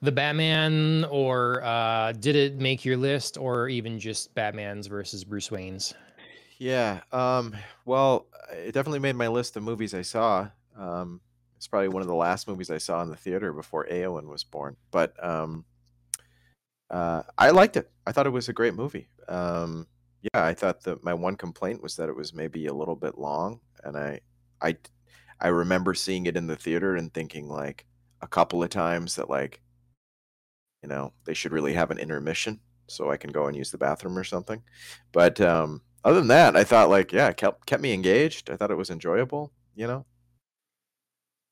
the 0.02 0.12
Batman, 0.12 1.06
or 1.06 1.64
uh, 1.64 2.12
did 2.14 2.36
it 2.36 2.56
make 2.56 2.86
your 2.86 2.98
list, 2.98 3.38
or 3.38 3.70
even 3.70 4.00
just 4.00 4.34
Batman's 4.36 4.88
versus 4.88 5.24
Bruce 5.24 5.52
Wayne's? 5.52 5.94
Yeah. 6.60 7.02
Um, 7.12 7.56
well, 7.86 8.28
it 8.52 8.74
definitely 8.74 9.00
made 9.00 9.16
my 9.16 9.28
list 9.28 9.58
of 9.58 9.64
movies 9.64 9.94
I 9.94 10.02
saw. 10.02 10.50
Um, 10.78 11.22
it's 11.56 11.68
probably 11.68 11.90
one 11.90 12.02
of 12.02 12.08
the 12.08 12.16
last 12.16 12.48
movies 12.48 12.70
I 12.70 12.78
saw 12.78 13.02
in 13.02 13.10
the 13.10 13.16
theater 13.16 13.52
before 13.52 13.88
Aowen 13.92 14.28
was 14.28 14.44
born. 14.44 14.76
But 14.92 15.14
um, 15.24 15.66
uh, 16.90 17.24
I 17.38 17.50
liked 17.50 17.78
it. 17.78 17.90
I 18.06 18.12
thought 18.12 18.28
it 18.28 18.32
was 18.32 18.50
a 18.50 18.54
great 18.54 18.76
movie. 18.76 19.08
Um, 19.28 19.88
yeah, 20.22 20.46
I 20.46 20.54
thought 20.54 20.84
that 20.84 21.04
my 21.04 21.14
one 21.14 21.36
complaint 21.36 21.82
was 21.82 21.96
that 21.96 22.10
it 22.10 22.16
was 22.16 22.34
maybe 22.34 22.68
a 22.68 22.74
little 22.74 22.96
bit 22.96 23.18
long, 23.18 23.60
and 23.84 23.98
I, 23.98 24.20
I, 24.62 24.78
I 25.40 25.50
remember 25.50 25.94
seeing 25.94 26.26
it 26.26 26.38
in 26.38 26.48
the 26.48 26.56
theater 26.56 26.96
and 26.96 27.14
thinking 27.14 27.48
like 27.48 27.86
a 28.22 28.28
couple 28.28 28.64
of 28.64 28.70
times 28.70 29.16
that 29.16 29.30
like, 29.30 29.62
you 30.84 30.90
know, 30.90 31.14
they 31.26 31.34
should 31.34 31.52
really 31.52 31.74
have 31.74 31.92
an 31.92 31.98
intermission 32.00 32.60
so 32.88 33.12
I 33.12 33.18
can 33.18 33.32
go 33.32 33.48
and 33.48 33.56
use 33.58 33.72
the 33.72 33.78
bathroom 33.78 34.18
or 34.18 34.24
something. 34.24 34.62
But 35.12 35.42
um, 35.42 35.82
other 36.04 36.20
than 36.20 36.28
that, 36.30 36.56
I 36.56 36.64
thought 36.64 36.90
like 36.90 37.12
yeah, 37.12 37.32
kept 37.34 37.66
kept 37.66 37.82
me 37.82 37.94
engaged. 37.94 38.50
I 38.50 38.56
thought 38.56 38.72
it 38.72 38.78
was 38.78 38.90
enjoyable. 38.90 39.52
You 39.76 39.88
know, 39.88 40.06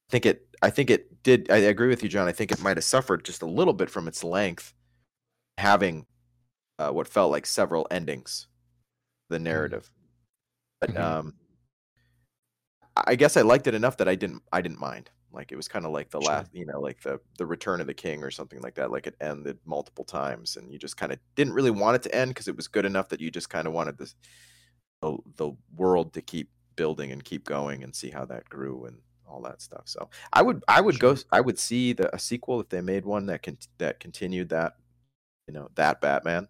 I 0.10 0.12
think 0.12 0.26
it. 0.26 0.48
I 0.62 0.70
think 0.70 0.90
it 0.90 1.24
did. 1.24 1.52
I 1.52 1.58
agree 1.58 1.88
with 1.90 2.04
you, 2.04 2.10
John. 2.10 2.28
I 2.28 2.32
think 2.32 2.52
it 2.52 2.62
might 2.62 2.78
have 2.78 2.84
suffered 2.84 3.26
just 3.26 3.42
a 3.42 3.46
little 3.48 3.74
bit 3.74 3.90
from 3.90 4.08
its 4.08 4.24
length, 4.24 4.74
having 5.58 6.06
uh, 6.80 6.92
what 6.92 7.08
felt 7.08 7.32
like 7.32 7.46
several 7.46 7.88
endings, 7.92 8.48
the 9.30 9.40
narrative. 9.40 9.92
But 10.82 10.94
Mhm. 10.96 11.02
um, 11.02 11.34
I 12.96 13.16
guess 13.16 13.36
I 13.36 13.42
liked 13.42 13.68
it 13.68 13.74
enough 13.74 13.98
that 13.98 14.08
I 14.08 14.16
didn't. 14.16 14.44
I 14.54 14.62
didn't 14.62 14.80
mind. 14.80 15.10
Like 15.36 15.52
it 15.52 15.58
was 15.58 15.68
kind 15.68 15.86
of 15.86 15.92
like 15.92 16.10
the 16.12 16.20
Sure. 16.20 16.22
last, 16.22 16.50
you 16.54 16.66
know, 16.66 16.80
like 16.80 17.02
the 17.02 17.20
the 17.38 17.46
Return 17.46 17.82
of 17.82 17.88
the 17.88 17.94
King 17.94 18.24
or 18.24 18.32
something 18.32 18.62
like 18.62 18.76
that. 18.76 18.92
Like 18.92 19.08
it 19.08 19.16
ended 19.22 19.60
multiple 19.66 20.06
times, 20.06 20.58
and 20.58 20.72
you 20.74 20.80
just 20.80 20.98
kind 20.98 21.12
of 21.12 21.20
didn't 21.36 21.54
really 21.54 21.72
want 21.72 21.98
it 21.98 22.04
to 22.04 22.16
end 22.16 22.32
because 22.32 22.48
it 22.48 22.56
was 22.56 22.68
good 22.68 22.86
enough 22.86 23.10
that 23.10 23.22
you 23.22 23.32
just 23.32 23.50
kind 23.50 23.68
of 23.68 23.74
wanted 23.74 23.98
this 23.98 24.16
the 25.02 25.18
the 25.38 25.52
world 25.76 26.14
to 26.14 26.22
keep 26.22 26.50
building 26.76 27.12
and 27.12 27.24
keep 27.26 27.46
going 27.46 27.84
and 27.84 27.96
see 27.96 28.10
how 28.12 28.26
that 28.26 28.50
grew 28.50 28.86
and 28.86 29.02
all 29.28 29.42
that 29.42 29.62
stuff. 29.62 29.84
So 29.86 30.10
I 30.34 30.42
would 30.42 30.64
I 30.68 30.82
would 30.82 31.00
go 31.00 31.16
I 31.32 31.42
would 31.42 31.60
see 31.60 31.94
the 31.94 32.14
a 32.16 32.20
sequel 32.20 32.60
if 32.62 32.70
they 32.70 32.82
made 32.82 33.06
one 33.06 33.28
that 33.28 33.44
can 33.44 33.58
that 33.80 34.00
continued 34.00 34.50
that 34.50 34.78
you 35.48 35.54
know 35.54 35.70
that 35.76 36.02
Batman. 36.02 36.48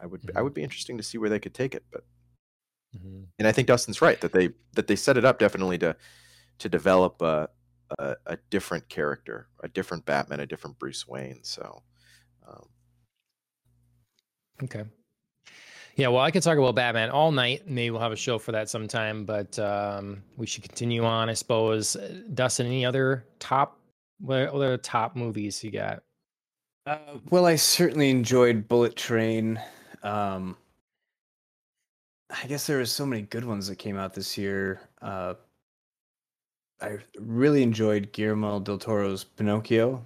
I 0.00 0.06
would 0.06 0.30
I 0.36 0.42
Mhm. 0.42 0.44
would 0.44 0.54
be 0.54 0.62
interesting 0.64 0.98
to 0.98 1.04
see 1.04 1.18
where 1.18 1.30
they 1.30 1.40
could 1.40 1.54
take 1.54 1.74
it, 1.74 1.84
but 1.92 2.04
Mhm. 2.92 3.30
and 3.38 3.48
I 3.48 3.52
think 3.52 3.68
Dustin's 3.68 4.02
right 4.02 4.20
that 4.20 4.32
they 4.32 4.50
that 4.74 4.86
they 4.86 4.96
set 4.96 5.16
it 5.16 5.24
up 5.24 5.38
definitely 5.38 5.78
to 5.78 5.96
to 6.58 6.68
develop 6.68 7.22
a 7.22 7.50
a, 7.98 8.16
a 8.26 8.38
different 8.50 8.88
character, 8.88 9.48
a 9.62 9.68
different 9.68 10.04
Batman, 10.04 10.40
a 10.40 10.46
different 10.46 10.78
Bruce 10.78 11.06
Wayne. 11.06 11.40
So 11.42 11.82
um, 12.48 12.66
Okay. 14.62 14.84
Yeah, 15.96 16.08
well, 16.08 16.22
I 16.22 16.30
could 16.30 16.42
talk 16.42 16.56
about 16.56 16.74
Batman 16.74 17.10
all 17.10 17.32
night. 17.32 17.68
Maybe 17.68 17.90
we'll 17.90 18.00
have 18.00 18.12
a 18.12 18.16
show 18.16 18.38
for 18.38 18.52
that 18.52 18.70
sometime, 18.70 19.24
but 19.24 19.58
um, 19.58 20.22
we 20.36 20.46
should 20.46 20.62
continue 20.62 21.04
on, 21.04 21.28
I 21.28 21.34
suppose. 21.34 21.96
Uh, 21.96 22.20
Dustin, 22.32 22.66
any 22.66 22.84
other 22.86 23.26
top, 23.38 23.78
what 24.18 24.48
other 24.48 24.76
top 24.78 25.16
movies 25.16 25.62
you 25.62 25.70
got? 25.70 26.02
Uh, 26.86 27.18
well, 27.30 27.44
I 27.44 27.56
certainly 27.56 28.08
enjoyed 28.08 28.68
Bullet 28.68 28.96
Train. 28.96 29.60
Um, 30.02 30.56
I 32.30 32.46
guess 32.46 32.66
there 32.66 32.78
were 32.78 32.86
so 32.86 33.04
many 33.04 33.22
good 33.22 33.44
ones 33.44 33.66
that 33.66 33.76
came 33.76 33.98
out 33.98 34.14
this 34.14 34.38
year. 34.38 34.80
Uh, 35.02 35.34
I 36.82 36.98
really 37.18 37.62
enjoyed 37.62 38.12
Guillermo 38.12 38.60
del 38.60 38.78
Toro's 38.78 39.24
Pinocchio. 39.24 40.02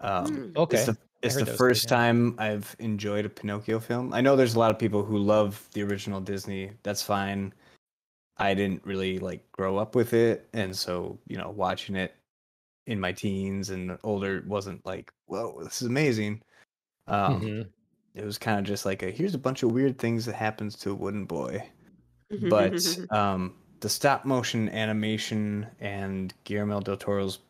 Um, 0.00 0.26
Mm. 0.26 0.56
Okay. 0.56 0.76
It's 0.76 0.86
the, 0.86 0.96
it's 1.22 1.36
the 1.36 1.46
first 1.46 1.84
good, 1.84 1.92
yeah. 1.92 1.96
time 1.96 2.34
I've 2.38 2.74
enjoyed 2.80 3.24
a 3.24 3.28
Pinocchio 3.28 3.78
film. 3.78 4.12
I 4.12 4.20
know 4.20 4.34
there's 4.34 4.54
a 4.54 4.58
lot 4.58 4.72
of 4.72 4.78
people 4.78 5.04
who 5.04 5.18
love 5.18 5.68
the 5.72 5.82
original 5.82 6.20
Disney. 6.20 6.72
That's 6.82 7.02
fine. 7.02 7.52
I 8.38 8.54
didn't 8.54 8.84
really 8.84 9.18
like 9.20 9.50
grow 9.52 9.76
up 9.76 9.94
with 9.94 10.14
it, 10.14 10.48
and 10.52 10.76
so 10.76 11.18
you 11.28 11.36
know, 11.36 11.50
watching 11.50 11.94
it 11.94 12.14
in 12.88 12.98
my 12.98 13.12
teens 13.12 13.70
and 13.70 13.96
older 14.02 14.42
wasn't 14.46 14.84
like, 14.84 15.12
whoa, 15.26 15.62
this 15.62 15.82
is 15.82 15.88
amazing. 15.88 16.42
Um, 17.06 17.40
Mhm. 17.40 17.68
It 18.14 18.24
was 18.24 18.38
kind 18.38 18.58
of 18.58 18.64
just 18.64 18.84
like 18.84 19.02
a 19.02 19.10
here's 19.10 19.34
a 19.34 19.38
bunch 19.38 19.62
of 19.62 19.72
weird 19.72 19.98
things 19.98 20.26
that 20.26 20.34
happens 20.34 20.76
to 20.78 20.90
a 20.90 20.94
wooden 20.94 21.24
boy 21.24 21.66
but 22.50 22.98
um, 23.10 23.54
the 23.82 23.88
stop 23.88 24.24
motion 24.24 24.68
animation 24.70 25.66
and 25.80 26.32
Guillermo 26.44 26.80
del 26.80 26.96
Toro's, 26.96 27.40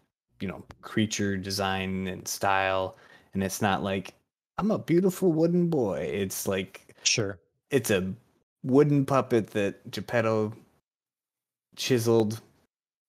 you 0.40 0.48
know, 0.48 0.64
creature 0.80 1.36
design 1.36 2.09
and 2.09 2.26
style, 2.26 2.96
and 3.34 3.44
it's 3.44 3.62
not 3.62 3.82
like 3.82 4.14
I'm 4.59 4.70
a 4.70 4.78
beautiful 4.78 5.30
wooden 5.32 5.68
boy. 5.68 5.98
It's 6.00 6.48
like 6.48 6.94
Sure. 7.04 7.38
it's 7.70 7.90
a 7.90 8.14
wooden 8.64 9.04
puppet 9.06 9.48
that 9.48 9.90
Geppetto 9.90 10.54
chiseled, 11.76 12.40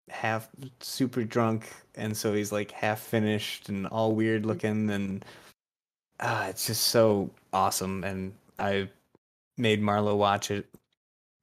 half 0.10 0.50
super 0.82 1.24
drunk, 1.24 1.72
and 1.96 2.16
so 2.16 2.34
he's 2.34 2.52
like 2.52 2.72
half 2.72 3.00
finished 3.00 3.70
and 3.70 3.88
all 3.88 4.14
weird 4.14 4.46
looking, 4.46 4.90
and 4.90 5.26
uh, 6.20 6.48
it's 6.50 6.68
just 6.68 6.88
so 6.88 7.30
awesome, 7.54 8.04
and 8.04 8.34
I 8.60 8.90
made 9.58 9.82
Marlo 9.82 10.18
watch 10.18 10.52
it, 10.52 10.68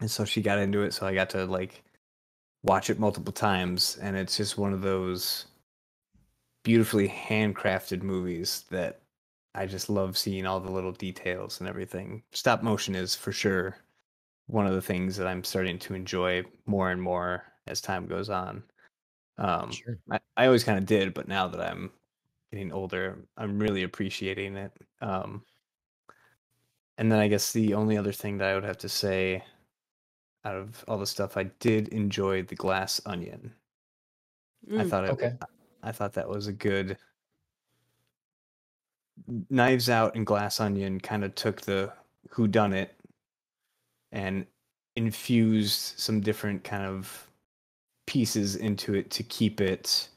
and 0.01 0.11
so 0.11 0.25
she 0.25 0.43
got 0.43 0.59
into 0.59 0.83
it. 0.83 0.95
So 0.95 1.07
I 1.07 1.15
got 1.15 1.31
to 1.31 1.45
like 1.47 1.83
watch 2.63 2.91
it 2.91 2.99
multiple 2.99 3.33
times, 3.33 3.99
and 4.03 4.17
it's 4.17 4.37
just 4.37 4.59
one 4.59 4.73
of 4.73 4.83
those 4.83 5.47
beautifully 6.63 7.09
handcrafted 7.09 8.03
movies 8.03 8.65
that 8.71 9.01
I 9.55 9.67
just 9.67 9.89
love 9.89 10.17
seeing 10.17 10.47
all 10.47 10.61
the 10.61 10.71
little 10.71 10.93
details 10.93 11.61
and 11.61 11.69
everything. 11.69 12.23
Stop 12.33 12.63
motion 12.63 12.95
is 12.95 13.15
for 13.15 13.33
sure 13.33 13.77
one 14.47 14.67
of 14.67 14.75
the 14.75 14.83
things 14.83 15.17
that 15.17 15.27
I'm 15.27 15.45
starting 15.45 15.79
to 15.81 15.95
enjoy 15.95 16.43
more 16.67 16.91
and 16.91 17.01
more 17.01 17.45
as 17.67 17.81
time 17.81 18.07
goes 18.07 18.31
on. 18.31 18.63
Um, 19.39 19.73
Sure. 19.73 19.97
I, 20.11 20.21
I 20.37 20.47
always 20.47 20.65
kind 20.65 20.79
of 20.79 20.87
did, 20.87 21.15
but 21.15 21.29
now 21.29 21.49
that 21.49 21.61
I'm 21.61 21.91
getting 22.53 22.73
older, 22.73 23.19
I'm 23.37 23.59
really 23.59 23.85
appreciating 23.85 24.57
it. 24.57 24.73
Um, 25.01 25.43
and 26.99 27.11
then 27.11 27.19
I 27.19 27.29
guess 27.29 27.53
the 27.53 27.75
only 27.75 27.97
other 27.97 28.13
thing 28.13 28.39
that 28.39 28.49
I 28.49 28.55
would 28.55 28.65
have 28.65 28.79
to 28.79 28.89
say 28.89 29.43
out 30.45 30.57
of 30.57 30.85
all 30.89 30.99
the 30.99 31.07
stuff, 31.07 31.37
I 31.37 31.45
did 31.45 31.89
enjoy 31.89 32.43
the 32.43 32.55
glass 32.57 33.01
onion. 33.07 33.55
I 34.77 34.85
Mm. 34.85 34.91
thought 34.91 35.05
it, 35.05 35.11
Okay. 35.13 35.33
I 35.83 35.93
thought 35.93 36.13
that 36.15 36.29
was 36.29 36.47
a 36.47 36.53
good. 36.53 36.99
Knives 39.51 39.89
Out 39.89 40.15
and 40.17 40.27
Glass 40.27 40.61
Onion 40.61 41.01
kind 41.01 41.25
of 41.25 41.35
took 41.35 41.61
the 41.63 41.93
who 42.31 42.49
done 42.49 42.73
it 42.73 42.95
and 44.13 44.47
infused 44.97 45.99
some 45.99 46.21
different 46.21 46.65
kind 46.65 46.85
of 46.85 47.29
pieces 48.07 48.57
into 48.57 48.95
it 48.95 49.11
to 49.11 49.23
keep 49.23 49.61
it 49.61 50.09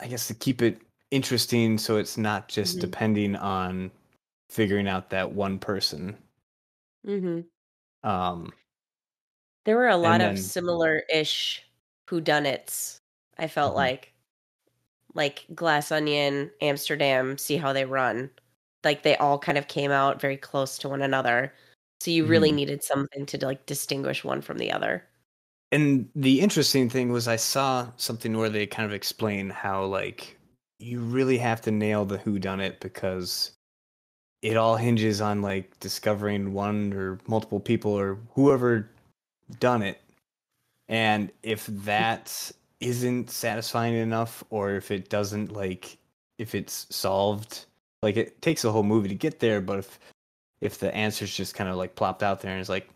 I 0.00 0.08
guess 0.08 0.26
to 0.28 0.34
keep 0.34 0.62
it 0.62 0.80
interesting 1.10 1.78
so 1.78 1.96
it's 1.96 2.16
not 2.18 2.48
just 2.48 2.78
Mhm. 2.78 2.80
depending 2.80 3.36
on 3.36 3.90
figuring 4.50 4.88
out 4.88 5.10
that 5.10 5.32
one 5.32 5.58
person. 5.58 6.16
hmm 7.04 7.51
Um 8.04 8.52
There 9.64 9.76
were 9.76 9.88
a 9.88 9.96
lot 9.96 10.18
then- 10.18 10.32
of 10.32 10.38
similar-ish 10.38 11.62
whodunits. 12.08 12.98
I 13.38 13.46
felt 13.48 13.72
Mhm. 13.74 13.76
like, 13.76 14.12
like 15.14 15.44
Glass 15.54 15.92
Onion, 15.92 16.50
Amsterdam, 16.60 17.38
See 17.38 17.56
How 17.56 17.72
They 17.72 17.84
Run. 17.84 18.30
Like 18.84 19.02
they 19.02 19.16
all 19.16 19.38
kind 19.38 19.56
of 19.58 19.68
came 19.68 19.90
out 19.92 20.20
very 20.20 20.36
close 20.36 20.78
to 20.78 20.88
one 20.88 21.02
another. 21.02 21.54
So 22.00 22.10
you 22.10 22.26
really 22.26 22.50
Mhm. 22.50 22.54
needed 22.56 22.82
something 22.84 23.24
to 23.26 23.44
like 23.46 23.64
distinguish 23.66 24.24
one 24.24 24.42
from 24.42 24.58
the 24.58 24.72
other. 24.72 25.08
And 25.70 26.10
the 26.16 26.40
interesting 26.40 26.90
thing 26.90 27.12
was 27.12 27.28
I 27.28 27.36
saw 27.36 27.92
something 27.96 28.36
where 28.36 28.50
they 28.50 28.66
kind 28.66 28.84
of 28.86 28.92
explain 28.92 29.48
how 29.50 29.84
like 29.84 30.36
you 30.78 31.00
really 31.00 31.38
have 31.38 31.60
to 31.62 31.70
nail 31.70 32.04
the 32.04 32.18
who 32.18 32.38
done 32.40 32.60
it 32.60 32.80
because 32.80 33.52
it 34.42 34.56
all 34.56 34.76
hinges 34.76 35.20
on 35.20 35.40
like 35.40 35.78
discovering 35.80 36.52
one 36.52 36.92
or 36.92 37.18
multiple 37.28 37.60
people 37.60 37.92
or 37.92 38.18
whoever 38.34 38.90
done 39.60 39.82
it. 39.82 40.00
And 40.88 41.30
if 41.42 41.66
that 41.66 42.52
isn't 42.80 43.30
satisfying 43.30 43.94
enough 43.94 44.42
or 44.50 44.72
if 44.72 44.90
it 44.90 45.08
doesn't 45.08 45.52
like 45.52 45.96
if 46.38 46.54
it's 46.54 46.86
solved 46.94 47.66
like 48.02 48.16
it 48.16 48.42
takes 48.42 48.64
a 48.64 48.72
whole 48.72 48.82
movie 48.82 49.08
to 49.08 49.14
get 49.14 49.38
there 49.38 49.60
but 49.60 49.78
if 49.78 50.00
if 50.60 50.78
the 50.80 50.92
answer's 50.94 51.34
just 51.34 51.54
kind 51.54 51.70
of 51.70 51.76
like 51.76 51.94
plopped 51.94 52.24
out 52.24 52.40
there 52.40 52.50
and 52.50 52.58
it's 52.60 52.68
like 52.68 52.88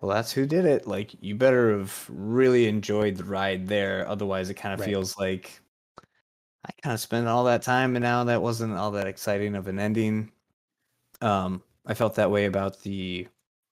well 0.00 0.14
that's 0.14 0.30
who 0.30 0.46
did 0.46 0.64
it 0.64 0.86
like 0.86 1.16
you 1.20 1.34
better 1.34 1.76
have 1.76 2.06
really 2.08 2.68
enjoyed 2.68 3.16
the 3.16 3.24
ride 3.24 3.66
there 3.66 4.06
otherwise 4.06 4.50
it 4.50 4.54
kind 4.54 4.72
of 4.72 4.78
Right. 4.78 4.88
feels 4.90 5.18
like 5.18 5.60
i 6.64 6.70
kind 6.82 6.94
of 6.94 7.00
spent 7.00 7.26
all 7.26 7.42
that 7.44 7.62
time 7.62 7.96
and 7.96 8.04
now 8.04 8.22
that 8.22 8.40
wasn't 8.40 8.72
all 8.74 8.92
that 8.92 9.08
exciting 9.08 9.56
of 9.56 9.66
an 9.66 9.80
ending 9.80 10.30
um 11.24 11.62
i 11.86 11.94
felt 11.94 12.14
that 12.14 12.30
way 12.30 12.44
about 12.46 12.80
the 12.82 13.26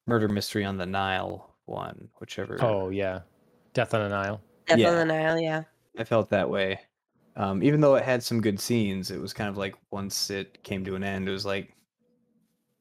murder 0.07 0.29
mystery 0.29 0.65
on 0.65 0.77
the 0.77 0.87
nile 0.87 1.55
one 1.67 2.09
whichever 2.19 2.59
Oh 2.61 2.89
yeah, 2.91 3.21
Death 3.73 3.95
on 3.95 4.03
the 4.03 4.09
Nile. 4.09 4.41
Death 4.67 4.79
Yeah. 4.79 4.89
on 4.91 4.97
the 4.97 5.05
Nile, 5.05 5.41
yeah. 5.41 5.63
I 5.97 6.05
felt 6.05 6.29
that 6.31 6.49
way. 6.51 6.81
Um, 7.37 7.63
even 7.63 7.81
though 7.81 7.95
it 7.95 8.05
had 8.05 8.23
some 8.23 8.41
good 8.41 8.59
scenes, 8.61 9.11
it 9.11 9.21
was 9.21 9.33
kind 9.33 9.49
of 9.49 9.57
like 9.57 9.77
once 9.91 10.29
it 10.29 10.63
came 10.65 10.85
to 10.85 10.97
an 10.97 11.05
end, 11.05 11.29
it 11.29 11.33
was 11.33 11.47
like, 11.47 11.75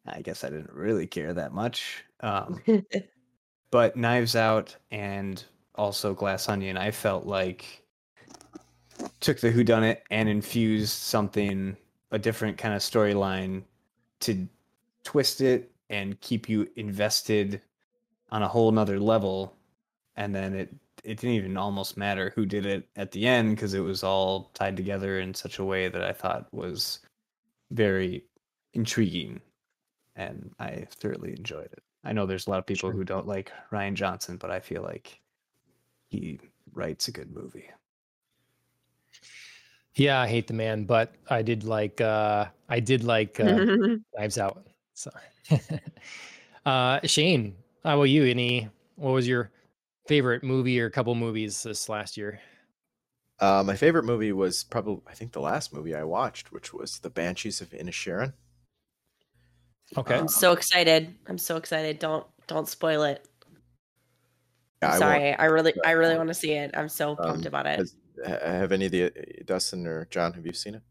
I 0.08 0.22
guess 0.22 0.44
I 0.44 0.50
didn't 0.50 0.74
really 0.74 1.08
care 1.08 1.32
that 1.34 1.54
much. 1.54 2.04
Um, 2.22 2.62
but 3.72 3.96
Knives 3.96 4.36
Out 4.36 4.76
and 4.90 5.42
also 5.76 6.14
Glass 6.14 6.50
Onion, 6.50 6.76
I 6.76 6.92
felt 6.92 7.26
like 7.26 7.84
took 9.20 9.40
the 9.40 9.52
whodunit 9.54 10.00
and 10.10 10.28
infused 10.28 10.92
something, 10.94 11.78
a 12.12 12.20
different 12.20 12.58
kind 12.58 12.74
of 12.74 12.82
storyline 12.82 13.64
to 14.22 14.48
twist 15.04 15.42
it 15.42 15.72
and 15.90 16.20
keep 16.22 16.48
you 16.50 16.68
invested 16.76 17.62
on 18.32 18.44
a 18.44 18.48
whole 18.48 18.72
nother 18.72 19.00
level. 19.00 19.56
And 20.16 20.34
then 20.36 20.54
it 20.54 20.70
it 21.04 21.18
didn't 21.18 21.36
even 21.36 21.58
almost 21.58 21.98
matter 21.98 22.32
who 22.36 22.46
did 22.46 22.66
it 22.66 22.88
at 22.96 23.12
the 23.12 23.26
end 23.26 23.56
because 23.56 23.74
it 23.74 23.80
was 23.80 24.04
all 24.04 24.52
tied 24.54 24.78
together 24.78 25.20
in 25.20 25.34
such 25.34 25.58
a 25.58 25.66
way 25.66 25.88
that 25.90 26.04
I 26.04 26.12
thought 26.14 26.48
was 26.54 27.00
very 27.72 28.24
intriguing 28.74 29.42
and 30.16 30.52
I 30.60 30.86
thoroughly 30.92 31.32
enjoyed 31.32 31.66
it. 31.72 31.82
I 32.04 32.14
know 32.14 32.26
there's 32.28 32.46
a 32.46 32.52
lot 32.52 32.60
of 32.60 32.68
people 32.68 32.90
Sure. 32.90 32.96
who 32.96 33.04
don't 33.04 33.28
like 33.28 33.52
Rian 33.72 33.96
Johnson, 33.96 34.38
but 34.38 34.52
I 34.52 34.60
feel 34.60 34.84
like 34.84 35.20
he 36.10 36.40
writes 36.74 37.08
a 37.08 37.12
good 37.12 37.32
movie. 37.34 37.70
Yeah, 39.96 40.22
I 40.22 40.28
hate 40.28 40.48
the 40.48 40.54
man, 40.54 40.86
but 40.86 41.16
I 41.30 41.42
did 41.42 41.64
like 41.64 42.00
uh 42.00 42.46
I 42.70 42.80
did 42.80 43.04
like 43.04 43.40
uh 43.40 43.66
Knives 44.18 44.38
Out. 44.38 44.68
So 44.94 45.12
uh 46.66 47.00
Shane, 47.04 47.56
how 47.84 47.96
about 47.96 48.04
you? 48.04 48.26
Any 48.26 48.70
what 48.96 49.12
was 49.12 49.28
your 49.28 49.52
favorite 50.08 50.44
movie 50.44 50.80
or 50.80 50.90
couple 50.90 51.16
movies 51.16 51.64
this 51.64 51.90
last 51.90 52.18
year? 52.18 52.40
Uh, 53.40 53.64
my 53.66 53.76
favorite 53.76 54.04
movie 54.06 54.32
was 54.32 54.64
probably 54.64 55.02
I 55.08 55.14
think 55.14 55.32
the 55.32 55.42
last 55.42 55.74
movie 55.74 55.96
I 55.96 56.04
watched, 56.04 56.52
which 56.52 56.74
was 56.74 57.00
The 57.00 57.10
Banshees 57.10 57.60
of 57.62 57.70
Inisherin. 57.72 58.34
Okay. 59.98 60.16
I'm 60.16 60.28
so 60.28 60.52
excited. 60.54 61.16
I'm 61.28 61.38
so 61.38 61.58
excited. 61.58 62.00
Don't 62.00 62.26
don't 62.48 62.68
spoil 62.68 63.04
it. 63.04 63.28
Yeah, 64.82 64.90
I 64.90 64.92
I'm 64.94 65.00
sorry. 65.00 65.34
I 65.36 65.46
really 65.46 65.74
I 65.86 65.92
really 65.92 66.16
want 66.18 66.30
to 66.30 66.34
see 66.34 66.52
it. 66.54 66.72
I'm 66.76 66.90
so 66.90 67.16
pumped 67.16 67.42
Um, 67.46 67.48
about 67.48 67.66
it. 67.66 67.80
has- 67.80 67.96
have 68.26 68.72
any 68.72 68.86
of 68.86 68.92
the 68.92 69.12
Dustin 69.46 69.88
or 69.88 70.06
John? 70.06 70.34
Have 70.34 70.46
you 70.46 70.54
seen 70.54 70.76
it? 70.76 70.84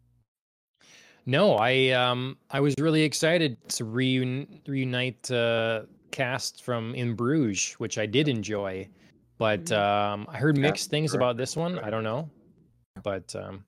No, 1.27 1.57
I 1.57 1.91
um 1.91 2.37
I 2.51 2.61
was 2.61 2.75
really 2.79 3.03
excited 3.03 3.57
to 3.71 3.85
reun- 3.85 4.61
reunite 4.67 5.31
uh 5.31 5.83
cast 6.11 6.63
from 6.63 6.95
In 6.95 7.15
Bruges, 7.15 7.75
which 7.75 7.99
I 7.99 8.07
did 8.07 8.29
enjoy. 8.29 8.89
But 9.39 9.65
Mhm. 9.67 9.77
um 9.77 10.27
I 10.29 10.39
heard 10.39 10.57
Yeah, 10.57 10.63
mixed 10.63 10.91
things 10.91 11.13
correct, 11.13 11.21
about 11.21 11.37
this 11.37 11.57
one. 11.57 11.79
I 11.79 11.91
don't 11.91 12.05
know. 12.05 12.29
But 13.03 13.35
um 13.37 13.65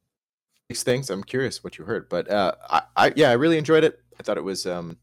These 0.68 0.82
things. 0.82 1.10
I'm 1.10 1.22
curious 1.24 1.62
what 1.62 1.78
you 1.78 1.84
heard, 1.84 2.08
but 2.08 2.30
uh, 2.30 2.54
I, 2.70 2.82
I 2.96 3.12
yeah, 3.16 3.28
I 3.30 3.34
really 3.34 3.58
enjoyed 3.58 3.84
it. 3.84 4.00
I 4.18 4.22
thought 4.22 4.38
it 4.38 4.44
was 4.44 4.64
um, 4.66 4.96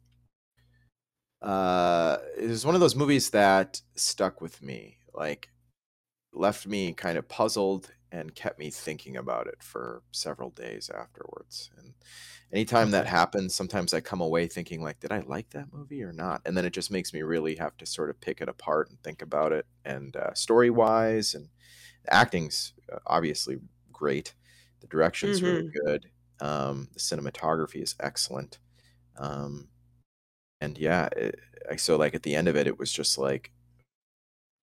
uh, 1.42 2.18
it 2.38 2.48
was 2.50 2.66
one 2.66 2.76
of 2.76 2.82
those 2.82 2.96
movies 2.96 3.30
that 3.32 3.82
stuck 3.96 4.42
with 4.42 4.62
me, 4.62 4.98
like 5.14 5.50
left 6.34 6.66
me 6.68 6.94
kind 6.94 7.18
of 7.18 7.28
puzzled 7.28 7.92
and 8.12 8.34
kept 8.36 8.60
me 8.60 8.70
thinking 8.72 9.18
about 9.18 9.48
it 9.48 9.62
for 9.62 10.02
several 10.12 10.50
days 10.50 10.90
afterwards. 10.90 11.70
And 11.78 11.94
anytime 12.52 12.92
that 12.92 13.06
happens, 13.08 13.54
sometimes 13.56 13.94
I 13.94 14.02
come 14.02 14.22
away 14.22 14.48
thinking 14.48 14.82
like, 14.82 15.00
did 15.00 15.12
I 15.12 15.20
like 15.20 15.52
that 15.52 15.72
movie 15.74 16.04
or 16.04 16.12
not? 16.12 16.42
And 16.46 16.58
then 16.58 16.66
it 16.66 16.74
just 16.74 16.92
makes 16.92 17.14
me 17.14 17.22
really 17.22 17.56
have 17.56 17.78
to 17.78 17.86
sort 17.86 18.10
of 18.10 18.20
pick 18.22 18.42
it 18.42 18.50
apart 18.50 18.90
and 18.90 19.02
think 19.04 19.22
about 19.22 19.52
it. 19.54 19.66
And 19.86 20.16
uh, 20.16 20.34
story 20.34 20.70
wise 20.70 21.36
and 21.36 21.50
the 22.04 22.14
acting's 22.14 22.74
uh, 22.92 23.00
obviously 23.06 23.58
great. 23.92 24.34
The 24.82 24.88
direction's 24.88 25.44
really 25.44 25.70
good. 25.86 26.10
Um, 26.42 26.88
the 26.94 27.00
cinematography 27.00 27.84
is 27.84 27.96
excellent. 28.00 28.60
Um, 29.18 29.70
and 30.62 30.78
yeah, 30.78 31.10
it, 31.16 31.40
I- 31.70 31.76
so 31.76 31.98
like 31.98 32.16
at 32.16 32.24
the 32.24 32.36
end 32.36 32.48
of 32.48 32.56
it, 32.56 32.68
it 32.68 32.80
was 32.80 32.92
just 32.92 33.18
like, 33.18 33.52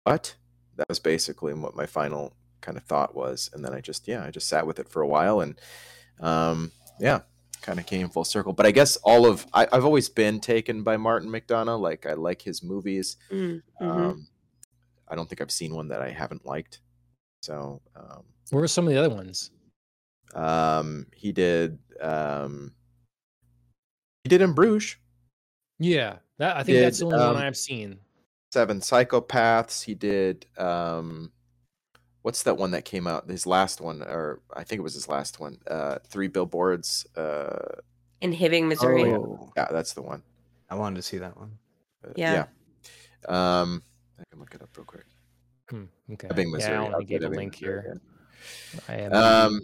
what? 0.05 0.37
That 0.77 0.89
was 0.89 0.99
basically 0.99 1.55
what 1.55 1.77
my 1.77 1.87
final 1.87 2.35
kind 2.63 2.79
of 2.79 2.85
thought 2.85 3.15
was. 3.15 3.51
And 3.53 3.63
then 3.65 3.75
I 3.75 3.81
just, 3.81 4.09
yeah, 4.09 4.25
I 4.25 4.31
just 4.31 4.49
sat 4.49 4.67
with 4.67 4.79
it 4.79 4.89
for 4.89 5.03
a 5.03 5.07
while 5.07 5.41
and, 5.41 5.61
um, 6.21 6.73
yeah, 6.99 7.21
kind 7.61 7.79
of 7.79 7.87
came 7.87 8.09
full 8.09 8.25
circle. 8.25 8.53
But 8.55 8.65
I 8.65 8.71
guess 8.71 8.97
all 8.97 9.27
of, 9.27 9.47
I, 9.53 9.67
I've 9.71 9.85
always 9.85 10.09
been 10.09 10.41
taken 10.41 10.83
by 10.83 10.97
Martin 10.97 11.29
McDonagh. 11.29 11.81
Like 11.81 12.07
I 12.07 12.15
like 12.15 12.41
his 12.41 12.63
movies. 12.63 13.19
Mm, 13.31 13.63
mhm. 13.81 13.87
Um, 13.87 14.27
I 15.09 15.15
don't 15.15 15.29
think 15.29 15.43
I've 15.43 15.51
seen 15.51 15.75
one 15.75 15.89
that 15.89 16.01
I 16.01 16.11
haven't 16.11 16.47
liked. 16.47 16.81
So, 17.43 17.83
um, 17.95 18.23
what 18.51 18.61
were 18.61 18.69
some 18.69 18.87
of 18.87 18.95
the 18.95 18.99
other 18.99 19.15
ones? 19.15 19.51
um, 20.35 21.07
he 21.15 21.33
did, 21.33 21.79
um, 22.01 22.73
he 24.25 24.29
did 24.29 24.41
in 24.41 24.53
Bruges. 24.55 24.97
Yeah, 25.79 26.17
that 26.39 26.57
I 26.57 26.63
think 26.63 26.79
that's 26.79 27.01
the 27.01 27.07
Did, 27.07 27.15
only 27.15 27.27
one 27.27 27.37
um, 27.37 27.43
I've 27.43 27.57
seen. 27.57 27.99
Seven 28.53 28.81
Psychopaths. 28.81 29.83
He 29.83 29.95
did 29.95 30.47
um 30.59 31.33
what's 32.23 32.43
that 32.44 32.57
one 32.57 32.70
that 32.73 32.85
came 32.85 33.07
out? 33.07 33.28
His 33.28 33.47
last 33.47 33.81
one, 33.81 34.03
or 34.03 34.40
I 34.55 34.65
think 34.65 34.78
it 34.78 34.82
was 34.82 34.94
his 34.94 35.09
last 35.09 35.39
one. 35.40 35.59
Uh 35.66 35.99
Three 36.09 36.28
Billboards 36.28 37.07
uh 37.16 37.77
in 38.20 38.32
Hibbing, 38.32 38.69
Missouri. 38.69 39.12
Oh, 39.12 39.53
Yeah, 39.57 39.69
that's 39.70 39.93
the 39.94 40.03
one. 40.03 40.23
I 40.70 40.77
wanted 40.77 40.97
to 40.97 41.03
see 41.03 41.19
that 41.19 41.36
one. 41.36 41.59
Uh, 42.05 42.12
Yeah. 42.16 42.47
yeah. 43.28 43.61
Um, 43.61 43.82
I 44.19 44.23
can 44.31 44.39
look 44.40 44.55
it 44.55 44.62
up 44.62 44.77
real 44.77 44.85
quick. 44.85 45.05
Hmm, 45.69 45.85
okay. 46.12 46.28
Ebbing, 46.31 46.49
Yeah, 46.49 46.53
Missouri. 46.57 46.74
I 46.74 46.78
only 46.78 46.94
I'll 46.94 47.01
gave 47.03 47.20
put 47.20 47.24
a 47.24 47.27
Ebbing, 47.27 47.39
link 47.39 47.61
Missouri, 47.61 47.82
here. 47.82 48.01
I 48.89 48.97
yeah. 48.97 49.07
Um, 49.09 49.61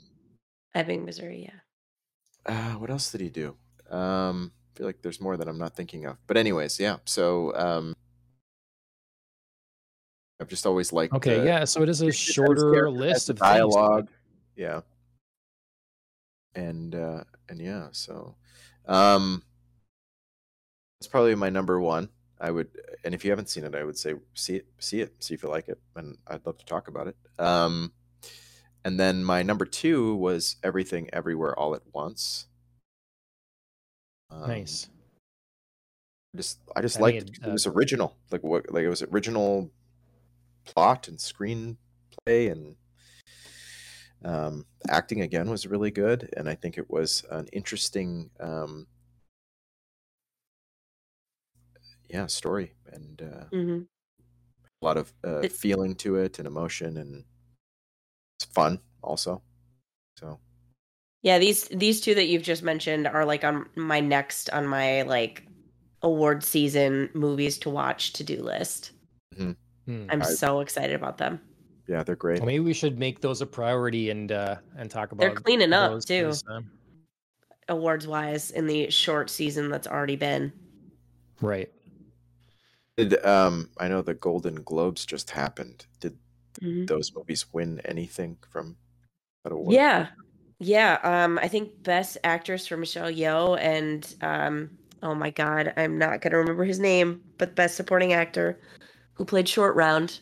Ebbing, 0.74 1.05
Missouri. 1.05 1.48
Yeah. 1.48 2.52
uh, 2.52 2.78
what 2.78 2.90
else 2.90 3.10
did 3.12 3.20
he 3.20 3.30
do? 3.30 3.56
Um, 3.90 4.52
I 4.74 4.78
feel 4.78 4.86
like 4.86 5.02
there's 5.02 5.20
more 5.20 5.36
that 5.36 5.48
I'm 5.48 5.59
not 5.59 5.74
thinking 5.76 6.05
of. 6.06 6.18
But 6.26 6.36
anyways, 6.36 6.78
yeah. 6.80 6.97
So 7.05 7.55
um, 7.55 7.94
I've 10.40 10.48
just 10.48 10.66
always 10.66 10.93
liked. 10.93 11.15
okay, 11.15 11.40
the- 11.40 11.44
yeah. 11.47 11.65
So 11.65 11.82
it 11.82 11.89
is 11.89 12.01
a 12.02 12.12
shorter 12.12 12.90
list 12.90 13.28
of 13.31 13.39
things, 13.39 13.48
dialogue. 13.51 14.09
Yeah. 14.56 14.81
And 16.55 16.94
uh, 16.94 17.24
and 17.48 17.60
yeah, 17.60 17.89
so 17.93 18.35
um, 18.86 19.43
it's 21.01 21.09
probably 21.09 21.35
my 21.35 21.51
number 21.51 21.81
one. 21.81 22.09
I 22.40 22.51
would, 22.52 22.69
and 23.05 23.15
if 23.15 23.24
you 23.24 23.31
haven't 23.31 23.48
seen 23.48 23.65
it, 23.65 23.74
I 23.74 23.82
would 23.82 23.98
say 23.98 24.15
see 24.35 24.56
it, 24.56 24.66
see 24.78 25.01
it, 25.01 25.23
see 25.23 25.35
if 25.35 25.43
you 25.43 25.48
like 25.48 25.69
it, 25.69 25.78
and 25.97 26.16
I'd 26.27 26.47
love 26.47 26.59
to 26.59 26.65
talk 26.65 26.86
about 26.89 27.09
it. 27.09 27.16
Um, 27.39 27.93
and 28.85 28.98
then 28.98 29.24
my 29.24 29.43
number 29.43 29.65
two 29.65 30.15
was 30.15 30.56
Everything 30.62 31.10
Everywhere 31.12 31.59
All 31.59 31.74
at 31.74 31.82
Once. 31.93 32.47
Um, 34.31 34.48
Nice. 34.48 34.89
Just 36.36 36.59
I 36.77 36.81
just 36.82 36.98
I 36.98 37.02
liked 37.02 37.16
it, 37.31 37.39
it 37.43 37.48
uh, 37.48 37.52
was 37.52 37.66
original. 37.66 38.16
Like 38.31 38.43
what 38.43 38.73
like 38.73 38.85
it 38.85 38.89
was 38.89 39.02
original 39.02 39.70
plot 40.69 41.09
and 41.09 41.19
screenplay 41.19 42.51
and 42.53 42.77
um 44.24 44.66
acting 44.89 45.20
again 45.20 45.49
was 45.49 45.66
really 45.66 45.90
good 45.90 46.28
and 46.36 46.49
I 46.49 46.55
think 46.55 46.77
it 46.77 46.90
was 46.90 47.24
an 47.31 47.47
interesting 47.53 48.31
um 48.40 48.86
yeah, 52.09 52.27
story 52.27 52.74
and 52.86 53.20
uh, 53.23 53.45
hmm 53.53 53.89
a 54.81 54.85
lot 54.85 54.97
of 54.97 55.12
uh, 55.24 55.45
It- 55.45 55.53
feeling 55.53 55.95
to 55.97 56.16
it 56.16 56.39
and 56.39 56.47
emotion 56.47 56.97
and 56.97 57.24
it's 58.36 58.45
fun 58.53 58.81
also. 59.03 59.43
So 60.19 60.40
Yeah, 61.23 61.39
these 61.39 61.69
these 61.69 62.01
two 62.01 62.15
that 62.15 62.27
you've 62.27 62.43
just 62.43 62.62
mentioned 62.62 63.07
are 63.07 63.24
like 63.24 63.45
on 63.45 63.69
my 63.77 64.01
next 64.01 64.51
on 64.51 64.66
my 64.66 65.03
like 65.03 65.47
award 66.03 66.45
season 66.45 67.11
movies 67.15 67.59
to 67.59 67.70
watch 67.70 68.12
to 68.15 68.24
do 68.24 68.43
list. 68.43 68.93
Hmm. 69.89 70.05
I'm 70.10 70.20
I- 70.20 70.24
so 70.27 70.60
excited 70.60 70.94
about 70.94 71.16
them. 71.16 71.40
yeah, 71.86 72.02
they're 72.02 72.15
great. 72.15 72.40
Well, 72.40 72.47
maybe 72.47 72.60
we 72.65 72.74
should 72.74 72.98
make 72.98 73.23
those 73.23 73.40
a 73.40 73.47
priority 73.47 74.10
and 74.10 74.31
uh 74.31 74.56
and 74.77 74.90
talk 74.90 75.12
about. 75.12 75.23
They're 75.23 75.35
cleaning 75.35 75.73
up 75.73 76.05
too, 76.05 76.32
awards 77.69 78.06
wise, 78.06 78.51
in 78.51 78.66
the 78.66 78.90
short 78.90 79.31
season 79.31 79.70
that's 79.70 79.86
already 79.86 80.16
been. 80.16 80.52
Right. 81.40 81.73
Did 82.98 83.24
um 83.24 83.70
I 83.78 83.89
know 83.89 84.02
the 84.02 84.12
Golden 84.15 84.56
Globes 84.62 85.06
just 85.06 85.31
happened. 85.31 85.86
Did 86.01 86.19
Mhm. 86.60 86.86
those 86.86 87.15
movies 87.15 87.47
win 87.52 87.81
anything 87.85 88.36
from 88.51 88.77
that 89.44 89.52
award? 89.52 89.73
Yeah. 89.73 90.09
Yeah. 90.59 90.98
Um, 91.02 91.39
I 91.39 91.47
think 91.48 91.82
best 91.82 92.19
actress 92.24 92.66
for 92.66 92.77
Michelle 92.77 93.10
Yeoh 93.10 93.59
and 93.59 94.15
um 94.20 94.70
oh 95.02 95.15
my 95.15 95.31
god, 95.31 95.73
I'm 95.78 95.97
not 95.97 96.20
gonna 96.20 96.36
remember 96.36 96.65
his 96.65 96.78
name, 96.81 97.23
but 97.39 97.55
best 97.55 97.77
supporting 97.77 98.12
actor 98.12 98.60
who 99.19 99.24
played 99.24 99.49
Short 99.49 99.74
Round. 99.77 100.20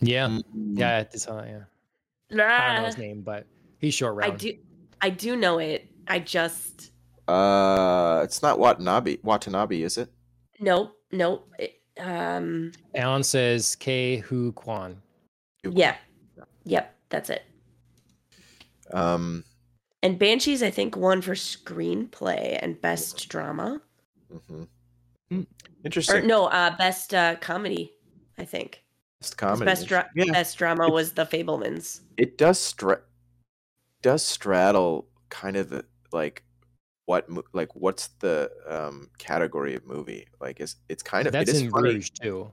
Yeah. 0.00 0.26
Mm, 0.28 0.42
Yeah. 0.72 1.00
It's, 1.00 1.28
uh, 1.28 1.44
yeah. 1.46 1.64
I 2.44 2.66
don't 2.74 2.80
know 2.82 2.86
his 2.86 2.98
name, 2.98 3.22
but 3.22 3.46
he's 3.78 3.94
short 3.94 4.14
Round. 4.16 4.24
I 4.24 4.28
round. 4.30 4.40
do 4.40 4.52
I 5.00 5.10
do 5.10 5.36
know 5.36 5.58
it. 5.58 5.88
I 6.08 6.18
just 6.18 6.90
Uh, 7.28 8.22
it's 8.24 8.42
not 8.42 8.58
Watanabe. 8.58 9.18
Watanabe, 9.22 9.82
is 9.82 9.96
it? 9.98 10.08
nope, 10.60 10.96
nope. 11.12 11.48
It- 11.58 11.74
um 12.00 12.70
Alan 12.94 13.22
says 13.24 13.74
Ke 13.76 14.22
Huy 14.24 14.52
Quan. 14.52 15.02
yeah. 15.64 15.96
Yep, 16.64 16.94
that's 17.08 17.30
it. 17.30 17.42
Um, 18.92 19.44
And 20.02 20.18
Banshees, 20.18 20.62
I 20.62 20.70
think, 20.70 20.96
won 20.96 21.22
for 21.22 21.34
screenplay 21.34 22.58
and 22.62 22.80
best 22.80 23.28
drama. 23.28 23.80
mhm. 24.32 24.68
Mm. 25.32 25.42
Or 25.42 25.46
Interesting. 25.84 26.26
no, 26.26 26.46
uh 26.46 26.76
best 26.76 27.12
uh 27.14 27.36
comedy, 27.36 27.92
I 28.38 28.44
think. 28.44 28.84
Best 29.20 29.36
'Cause 29.36 29.48
comedy. 29.50 29.64
Best, 29.64 29.86
dra- 29.88 30.08
yeah, 30.14 30.32
best 30.32 30.56
drama 30.58 30.84
It's- 30.84 30.92
was 30.92 31.12
The 31.12 31.24
Fabelmans. 31.26 32.00
it 32.16 32.38
does 32.38 32.58
stra- 32.60 33.02
does 34.02 34.24
straddle 34.24 35.08
kind 35.28 35.56
of 35.56 35.70
the, 35.70 35.84
like 36.12 36.44
what 37.06 37.28
mo- 37.28 37.42
like 37.52 37.74
what's 37.74 38.08
the 38.20 38.50
um 38.68 39.10
category 39.18 39.74
of 39.74 39.84
movie? 39.86 40.28
Like 40.40 40.60
is 40.60 40.76
it's 40.88 41.02
kind 41.02 41.26
of 41.26 41.32
That's 41.32 41.50
it 41.50 41.56
is 41.56 41.62
in 41.62 41.70
funny. 41.70 41.90
Bruges 41.92 42.10
too. 42.10 42.50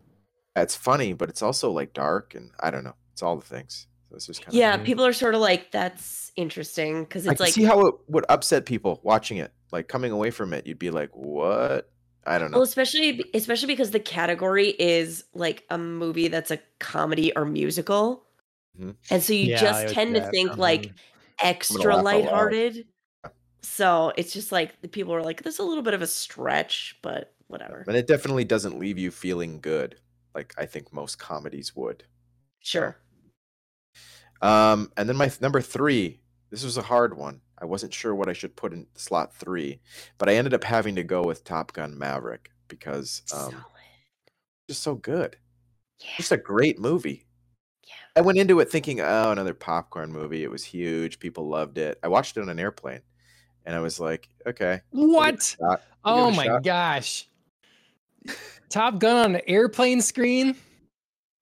It's 0.56 0.76
funny, 0.76 1.14
but 1.14 1.30
it's 1.30 1.41
also 1.41 1.70
like 1.72 1.94
dark 1.94 2.34
and 2.36 2.52
I 2.60 2.72
don't 2.72 2.84
know. 2.84 2.95
It's 3.14 3.22
all 3.22 3.36
the 3.36 3.45
things. 3.45 3.88
So 4.10 4.16
it's 4.16 4.26
just 4.28 4.41
kind 4.44 4.53
Yeah, 4.56 4.76
of 4.76 4.82
Mhm. 4.82 4.86
people 4.86 5.06
are 5.06 5.14
sort 5.14 5.36
of 5.36 5.41
like, 5.41 5.72
that's 5.72 6.32
interesting 6.38 7.03
because 7.03 7.26
it's 7.26 7.38
can 7.38 7.44
like, 7.45 7.53
see 7.53 7.64
how 7.64 7.82
it 7.86 7.95
would 8.07 8.26
upset 8.30 8.66
people 8.66 9.02
watching 9.03 9.38
it. 9.38 9.52
Like 9.72 9.88
coming 9.90 10.12
away 10.12 10.32
from 10.32 10.53
it, 10.53 10.66
you'd 10.66 10.80
be 10.80 10.90
like, 10.91 11.10
"What?" 11.14 11.91
I 12.26 12.38
don't 12.40 12.52
know. 12.52 12.58
well, 12.58 12.64
especially 12.64 13.30
especially 13.34 13.68
because 13.68 13.92
the 13.92 14.00
category 14.00 14.70
is 14.80 15.26
like 15.34 15.64
a 15.70 15.78
movie 15.78 16.28
that's 16.28 16.52
a 16.52 16.60
comedy 16.80 17.36
or 17.36 17.46
musical, 17.46 18.26
Mhm. 18.80 18.98
and 19.10 19.24
so 19.24 19.34
you 19.34 19.48
Yeah, 19.48 19.58
just 19.58 19.88
would 19.88 19.94
tend 19.94 20.16
to 20.16 20.22
bet. 20.22 20.32
think 20.32 20.58
like 20.58 20.88
Mhm. 20.88 20.96
extra 21.40 21.98
laugh 21.98 21.98
out 21.98 22.04
lighthearted. 22.06 22.88
So 23.64 24.14
it's 24.18 24.34
just 24.34 24.52
like 24.52 24.82
the 24.82 24.88
people 24.88 25.14
are 25.14 25.24
like, 25.24 25.44
"This 25.44 25.56
is 25.56 25.60
a 25.60 25.64
little 25.64 25.84
bit 25.84 25.94
of 25.94 26.02
a 26.02 26.08
stretch," 26.08 26.98
but 27.02 27.36
whatever. 27.48 27.84
And 27.88 27.98
it 27.98 28.08
definitely 28.08 28.46
doesn't 28.46 28.80
leave 28.80 28.98
you 29.00 29.12
feeling 29.12 29.60
good, 29.62 30.00
like 30.36 30.54
I 30.58 30.66
think 30.66 30.94
most 30.94 31.20
comedies 31.20 31.76
would. 31.76 32.06
Sure. 32.60 32.98
Um, 34.42 34.92
and 34.98 35.08
then 35.10 35.16
my 35.16 35.28
th- 35.28 35.42
number 35.42 35.62
three, 35.62 36.22
this 36.50 36.64
was 36.64 36.78
a 36.78 36.82
hard 36.84 37.18
one. 37.18 37.42
I 37.60 37.65
wasn't 37.65 37.94
sure 37.94 38.14
what 38.14 38.30
I 38.30 38.34
should 38.34 38.56
put 38.56 38.73
in 38.73 38.88
slot 38.95 39.34
three, 39.34 39.80
but 40.18 40.30
I 40.30 40.36
ended 40.36 40.53
up 40.53 40.64
having 40.64 40.95
to 40.95 41.03
go 41.03 41.23
with 41.23 41.44
Top 41.44 41.73
Gun 41.73 41.98
Maverick 41.98 42.52
because 42.68 43.22
um, 43.34 43.52
Solid. 43.52 43.56
just 44.69 44.84
so 44.84 44.95
good. 44.95 45.38
Yeah. 45.99 46.10
Just 46.18 46.32
a 46.34 46.38
great 46.38 46.80
movie. 46.80 47.26
Yeah. 47.88 47.94
I 48.18 48.22
went 48.22 48.38
into 48.38 48.60
it 48.60 48.69
thinking, 48.69 48.99
oh, 48.99 49.32
another 49.32 49.53
popcorn 49.53 50.11
movie. 50.11 50.44
It 50.44 50.52
was 50.52 50.64
huge. 50.65 51.19
People 51.19 51.48
loved 51.48 51.77
it. 51.77 51.98
I 52.03 52.07
watched 52.10 52.36
it 52.38 52.41
on 52.41 52.49
an 52.49 52.60
airplane, 52.60 53.02
and 53.65 53.76
I 53.76 53.80
was 53.80 53.99
like, 53.99 54.27
okay. 54.45 54.82
we'll 54.91 55.07
give 55.07 55.10
it 55.10 55.14
a 55.14 55.18
What? 55.18 55.44
shot. 55.44 55.57
We'll 55.60 55.69
give 55.77 55.82
Oh 56.06 56.32
my 56.32 56.45
shot. 56.45 56.64
gosh. 56.64 57.27
Top 58.69 58.99
Gun 58.99 59.15
on 59.18 59.36
an 59.36 59.41
airplane 59.48 60.02
screen? 60.02 60.56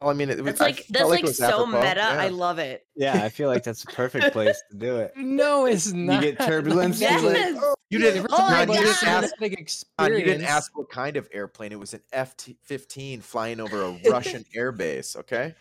Well, 0.03 0.11
I 0.11 0.13
mean, 0.15 0.29
it 0.29 0.37
was 0.37 0.45
That's 0.45 0.61
I 0.61 0.65
like 0.65 0.85
that's 0.89 1.05
it 1.05 1.07
like 1.07 1.27
so 1.29 1.45
apropos. 1.45 1.81
meta. 1.81 2.03
I 2.03 2.27
love 2.27 2.59
it. 2.59 2.85
Yeah, 2.95 3.23
I 3.23 3.29
feel 3.29 3.47
like 3.49 3.63
that's 3.63 3.83
a 3.83 3.87
perfect 3.87 4.33
place 4.33 4.61
to 4.71 4.77
do 4.77 4.97
it. 4.97 5.13
No, 5.15 5.65
it's 5.65 5.93
not. 5.93 6.21
You 6.23 6.31
get 6.33 6.39
turbulence. 6.45 6.99
Yes. 6.99 7.21
you're 7.21 7.31
like, 7.31 7.55
"Oh, 7.63 7.75
You 7.89 7.99
didn't. 7.99 8.27
Oh 8.29 8.37
my 8.49 8.65
John, 8.65 8.75
you 8.75 8.83
didn't 8.83 9.07
ask 9.07 9.33
Big 9.39 9.71
John, 9.99 10.11
you 10.13 10.23
didn't 10.25 10.43
ask 10.45 10.77
what 10.77 10.89
kind 10.89 11.15
of 11.15 11.29
airplane. 11.31 11.71
It 11.71 11.79
was 11.79 11.93
an 11.93 12.01
F 12.11 12.35
fifteen 12.63 13.21
flying 13.21 13.59
over 13.61 13.81
a 13.83 13.91
Russian 14.09 14.43
airbase. 14.55 15.15
Okay, 15.15 15.55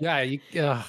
Yeah, 0.00 0.22
you. 0.22 0.40
Oh, 0.56 0.86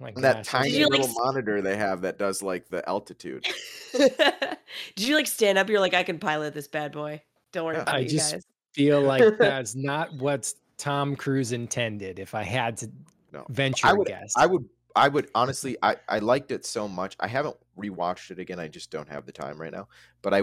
my 0.00 0.08
and 0.08 0.24
that 0.24 0.44
tiny 0.44 0.70
you, 0.70 0.84
like, 0.84 0.92
little 1.00 1.08
s- 1.08 1.14
monitor 1.18 1.60
they 1.60 1.76
have 1.76 2.00
that 2.00 2.18
does 2.18 2.42
like 2.42 2.68
the 2.70 2.88
altitude. 2.88 3.46
Did 3.92 5.06
you 5.06 5.14
like 5.14 5.26
stand 5.26 5.58
up? 5.58 5.68
You're 5.68 5.80
like, 5.80 5.94
I 5.94 6.02
can 6.04 6.18
pilot 6.18 6.54
this 6.54 6.68
bad 6.68 6.92
boy. 6.92 7.20
Don't 7.52 7.66
worry 7.66 7.76
Yeah. 7.76 7.82
about 7.82 7.94
I 7.96 7.98
it, 7.98 8.04
you 8.04 8.08
just- 8.18 8.32
guys. 8.32 8.44
feel 8.72 9.00
like 9.02 9.36
that's 9.38 9.74
not 9.74 10.14
what 10.14 10.50
Tom 10.80 11.14
Cruise 11.14 11.52
intended. 11.52 12.18
If 12.18 12.34
I 12.34 12.42
had 12.42 12.76
to 12.78 12.90
No, 13.32 13.44
venture 13.50 13.86
I 13.86 13.90
a 13.90 13.94
would. 13.96 14.06
guess, 14.08 14.32
I 14.36 14.46
would. 14.46 14.64
I 14.96 15.08
would 15.08 15.30
honestly. 15.34 15.76
I 15.82 15.96
I 16.08 16.18
liked 16.18 16.50
it 16.50 16.64
so 16.66 16.88
much. 16.88 17.16
I 17.20 17.28
haven't 17.28 17.56
rewatched 17.78 18.30
it 18.32 18.38
again. 18.40 18.58
I 18.58 18.66
just 18.68 18.90
don't 18.90 19.08
have 19.08 19.24
the 19.26 19.32
time 19.32 19.60
right 19.60 19.72
now. 19.72 19.86
But 20.22 20.34
I 20.34 20.42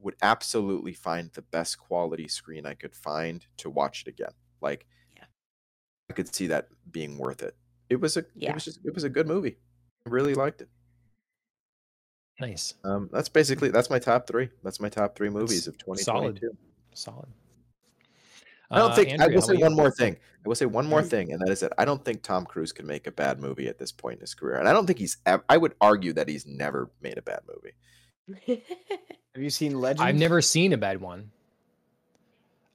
would 0.00 0.16
absolutely 0.22 0.92
find 0.92 1.30
the 1.32 1.40
best 1.42 1.78
quality 1.78 2.28
screen 2.28 2.66
I 2.66 2.74
could 2.74 2.94
find 2.94 3.46
to 3.58 3.70
watch 3.70 4.02
it 4.02 4.08
again. 4.08 4.32
Like, 4.60 4.86
Yeah. 5.16 5.24
I 6.10 6.12
could 6.12 6.32
see 6.34 6.46
that 6.48 6.68
being 6.90 7.16
worth 7.16 7.42
it. 7.42 7.56
It 7.88 8.00
was 8.00 8.16
a. 8.18 8.24
yeah. 8.34 8.50
It 8.50 8.54
was 8.54 8.64
just. 8.66 8.80
It 8.84 8.94
was 8.94 9.04
a 9.04 9.08
good 9.08 9.26
movie. 9.26 9.56
I 10.06 10.10
really 10.10 10.34
liked 10.34 10.60
it. 10.60 10.68
nice, 12.38 12.74
Um, 12.84 13.08
that's 13.12 13.28
basically 13.30 13.70
that's 13.70 13.88
my 13.88 13.98
top 13.98 14.26
three. 14.26 14.50
That's 14.62 14.78
my 14.80 14.88
top 14.90 15.16
three 15.16 15.30
movies 15.30 15.66
of 15.66 15.78
2022. 15.78 16.04
solid. 16.04 16.40
solid. 16.92 17.28
I 18.70 18.78
don't 18.78 18.90
Uh, 18.90 18.94
think 18.96 19.20
I 19.20 19.28
will 19.28 19.42
say 19.42 19.56
one 19.56 19.74
more 19.74 19.90
thing. 19.90 20.16
I 20.44 20.48
will 20.48 20.54
say 20.56 20.66
one 20.66 20.86
more 20.86 21.02
Mm. 21.02 21.08
thing, 21.08 21.32
and 21.32 21.40
that 21.40 21.48
is 21.50 21.60
that 21.60 21.72
I 21.78 21.84
don't 21.84 22.04
think 22.04 22.22
Tom 22.22 22.44
Cruise 22.46 22.72
can 22.72 22.86
make 22.86 23.06
a 23.06 23.12
bad 23.12 23.38
movie 23.40 23.68
at 23.68 23.78
this 23.78 23.92
point 23.92 24.14
in 24.16 24.20
his 24.22 24.34
career, 24.34 24.56
and 24.58 24.68
I 24.68 24.72
don't 24.72 24.86
think 24.86 24.98
he's. 24.98 25.18
ev- 25.26 25.42
I 25.48 25.56
would 25.56 25.74
argue 25.80 26.12
that 26.14 26.28
he's 26.28 26.46
never 26.46 26.90
made 27.00 27.16
a 27.18 27.22
bad 27.22 27.40
movie. 27.48 27.74
Have 29.34 29.42
you 29.42 29.50
seen 29.50 29.80
Legend? 29.80 30.02
I've 30.08 30.16
never 30.16 30.40
seen 30.42 30.72
a 30.72 30.76
bad 30.76 31.00
one. 31.00 31.30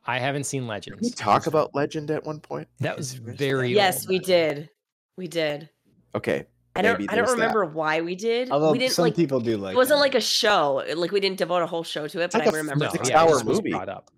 I 0.06 0.18
haven't 0.20 0.46
seen 0.46 0.64
Did 0.64 0.70
Legends. 0.70 1.02
we 1.02 1.10
talk 1.12 1.46
about 1.48 1.76
Legend 1.76 2.10
at 2.10 2.26
one 2.26 2.40
point? 2.40 2.68
That 2.80 2.98
was 2.98 3.14
very 3.14 3.74
yes, 3.74 4.04
old. 4.04 4.10
we 4.10 4.20
did. 4.20 4.70
We 5.18 5.28
did. 5.28 5.70
Okay, 6.16 6.46
I 6.76 6.82
don't. 6.82 6.94
I 7.02 7.06
don't 7.06 7.16
there's 7.16 7.28
that. 7.30 7.34
remember 7.36 7.66
why 7.66 8.02
we 8.02 8.16
did. 8.16 8.50
Although 8.50 8.72
we 8.72 8.80
didn't 8.80 8.94
some 8.94 9.04
like. 9.04 9.16
people 9.16 9.40
do 9.40 9.58
like 9.58 9.74
it 9.74 9.78
wasn't 9.78 9.98
that. 9.98 10.02
like 10.02 10.16
a 10.16 10.22
show. 10.22 10.84
Like 10.96 11.12
we 11.12 11.20
didn't 11.20 11.38
devote 11.38 11.62
a 11.62 11.68
whole 11.68 11.84
show 11.84 12.08
to 12.08 12.22
it, 12.22 12.32
but 12.32 12.40
like 12.46 12.48
I 12.48 12.52
a 12.52 12.62
remember. 12.62 12.86
No, 12.86 12.92
six 12.92 13.10
talking 13.10 13.12
yeah, 13.12 13.22
it 13.22 13.24
hour 13.26 13.30
just 13.36 13.46
was 13.46 13.58
movie. 13.58 13.72
brought 13.72 13.90
up. 13.90 14.10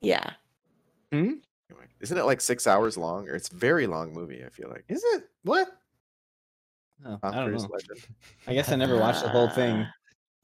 Yeah. 0.00 0.30
Anyway, 1.12 1.86
Isn't 2.00 2.18
it 2.18 2.24
like 2.24 2.40
six 2.40 2.66
hours 2.66 2.96
long? 2.96 3.28
Or 3.28 3.34
it's 3.34 3.48
a 3.48 3.54
very 3.54 3.86
long 3.86 4.12
movie. 4.12 4.44
I 4.44 4.48
feel 4.50 4.68
like. 4.68 4.84
Is 4.88 5.02
it? 5.14 5.24
What? 5.42 5.68
Oh, 7.04 7.18
I 7.22 7.30
don't 7.32 7.52
know. 7.52 7.58
legend. 7.58 8.06
I 8.46 8.54
guess 8.54 8.70
I 8.70 8.76
never 8.76 8.98
watched 8.98 9.22
the 9.22 9.28
whole 9.28 9.48
thing. 9.48 9.86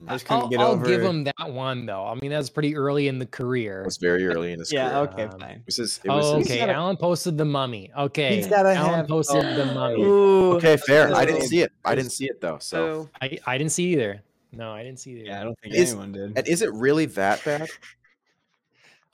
I 0.09 0.15
just 0.15 0.27
couldn't 0.27 0.43
I'll, 0.43 0.49
get 0.49 0.61
I'll 0.61 0.73
over. 0.73 0.85
give 0.85 1.01
him 1.01 1.23
that 1.25 1.51
one 1.53 1.87
though. 1.87 2.05
I 2.05 2.17
mean, 2.17 2.31
that's 2.33 2.51
pretty 2.51 2.75
early 2.75 3.07
in 3.07 3.21
the 3.21 3.27
career. 3.27 3.83
It 3.83 3.85
was 3.85 3.99
very 3.99 4.27
early 4.27 4.53
in 4.53 4.59
his 4.59 4.73
Yeah. 4.73 4.89
career. 4.89 4.95
Yeah. 4.95 5.13
Okay. 5.13 5.23
Um, 5.35 5.39
Fine. 5.41 5.51
It 5.59 5.63
was 5.67 5.77
his, 5.77 6.01
it 6.03 6.09
was 6.11 6.27
Oh, 6.27 6.41
okay. 6.41 6.59
gotta- 6.59 6.73
Alan 6.73 6.97
posted 6.97 7.39
the 7.39 7.45
mummy. 7.45 7.89
Okay. 7.97 8.35
He's 8.37 8.49
gotta 8.49 8.75
Alan 8.75 8.95
have- 8.95 9.07
posted 9.09 9.45
the 9.57 9.65
mummy. 9.75 10.03
Ooh. 10.03 10.55
okay, 10.57 10.77
fair. 10.77 11.15
I 11.15 11.25
didn't 11.25 11.43
see 11.43 11.61
it. 11.63 11.71
I 11.85 11.95
didn't 11.95 12.11
see 12.11 12.25
it 12.27 12.41
though. 12.41 12.59
So, 12.61 13.09
I, 13.23 13.39
I 13.47 13.57
didn't 13.59 13.71
see 13.73 13.93
either. 13.93 14.21
No, 14.51 14.73
I 14.73 14.83
didn't 14.83 14.99
see 14.99 15.13
either. 15.13 15.25
Yeah, 15.25 15.41
I 15.41 15.45
don't 15.45 15.59
think 15.63 15.75
Is- 15.77 15.91
anyone 15.93 16.11
did. 16.13 16.37
and 16.37 16.49
is 16.49 16.63
it 16.63 16.73
really 16.75 17.07
that 17.07 17.45
bad? 17.45 17.69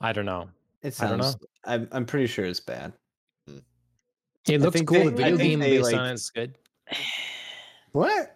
I 0.01 0.11
don't 0.11 0.25
know. 0.25 0.49
It 0.81 1.01
I 1.01 1.07
don't 1.09 1.21
sounds. 1.23 1.37
I'm, 1.65 1.87
I'm 1.91 2.05
pretty 2.05 2.27
sure 2.27 2.45
it's 2.45 2.59
bad. 2.59 2.93
Mm. 3.49 3.61
It 4.47 4.61
looks 4.61 4.81
cool. 4.81 4.97
they- 4.99 5.03
the 5.05 5.11
video 5.11 5.37
game 5.37 5.59
they, 5.59 5.77
based 5.77 5.91
like- 5.91 5.95
on 6.01 6.07
it 6.09 6.13
is 6.13 6.29
good. 6.29 6.57
What? 7.91 8.35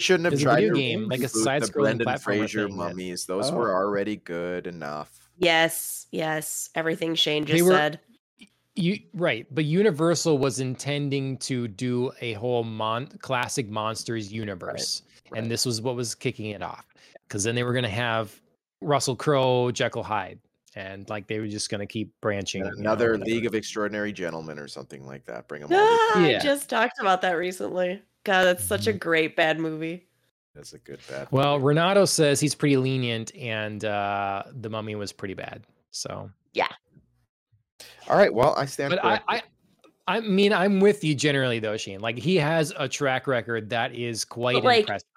Shouldn't 0.00 0.24
have 0.24 0.32
There's 0.32 0.42
a 0.42 0.44
tried 0.44 0.54
video 0.56 0.74
to 0.74 0.80
game, 0.80 1.08
like 1.08 1.20
a 1.20 1.28
side-scrolling 1.28 1.72
Brendan 1.72 2.06
platformer 2.08 2.20
Fraser 2.20 2.66
thing 2.66 2.76
mummies. 2.76 3.26
Those 3.26 3.50
Oh. 3.50 3.54
were 3.56 3.72
already 3.72 4.16
good 4.16 4.66
enough. 4.66 5.28
Yes. 5.38 6.06
Yes. 6.10 6.70
Everything 6.74 7.14
Shane 7.14 7.44
just 7.44 7.62
were- 7.64 7.70
said. 7.70 8.00
You 8.76 8.98
right, 9.12 9.46
but 9.52 9.64
Universal 9.66 10.38
was 10.38 10.58
intending 10.58 11.36
to 11.38 11.68
do 11.68 12.10
a 12.20 12.32
whole 12.32 12.64
mon- 12.64 13.06
classic 13.20 13.68
monsters 13.68 14.32
universe, 14.32 15.02
right. 15.30 15.40
and 15.40 15.48
this 15.48 15.64
was 15.64 15.80
what 15.80 15.94
was 15.94 16.16
kicking 16.16 16.46
it 16.46 16.60
off. 16.60 16.84
Because 17.28 17.44
then 17.44 17.54
they 17.54 17.62
were 17.62 17.70
going 17.72 17.84
to 17.84 17.88
have 17.88 18.40
Russell 18.80 19.14
Crowe, 19.14 19.70
Jekyll 19.70 20.02
Hyde, 20.02 20.40
and 20.74 21.08
like 21.08 21.26
they 21.26 21.38
were 21.38 21.46
just 21.48 21.70
going 21.70 21.80
to 21.80 21.86
keep 21.86 22.12
branching. 22.20 22.64
you 22.64 22.70
know, 22.70 22.76
Another. 22.78 23.16
League 23.18 23.46
of 23.46 23.54
Extraordinary 23.54 24.12
Gentlemen 24.12 24.58
or 24.58 24.68
something 24.68 25.06
like 25.06 25.24
that. 25.26 25.46
Bring 25.48 25.62
them 25.62 25.72
all. 25.72 25.78
Ah, 25.80 26.10
together. 26.14 26.30
Yeah. 26.32 26.38
I 26.38 26.42
just 26.42 26.68
talked 26.68 26.98
about 27.00 27.22
that 27.22 27.32
recently. 27.32 28.02
God, 28.24 28.44
that's 28.44 28.64
such 28.64 28.86
a 28.86 28.92
Mhm. 28.92 29.00
great 29.00 29.36
bad 29.36 29.58
movie. 29.60 30.06
That's 30.54 30.72
a 30.72 30.78
good 30.78 31.00
bad. 31.10 31.28
Well, 31.30 31.54
movie. 31.54 31.66
Renato 31.66 32.04
says 32.04 32.40
he's 32.40 32.54
pretty 32.54 32.76
lenient, 32.76 33.34
and 33.34 33.84
uh, 33.84 34.44
the 34.52 34.70
Mummy 34.70 34.94
was 34.94 35.12
pretty 35.12 35.34
bad. 35.34 35.64
So, 35.90 36.30
yeah. 36.52 36.68
all 38.08 38.16
right. 38.16 38.32
Well, 38.32 38.54
I 38.56 38.66
stand. 38.66 38.90
but 38.90 39.04
I. 39.04 39.20
I, 39.28 39.42
I 40.06 40.20
mean, 40.20 40.52
I'm 40.52 40.80
with 40.80 41.02
you 41.02 41.14
generally 41.14 41.60
though, 41.60 41.76
Shane. 41.78 42.00
Like 42.00 42.18
he 42.18 42.36
has 42.36 42.74
a 42.78 42.86
track 42.86 43.26
record 43.26 43.70
that 43.70 43.94
is 43.94 44.24
quite 44.24 44.62
like, 44.62 44.80
impressive. 44.80 45.08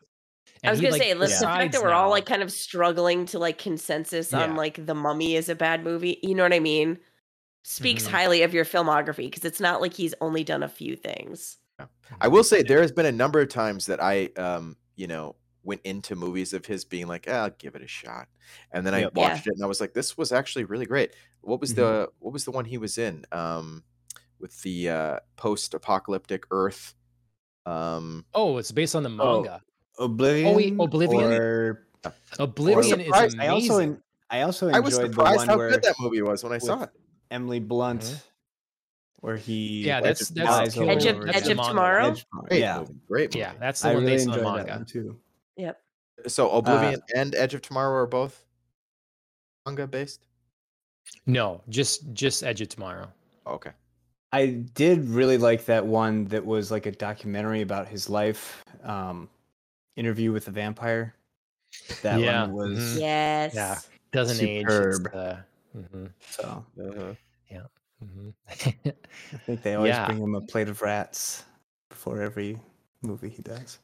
I 0.64 0.72
was 0.72 0.80
he, 0.80 0.86
gonna 0.86 0.94
like, 0.94 1.02
say, 1.02 1.14
let's 1.14 1.40
the 1.40 1.46
fact 1.46 1.72
that 1.74 1.82
we're 1.82 1.94
all 1.94 2.10
like 2.10 2.26
kind 2.26 2.42
of 2.42 2.52
struggling 2.52 3.26
to 3.28 3.40
like 3.40 3.58
consensus 3.58 4.34
on 4.34 4.56
like 4.56 4.86
the 4.86 4.96
mummy 4.96 5.36
is 5.36 5.50
a 5.50 5.56
bad 5.56 5.84
movie. 5.84 6.20
You 6.24 6.36
know 6.36 6.44
what 6.44 6.54
I 6.54 6.60
mean? 6.60 7.00
Speaks 7.64 8.06
Mhm. 8.06 8.12
highly 8.12 8.42
of 8.44 8.54
your 8.54 8.66
filmography 8.66 9.26
because 9.30 9.46
it's 9.46 9.60
not 9.60 9.82
like 9.82 9.94
he's 9.94 10.14
only 10.22 10.44
done 10.44 10.64
a 10.64 10.70
few 10.70 10.96
things. 10.96 11.58
I 12.22 12.28
will 12.28 12.44
say 12.44 12.64
there 12.64 12.82
has 12.82 12.92
been 12.92 13.06
a 13.06 13.12
number 13.12 13.40
of 13.42 13.50
times 13.50 13.86
that 13.88 14.02
I, 14.02 14.28
um, 14.38 14.78
you 14.96 15.08
know, 15.08 15.36
went 15.64 15.82
into 15.84 16.16
movies 16.16 16.54
of 16.54 16.66
his 16.66 16.86
being 16.86 17.08
like, 17.08 17.26
ah, 17.28 17.44
I'll 17.44 17.50
give 17.52 17.76
it 17.76 17.82
a 17.84 17.88
shot, 17.88 18.30
and 18.72 18.86
then 18.88 18.94
I 18.94 19.02
Yep. 19.02 19.12
Yeah. 19.16 19.22
watched 19.22 19.48
it 19.48 19.54
and 19.54 19.64
I 19.64 19.68
was 19.68 19.82
like, 19.82 19.94
this 19.94 20.18
was 20.18 20.32
actually 20.32 20.64
really 20.66 20.86
great. 20.86 21.14
What 21.42 21.60
was 21.62 21.74
Mhm. 21.74 21.76
the 21.76 22.12
what 22.20 22.34
was 22.34 22.46
the 22.46 22.52
one 22.52 22.66
he 22.66 22.78
was 22.78 22.98
in? 22.98 23.26
Um, 23.32 23.84
with 24.40 24.62
the 24.62 24.90
uh, 24.90 25.20
post-apocalyptic 25.36 26.46
Earth. 26.52 26.94
Um, 27.66 28.26
Oh, 28.34 28.58
it's 28.58 28.72
based 28.72 28.96
on 28.96 29.04
the 29.04 29.10
Oh, 29.20 29.42
manga. 29.44 29.62
Oblivion. 29.98 30.80
Oblivion? 30.80 31.24
Or 31.34 31.88
Oblivion 32.40 33.02
is 33.02 33.08
amazing. 33.34 33.40
I 33.40 33.48
also 33.48 33.80
en- 33.80 34.02
I 34.30 34.42
also 34.42 34.70
I 34.70 34.80
was 34.80 34.96
enjoyed 34.96 35.12
the 35.12 35.14
surprised 35.14 35.38
one 35.38 35.48
how 35.48 35.58
where 35.58 35.70
good 35.72 35.84
that 35.84 35.96
movie 36.00 36.22
was 36.22 36.44
when 36.44 36.54
I 36.54 36.58
saw 36.58 36.84
it. 36.84 36.90
Emily 37.32 37.60
Blunt, 37.60 38.02
Mhm. 38.02 38.24
where 39.22 39.36
he 39.38 39.86
yeah, 39.86 40.02
that's 40.02 40.30
that's 40.30 40.34
Tomorrow. 40.34 40.70
Killer 40.70 40.92
Edge 40.92 41.06
of- 41.06 41.30
Edge 41.36 41.48
of. 41.50 41.58
Tomorrow? 41.66 42.06
Edge- 42.12 42.26
Great 42.48 42.60
yeah, 42.60 42.80
movie. 42.80 42.94
Great 43.08 43.30
movie. 43.32 43.40
Yeah, 43.40 43.54
that's 43.60 43.82
the 43.82 43.90
I 43.90 43.94
one 43.94 44.04
really 44.04 44.16
based 44.18 44.30
on 44.30 44.38
the 44.38 44.44
manga. 44.44 44.86
too. 44.88 45.20
Yep. 45.58 45.82
So 46.28 46.50
Oblivion 46.52 47.02
and 47.16 47.36
Edge 47.36 47.54
of 47.54 47.62
Tomorrow 47.62 47.96
are 48.04 48.08
both 48.08 48.44
manga 49.66 49.88
based. 49.88 50.22
No, 51.26 51.62
just 51.70 52.12
just 52.14 52.44
Edge 52.44 52.62
of 52.62 52.70
Tomorrow. 52.70 53.08
Okay. 53.46 53.72
I 54.34 54.48
did 54.48 55.06
really 55.06 55.38
like 55.38 55.66
that 55.66 55.86
one 55.86 56.26
that 56.26 56.46
was 56.46 56.70
like 56.70 56.86
a 56.86 56.92
documentary 56.92 57.62
about 57.62 57.88
his 57.88 58.10
life. 58.10 58.62
Um, 58.84 59.30
interview 59.98 60.32
with 60.32 60.46
the 60.46 60.52
vampire. 60.52 61.16
That 62.04 62.20
Yeah, 62.22 62.44
one 62.44 62.54
was 62.54 62.70
mhm. 62.78 63.00
Yes. 63.02 63.54
Yeah, 63.54 63.80
doesn't 64.12 64.40
age. 64.46 64.66
It's 64.66 64.98
Superb. 64.98 65.12
the, 65.12 65.46
mhm, 65.76 66.14
so. 66.30 66.66
Uh-huh. 66.80 67.14
mhm. 68.06 68.34
I 68.48 69.38
think 69.46 69.64
they 69.64 69.76
always 69.76 69.90
Yeah. 69.90 70.06
bring 70.06 70.22
him 70.22 70.36
a 70.36 70.42
plate 70.42 70.70
of 70.70 70.82
rats 70.82 71.44
before 71.90 72.22
every 72.22 72.58
movie 73.02 73.30
he 73.30 73.42
does. 73.42 73.80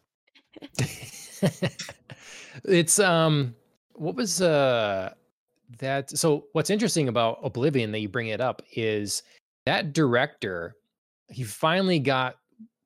it's 2.65 2.99
um 2.99 3.55
what 3.95 4.15
was 4.15 4.41
uh 4.41 5.11
that 5.79 6.09
so 6.15 6.45
what's 6.53 6.69
interesting 6.69 7.07
about 7.09 7.39
oblivion 7.43 7.91
that 7.91 7.99
you 7.99 8.07
bring 8.09 8.27
it 8.27 8.39
up 8.39 8.61
is 8.75 9.23
that 9.65 9.93
director 9.93 10.75
he 11.29 11.43
finally 11.43 11.97
got 11.99 12.35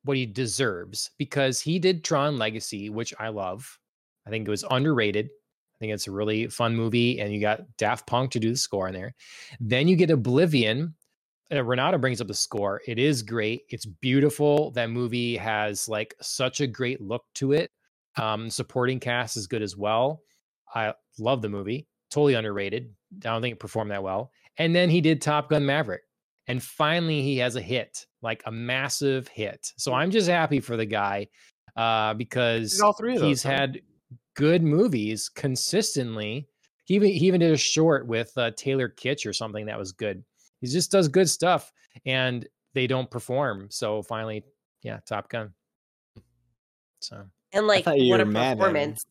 what 0.08 0.16
he 0.16 0.26
deserves 0.26 1.10
because 1.18 1.60
he 1.60 1.78
did 1.78 2.02
tron 2.02 2.38
legacy 2.38 2.90
which 2.90 3.14
i 3.20 3.28
love 3.28 3.78
i 4.26 4.30
think 4.30 4.46
it 4.46 4.50
was 4.50 4.64
underrated 4.70 5.26
i 5.26 5.76
think 5.78 5.92
it's 5.92 6.08
a 6.08 6.12
really 6.12 6.48
fun 6.48 6.74
movie 6.74 7.20
and 7.20 7.32
you 7.32 7.40
got 7.40 7.60
daft 7.76 8.06
punk 8.06 8.30
to 8.30 8.40
do 8.40 8.50
the 8.50 8.56
score 8.56 8.88
in 8.88 8.94
there 8.94 9.14
then 9.60 9.86
you 9.86 9.96
get 9.96 10.10
oblivion 10.10 10.94
uh, 11.50 11.64
Renato 11.64 11.98
brings 11.98 12.20
up 12.20 12.26
the 12.26 12.34
score. 12.34 12.82
It 12.86 12.98
is 12.98 13.22
great. 13.22 13.62
It's 13.70 13.86
beautiful. 13.86 14.70
That 14.72 14.90
movie 14.90 15.36
has 15.36 15.88
like 15.88 16.14
such 16.20 16.60
a 16.60 16.66
great 16.66 17.00
look 17.00 17.24
to 17.36 17.52
it. 17.52 17.70
Um, 18.16 18.50
supporting 18.50 19.00
cast 19.00 19.36
is 19.36 19.46
good 19.46 19.62
as 19.62 19.76
well. 19.76 20.22
I 20.74 20.92
love 21.18 21.40
the 21.40 21.48
movie. 21.48 21.86
Totally 22.10 22.34
underrated. 22.34 22.92
I 23.24 23.28
don't 23.30 23.42
think 23.42 23.54
it 23.54 23.60
performed 23.60 23.90
that 23.92 24.02
well. 24.02 24.32
And 24.58 24.74
then 24.74 24.90
he 24.90 25.00
did 25.00 25.22
Top 25.22 25.48
Gun 25.48 25.64
Maverick. 25.64 26.02
And 26.48 26.62
finally 26.62 27.22
he 27.22 27.38
has 27.38 27.56
a 27.56 27.60
hit, 27.60 28.06
like 28.22 28.42
a 28.46 28.50
massive 28.50 29.28
hit. 29.28 29.72
So 29.76 29.92
I'm 29.92 30.10
just 30.10 30.28
happy 30.28 30.60
for 30.60 30.76
the 30.76 30.86
guy 30.86 31.28
uh, 31.76 32.14
because 32.14 32.80
all 32.80 32.92
three 32.94 33.14
of 33.14 33.20
those, 33.20 33.28
he's 33.28 33.42
huh? 33.42 33.50
had 33.50 33.80
good 34.34 34.62
movies 34.62 35.28
consistently. 35.28 36.48
He 36.84 36.94
even, 36.94 37.10
he 37.10 37.26
even 37.26 37.40
did 37.40 37.52
a 37.52 37.56
short 37.56 38.06
with 38.06 38.32
uh, 38.36 38.50
Taylor 38.56 38.88
Kitsch 38.88 39.26
or 39.26 39.32
something 39.32 39.66
that 39.66 39.78
was 39.78 39.92
good. 39.92 40.24
He 40.60 40.66
just 40.66 40.90
does 40.90 41.06
good 41.06 41.28
stuff 41.28 41.70
and 42.06 42.48
they 42.74 42.86
don't 42.86 43.10
perform. 43.10 43.68
So 43.70 44.02
finally, 44.02 44.42
yeah, 44.82 45.00
Top 45.06 45.28
Gun. 45.28 45.52
So 47.00 47.24
And 47.52 47.66
like 47.66 47.84
what 47.86 48.20
a 48.20 48.24
were 48.24 48.24
mad 48.24 48.58
performance. 48.58 49.04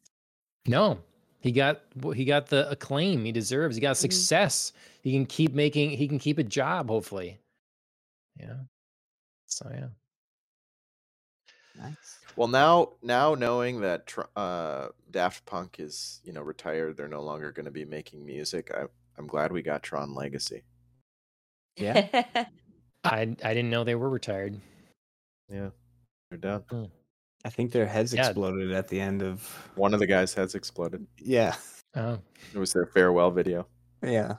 no, 0.66 1.00
he 1.48 1.54
got 1.54 1.82
he 2.16 2.26
got 2.26 2.48
the 2.48 2.70
acclaim 2.72 3.26
he 3.26 3.34
deserves. 3.34 3.78
He 3.78 3.82
got 3.82 3.98
Mhm. 3.98 4.02
success. 4.02 4.74
He 5.02 5.14
can 5.14 5.26
keep 5.28 5.54
making. 5.54 5.92
He 5.92 6.08
can 6.08 6.20
keep 6.20 6.40
a 6.40 6.44
job. 6.46 6.90
Hopefully, 6.90 7.40
yeah. 8.40 8.58
So 9.48 9.70
yeah. 9.74 9.90
Nice. 11.76 12.20
Well, 12.36 12.48
now 12.50 12.94
now 13.02 13.36
knowing 13.36 13.82
that 13.82 14.14
uh, 14.36 14.90
Daft 15.12 15.46
Punk 15.46 15.78
is 15.80 16.22
you 16.24 16.34
know 16.34 16.42
retired, 16.42 16.98
they're 16.98 17.08
no 17.08 17.24
longer 17.24 17.52
going 17.52 17.66
to 17.66 17.72
be 17.72 17.86
making 17.86 18.26
music. 18.26 18.72
I, 18.76 18.86
I'm 19.18 19.28
glad 19.28 19.52
we 19.52 19.62
got 19.64 19.84
Tron 19.84 20.14
Legacy. 20.16 20.64
Yeah. 21.78 22.08
I 23.04 23.22
I 23.22 23.26
didn't 23.54 23.70
know 23.70 23.84
they 23.84 23.96
were 23.96 24.10
retired. 24.10 24.60
Yeah, 25.50 25.70
they're 26.30 26.40
done. 26.40 26.64
I 27.46 27.50
think 27.50 27.72
their 27.72 27.86
heads 27.86 28.14
Yeah. 28.14 28.28
exploded 28.28 28.72
at 28.72 28.88
the 28.88 29.00
end 29.00 29.22
of. 29.22 29.42
One 29.76 29.94
of 29.94 30.00
the 30.00 30.08
guys' 30.08 30.34
heads 30.34 30.56
exploded. 30.56 31.06
Yeah. 31.18 31.56
Oh 31.96 32.20
It 32.54 32.58
was 32.60 32.74
their 32.74 32.86
farewell 32.86 33.32
video. 33.32 33.68
Yeah. 34.04 34.36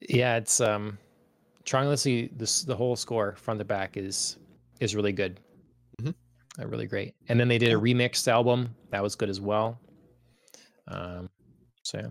yeah, 0.00 0.36
it's 0.36 0.60
um, 0.60 0.98
trying 1.64 1.88
to 1.88 1.96
see 1.96 2.28
this 2.36 2.62
the 2.62 2.76
whole 2.76 2.96
score 2.96 3.34
front 3.36 3.58
to 3.60 3.64
back 3.64 3.96
is 3.96 4.36
is 4.80 4.94
really 4.94 5.12
good. 5.12 5.40
Mhm. 6.02 6.14
Uh, 6.58 6.66
really 6.66 6.86
great. 6.86 7.14
And 7.28 7.38
then 7.40 7.48
they 7.48 7.58
did 7.58 7.72
a 7.72 7.76
remixed 7.76 8.28
album 8.28 8.74
that 8.90 9.02
was 9.02 9.14
good 9.14 9.30
as 9.30 9.40
well. 9.40 9.78
Um, 10.88 11.28
so 11.82 11.98
yeah. 11.98 12.08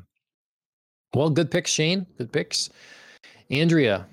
Well, 1.13 1.29
good 1.29 1.49
picks, 1.51 1.71
Shane. 1.71 2.05
Good 2.17 2.31
picks. 2.31 2.69
Andrea. 3.49 4.07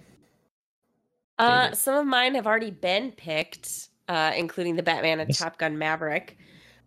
Uh, 1.38 1.62
Favorite. 1.64 1.78
some 1.78 1.94
of 1.96 2.06
mine 2.06 2.34
have 2.34 2.46
already 2.46 2.70
been 2.70 3.10
picked, 3.12 3.88
uh, 4.08 4.32
including 4.36 4.76
the 4.76 4.82
Batman 4.82 5.20
and 5.20 5.28
Nice. 5.28 5.38
Top 5.38 5.58
Gun 5.58 5.78
Maverick. 5.78 6.36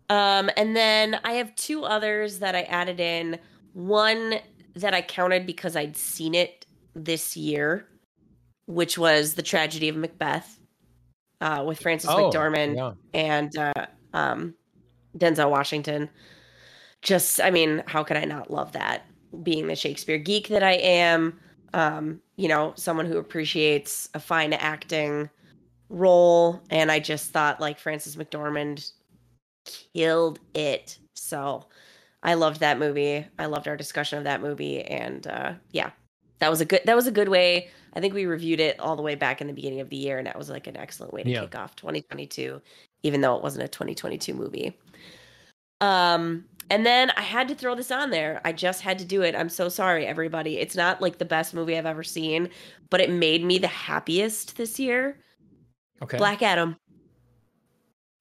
Um, 0.08 0.50
and 0.56 0.76
then 0.76 1.18
I 1.24 1.32
have 1.32 1.54
two 1.56 1.84
others 1.84 2.38
that 2.38 2.54
I 2.54 2.62
added 2.62 3.00
in. 3.00 3.38
One 3.72 4.34
that 4.74 4.94
I 4.94 5.02
counted 5.02 5.46
because 5.46 5.74
I'd 5.76 5.96
seen 5.96 6.34
it 6.34 6.66
this 6.94 7.36
year, 7.36 7.88
which 8.66 8.96
was 8.98 9.34
the 9.34 9.42
tragedy 9.42 9.88
of 9.88 9.96
Macbeth. 9.96 10.58
uh, 11.40 11.62
with 11.66 11.80
Frances 11.80 12.08
Oh, 12.10 12.30
McDormand 12.30 12.76
yeah. 12.76 12.92
and 13.12 13.56
uh, 13.58 13.86
um, 14.14 14.54
Denzel 15.18 15.50
Washington. 15.50 16.08
Just, 17.02 17.40
I 17.40 17.50
mean, 17.50 17.82
how 17.86 18.02
could 18.02 18.16
I 18.16 18.24
not 18.24 18.50
love 18.50 18.72
that? 18.72 19.04
Being 19.42 19.66
the 19.66 19.76
Shakespeare 19.76 20.16
geek 20.18 20.48
that 20.48 20.62
I 20.62 20.72
am, 20.72 21.38
um, 21.74 22.20
you 22.36 22.48
know, 22.48 22.72
someone 22.76 23.04
who 23.06 23.18
appreciates 23.18 24.08
a 24.14 24.20
fine 24.20 24.52
acting 24.54 25.28
role, 25.88 26.60
and 26.70 26.90
I 26.90 26.98
just 27.00 27.30
thought 27.30 27.60
like 27.60 27.78
Frances 27.78 28.16
McDormand 28.16 28.92
killed 29.94 30.38
it. 30.54 30.98
So 31.14 31.66
I 32.22 32.34
loved 32.34 32.60
that 32.60 32.78
movie. 32.78 33.26
I 33.38 33.46
loved 33.46 33.68
our 33.68 33.76
discussion 33.76 34.18
of 34.18 34.24
that 34.24 34.40
movie, 34.40 34.82
and 34.82 35.26
uh, 35.26 35.54
yeah, 35.72 35.90
that 36.38 36.50
was 36.50 36.60
a 36.60 36.64
good 36.64 36.80
that 36.84 36.96
was 36.96 37.06
a 37.06 37.12
good 37.12 37.28
way. 37.28 37.68
I 37.94 38.00
think 38.00 38.12
we 38.12 38.26
reviewed 38.26 38.60
it 38.60 38.78
all 38.78 38.94
the 38.96 39.02
way 39.02 39.14
back 39.14 39.40
in 39.40 39.46
the 39.46 39.54
beginning 39.54 39.80
of 39.80 39.88
the 39.88 39.96
year, 39.96 40.18
and 40.18 40.26
that 40.26 40.36
was 40.38 40.50
like 40.50 40.66
an 40.66 40.76
excellent 40.76 41.12
way 41.14 41.22
to 41.22 41.30
Yeah. 41.30 41.40
kick 41.42 41.56
off 41.56 41.76
2022, 41.76 42.60
even 43.02 43.20
though 43.22 43.36
it 43.36 43.42
wasn't 43.42 43.64
a 43.64 43.68
2022 43.68 44.34
movie. 44.34 44.76
Um, 45.80 46.44
and 46.70 46.84
then 46.84 47.10
I 47.16 47.22
had 47.22 47.48
to 47.48 47.54
throw 47.54 47.74
this 47.74 47.90
on 47.90 48.10
there. 48.10 48.40
I 48.44 48.52
just 48.52 48.80
had 48.82 48.98
to 48.98 49.04
do 49.04 49.22
it. 49.22 49.34
I'm 49.36 49.48
so 49.48 49.68
sorry, 49.68 50.06
everybody. 50.06 50.58
It's 50.58 50.74
not 50.76 51.00
like 51.00 51.18
the 51.18 51.24
best 51.24 51.54
movie 51.54 51.76
I've 51.78 51.86
ever 51.86 52.02
seen, 52.02 52.50
but 52.90 53.00
it 53.00 53.10
made 53.10 53.44
me 53.44 53.58
the 53.58 53.68
happiest 53.68 54.56
this 54.56 54.78
year. 54.80 55.18
Okay. 56.02 56.18
Black 56.18 56.42
Adam. 56.42 56.76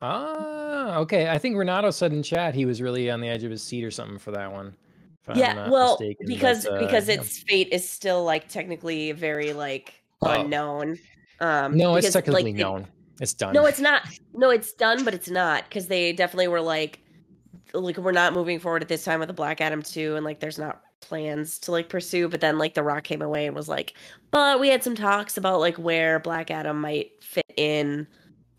Ah, 0.02 0.98
okay. 0.98 1.30
I 1.30 1.38
think 1.38 1.56
Renato 1.58 1.90
said 1.92 2.12
in 2.14 2.22
chat 2.24 2.54
he 2.54 2.66
was 2.66 2.82
really 2.82 3.10
on 3.10 3.22
the 3.22 3.28
edge 3.28 3.44
of 3.44 3.52
his 3.52 3.64
seat 3.64 3.84
or 3.84 3.92
something 3.92 4.18
for 4.20 4.32
that 4.32 4.52
one. 4.52 4.76
yeah, 5.34 5.70
well, 5.70 5.98
mistaken, 6.00 6.28
because 6.28 6.66
but, 6.66 6.74
uh, 6.74 6.80
because 6.86 7.08
yeah. 7.08 7.16
its 7.16 7.40
fate 7.40 7.70
is 7.72 7.90
still 7.90 8.24
like 8.24 8.48
technically 8.48 9.12
very 9.12 9.54
like 9.54 9.94
Oh. 10.22 10.42
unknown. 10.42 10.98
Um, 11.42 11.76
no, 11.76 11.96
it's 11.96 12.12
technically 12.14 12.44
like, 12.44 12.56
it- 12.56 12.58
known. 12.58 12.88
It's 13.22 13.34
done. 13.34 13.54
No, 13.54 13.66
it's 13.66 13.80
not. 13.80 14.02
No, 14.34 14.50
it's 14.50 14.74
done, 14.74 15.06
but 15.06 15.14
it's 15.14 15.30
not 15.30 15.64
because 15.64 15.88
they 15.88 16.12
definitely 16.12 16.50
were 16.50 16.62
like, 16.62 17.00
like 17.74 17.98
we're 17.98 18.12
not 18.12 18.34
moving 18.34 18.60
forward 18.60 18.82
at 18.82 18.90
this 18.90 19.06
time 19.06 19.20
with 19.20 19.28
the 19.28 19.34
Black 19.34 19.62
Adam 19.62 19.82
two, 19.82 20.16
and 20.16 20.26
like 20.26 20.40
there's 20.42 20.60
not 20.60 20.82
plans 21.08 21.60
to 21.60 21.72
like 21.72 21.90
pursue. 21.90 22.28
But 22.28 22.42
then 22.42 22.58
like 22.58 22.74
The 22.74 22.84
Rock 22.84 23.04
came 23.04 23.22
away 23.22 23.46
and 23.46 23.56
was 23.56 23.70
like, 23.70 23.94
but 24.32 24.60
we 24.60 24.70
had 24.70 24.84
some 24.84 24.96
talks 24.96 25.38
about 25.38 25.60
like 25.60 25.76
where 25.78 26.20
Black 26.20 26.52
Adam 26.52 26.82
might 26.82 27.12
fit 27.24 27.46
in 27.58 28.08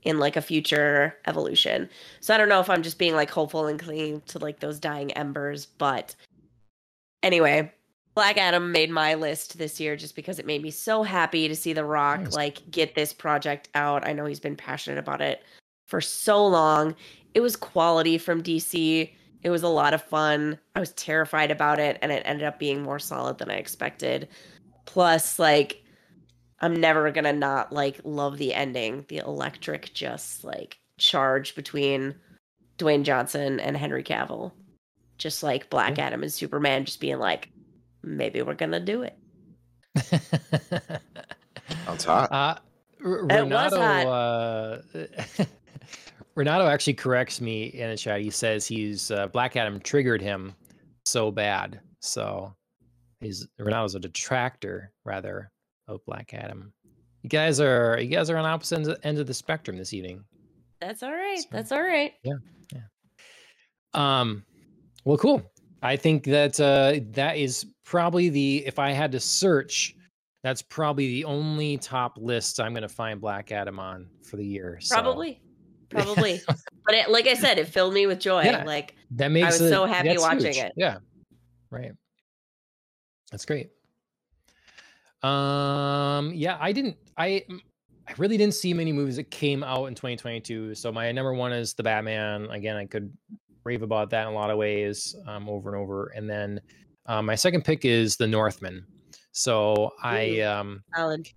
in 0.02 0.18
like 0.18 0.36
a 0.36 0.42
future 0.42 1.16
evolution. 1.26 1.88
So 2.20 2.32
I 2.34 2.38
don't 2.38 2.48
know 2.48 2.60
if 2.60 2.70
I'm 2.70 2.82
just 2.82 2.98
being 2.98 3.14
like 3.14 3.30
hopeful 3.30 3.66
and 3.66 3.78
clinging 3.78 4.20
to 4.28 4.38
like 4.38 4.60
those 4.60 4.78
dying 4.78 5.12
embers, 5.12 5.66
but 5.66 6.14
anyway. 7.22 7.72
Black 8.14 8.38
Adam 8.38 8.72
made 8.72 8.88
my 8.90 9.12
list 9.12 9.58
this 9.58 9.78
year 9.78 9.94
just 9.94 10.16
because 10.16 10.38
it 10.38 10.46
made 10.46 10.62
me 10.62 10.70
so 10.70 11.02
happy 11.02 11.48
to 11.48 11.54
see 11.54 11.74
The 11.74 11.84
Rock 11.84 12.20
Nice. 12.20 12.32
like 12.32 12.70
get 12.70 12.94
this 12.94 13.12
project 13.12 13.68
out. 13.74 14.08
I 14.08 14.14
know 14.14 14.24
he's 14.24 14.40
been 14.40 14.56
passionate 14.56 14.98
about 14.98 15.20
it 15.20 15.42
for 15.86 16.00
so 16.00 16.46
long. 16.46 16.94
It 17.34 17.40
was 17.40 17.56
quality 17.56 18.16
from 18.16 18.42
DC. 18.42 19.10
It 19.46 19.50
was 19.50 19.62
a 19.62 19.68
lot 19.68 19.94
of 19.94 20.02
fun. 20.02 20.58
I 20.74 20.80
was 20.80 20.90
terrified 20.94 21.52
about 21.52 21.78
it 21.78 21.98
and 22.02 22.10
it 22.10 22.24
ended 22.26 22.48
up 22.48 22.58
being 22.58 22.82
more 22.82 22.98
solid 22.98 23.38
than 23.38 23.48
I 23.48 23.54
expected. 23.58 24.26
Plus 24.86 25.38
like 25.38 25.84
I'm 26.58 26.74
never 26.74 27.12
going 27.12 27.22
to 27.26 27.32
not 27.32 27.72
like 27.72 28.00
love 28.02 28.38
the 28.38 28.52
ending. 28.52 29.04
The 29.08 29.18
electric 29.18 29.94
just 29.94 30.42
like 30.42 30.78
charge 30.98 31.54
between 31.54 32.16
Dwayne 32.76 33.04
Johnson 33.04 33.60
and 33.60 33.76
Henry 33.76 34.02
Cavill. 34.02 34.50
Just 35.16 35.44
like 35.44 35.70
Black 35.70 35.96
Adam 36.00 36.24
and 36.24 36.32
Superman 36.32 36.84
just 36.84 36.98
being 36.98 37.20
like 37.20 37.48
maybe 38.02 38.42
we're 38.42 38.54
going 38.54 38.72
to 38.72 38.80
do 38.80 39.02
it. 39.02 39.16
Sounds 41.84 42.04
hot. 42.04 42.32
Uh, 42.32 42.56
R- 43.04 43.18
It 43.18 43.22
was 43.48 43.72
Renato, 43.72 43.76
hot. 43.80 44.06
uh, 44.06 44.78
Renato 46.36 46.66
actually 46.66 46.94
corrects 46.94 47.40
me 47.40 47.64
in 47.66 47.90
the 47.90 47.96
chat. 47.96 48.20
He 48.20 48.30
says 48.30 48.66
he's 48.66 49.10
uh, 49.10 49.26
Black 49.28 49.56
Adam 49.56 49.80
triggered 49.80 50.20
him 50.20 50.54
so 51.06 51.30
bad. 51.30 51.80
So 52.00 52.54
he's 53.20 53.46
Renato's 53.58 53.94
a 53.94 53.98
detractor 54.00 54.92
rather 55.04 55.50
of 55.88 56.04
Black 56.04 56.34
Adam. 56.34 56.72
You 57.22 57.30
guys 57.30 57.58
are 57.58 57.98
you 58.00 58.08
guys 58.08 58.30
are 58.30 58.36
on 58.36 58.44
opposite 58.44 58.76
ends 58.76 58.88
of, 58.88 58.98
ends 59.02 59.20
of 59.20 59.26
the 59.26 59.34
spectrum 59.34 59.76
this 59.76 59.94
evening. 59.94 60.22
That's 60.80 61.02
all 61.02 61.12
right. 61.12 61.38
So- 61.40 61.48
That's 61.50 61.72
all 61.72 61.82
right. 61.82 62.12
Yeah. 62.22 62.34
Yeah. 62.72 62.80
Um, 63.94 64.44
well, 65.04 65.16
cool. 65.16 65.42
I 65.82 65.96
think 65.96 66.24
that 66.24 66.60
uh, 66.60 67.00
that 67.12 67.38
is 67.38 67.66
probably 67.84 68.28
the 68.28 68.64
if 68.66 68.78
I 68.78 68.90
had 68.90 69.10
to 69.12 69.20
search, 69.20 69.94
that's 70.42 70.60
probably 70.60 71.06
the 71.08 71.24
only 71.24 71.78
top 71.78 72.18
list 72.18 72.60
I'm 72.60 72.72
going 72.72 72.82
to 72.82 72.88
find 72.88 73.20
Black 73.20 73.52
Adam 73.52 73.78
on 73.78 74.06
for 74.22 74.36
the 74.36 74.44
year. 74.44 74.78
So 74.80 74.94
Probably. 74.94 75.40
Probably. 75.90 76.40
but 76.46 76.94
it, 76.94 77.10
like 77.10 77.26
I 77.26 77.34
said, 77.34 77.58
it 77.58 77.68
filled 77.68 77.94
me 77.94 78.06
with 78.06 78.20
joy. 78.20 78.42
Yeah. 78.42 78.64
Like 78.64 78.94
that 79.12 79.28
makes 79.28 79.58
was 79.58 79.62
it- 79.62 79.70
so 79.70 79.86
happy 79.86 80.16
watching 80.18 80.46
huge. 80.46 80.56
it. 80.56 80.72
Yeah, 80.76 80.98
right. 81.70 81.92
That's 83.30 83.44
great. 83.44 83.70
Um, 85.22 86.32
yeah, 86.34 86.56
I 86.60 86.72
didn't. 86.72 86.96
I 87.16 87.44
I 88.08 88.14
really 88.18 88.36
didn't 88.36 88.54
see 88.54 88.72
many 88.72 88.92
movies 88.92 89.16
that 89.16 89.30
came 89.30 89.64
out 89.64 89.86
in 89.86 89.94
2022. 89.94 90.74
So 90.74 90.92
my 90.92 91.10
number 91.10 91.34
one 91.34 91.52
is 91.52 91.74
the 91.74 91.82
Batman. 91.82 92.48
Again, 92.50 92.76
I 92.76 92.86
could 92.86 93.12
rave 93.64 93.82
about 93.82 94.10
that 94.10 94.22
in 94.22 94.28
a 94.28 94.36
lot 94.36 94.50
of 94.50 94.58
ways, 94.58 95.16
um, 95.26 95.48
over 95.48 95.74
and 95.74 95.82
over. 95.82 96.12
And 96.14 96.30
then 96.30 96.60
um, 97.06 97.26
my 97.26 97.34
second 97.34 97.64
pick 97.64 97.84
is 97.84 98.16
the 98.16 98.26
Northman. 98.26 98.86
So 99.32 99.90
I 100.02 100.40
um 100.40 100.82
solid. 100.94 101.28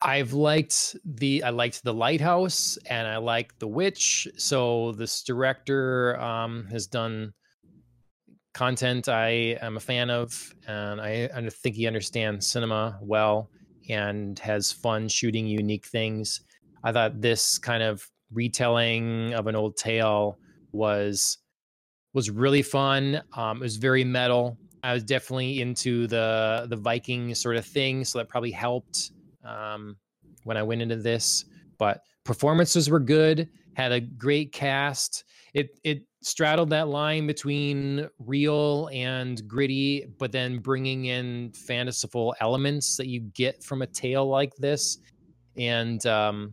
I've 0.00 0.32
liked 0.32 0.96
the 1.04 1.42
I 1.42 1.50
liked 1.50 1.82
the 1.82 1.94
lighthouse 1.94 2.78
and 2.86 3.08
I 3.08 3.16
like 3.16 3.58
the 3.58 3.66
witch. 3.66 4.28
So 4.36 4.92
this 4.92 5.22
director 5.22 6.18
um, 6.20 6.68
has 6.70 6.86
done 6.86 7.32
content 8.54 9.08
I 9.08 9.56
am 9.60 9.76
a 9.76 9.80
fan 9.80 10.10
of, 10.10 10.52
and 10.66 11.00
I, 11.00 11.28
I 11.34 11.48
think 11.48 11.76
he 11.76 11.86
understands 11.86 12.46
cinema 12.46 12.98
well 13.02 13.50
and 13.88 14.38
has 14.40 14.72
fun 14.72 15.08
shooting 15.08 15.46
unique 15.46 15.86
things. 15.86 16.40
I 16.82 16.92
thought 16.92 17.20
this 17.20 17.58
kind 17.58 17.82
of 17.82 18.08
retelling 18.32 19.32
of 19.34 19.46
an 19.46 19.56
old 19.56 19.76
tale 19.76 20.38
was 20.72 21.38
was 22.14 22.30
really 22.30 22.62
fun. 22.62 23.22
Um, 23.34 23.58
it 23.58 23.62
was 23.62 23.76
very 23.76 24.04
metal. 24.04 24.58
I 24.82 24.92
was 24.92 25.04
definitely 25.04 25.60
into 25.60 26.06
the 26.06 26.66
the 26.68 26.76
Viking 26.76 27.34
sort 27.34 27.56
of 27.56 27.64
thing, 27.64 28.04
so 28.04 28.18
that 28.18 28.28
probably 28.28 28.52
helped 28.52 29.12
um, 29.48 29.96
when 30.44 30.56
I 30.56 30.62
went 30.62 30.82
into 30.82 30.96
this. 30.96 31.44
But 31.78 32.02
performances 32.24 32.90
were 32.90 33.00
good. 33.00 33.48
Had 33.74 33.92
a 33.92 34.00
great 34.00 34.52
cast. 34.52 35.24
It 35.54 35.78
it 35.84 36.02
straddled 36.22 36.70
that 36.70 36.88
line 36.88 37.26
between 37.26 38.08
real 38.18 38.90
and 38.92 39.46
gritty, 39.46 40.06
but 40.18 40.32
then 40.32 40.58
bringing 40.58 41.06
in 41.06 41.52
fanciful 41.52 42.34
elements 42.40 42.96
that 42.96 43.06
you 43.06 43.20
get 43.20 43.62
from 43.62 43.82
a 43.82 43.86
tale 43.86 44.26
like 44.28 44.52
this. 44.56 44.98
And 45.56 46.04
um, 46.06 46.52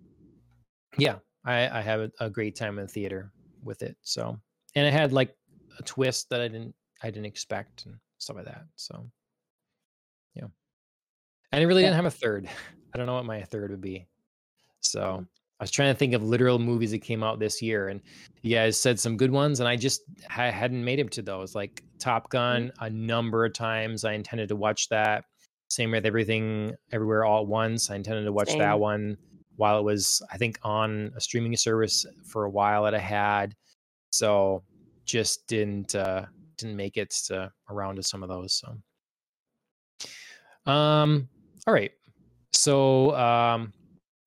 yeah, 0.98 1.16
I, 1.46 1.80
I 1.80 1.82
had 1.82 2.00
a, 2.00 2.12
a 2.20 2.30
great 2.30 2.56
time 2.56 2.78
in 2.78 2.86
the 2.86 2.92
theater 2.92 3.32
with 3.64 3.82
it. 3.82 3.98
So, 4.04 4.40
and 4.76 4.86
it 4.88 4.94
had 4.94 5.12
like 5.12 5.36
a 5.80 5.84
twist 5.84 6.30
that 6.30 6.42
I 6.42 6.48
didn't 6.48 6.76
I 7.02 7.08
didn't 7.10 7.26
expect 7.26 7.86
and 7.88 7.96
stuff 8.20 8.36
like 8.38 8.46
that. 8.46 8.66
So, 8.76 9.10
yeah, 10.36 10.46
and 11.52 11.64
it 11.64 11.66
really 11.66 11.82
Yeah. 11.82 11.88
didn't 11.90 12.04
have 12.04 12.06
a 12.06 12.12
third. 12.12 12.48
I 12.96 12.98
don't 12.98 13.08
know 13.08 13.16
what 13.16 13.26
my 13.26 13.44
third 13.44 13.72
would 13.72 13.82
be. 13.82 14.08
So 14.80 15.26
I 15.60 15.64
was 15.64 15.70
trying 15.70 15.94
to 15.94 16.00
think 16.00 16.14
of 16.14 16.24
literal 16.24 16.60
movies 16.60 16.92
that 16.92 17.00
came 17.00 17.24
out 17.24 17.40
this 17.40 17.62
year, 17.62 17.90
and 17.90 18.00
you 18.42 18.56
guys 18.56 18.80
said 18.80 18.98
some 18.98 19.18
good 19.18 19.32
ones, 19.32 19.60
and 19.60 19.68
I 19.68 19.76
just 19.76 20.04
I 20.30 20.50
hadn't 20.50 20.82
made 20.82 21.00
it 21.00 21.12
to 21.12 21.22
those. 21.22 21.56
Like 21.56 21.84
Top 22.00 22.30
Gun, 22.30 22.72
a 22.80 22.90
number 22.90 23.44
of 23.44 23.52
times 23.52 24.06
I 24.06 24.14
intended 24.14 24.48
to 24.48 24.56
watch 24.56 24.88
that. 24.88 25.26
Same 25.68 25.92
with 25.92 26.06
everything, 26.06 26.74
everywhere, 26.94 27.26
all 27.26 27.42
at 27.42 27.48
once. 27.48 27.90
I 27.90 27.96
intended 27.96 28.24
to 28.24 28.32
watch 28.32 28.58
that 28.60 28.80
one 28.80 29.18
while 29.58 29.78
it 29.78 29.84
was, 29.84 30.22
I 30.32 30.38
think, 30.38 30.58
on 30.64 31.12
a 31.18 31.20
streaming 31.20 31.58
service 31.58 32.06
for 32.24 32.46
a 32.46 32.50
while 32.50 32.86
that 32.86 32.96
I 32.96 33.00
had. 33.00 33.56
So 34.12 34.64
just 35.04 35.48
didn't 35.48 35.96
uh 35.96 36.28
didn't 36.58 36.78
make 36.78 36.96
it 36.96 37.10
to, 37.28 37.52
around 37.70 37.98
to 37.98 38.04
some 38.04 38.24
of 38.24 38.30
those. 38.30 38.54
So 38.54 38.68
um 40.72 41.28
all 41.68 41.74
right. 41.74 41.92
So 42.56 43.16
um 43.16 43.74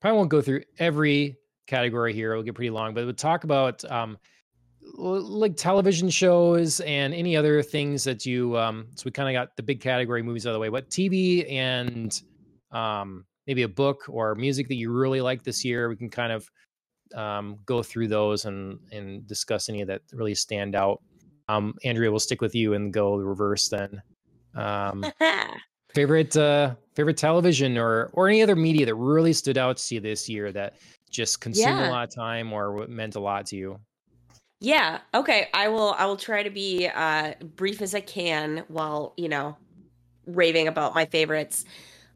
probably 0.00 0.18
won't 0.18 0.30
go 0.30 0.40
through 0.40 0.62
every 0.78 1.36
category 1.66 2.12
here. 2.12 2.32
It'll 2.32 2.44
get 2.44 2.54
pretty 2.54 2.70
long, 2.70 2.94
but 2.94 3.04
we'll 3.04 3.14
talk 3.14 3.44
about 3.44 3.84
um 3.90 4.18
like 4.96 5.56
television 5.56 6.08
shows 6.08 6.80
and 6.80 7.12
any 7.12 7.36
other 7.36 7.62
things 7.62 8.04
that 8.04 8.24
you 8.24 8.56
um 8.56 8.86
so 8.94 9.02
we 9.04 9.10
kind 9.10 9.28
of 9.28 9.40
got 9.40 9.56
the 9.56 9.62
big 9.62 9.80
category 9.80 10.22
movies 10.22 10.46
out 10.46 10.50
of 10.50 10.54
the 10.54 10.60
way. 10.60 10.70
What 10.70 10.90
TV 10.90 11.50
and 11.50 12.20
um 12.70 13.24
maybe 13.46 13.62
a 13.62 13.68
book 13.68 14.04
or 14.08 14.34
music 14.34 14.68
that 14.68 14.74
you 14.74 14.92
really 14.92 15.20
like 15.20 15.42
this 15.42 15.64
year, 15.64 15.88
we 15.88 15.96
can 15.96 16.10
kind 16.10 16.32
of 16.32 16.48
um 17.14 17.58
go 17.64 17.82
through 17.82 18.08
those 18.08 18.44
and 18.44 18.78
and 18.92 19.26
discuss 19.26 19.68
any 19.68 19.84
that 19.84 20.02
really 20.12 20.34
stand 20.34 20.74
out. 20.74 21.00
Um 21.48 21.74
Andrea, 21.84 22.10
we'll 22.10 22.20
stick 22.20 22.40
with 22.40 22.54
you 22.54 22.74
and 22.74 22.92
go 22.92 23.18
the 23.18 23.24
reverse 23.24 23.68
then. 23.68 24.02
Um 24.54 25.04
favorite 25.94 26.36
uh 26.36 26.74
favorite 26.94 27.16
television 27.16 27.78
or 27.78 28.10
or 28.12 28.28
any 28.28 28.42
other 28.42 28.56
media 28.56 28.86
that 28.86 28.94
really 28.94 29.32
stood 29.32 29.56
out 29.58 29.76
to 29.78 29.94
you 29.94 30.00
this 30.00 30.28
year 30.28 30.52
that 30.52 30.76
just 31.10 31.40
consumed 31.40 31.78
Yeah. 31.78 31.88
a 31.88 31.90
lot 31.90 32.08
of 32.08 32.14
time 32.14 32.52
or 32.52 32.86
meant 32.88 33.14
a 33.16 33.20
lot 33.20 33.46
to 33.46 33.56
you? 33.56 33.78
Yeah. 34.60 34.98
Okay. 35.14 35.48
I 35.54 35.68
will. 35.68 35.94
I 35.96 36.06
will 36.06 36.16
try 36.16 36.42
to 36.42 36.50
be 36.50 36.88
uh, 36.88 37.34
brief 37.56 37.80
as 37.80 37.94
I 37.94 38.00
can 38.00 38.64
while 38.68 39.14
you 39.16 39.28
know 39.28 39.56
raving 40.26 40.68
about 40.68 40.94
my 40.94 41.06
favorites. 41.06 41.64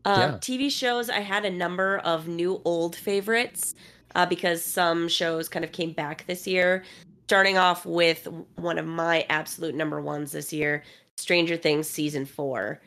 Um, 0.05 0.21
Yeah. 0.21 0.31
TV 0.39 0.71
shows. 0.71 1.09
I 1.09 1.21
had 1.21 1.45
a 1.45 1.51
number 1.51 1.99
of 1.99 2.27
new 2.29 2.61
old 2.65 2.97
favorites 2.97 3.75
uh, 4.17 4.27
because 4.27 4.63
some 4.65 5.09
shows 5.09 5.49
kind 5.49 5.65
of 5.65 5.71
came 5.73 5.93
back 5.93 6.27
this 6.27 6.47
year. 6.47 6.83
Starting 7.29 7.57
off 7.57 7.87
with 7.87 8.27
one 8.57 8.79
of 8.79 8.85
my 8.87 9.25
absolute 9.31 9.75
number 9.75 10.01
ones 10.03 10.33
this 10.33 10.53
year, 10.53 10.83
Stranger 11.17 11.57
Things 11.57 11.89
season 11.89 12.27
four. 12.27 12.81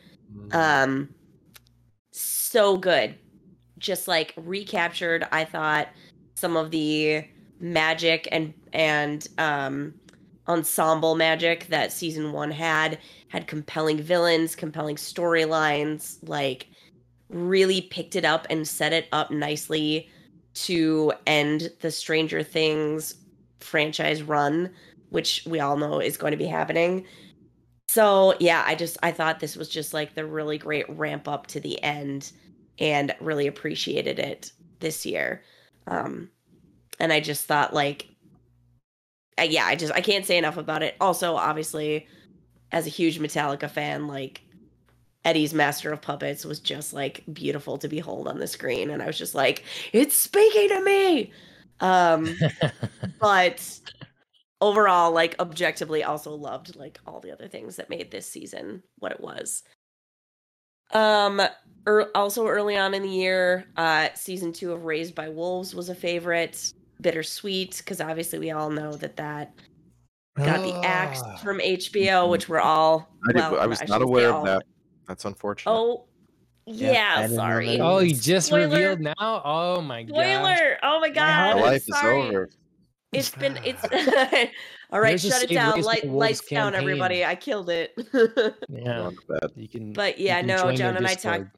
Um, 0.51 1.09
so 2.11 2.77
good. 2.77 3.15
Just 3.77 4.07
like 4.07 4.33
recaptured, 4.37 5.27
I 5.31 5.45
thought 5.45 5.89
some 6.35 6.57
of 6.57 6.71
the 6.71 7.25
magic 7.59 8.27
and 8.31 8.53
and 8.73 9.27
um 9.37 9.93
ensemble 10.47 11.15
magic 11.15 11.67
that 11.67 11.91
season 11.91 12.31
one 12.31 12.51
had 12.51 12.99
had 13.29 13.47
compelling 13.47 13.97
villains 13.97 14.55
compelling 14.55 14.95
storylines 14.95 16.17
like 16.27 16.67
really 17.29 17.81
picked 17.81 18.15
it 18.15 18.25
up 18.25 18.45
and 18.49 18.67
set 18.67 18.93
it 18.93 19.07
up 19.11 19.31
nicely 19.31 20.07
to 20.53 21.11
end 21.25 21.71
the 21.79 21.89
stranger 21.89 22.43
things 22.43 23.15
franchise 23.59 24.21
run 24.21 24.69
which 25.09 25.43
we 25.47 25.59
all 25.59 25.77
know 25.77 25.99
is 25.99 26.17
going 26.17 26.31
to 26.31 26.37
be 26.37 26.45
happening 26.45 27.05
so 27.95 28.35
yeah 28.39 28.63
i 28.65 28.75
just 28.75 28.97
i 29.03 29.11
thought 29.11 29.39
this 29.39 29.55
was 29.55 29.69
just 29.69 29.93
like 29.93 30.13
the 30.13 30.25
really 30.25 30.57
great 30.57 30.87
ramp 30.89 31.27
up 31.27 31.47
to 31.47 31.59
the 31.59 31.81
end 31.83 32.31
and 32.79 33.15
really 33.19 33.47
appreciated 33.47 34.19
it 34.19 34.51
this 34.79 35.05
year 35.05 35.41
um 35.87 36.29
and 36.99 37.11
I 37.11 37.19
just 37.19 37.45
thought 37.45 37.73
like, 37.73 38.09
uh, 39.37 39.43
yeah, 39.43 39.65
I 39.65 39.75
just 39.75 39.93
I 39.93 40.01
can't 40.01 40.25
say 40.25 40.37
enough 40.37 40.57
about 40.57 40.83
it. 40.83 40.95
Also, 41.01 41.35
obviously, 41.35 42.07
as 42.71 42.85
a 42.87 42.89
huge 42.89 43.19
Metallica 43.19 43.69
fan, 43.69 44.07
like 44.07 44.41
Eddie's 45.25 45.53
Master 45.53 45.91
of 45.91 46.01
Puppets 46.01 46.45
was 46.45 46.59
just 46.59 46.93
like 46.93 47.23
beautiful 47.31 47.77
to 47.79 47.87
behold 47.87 48.27
on 48.27 48.39
the 48.39 48.47
screen, 48.47 48.89
and 48.89 49.01
I 49.01 49.07
was 49.07 49.17
just 49.17 49.35
like, 49.35 49.63
it's 49.91 50.15
speaking 50.15 50.69
to 50.69 50.81
me. 50.83 51.31
Um, 51.81 52.37
but 53.19 53.79
overall, 54.65 55.11
like 55.11 55.35
objectively, 55.39 56.03
also 56.03 56.33
loved 56.33 56.75
like 56.75 56.99
all 57.05 57.19
the 57.19 57.31
other 57.31 57.47
things 57.47 57.75
that 57.75 57.89
made 57.89 58.11
this 58.11 58.29
season 58.29 58.81
what 58.99 59.11
it 59.11 59.19
was. 59.21 59.63
Um, 60.93 61.41
er, 61.87 62.09
also 62.15 62.47
early 62.47 62.77
on 62.77 62.93
in 62.93 63.01
the 63.03 63.09
year, 63.09 63.65
uh, 63.77 64.09
season 64.15 64.53
two 64.53 64.71
of 64.71 64.85
Raised 64.85 65.15
by 65.15 65.29
Wolves 65.29 65.73
was 65.75 65.89
a 65.89 65.95
favorite. 65.95 66.73
Bittersweet, 67.01 67.77
because 67.79 67.99
obviously 67.99 68.39
we 68.39 68.51
all 68.51 68.69
know 68.69 68.93
that 68.93 69.17
that 69.17 69.53
got 70.37 70.61
the 70.61 70.73
axe 70.87 71.21
Ah. 71.25 71.35
from 71.37 71.59
HBO, 71.59 72.29
which 72.29 72.47
we're 72.47 72.61
all. 72.61 73.09
I, 73.27 73.33
did, 73.33 73.35
well, 73.41 73.59
I 73.59 73.65
was 73.65 73.79
shouldn't 73.79 73.89
not 73.89 73.99
say 73.99 74.03
aware 74.03 74.31
all, 74.31 74.39
of 74.39 74.45
that. 74.45 74.63
That's 75.07 75.25
unfortunate. 75.25 75.71
Oh, 75.73 76.05
Yeah, 76.65 76.91
yeah, 76.91 77.13
I 77.17 77.21
didn't 77.23 77.31
know 77.31 77.43
sorry. 77.43 77.79
Oh, 77.81 77.99
you 77.99 78.15
just 78.15 78.47
Spoiler. 78.47 78.69
revealed 78.69 79.01
now? 79.01 79.13
Oh 79.19 79.81
my 79.81 80.03
god. 80.03 80.13
Spoiler! 80.15 80.77
Oh 80.83 80.99
my 81.01 81.09
god! 81.09 81.25
My 81.27 81.51
I'm 81.51 81.59
life 81.59 81.83
is 81.87 81.95
over. 82.03 82.49
It's 83.15 83.31
been 83.31 83.59
it's 83.63 83.83
all 84.91 84.99
right. 84.99 85.19
There's 85.19 85.27
Shut 85.27 85.43
it 85.43 85.53
down. 85.53 85.81
Light, 85.81 86.05
Wolves 86.05 86.19
lights 86.19 86.49
down, 86.49 86.75
everybody. 86.75 87.25
I 87.25 87.35
killed 87.35 87.69
it. 87.69 87.93
Yeah. 88.69 88.97
Going 88.97 89.15
to 89.15 89.21
bed. 89.27 89.51
You 89.55 89.67
can 89.67 89.93
But 89.93 90.19
yeah, 90.19 90.39
can 90.39 90.47
no, 90.47 90.57
join 90.57 90.75
John 90.75 90.93
their 90.93 90.97
and 90.97 91.07
I 91.07 91.13
talked 91.13 91.43
Discord. 91.43 91.51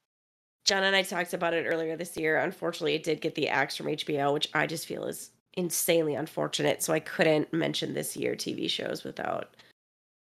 John 0.65 0.84
and 0.84 0.95
I 0.95 1.01
talked 1.01 1.34
about 1.34 1.53
it 1.53 1.65
earlier 1.65 1.95
this 1.95 2.17
year. 2.17 2.38
Unfortunately, 2.39 2.93
it 2.95 3.03
did 3.03 3.21
get 3.21 3.35
the 3.35 3.47
axe 3.47 3.75
from 3.75 3.88
HBO, 3.88 4.34
which 4.34 4.49
I 4.53 4.67
just 4.67 4.85
feel 4.85 5.05
is 5.05 5.31
insanely 5.53 6.13
unfortunate. 6.15 6.84
So 6.84 6.93
I 6.93 6.99
couldn't 6.99 7.53
mention 7.53 7.93
this 7.93 8.17
year 8.17 8.35
TV 8.35 8.69
shows 8.69 9.03
without 9.03 9.55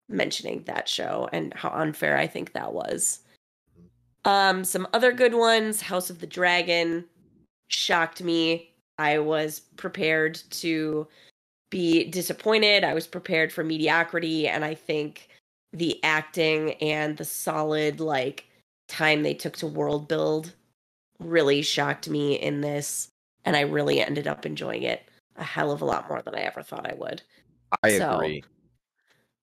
mentioning 0.09 0.65
that 0.65 0.89
show 0.89 1.29
and 1.33 1.55
how 1.55 1.71
unfair 1.71 2.19
I 2.19 2.27
think 2.27 2.53
that 2.53 2.73
was. 2.73 3.21
Um, 4.25 4.65
some 4.65 4.87
other 4.93 5.13
good 5.13 5.35
ones. 5.35 5.81
House 5.81 6.11
of 6.11 6.21
the 6.21 6.27
Dragon 6.27 7.05
shocked 7.69 8.23
me. 8.23 8.72
I 9.03 9.19
was 9.19 9.61
prepared 9.77 10.41
to 10.51 11.09
be 11.71 12.05
disappointed. 12.05 12.85
I 12.85 12.95
was 12.95 13.09
prepared 13.09 13.53
for 13.53 13.65
mediocrity, 13.65 14.47
and 14.47 14.65
I 14.65 14.75
think 14.75 15.29
the 15.73 15.99
acting 16.05 16.75
and 16.75 17.17
the 17.17 17.25
solid 17.25 17.99
like 17.99 18.47
time 18.87 19.25
they 19.25 19.35
took 19.35 19.57
to 19.57 19.67
world 19.67 20.07
build 20.07 20.53
really 21.19 21.63
shocked 21.63 22.09
me 22.09 22.35
in 22.35 22.61
this. 22.61 23.09
And 23.45 23.57
i 23.57 23.63
really 23.63 24.01
ended 24.01 24.29
up 24.29 24.47
enjoying 24.47 24.85
it 24.85 25.03
a 25.35 25.43
hell 25.43 25.73
of 25.73 25.83
a 25.83 25.85
lot 25.85 26.09
more 26.09 26.23
than 26.23 26.37
i 26.37 26.43
ever 26.43 26.63
thought 26.63 26.89
i 26.89 26.95
would. 26.95 27.23
I 27.83 27.99
So, 27.99 28.17
agree. 28.17 28.45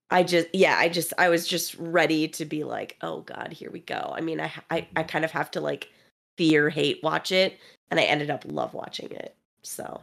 i 0.09 0.23
just 0.23 0.47
yeah 0.53 0.77
i 0.77 0.87
just 0.87 1.11
i 1.17 1.27
was 1.27 1.45
just 1.47 1.75
ready 1.79 2.29
to 2.29 2.45
be 2.45 2.63
like 2.63 2.95
oh 3.01 3.21
god 3.21 3.51
here 3.51 3.71
we 3.71 3.81
go. 3.81 4.13
I 4.15 4.21
mean 4.21 4.39
i 4.39 4.45
i, 4.69 4.77
I 4.77 4.81
mm-hmm. 4.81 5.07
kind 5.07 5.25
of 5.25 5.31
have 5.31 5.51
to 5.51 5.61
like 5.61 5.89
fear 6.37 6.69
hate 6.69 7.03
watch 7.03 7.33
it. 7.33 7.57
And 7.91 7.99
i 7.99 8.03
ended 8.03 8.29
up 8.29 8.43
love 8.45 8.73
watching 8.73 9.11
it 9.11 9.35
so 9.63 10.01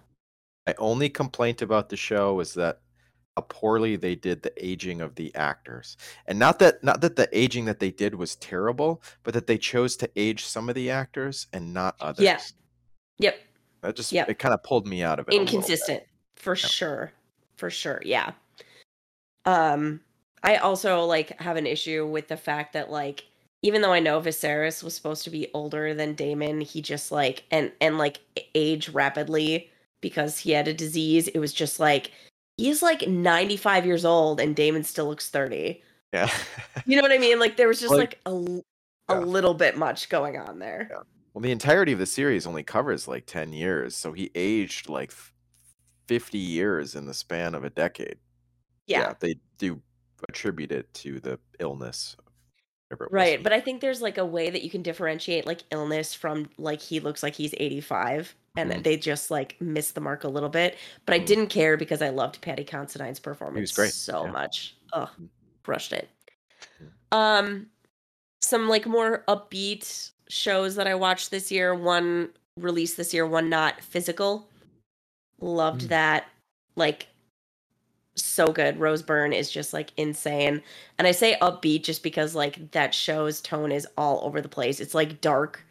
My 0.66 0.74
only 0.78 1.08
complaint 1.08 1.62
about 1.62 1.88
the 1.88 1.96
show 1.96 2.34
was 2.34 2.54
that 2.54 2.80
how 3.36 3.42
poorly 3.42 3.96
they 3.96 4.14
did 4.14 4.42
the 4.42 4.52
aging 4.64 5.00
of 5.02 5.14
the 5.14 5.34
actors. 5.34 5.96
And 6.26 6.38
not 6.38 6.58
that 6.60 6.82
not 6.82 7.00
that 7.02 7.16
the 7.16 7.28
aging 7.36 7.66
that 7.66 7.78
they 7.80 7.90
did 7.90 8.14
was 8.14 8.34
terrible, 8.36 9.02
but 9.24 9.34
that 9.34 9.46
they 9.46 9.58
chose 9.58 9.94
to 9.98 10.10
age 10.16 10.44
some 10.46 10.68
of 10.70 10.74
the 10.74 10.90
actors 10.90 11.46
and 11.52 11.74
not 11.74 11.96
others. 12.00 12.24
Yeah. 12.24 12.40
yep 13.18 13.38
That 13.82 13.94
just 13.96 14.10
Yep. 14.12 14.30
it 14.30 14.38
kind 14.38 14.54
of 14.54 14.62
pulled 14.62 14.86
me 14.86 15.02
out 15.02 15.18
of 15.20 15.28
it. 15.28 15.32
a 15.32 15.36
little 15.36 15.44
bit. 15.46 15.52
inconsistent 15.54 16.02
for 16.36 16.54
Yeah. 16.56 16.66
sure 16.66 17.12
for 17.56 17.70
sure 17.70 18.00
yeah 18.04 18.32
um 19.46 20.00
i 20.42 20.56
also 20.56 21.04
like 21.04 21.38
have 21.40 21.56
an 21.56 21.66
issue 21.66 22.06
with 22.06 22.28
the 22.28 22.36
fact 22.36 22.72
that 22.74 22.90
like 22.90 23.24
even 23.62 23.80
though 23.82 23.92
i 23.92 24.00
know 24.00 24.20
Viserys 24.20 24.82
was 24.82 24.94
supposed 24.94 25.24
to 25.24 25.30
be 25.30 25.48
older 25.54 25.94
than 25.94 26.14
Daemon 26.14 26.60
he 26.60 26.80
just 26.82 27.10
like 27.12 27.44
and 27.50 27.72
and 27.80 27.98
like 27.98 28.20
age 28.54 28.88
rapidly 28.90 29.70
because 30.00 30.38
he 30.38 30.52
had 30.52 30.68
a 30.68 30.74
disease 30.74 31.28
it 31.28 31.38
was 31.38 31.52
just 31.52 31.80
like 31.80 32.10
he's 32.56 32.82
like 32.82 33.06
95 33.08 33.86
years 33.86 34.04
old 34.04 34.40
and 34.40 34.54
Daemon 34.56 34.84
still 34.84 35.06
looks 35.08 35.28
30 35.28 35.82
Yeah. 36.12 36.30
you 36.86 36.96
know 36.96 37.02
what 37.02 37.12
i 37.12 37.18
mean 37.18 37.38
like 37.38 37.56
there 37.56 37.68
was 37.68 37.80
just 37.80 37.92
Like- 37.92 37.98
like 38.00 38.20
a 38.26 38.30
a 39.08 39.14
Yeah. 39.14 39.18
little 39.20 39.54
bit 39.54 39.76
much 39.76 40.08
going 40.08 40.36
on 40.38 40.58
there 40.58 40.88
Yeah. 40.90 41.02
well, 41.32 41.42
the 41.42 41.52
entirety 41.52 41.92
of 41.92 41.98
the 42.00 42.06
series 42.06 42.46
only 42.46 42.62
covers 42.64 43.06
like 43.06 43.26
10 43.26 43.52
years, 43.52 43.94
so 43.94 44.12
he 44.12 44.30
aged 44.34 44.88
like 44.88 45.12
50 46.08 46.38
years 46.38 46.94
in 46.94 47.06
the 47.06 47.14
span 47.14 47.54
of 47.54 47.62
a 47.64 47.70
decade. 47.70 48.16
yeah 48.86 49.14
they 49.20 49.36
do 49.58 49.80
attribute 50.28 50.72
it 50.72 50.92
to 50.94 51.20
the 51.20 51.38
illness. 51.60 52.16
Whatever. 52.88 53.08
Right, 53.10 53.42
but 53.42 53.52
I 53.52 53.60
think 53.60 53.80
there's 53.80 54.00
like 54.00 54.16
a 54.16 54.24
way 54.24 54.48
that 54.48 54.62
you 54.62 54.70
can 54.70 54.82
differentiate 54.82 55.44
like 55.46 55.62
illness 55.72 56.14
from 56.14 56.48
like 56.56 56.80
he 56.80 57.00
looks 57.00 57.22
like 57.22 57.34
he's 57.34 57.52
85 57.58 58.34
and 58.56 58.70
Mhm. 58.70 58.82
they 58.84 58.96
just 58.96 59.30
like 59.30 59.60
missed 59.60 59.94
the 59.96 60.00
mark 60.00 60.22
a 60.24 60.28
little 60.28 60.48
bit. 60.48 60.76
But 61.04 61.14
I 61.14 61.20
Mhm. 61.20 61.26
didn't 61.26 61.46
care 61.48 61.76
because 61.76 62.00
I 62.00 62.10
loved 62.10 62.40
Paddy 62.40 62.62
Considine's 62.64 63.18
performance 63.18 63.72
great, 63.72 63.92
so 63.92 64.24
yeah. 64.24 64.30
much. 64.30 64.76
Ugh, 64.92 65.08
Mhm. 65.20 65.28
crushed 65.64 65.92
it. 65.92 66.08
Um 67.10 67.70
some 68.40 68.68
like 68.68 68.86
more 68.86 69.24
upbeat 69.26 70.12
shows 70.28 70.76
that 70.76 70.86
I 70.86 70.94
watched 70.94 71.30
this 71.32 71.50
year, 71.50 71.74
one 71.74 72.32
released 72.56 72.96
this 72.96 73.12
year, 73.12 73.26
one 73.26 73.48
not 73.48 73.80
physical. 73.80 74.48
Loved 75.40 75.82
Mm. 75.82 75.88
that. 75.88 76.28
Like 76.76 77.08
so 78.16 78.48
good. 78.48 78.78
Rose 78.78 79.02
Byrne 79.02 79.32
is 79.32 79.50
just 79.50 79.72
like 79.72 79.90
insane. 79.96 80.62
And 80.98 81.06
I 81.06 81.12
say 81.12 81.36
upbeat 81.42 81.84
just 81.84 82.02
because 82.02 82.34
like 82.34 82.70
that 82.72 82.94
show's 82.94 83.40
tone 83.40 83.72
is 83.72 83.86
all 83.96 84.20
over 84.24 84.40
the 84.40 84.48
place. 84.48 84.80
It's 84.80 84.94
like 84.94 85.20
dark. 85.20 85.64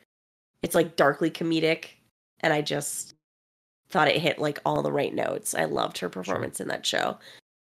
It's 0.62 0.76
like 0.76 0.96
darkly 0.96 1.30
comedic. 1.30 1.86
And 2.42 2.54
I 2.54 2.62
just 2.62 3.14
thought 3.90 4.08
it 4.08 4.22
hit 4.22 4.40
like 4.40 4.60
all 4.66 4.82
the 4.82 4.92
right 4.92 5.14
notes. 5.14 5.56
I 5.56 5.66
loved 5.66 5.98
her 6.00 6.10
performance 6.10 6.60
in 6.60 6.68
that 6.70 6.86
show. 6.86 7.18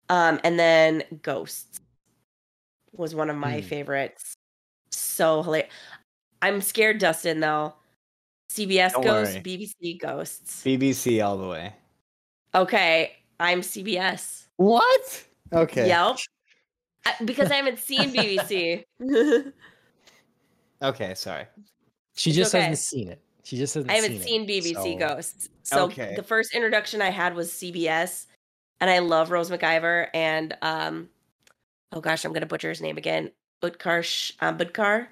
Um 0.08 0.40
and 0.44 0.58
then 0.58 1.02
Ghosts 1.22 1.80
was 2.92 3.14
one 3.14 3.30
of 3.30 3.36
my 3.36 3.60
Hmm. 3.60 3.66
favorites. 3.66 4.34
So 4.90 5.42
hilarious. 5.42 5.70
I'm 6.40 6.60
scared, 6.60 6.98
Dustin, 6.98 7.40
though. 7.40 7.74
CBS 8.50 8.92
Don't 8.92 9.04
Ghosts, 9.04 9.34
worry. 9.34 9.42
BBC 9.42 9.98
Ghosts. 10.00 10.62
BBC 10.64 11.24
all 11.24 11.36
the 11.36 11.48
way. 11.48 11.72
Okay, 12.54 13.16
I'm 13.40 13.60
CBS. 13.60 14.44
What? 14.58 15.24
Okay. 15.52 15.88
Yep. 15.88 16.18
Uh, 17.06 17.12
Because 17.24 17.50
I 17.50 17.54
haven't 17.54 17.78
seen 17.78 18.12
BBC. 18.12 18.84
Okay, 20.80 21.14
sorry. 21.14 21.44
She 22.14 22.30
just 22.30 22.54
okay. 22.54 22.62
hasn't 22.62 22.78
seen 22.78 23.08
it. 23.08 23.20
She 23.42 23.56
just 23.56 23.74
hasn't 23.74 23.90
I 23.90 23.94
haven't 23.96 24.20
seen, 24.20 24.46
seen 24.46 24.74
it, 24.74 24.74
BBC 24.74 24.74
so- 24.74 24.96
Ghosts. 25.08 25.48
So 25.64 25.84
Okay. 25.86 26.14
the 26.14 26.22
first 26.22 26.54
introduction 26.54 27.02
I 27.02 27.10
had 27.10 27.34
was 27.34 27.50
CBS, 27.50 28.26
and 28.80 28.88
I 28.88 29.00
love 29.00 29.30
Rose 29.32 29.50
McIver 29.50 30.06
and 30.14 30.56
um, 30.62 31.08
oh 31.92 32.00
gosh, 32.00 32.24
I'm 32.24 32.32
gonna 32.32 32.46
butcher 32.46 32.68
his 32.68 32.80
name 32.80 32.96
again. 32.96 33.32
Utkar 33.62 34.04
Sh- 34.04 34.32
um, 34.40 34.56
Budkar. 34.56 35.08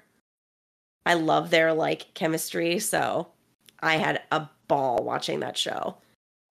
I 1.05 1.15
love 1.15 1.49
their 1.49 1.73
like 1.73 2.13
chemistry, 2.13 2.79
so 2.79 3.27
I 3.81 3.97
had 3.97 4.21
a 4.31 4.47
ball 4.69 5.03
watching 5.03 5.41
that 5.41 5.57
show. 5.57 5.97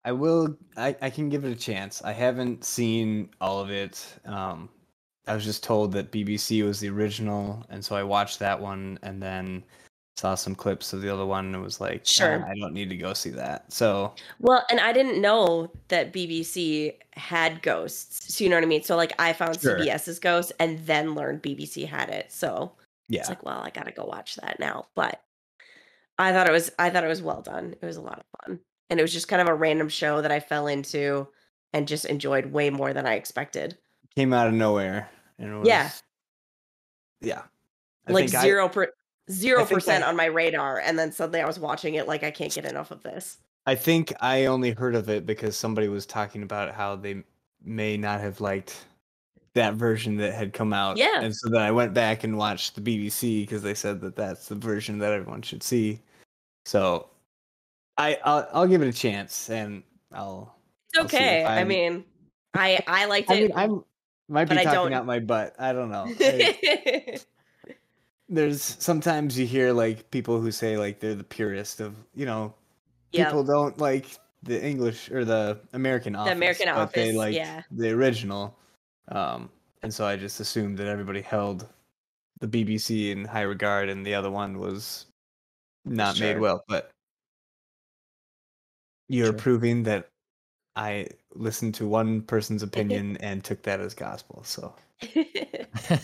I 0.06 0.12
will. 0.12 0.56
I, 0.76 0.94
I 1.02 1.10
can 1.10 1.28
give 1.28 1.44
it 1.44 1.50
a 1.50 1.56
chance. 1.56 2.00
I 2.04 2.12
haven't 2.12 2.64
seen 2.64 3.28
all 3.40 3.60
of 3.60 3.70
it. 3.70 4.06
Um, 4.24 4.68
I 5.26 5.34
was 5.34 5.44
just 5.44 5.64
told 5.64 5.90
that 5.92 6.12
BBC 6.12 6.64
was 6.64 6.78
the 6.78 6.88
original, 6.88 7.66
and 7.70 7.84
so 7.84 7.96
I 7.96 8.04
watched 8.04 8.38
that 8.38 8.58
one, 8.58 9.00
and 9.02 9.20
then 9.20 9.64
saw 10.16 10.36
some 10.36 10.54
clips 10.54 10.92
of 10.92 11.02
the 11.02 11.12
other 11.12 11.26
one, 11.26 11.52
and 11.52 11.60
was 11.62 11.80
like, 11.80 12.06
Sure. 12.06 12.44
"Ah, 12.46 12.48
I 12.48 12.54
don't 12.54 12.72
need 12.72 12.88
to 12.88 12.96
go 12.96 13.14
see 13.14 13.30
that. 13.30 13.72
So 13.72 14.14
Well, 14.38 14.64
and 14.70 14.78
I 14.78 14.92
didn't 14.92 15.20
know 15.20 15.72
that 15.88 16.12
BBC 16.12 16.94
had 17.10 17.60
ghosts. 17.62 18.32
So 18.32 18.44
you 18.44 18.48
know 18.48 18.56
what 18.56 18.62
I 18.62 18.68
mean? 18.68 18.84
So 18.84 18.94
like 18.94 19.12
I 19.18 19.32
found 19.32 19.60
Sure. 19.60 19.80
CBS's 19.80 20.20
ghost 20.20 20.52
and 20.60 20.78
then 20.86 21.16
learned 21.16 21.42
BBC 21.42 21.84
had 21.84 22.10
it. 22.10 22.30
So 22.30 22.72
yeah, 23.08 23.20
it's 23.20 23.28
like, 23.28 23.42
well, 23.42 23.58
I 23.58 23.70
gotta 23.70 23.92
go 23.92 24.04
watch 24.04 24.36
that 24.36 24.60
now. 24.60 24.86
But 24.94 25.20
I 26.16 26.32
thought 26.32 26.48
it 26.48 26.52
was 26.52 26.70
I 26.78 26.90
thought 26.90 27.04
it 27.04 27.08
was 27.08 27.22
well 27.22 27.42
done. 27.42 27.74
It 27.82 27.84
was 27.84 27.96
a 27.96 28.02
lot 28.02 28.20
of 28.20 28.24
fun. 28.46 28.60
And 28.90 29.00
it 29.00 29.02
was 29.02 29.12
just 29.12 29.28
kind 29.28 29.42
of 29.42 29.48
a 29.48 29.54
random 29.54 29.88
show 29.88 30.22
that 30.22 30.30
I 30.30 30.40
fell 30.40 30.66
into 30.68 31.28
and 31.72 31.88
just 31.88 32.04
enjoyed 32.04 32.46
way 32.46 32.70
more 32.70 32.92
than 32.92 33.06
I 33.06 33.14
expected. 33.14 33.76
came 34.14 34.32
out 34.32 34.46
of 34.46 34.54
nowhere, 34.54 35.10
and 35.38 35.52
it 35.52 35.56
was, 35.58 35.68
Yeah. 35.68 35.90
yeah. 37.20 37.42
I 38.06 38.12
like 38.12 38.24
think 38.30 38.36
I- 38.36 38.42
zero 38.42 38.68
per 38.68 38.88
zero 39.30 39.66
percent 39.66 40.04
I- 40.04 40.08
on 40.08 40.16
my 40.16 40.24
radar. 40.26 40.78
And 40.78 40.98
then 40.98 41.12
suddenly 41.12 41.40
I 41.40 41.46
was 41.46 41.58
watching 41.58 41.94
it 41.96 42.06
like 42.06 42.22
I 42.22 42.30
can't 42.30 42.54
get 42.54 42.64
enough 42.64 42.90
of 42.90 43.02
this. 43.02 43.38
I 43.66 43.74
think 43.74 44.12
I 44.20 44.46
only 44.46 44.70
heard 44.70 44.94
of 44.94 45.10
it 45.10 45.26
because 45.26 45.56
somebody 45.56 45.88
was 45.88 46.06
talking 46.06 46.42
about 46.42 46.72
how 46.74 46.96
they 46.96 47.24
may 47.62 47.96
not 47.96 48.20
have 48.20 48.40
liked 48.40 48.86
that 49.54 49.74
version 49.74 50.16
that 50.18 50.32
had 50.34 50.52
come 50.52 50.72
out. 50.72 50.96
Yeah. 50.96 51.20
And 51.20 51.34
so 51.34 51.48
then 51.50 51.60
I 51.62 51.72
went 51.72 51.92
back 51.92 52.24
and 52.24 52.38
watched 52.38 52.74
the 52.76 52.80
BBC 52.80 53.42
because 53.42 53.62
they 53.62 53.74
said 53.74 54.00
that 54.02 54.14
that's 54.16 54.48
the 54.48 54.54
version 54.54 54.98
that 55.00 55.12
everyone 55.12 55.42
should 55.42 55.62
see. 55.62 56.00
So 56.64 57.08
I 57.98 58.18
I'll, 58.24 58.48
I'll 58.52 58.66
give 58.66 58.82
it 58.82 58.88
a 58.88 58.92
chance 58.92 59.50
and 59.50 59.82
I'll. 60.12 60.54
It's 60.90 60.98
I'll 60.98 61.04
okay. 61.06 61.44
I 61.44 61.64
mean, 61.64 62.04
I 62.54 62.80
I 62.86 63.06
liked 63.06 63.30
I 63.30 63.34
it. 63.34 63.42
mean, 63.42 63.52
I'm 63.56 63.84
might 64.28 64.48
be 64.48 64.56
talking 64.56 64.94
out 64.94 65.06
my 65.06 65.20
butt. 65.20 65.54
I 65.58 65.72
don't 65.72 65.90
know. 65.90 66.06
I- 66.20 67.18
there's 68.28 68.62
sometimes 68.62 69.38
you 69.38 69.46
hear 69.46 69.72
like 69.72 70.10
people 70.10 70.40
who 70.40 70.50
say 70.50 70.76
like 70.76 70.98
they're 70.98 71.14
the 71.14 71.22
purest 71.22 71.80
of 71.80 71.94
you 72.14 72.26
know 72.26 72.52
yeah. 73.12 73.26
people 73.26 73.44
don't 73.44 73.78
like 73.78 74.18
the 74.42 74.62
English 74.62 75.10
or 75.10 75.24
the 75.24 75.58
American 75.72 76.14
Office. 76.14 76.30
The 76.30 76.36
American 76.36 76.68
but 76.74 76.92
They 76.92 77.12
like 77.12 77.34
yeah. 77.34 77.62
the 77.70 77.90
original, 77.90 78.56
um, 79.08 79.50
and 79.82 79.92
so 79.92 80.06
I 80.06 80.16
just 80.16 80.40
assumed 80.40 80.78
that 80.78 80.86
everybody 80.86 81.20
held 81.20 81.66
the 82.40 82.48
BBC 82.48 83.10
in 83.12 83.24
high 83.24 83.42
regard, 83.42 83.88
and 83.88 84.04
the 84.04 84.14
other 84.14 84.30
one 84.30 84.58
was 84.58 85.06
not 85.84 86.18
made 86.20 86.38
well. 86.38 86.64
But 86.68 86.90
you're 89.08 89.32
Sure. 89.32 89.38
proving 89.38 89.82
that 89.84 90.08
I 90.76 91.08
listened 91.34 91.74
to 91.76 91.86
one 91.88 92.22
person's 92.22 92.62
opinion 92.64 93.16
and 93.18 93.42
took 93.44 93.62
that 93.62 93.80
as 93.80 93.94
gospel. 93.94 94.42
So 94.44 94.74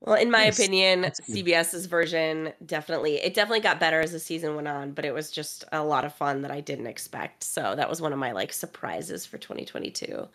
well, 0.00 0.16
in 0.16 0.30
my 0.30 0.46
Nice. 0.46 0.58
opinion, 0.58 1.02
That's 1.02 1.20
good. 1.20 1.44
CBS's 1.46 1.86
version 1.86 2.52
definitely 2.66 3.16
it 3.16 3.34
definitely 3.34 3.60
got 3.60 3.80
better 3.80 4.00
as 4.00 4.12
the 4.12 4.20
season 4.20 4.54
went 4.56 4.68
on, 4.68 4.92
but 4.92 5.04
it 5.04 5.14
was 5.14 5.30
just 5.30 5.64
a 5.72 5.84
lot 5.84 6.04
of 6.04 6.14
fun 6.14 6.42
that 6.42 6.50
I 6.50 6.60
didn't 6.60 6.86
expect. 6.86 7.44
So 7.44 7.74
that 7.76 7.88
was 7.88 8.00
one 8.00 8.12
of 8.12 8.18
my 8.18 8.32
like 8.32 8.52
surprises 8.52 9.26
for 9.26 9.38
2022. 9.38 10.28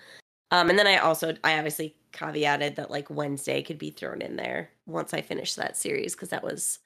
Um, 0.51 0.69
and 0.69 0.79
then 0.79 0.87
I 0.87 0.97
also 0.97 1.35
I 1.43 1.57
obviously 1.57 1.95
caveated 2.13 2.75
that 2.75 2.89
like 2.91 3.09
Wednesday 3.09 3.61
could 3.61 3.77
be 3.77 3.91
thrown 3.91 4.21
in 4.21 4.37
there 4.37 4.69
once 4.85 5.13
I 5.13 5.21
finish 5.21 5.55
that 5.55 5.75
series 5.77 6.15
because 6.15 6.29
that 6.29 6.43
was 6.43 6.79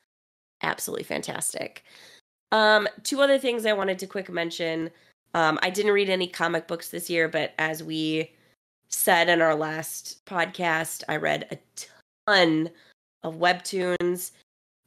absolutely 0.63 1.03
fantastic. 1.03 1.83
Um, 2.51 2.87
two 3.03 3.21
other 3.21 3.37
things 3.37 3.65
I 3.65 3.73
wanted 3.73 3.99
to 3.99 4.07
quick 4.07 4.29
mention. 4.29 4.89
Um, 5.33 5.57
I 5.61 5.69
didn't 5.69 5.93
read 5.93 6.09
any 6.09 6.27
comic 6.27 6.67
books 6.67 6.89
this 6.89 7.09
year, 7.09 7.27
but 7.27 7.53
as 7.57 7.83
we 7.83 8.31
said 8.89 9.29
in 9.29 9.41
our 9.41 9.55
last 9.55 10.25
podcast, 10.25 11.03
I 11.07 11.15
read 11.15 11.47
a 11.51 11.57
ton 12.27 12.69
of 13.23 13.35
webtoons. 13.35 14.31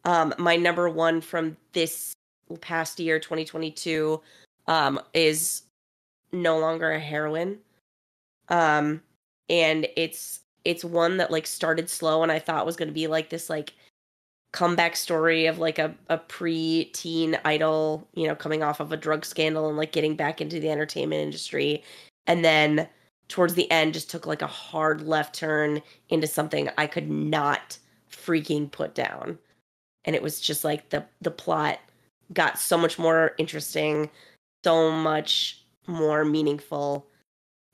Um, 0.05 0.35
my 0.39 0.57
number 0.57 0.89
one 0.91 1.20
from 1.20 1.57
this 1.73 2.12
past 2.61 3.01
year, 3.01 3.19
2022, 3.19 4.20
um, 4.66 5.01
is 5.15 5.62
no 6.32 6.59
longer 6.59 6.93
a 6.93 7.01
heroine. 7.01 7.59
Um, 8.49 9.03
and 9.49 9.86
it's 9.97 10.41
it's 10.65 10.85
one 10.85 11.19
that 11.19 11.31
like 11.31 11.47
started 11.47 11.91
slow 11.91 12.23
and 12.23 12.32
I 12.32 12.39
thought 12.39 12.66
was 12.66 12.77
gonna 12.77 12.93
be 12.93 13.07
like 13.07 13.28
this 13.31 13.51
like 13.51 13.74
comeback 14.55 14.94
story 14.94 15.47
of 15.47 15.59
like 15.59 15.81
a, 15.81 15.93
a 16.09 16.16
pre-teen 16.16 17.36
idol, 17.44 18.06
you 18.14 18.24
know, 18.24 18.36
coming 18.36 18.62
off 18.62 18.78
of 18.78 18.93
a 18.93 18.97
drug 18.97 19.24
scandal 19.24 19.68
and 19.68 19.76
like 19.76 19.90
getting 19.90 20.14
back 20.14 20.40
into 20.40 20.60
the 20.60 20.70
entertainment 20.70 21.20
industry. 21.20 21.82
And 22.28 22.44
then 22.44 22.89
towards 23.26 23.55
the 23.55 23.68
end 23.72 23.94
just 23.94 24.09
took 24.09 24.28
like 24.28 24.43
a 24.43 24.47
hard 24.47 25.02
left 25.02 25.35
turn 25.35 25.82
into 26.09 26.28
something 26.28 26.70
I 26.78 26.86
could 26.86 27.10
not 27.10 27.76
freaking 28.09 28.70
put 28.70 28.94
down. 28.94 29.39
And 30.05 30.14
it 30.14 30.22
was 30.22 30.40
just 30.40 30.62
like 30.62 30.90
the 30.90 31.05
the 31.20 31.32
plot 31.32 31.81
got 32.32 32.56
so 32.56 32.78
much 32.78 32.97
more 32.97 33.32
interesting, 33.39 34.09
so 34.62 34.93
much 34.93 35.64
more 35.89 36.24
meaningful. 36.24 37.09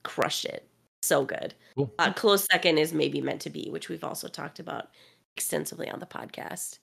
Crushed 0.03 0.45
it. 0.45 0.67
So 1.03 1.25
good. 1.25 1.53
Cool. 1.75 1.93
Uh, 1.99 2.11
close 2.13 2.47
second 2.51 2.79
is 2.79 2.91
maybe 2.91 3.21
meant 3.21 3.41
to 3.41 3.51
be, 3.51 3.69
which 3.69 3.87
we've 3.87 4.03
also 4.03 4.27
talked 4.27 4.59
about 4.59 4.89
extensively 5.35 5.89
on 5.89 5.99
the 5.99 6.05
podcast. 6.05 6.79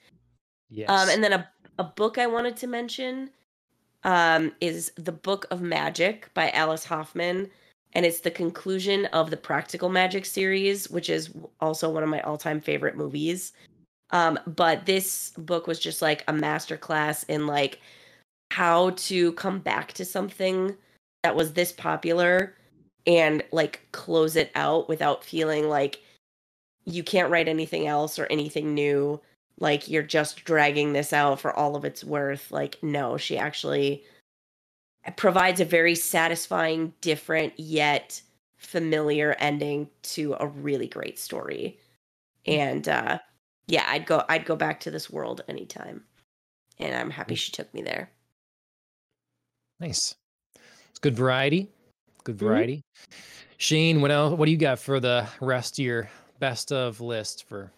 yes. 0.70 0.88
Um, 0.88 1.08
and 1.08 1.22
then 1.22 1.32
a 1.32 1.48
a 1.78 1.84
book 1.84 2.18
I 2.18 2.26
wanted 2.26 2.56
to 2.56 2.66
mention 2.66 3.30
um, 4.04 4.52
is 4.60 4.92
the 4.96 5.12
Book 5.12 5.46
of 5.50 5.60
Magic 5.60 6.32
by 6.34 6.50
Alice 6.50 6.84
Hoffman, 6.84 7.50
and 7.92 8.04
it's 8.04 8.20
the 8.20 8.30
conclusion 8.30 9.06
of 9.06 9.30
the 9.30 9.36
Practical 9.36 9.88
Magic 9.88 10.26
series, 10.26 10.90
which 10.90 11.08
is 11.08 11.30
also 11.60 11.90
one 11.90 12.02
of 12.02 12.08
my 12.08 12.20
all 12.22 12.36
time 12.36 12.60
favorite 12.60 12.96
movies. 12.96 13.52
Um, 14.10 14.38
but 14.46 14.86
this 14.86 15.30
book 15.36 15.66
was 15.66 15.78
just 15.78 16.02
like 16.02 16.24
a 16.28 16.32
masterclass 16.32 17.24
in 17.28 17.46
like 17.46 17.80
how 18.50 18.90
to 18.90 19.32
come 19.34 19.58
back 19.58 19.92
to 19.92 20.04
something 20.04 20.74
that 21.22 21.36
was 21.36 21.52
this 21.52 21.72
popular 21.72 22.54
and 23.06 23.44
like 23.52 23.86
close 23.92 24.34
it 24.34 24.50
out 24.54 24.88
without 24.88 25.24
feeling 25.24 25.68
like 25.68 26.00
you 26.88 27.02
can't 27.04 27.30
write 27.30 27.48
anything 27.48 27.86
else 27.86 28.18
or 28.18 28.26
anything 28.26 28.74
new 28.74 29.20
like 29.60 29.88
you're 29.88 30.02
just 30.02 30.44
dragging 30.44 30.92
this 30.92 31.12
out 31.12 31.38
for 31.40 31.52
all 31.54 31.76
of 31.76 31.84
its 31.84 32.02
worth 32.02 32.50
like 32.50 32.78
no 32.82 33.16
she 33.16 33.36
actually 33.36 34.04
provides 35.16 35.60
a 35.60 35.64
very 35.64 35.94
satisfying 35.94 36.92
different 37.00 37.52
yet 37.58 38.20
familiar 38.58 39.36
ending 39.38 39.88
to 40.02 40.34
a 40.40 40.46
really 40.46 40.88
great 40.88 41.18
story 41.18 41.78
and 42.46 42.88
uh 42.88 43.18
yeah 43.66 43.84
i'd 43.88 44.06
go 44.06 44.24
i'd 44.28 44.44
go 44.44 44.56
back 44.56 44.80
to 44.80 44.90
this 44.90 45.10
world 45.10 45.42
anytime 45.48 46.02
and 46.78 46.94
i'm 46.94 47.10
happy 47.10 47.34
she 47.34 47.52
took 47.52 47.72
me 47.74 47.82
there 47.82 48.10
Nice. 49.80 50.16
It's 50.90 50.98
good 50.98 51.16
variety. 51.16 51.70
Good 52.24 52.36
Mhm. 52.36 52.40
variety. 52.40 52.82
Shane, 53.58 54.00
what 54.00 54.10
else? 54.10 54.36
What 54.36 54.46
do 54.46 54.50
you 54.50 54.58
got 54.58 54.78
for 54.78 54.98
the 55.00 55.28
rest 55.40 55.78
of 55.78 55.84
your 55.84 56.10
best 56.38 56.72
of 56.72 57.00
list 57.00 57.44
for? 57.48 57.72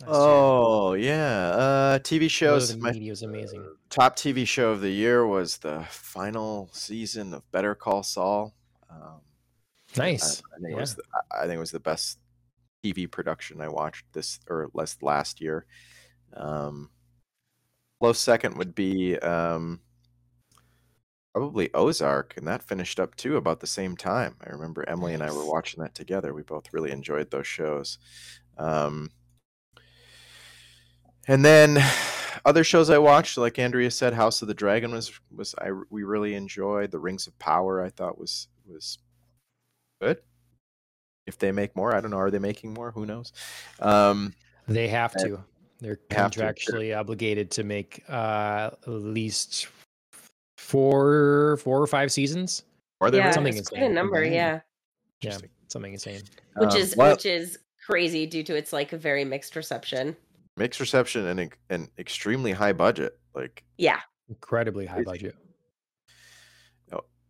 last 0.00 0.08
year? 0.08 0.16
Oh 0.18 0.92
yeah, 0.94 1.48
uh, 1.50 1.98
TV 1.98 2.30
shows. 2.30 2.74
My 2.76 2.92
media 2.92 3.10
was 3.12 3.22
amazing. 3.22 3.64
top 3.90 4.16
TV 4.16 4.46
show 4.46 4.70
of 4.70 4.80
the 4.80 4.90
year 4.90 5.26
was 5.26 5.58
the 5.58 5.84
final 5.90 6.70
season 6.72 7.34
of 7.34 7.50
Better 7.52 7.74
Call 7.74 8.02
Saul. 8.02 8.54
Um, 8.90 9.20
Nice. 9.96 10.40
I 10.56 10.58
think 10.60 10.70
Yeah. 10.70 10.76
it 10.76 10.80
was. 10.80 10.94
The, 10.94 11.02
I- 11.32 11.42
I 11.42 11.46
think 11.46 11.56
it 11.56 11.60
was 11.60 11.72
the 11.72 11.80
best 11.80 12.18
TV 12.84 13.10
production 13.10 13.60
I 13.60 13.68
watched 13.68 14.04
this 14.12 14.38
or 14.48 14.70
last 14.72 15.02
last 15.02 15.40
year. 15.40 15.66
Um, 16.34 16.90
close 18.00 18.18
second 18.20 18.56
would 18.56 18.74
be 18.74 19.18
um, 19.18 19.80
probably 21.34 21.72
Ozark, 21.74 22.34
and 22.36 22.46
that 22.46 22.62
finished 22.62 22.98
up 22.98 23.14
too 23.16 23.36
about 23.36 23.60
the 23.60 23.66
same 23.66 23.96
time. 23.96 24.36
I 24.44 24.50
remember 24.50 24.88
Emily 24.88 25.14
and 25.14 25.22
I 25.22 25.32
were 25.32 25.44
watching 25.46 25.82
that 25.82 25.94
together. 25.94 26.34
We 26.34 26.42
both 26.42 26.72
really 26.72 26.90
enjoyed 26.90 27.30
those 27.30 27.46
shows. 27.46 27.98
Um, 28.58 29.10
and 31.28 31.44
then 31.44 31.78
other 32.44 32.64
shows 32.64 32.90
I 32.90 32.98
watched, 32.98 33.38
like 33.38 33.58
Andrea 33.58 33.90
said, 33.90 34.14
House 34.14 34.42
of 34.42 34.48
the 34.48 34.54
Dragon 34.54 34.92
was 34.92 35.12
was 35.34 35.54
I 35.58 35.70
we 35.90 36.02
really 36.02 36.34
enjoyed. 36.34 36.90
The 36.90 36.98
Rings 36.98 37.26
of 37.26 37.38
Power 37.38 37.82
I 37.84 37.90
thought 37.90 38.18
was 38.18 38.48
was 38.66 38.98
good. 40.00 40.18
If 41.26 41.38
they 41.38 41.52
make 41.52 41.76
more, 41.76 41.94
I 41.94 42.00
don't 42.00 42.10
know. 42.10 42.18
Are 42.18 42.30
they 42.30 42.38
making 42.40 42.74
more? 42.74 42.90
Who 42.90 43.06
knows? 43.06 43.32
Um, 43.78 44.34
They 44.66 44.88
have 44.88 45.12
to. 45.18 45.44
They're 45.78 46.00
have 46.10 46.30
to. 46.32 46.40
contractually 46.40 46.98
obligated 46.98 47.50
to 47.52 47.62
make 47.62 48.02
uh, 48.08 48.70
at 48.82 48.88
least 48.88 49.68
four, 50.60 51.56
four 51.58 51.80
or 51.82 51.86
five 51.86 52.12
seasons. 52.12 52.62
are 53.00 53.10
they 53.10 53.18
yeah 53.18 53.24
really? 53.24 53.34
Something 53.34 53.56
it's 53.56 53.68
quite 53.70 53.80
a 53.82 53.84
insane. 53.86 53.94
number 53.94 54.18
Okay. 54.18 54.34
yeah 54.34 54.60
Yeah, 55.22 55.38
something 55.68 55.92
insane. 55.92 56.20
which 56.56 56.70
Um, 56.70 56.76
is 56.76 56.96
well, 56.96 57.12
which 57.12 57.26
is 57.26 57.58
crazy 57.86 58.26
due 58.26 58.42
to 58.44 58.54
its 58.54 58.72
like 58.72 58.92
a 58.92 58.98
very 58.98 59.24
mixed 59.24 59.56
reception 59.56 60.16
mixed 60.56 60.80
reception 60.80 61.26
and 61.26 61.40
ex- 61.40 61.56
an 61.70 61.88
extremely 61.98 62.52
high 62.52 62.72
budget. 62.74 63.18
Like 63.34 63.64
yeah 63.78 64.00
Incredibly 64.28 64.86
high 64.86 65.02
Crazy. 65.02 65.04
budget. 65.04 65.36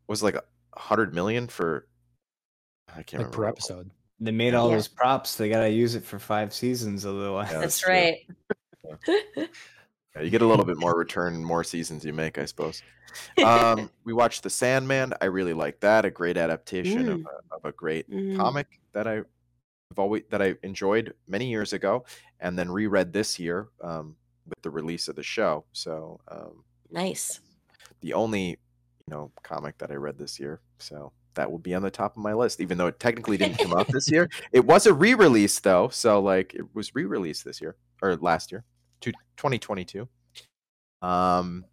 was 0.08 0.22
like 0.24 0.34
a 0.34 0.42
hundred 0.76 1.14
million 1.14 1.46
for 1.46 1.86
I 2.88 3.02
can't 3.04 3.12
Like 3.12 3.12
remember 3.12 3.36
per 3.36 3.42
what 3.44 3.48
it 3.48 3.54
was. 3.54 3.70
episode. 3.70 3.90
They 4.18 4.32
made 4.32 4.54
all 4.54 4.68
Yeah. 4.70 4.74
those 4.76 4.88
props. 4.88 5.36
They 5.36 5.48
gotta 5.48 5.70
use 5.70 5.94
it 5.94 6.04
for 6.04 6.18
five 6.18 6.52
seasons, 6.52 7.06
otherwise. 7.06 7.52
Yeah, 7.52 7.60
That's 7.60 7.80
that's 7.80 7.88
right. 7.88 8.26
Yeah, 10.16 10.22
you 10.22 10.30
get 10.30 10.42
a 10.42 10.46
little 10.46 10.64
bit 10.64 10.76
more 10.78 10.96
return, 10.98 11.42
more 11.44 11.64
seasons 11.64 12.04
you 12.04 12.12
make, 12.12 12.38
I 12.38 12.44
suppose. 12.44 12.82
Um, 13.44 13.90
we 14.04 14.12
watched 14.12 14.44
The 14.44 14.50
Sandman. 14.50 15.12
I 15.20 15.24
really 15.24 15.52
like 15.52 15.80
that. 15.80 16.04
A 16.04 16.10
great 16.12 16.36
adaptation 16.36 17.08
of, 17.08 17.18
Mm. 17.18 17.24
a, 17.50 17.54
of 17.56 17.64
a 17.64 17.72
great 17.72 18.08
Mhm. 18.08 18.36
comic 18.36 18.68
that 18.92 19.08
I 19.08 19.14
have 19.14 19.98
always 19.98 20.22
that 20.30 20.40
I 20.40 20.54
enjoyed 20.62 21.14
many 21.26 21.46
years 21.50 21.72
ago, 21.72 22.04
and 22.38 22.56
then 22.56 22.70
reread 22.70 23.12
this 23.12 23.36
year 23.36 23.66
um, 23.82 24.14
with 24.46 24.62
the 24.62 24.70
release 24.70 25.08
of 25.08 25.16
the 25.16 25.24
show. 25.24 25.64
So 25.72 26.20
um, 26.28 26.62
Nice. 26.88 27.40
the 28.00 28.14
only 28.14 28.50
you 28.50 28.58
know 29.08 29.32
comic 29.42 29.76
that 29.78 29.90
I 29.90 29.94
read 29.94 30.16
this 30.16 30.38
year. 30.38 30.60
So 30.78 31.10
that 31.34 31.50
will 31.50 31.58
be 31.58 31.74
on 31.74 31.82
the 31.82 31.90
top 31.90 32.16
of 32.16 32.22
my 32.22 32.32
list, 32.32 32.60
even 32.60 32.78
though 32.78 32.86
it 32.86 33.00
technically 33.00 33.38
didn't 33.38 33.58
come 33.58 33.72
out 33.74 33.88
this 33.88 34.08
year. 34.08 34.28
It 34.52 34.64
was 34.64 34.86
a 34.86 34.94
re-release 34.94 35.58
though, 35.58 35.88
so 35.88 36.20
like 36.22 36.54
it 36.54 36.72
was 36.76 36.94
re-released 36.94 37.44
this 37.44 37.60
year 37.60 37.74
or 38.02 38.14
last 38.14 38.52
year, 38.52 38.62
2022. 39.00 40.08
Um, 41.02 41.64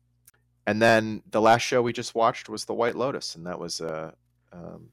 and 0.66 0.82
then 0.82 1.24
the 1.32 1.41
last 1.41 1.62
show 1.62 1.82
we 1.82 1.94
just 1.94 2.16
watched 2.16 2.49
was 2.49 2.66
The 2.66 2.74
White 2.74 2.95
Lotus, 2.95 3.36
and 3.36 3.45
that 3.45 3.60
was 3.60 3.82
a 3.82 4.14
um, 4.52 4.90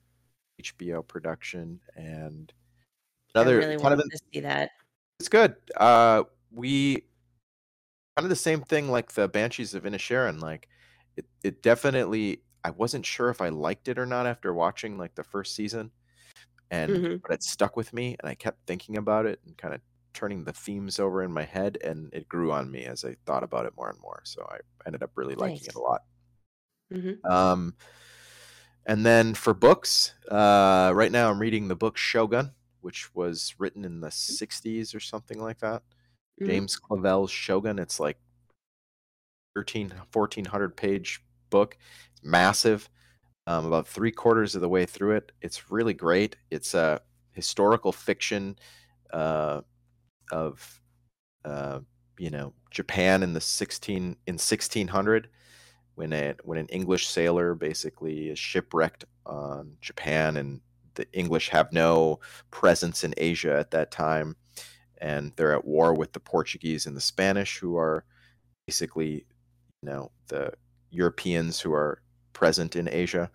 HBO 0.60 1.06
production 1.06 1.80
and 1.96 2.52
another 3.34 3.60
I 3.60 3.66
really 3.66 3.76
kind 3.78 3.94
of 3.94 4.08
to 4.08 4.18
see 4.32 4.40
that. 4.40 4.70
it's 5.18 5.28
good. 5.28 5.56
Uh, 5.76 6.24
we 6.52 7.04
kind 8.16 8.24
of 8.24 8.28
the 8.28 8.36
same 8.36 8.62
thing 8.62 8.88
like 8.88 9.12
the 9.12 9.28
Banshees 9.28 9.74
of 9.74 9.82
Inisherin. 9.84 10.40
Like 10.40 10.68
it, 11.16 11.26
it 11.42 11.62
definitely. 11.62 12.40
I 12.66 12.70
wasn't 12.70 13.04
sure 13.04 13.28
if 13.28 13.42
I 13.42 13.50
liked 13.50 13.88
it 13.88 13.98
or 13.98 14.06
not 14.06 14.26
after 14.26 14.54
watching 14.54 14.96
like 14.96 15.14
the 15.16 15.24
first 15.24 15.54
season, 15.54 15.90
and 16.70 16.90
Mhm. 16.90 17.22
but 17.22 17.32
it 17.32 17.42
stuck 17.42 17.76
with 17.76 17.92
me, 17.92 18.16
and 18.18 18.28
I 18.28 18.34
kept 18.34 18.66
thinking 18.66 18.96
about 18.96 19.26
it 19.26 19.40
and 19.44 19.56
kind 19.58 19.74
of 19.74 19.80
turning 20.14 20.44
the 20.44 20.52
themes 20.52 20.98
over 20.98 21.22
in 21.22 21.32
my 21.32 21.44
head, 21.44 21.78
and 21.82 22.12
it 22.14 22.28
grew 22.28 22.52
on 22.52 22.70
me 22.70 22.84
as 22.84 23.04
I 23.04 23.16
thought 23.26 23.42
about 23.42 23.66
it 23.66 23.76
more 23.76 23.90
and 23.90 24.00
more. 24.00 24.20
So 24.24 24.46
I 24.50 24.58
ended 24.86 25.02
up 25.02 25.10
really 25.14 25.34
liking 25.34 25.66
it 25.66 25.74
a 25.74 25.80
lot. 25.80 26.02
Mhm. 26.92 27.24
Um, 27.24 27.76
and 28.86 29.04
then 29.04 29.34
for 29.34 29.54
books, 29.54 30.14
uh, 30.30 30.92
right 30.94 31.10
now 31.12 31.30
I'm 31.30 31.40
reading 31.40 31.68
the 31.68 31.76
book 31.76 31.96
Shogun, 31.96 32.54
which 32.80 33.14
was 33.14 33.54
written 33.58 33.84
in 33.84 34.00
the 34.00 34.10
60s 34.10 34.94
or 34.94 35.00
something 35.00 35.40
like 35.40 35.58
that. 35.58 35.82
Mhm. 36.40 36.46
James 36.46 36.78
Clavell's 36.78 37.30
Shogun. 37.30 37.78
It's 37.78 37.98
like 37.98 38.18
13, 39.54 39.92
1400 40.12 40.76
page 40.76 41.22
book. 41.50 41.76
It's 42.12 42.24
massive. 42.24 42.88
Um, 43.46 43.66
about 43.66 43.86
three 43.86 44.10
quarters 44.10 44.54
of 44.54 44.62
the 44.62 44.68
way 44.68 44.86
through 44.86 45.16
it. 45.16 45.32
It's 45.42 45.70
really 45.70 45.92
great. 45.94 46.36
It's 46.50 46.74
a 46.74 47.02
historical 47.32 47.92
fiction 47.92 48.58
uh, 49.12 49.62
of, 50.30 50.80
uh, 51.44 51.80
you 52.18 52.30
know, 52.30 52.52
Japan 52.70 53.22
in 53.22 53.32
the 53.32 53.40
16 53.40 54.16
in 54.26 54.34
1600 54.34 55.28
when 55.94 56.12
a 56.12 56.34
when 56.42 56.58
an 56.58 56.66
English 56.68 57.06
sailor 57.06 57.54
basically 57.54 58.28
is 58.28 58.38
shipwrecked 58.38 59.04
on 59.26 59.76
Japan 59.80 60.36
and 60.36 60.60
the 60.94 61.06
English 61.12 61.48
have 61.48 61.72
no 61.72 62.20
presence 62.50 63.04
in 63.04 63.14
Asia 63.16 63.56
at 63.56 63.70
that 63.70 63.90
time 63.90 64.36
and 64.98 65.32
they're 65.36 65.54
at 65.54 65.64
war 65.64 65.94
with 65.94 66.12
the 66.12 66.20
Portuguese 66.20 66.86
and 66.86 66.96
the 66.96 67.00
Spanish 67.00 67.58
who 67.58 67.76
are 67.76 68.04
basically 68.66 69.26
you 69.82 69.88
know 69.88 70.10
the 70.28 70.52
Europeans 70.90 71.60
who 71.60 71.72
are 71.72 72.00
present 72.32 72.76
in 72.76 72.88
Asia 72.88 73.30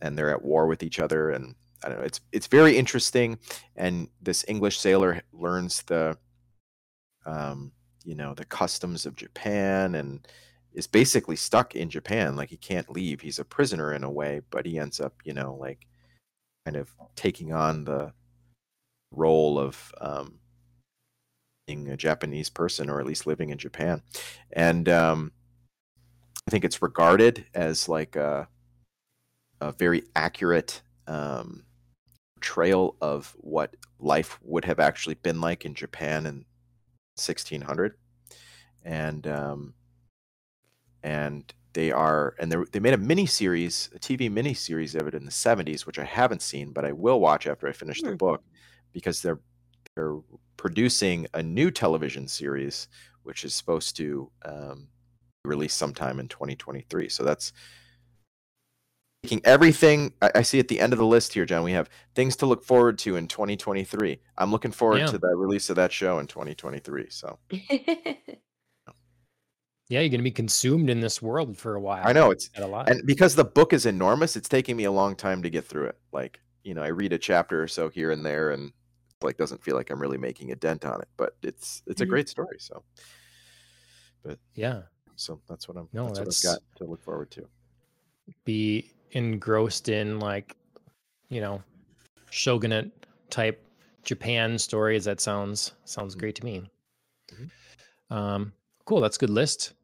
and 0.00 0.16
they're 0.16 0.30
at 0.30 0.44
war 0.44 0.66
with 0.66 0.82
each 0.82 1.00
other 1.00 1.30
and 1.30 1.54
I 1.84 1.88
don't 1.88 1.98
know 1.98 2.04
it's 2.04 2.20
it's 2.32 2.46
very 2.46 2.76
interesting 2.76 3.38
and 3.76 4.08
this 4.20 4.44
English 4.48 4.78
sailor 4.78 5.22
learns 5.32 5.82
the 5.82 6.16
um 7.26 7.72
you 8.04 8.14
know 8.14 8.34
the 8.34 8.44
customs 8.44 9.06
of 9.06 9.16
Japan 9.16 9.94
and 9.94 10.26
is 10.78 10.86
basically 10.86 11.36
stuck 11.36 11.74
in 11.74 11.90
Japan. 11.90 12.36
Like 12.36 12.50
he 12.50 12.56
can't 12.56 12.90
leave. 12.90 13.20
He's 13.20 13.38
a 13.38 13.44
prisoner 13.44 13.92
in 13.92 14.04
a 14.04 14.10
way, 14.10 14.42
but 14.50 14.64
he 14.64 14.78
ends 14.78 15.00
up, 15.00 15.14
you 15.24 15.34
know, 15.34 15.54
like 15.54 15.86
kind 16.64 16.76
of 16.76 16.94
taking 17.16 17.52
on 17.52 17.84
the 17.84 18.12
role 19.10 19.58
of 19.58 19.92
um, 20.00 20.38
being 21.66 21.88
a 21.88 21.96
Japanese 21.96 22.48
person 22.48 22.88
or 22.88 23.00
at 23.00 23.06
least 23.06 23.26
living 23.26 23.50
in 23.50 23.58
Japan. 23.58 24.02
And 24.52 24.88
um, 24.88 25.32
I 26.46 26.50
think 26.50 26.64
it's 26.64 26.80
regarded 26.80 27.46
as 27.54 27.88
like 27.88 28.16
a, 28.16 28.48
a 29.60 29.72
very 29.72 30.04
accurate 30.14 30.82
um, 31.06 31.64
portrayal 32.38 32.96
of 33.00 33.34
what 33.38 33.74
life 33.98 34.38
would 34.42 34.64
have 34.64 34.78
actually 34.80 35.16
been 35.16 35.40
like 35.40 35.64
in 35.64 35.74
Japan 35.74 36.26
in 36.26 36.44
1600. 37.16 37.94
And 38.84 39.26
um, 39.26 39.74
and 41.02 41.52
they 41.74 41.90
are 41.92 42.34
and 42.38 42.50
they 42.50 42.56
they 42.72 42.80
made 42.80 42.94
a 42.94 42.98
mini 42.98 43.26
series, 43.26 43.90
a 43.94 43.98
TV 43.98 44.30
mini 44.30 44.54
series 44.54 44.94
of 44.94 45.06
it 45.06 45.14
in 45.14 45.24
the 45.24 45.30
70s, 45.30 45.86
which 45.86 45.98
I 45.98 46.04
haven't 46.04 46.42
seen, 46.42 46.72
but 46.72 46.84
I 46.84 46.92
will 46.92 47.20
watch 47.20 47.46
after 47.46 47.68
I 47.68 47.72
finish 47.72 48.02
the 48.02 48.10
Hmm. 48.10 48.16
book 48.18 48.42
because 48.92 49.22
they're 49.22 49.40
they're 49.96 50.18
producing 50.56 51.26
a 51.34 51.42
new 51.42 51.70
television 51.70 52.28
series 52.28 52.88
which 53.24 53.44
is 53.44 53.54
supposed 53.54 53.96
to 53.96 54.30
um, 54.44 54.88
be 55.44 55.50
released 55.50 55.76
sometime 55.76 56.18
in 56.20 56.28
2023. 56.28 57.08
So 57.08 57.24
that's 57.24 57.52
taking 59.22 59.40
everything 59.44 60.12
I, 60.22 60.30
I 60.36 60.42
see 60.42 60.58
at 60.58 60.68
the 60.68 60.80
end 60.80 60.92
of 60.92 60.98
the 60.98 61.06
list 61.06 61.32
here, 61.32 61.44
John. 61.44 61.62
We 61.64 61.72
have 61.72 61.88
things 62.14 62.36
to 62.36 62.46
look 62.46 62.64
forward 62.64 62.98
to 63.00 63.16
in 63.16 63.26
2023. 63.26 64.18
I'm 64.36 64.50
looking 64.50 64.70
forward 64.70 64.98
Yeah. 64.98 65.06
to 65.06 65.18
the 65.18 65.28
release 65.34 65.70
of 65.70 65.76
that 65.76 65.92
show 65.92 66.18
in 66.18 66.26
2023. 66.26 67.06
So 67.10 67.38
Yeah, 69.90 70.00
you're 70.00 70.10
gonna 70.10 70.22
be 70.22 70.30
consumed 70.30 70.90
in 70.90 71.00
this 71.00 71.22
world 71.22 71.56
for 71.56 71.74
a 71.74 71.80
while. 71.80 72.06
I 72.06 72.12
know 72.12 72.30
it's 72.30 72.50
a 72.56 72.66
lot. 72.66 72.90
and 72.90 73.00
because 73.06 73.34
the 73.34 73.44
book 73.44 73.72
is 73.72 73.86
enormous 73.86 74.36
it's 74.36 74.48
taking 74.48 74.76
me 74.76 74.84
a 74.84 74.92
long 74.92 75.16
time 75.16 75.42
to 75.42 75.48
get 75.50 75.64
through 75.64 75.86
it 75.86 75.96
like 76.12 76.40
you 76.62 76.74
know 76.74 76.82
i 76.82 76.88
read 76.88 77.14
a 77.14 77.18
chapter 77.18 77.62
or 77.62 77.68
so 77.68 77.88
here 77.88 78.10
and 78.10 78.24
there 78.26 78.50
and 78.50 78.70
like 79.22 79.38
doesn't 79.38 79.62
feel 79.64 79.74
like 79.76 79.88
i'm 79.88 79.98
really 79.98 80.18
making 80.18 80.52
a 80.52 80.56
dent 80.56 80.84
on 80.84 81.00
it 81.00 81.08
but 81.16 81.36
it's 81.42 81.82
it's 81.86 82.02
a 82.02 82.04
Mhm. 82.06 82.10
great 82.10 82.28
story 82.28 82.58
so 82.58 82.82
But 84.22 84.38
yeah, 84.54 84.82
so 85.16 85.40
that's 85.48 85.66
what 85.68 85.78
i'm 85.78 85.88
No, 85.94 86.04
that's, 86.08 86.18
that's- 86.18 86.44
what 86.44 86.50
i've 86.52 86.58
got 86.74 86.76
to 86.84 86.90
look 86.90 87.02
forward 87.02 87.30
to 87.30 87.48
be 88.44 88.90
engrossed 89.12 89.88
in 89.88 90.18
like, 90.20 90.56
you 91.28 91.40
know, 91.40 91.62
shogunate 92.30 92.90
type 93.30 93.64
Japan 94.04 94.58
stories. 94.58 95.04
That 95.04 95.20
sounds 95.20 95.72
sounds 95.84 96.14
Mhm. 96.14 96.18
great 96.18 96.34
to 96.36 96.44
me. 96.44 96.70
Mhm. 97.28 97.50
Um, 98.10 98.52
cool. 98.84 99.00
That's 99.00 99.16
a 99.16 99.20
good 99.20 99.30
list. 99.30 99.74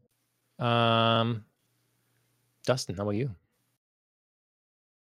Um, 0.59 1.45
Dustin, 2.65 2.97
how 2.97 3.03
about 3.03 3.13
you? 3.17 3.35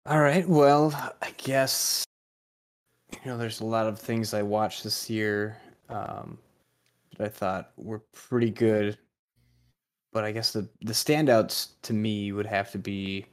All 0.06 0.20
right. 0.20 0.46
Well, 0.48 0.92
I 1.22 1.30
guess 1.38 2.04
you 3.12 3.20
know 3.30 3.38
there's 3.38 3.60
a 3.60 3.64
lot 3.64 3.86
of 3.86 3.98
things 3.98 4.34
I 4.34 4.42
watched 4.42 4.82
this 4.84 5.08
year 5.08 5.56
um, 5.88 6.38
that 7.16 7.24
I 7.26 7.28
thought 7.28 7.72
were 7.76 8.00
pretty 8.12 8.50
good, 8.50 8.98
but 10.12 10.24
I 10.24 10.32
guess 10.32 10.52
the 10.52 10.68
the 10.82 10.92
standouts 10.92 11.74
to 11.82 11.92
me 11.92 12.32
would 12.32 12.46
have 12.46 12.70
to 12.72 12.78
be 12.78 13.26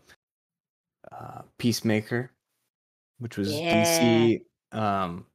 uh, 1.11 1.43
Peacemaker, 1.57 2.31
which 3.19 3.37
was 3.37 3.61
DC. 3.63 4.45
Um, 4.71 5.27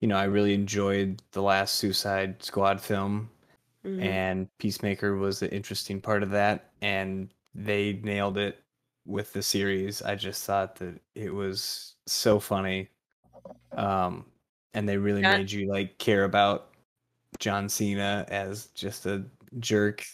you 0.00 0.08
know, 0.08 0.16
I 0.16 0.24
really 0.24 0.54
enjoyed 0.54 1.22
the 1.32 1.42
last 1.42 1.74
Suicide 1.76 2.42
Squad 2.42 2.80
film 2.80 3.30
Mhm. 3.84 4.20
and 4.20 4.48
Peacemaker 4.58 5.16
was 5.16 5.40
the 5.40 5.52
interesting 5.54 6.00
part 6.00 6.22
of 6.24 6.30
that, 6.30 6.72
and 6.82 7.34
they 7.54 7.94
nailed 7.94 8.38
it 8.38 8.64
with 9.06 9.32
the 9.34 9.42
series. 9.42 10.02
I 10.02 10.16
just 10.16 10.44
thought 10.46 10.76
that 10.76 11.00
it 11.14 11.34
was 11.34 11.96
so 12.06 12.40
funny, 12.40 12.90
um, 13.76 14.32
and 14.74 14.88
they 14.88 14.98
really 14.98 15.22
Yeah. 15.22 15.38
made 15.38 15.50
you 15.52 15.68
like 15.68 15.98
care 15.98 16.24
about 16.24 16.74
John 17.40 17.68
Cena 17.68 18.26
as 18.28 18.68
just 18.68 19.06
a 19.06 19.26
jerk 19.60 20.04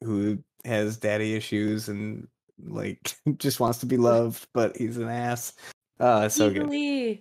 who 0.00 0.42
has 0.64 0.96
daddy 0.98 1.34
issues 1.36 1.88
and 1.88 2.28
like 2.64 3.16
just 3.38 3.60
wants 3.60 3.78
to 3.78 3.86
be 3.86 3.96
loved, 3.96 4.46
but 4.52 4.76
he's 4.76 4.96
an 4.98 5.08
ass. 5.08 5.52
Uh, 5.98 6.28
so 6.28 6.50
good. 6.50 7.20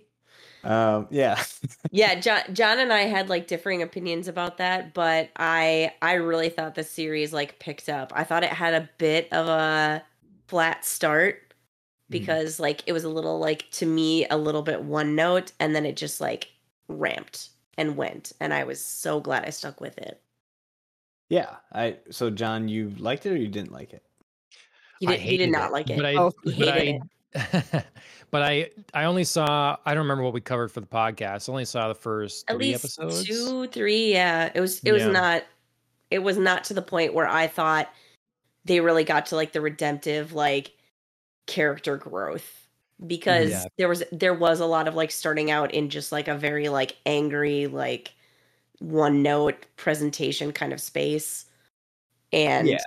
Um, 0.63 1.07
yeah. 1.11 1.41
yeah 1.91 2.15
john 2.19 2.41
john 2.53 2.79
and 2.79 2.91
i 2.91 3.01
had 3.01 3.29
like 3.29 3.45
differing 3.45 3.83
opinions 3.83 4.27
about 4.27 4.57
that 4.57 4.95
but 4.95 5.29
i 5.35 5.93
i 6.01 6.13
really 6.13 6.49
thought 6.49 6.73
the 6.73 6.83
series 6.83 7.31
like 7.31 7.59
picked 7.59 7.87
up 7.87 8.11
i 8.15 8.23
thought 8.23 8.43
it 8.43 8.49
had 8.49 8.73
a 8.73 8.89
bit 8.97 9.31
of 9.31 9.47
a 9.47 10.03
flat 10.47 10.83
start 10.83 11.53
because 12.09 12.59
like 12.59 12.81
it 12.87 12.93
was 12.93 13.03
a 13.03 13.09
little 13.09 13.37
like 13.39 13.69
to 13.71 13.85
me 13.85 14.25
a 14.29 14.37
little 14.37 14.63
bit 14.63 14.81
one 14.83 15.15
note 15.15 15.51
and 15.59 15.75
then 15.75 15.85
it 15.85 15.95
just 15.95 16.19
like 16.19 16.49
ramped 16.87 17.49
and 17.77 17.95
went 17.95 18.33
and 18.39 18.51
i 18.53 18.63
was 18.63 18.83
so 18.83 19.19
glad 19.19 19.45
i 19.45 19.51
stuck 19.51 19.79
with 19.79 19.97
it 19.99 20.19
Yeah. 21.29 21.55
I 21.71 21.97
so 22.11 22.29
John, 22.29 22.67
you 22.67 22.91
liked 22.97 23.25
it 23.25 23.31
or 23.33 23.37
you 23.37 23.47
didn't 23.47 23.71
like 23.71 23.93
it? 23.93 24.03
You, 24.99 25.09
I 25.09 25.17
did, 25.17 25.21
you 25.23 25.29
did 25.37 25.39
hated 25.39 25.51
not 25.51 25.69
it, 25.69 25.73
like 25.73 25.89
it. 25.89 25.97
but 25.97 26.05
I, 26.05 26.11
you 26.11 26.33
but 26.43 26.53
hated 26.53 27.01
I, 27.35 27.39
it. 27.75 27.85
but 28.31 28.41
I, 28.41 28.69
I 28.93 29.03
only 29.05 29.23
saw. 29.23 29.77
I 29.85 29.93
don't 29.93 30.03
remember 30.03 30.23
what 30.23 30.33
we 30.33 30.41
covered 30.41 30.71
for 30.71 30.79
the 30.81 30.87
podcast. 30.87 31.49
I 31.49 31.51
only 31.51 31.65
saw 31.65 31.87
the 31.89 31.95
first 31.95 32.49
At 32.49 32.57
least 32.57 32.83
episodes. 32.83 33.25
two, 33.25 33.67
three. 33.67 34.11
Yeah, 34.13 34.51
it 34.53 34.61
was. 34.61 34.79
It 34.83 34.91
was 34.93 35.03
Yeah. 35.03 35.11
not. 35.11 35.43
It 36.11 36.19
was 36.19 36.37
not 36.37 36.63
to 36.65 36.73
the 36.73 36.81
point 36.81 37.13
where 37.13 37.27
I 37.27 37.47
thought 37.47 37.89
they 38.63 38.79
really 38.79 39.03
got 39.03 39.27
to 39.27 39.35
like 39.35 39.51
the 39.51 39.61
redemptive 39.61 40.33
like 40.33 40.71
character 41.47 41.97
growth 41.97 42.67
because 43.05 43.49
Yeah. 43.51 43.65
there 43.77 43.89
was 43.89 44.03
there 44.11 44.33
was 44.33 44.59
a 44.61 44.65
lot 44.65 44.87
of 44.87 44.95
like 44.95 45.11
starting 45.11 45.51
out 45.51 45.73
in 45.73 45.89
just 45.89 46.11
like 46.11 46.27
a 46.27 46.35
very 46.35 46.69
like 46.69 46.95
angry 47.05 47.67
like 47.67 48.13
one 48.79 49.21
note 49.21 49.65
presentation 49.75 50.51
kind 50.53 50.71
of 50.73 50.79
space 50.81 51.45
and 52.31 52.67
Yeah. 52.67 52.77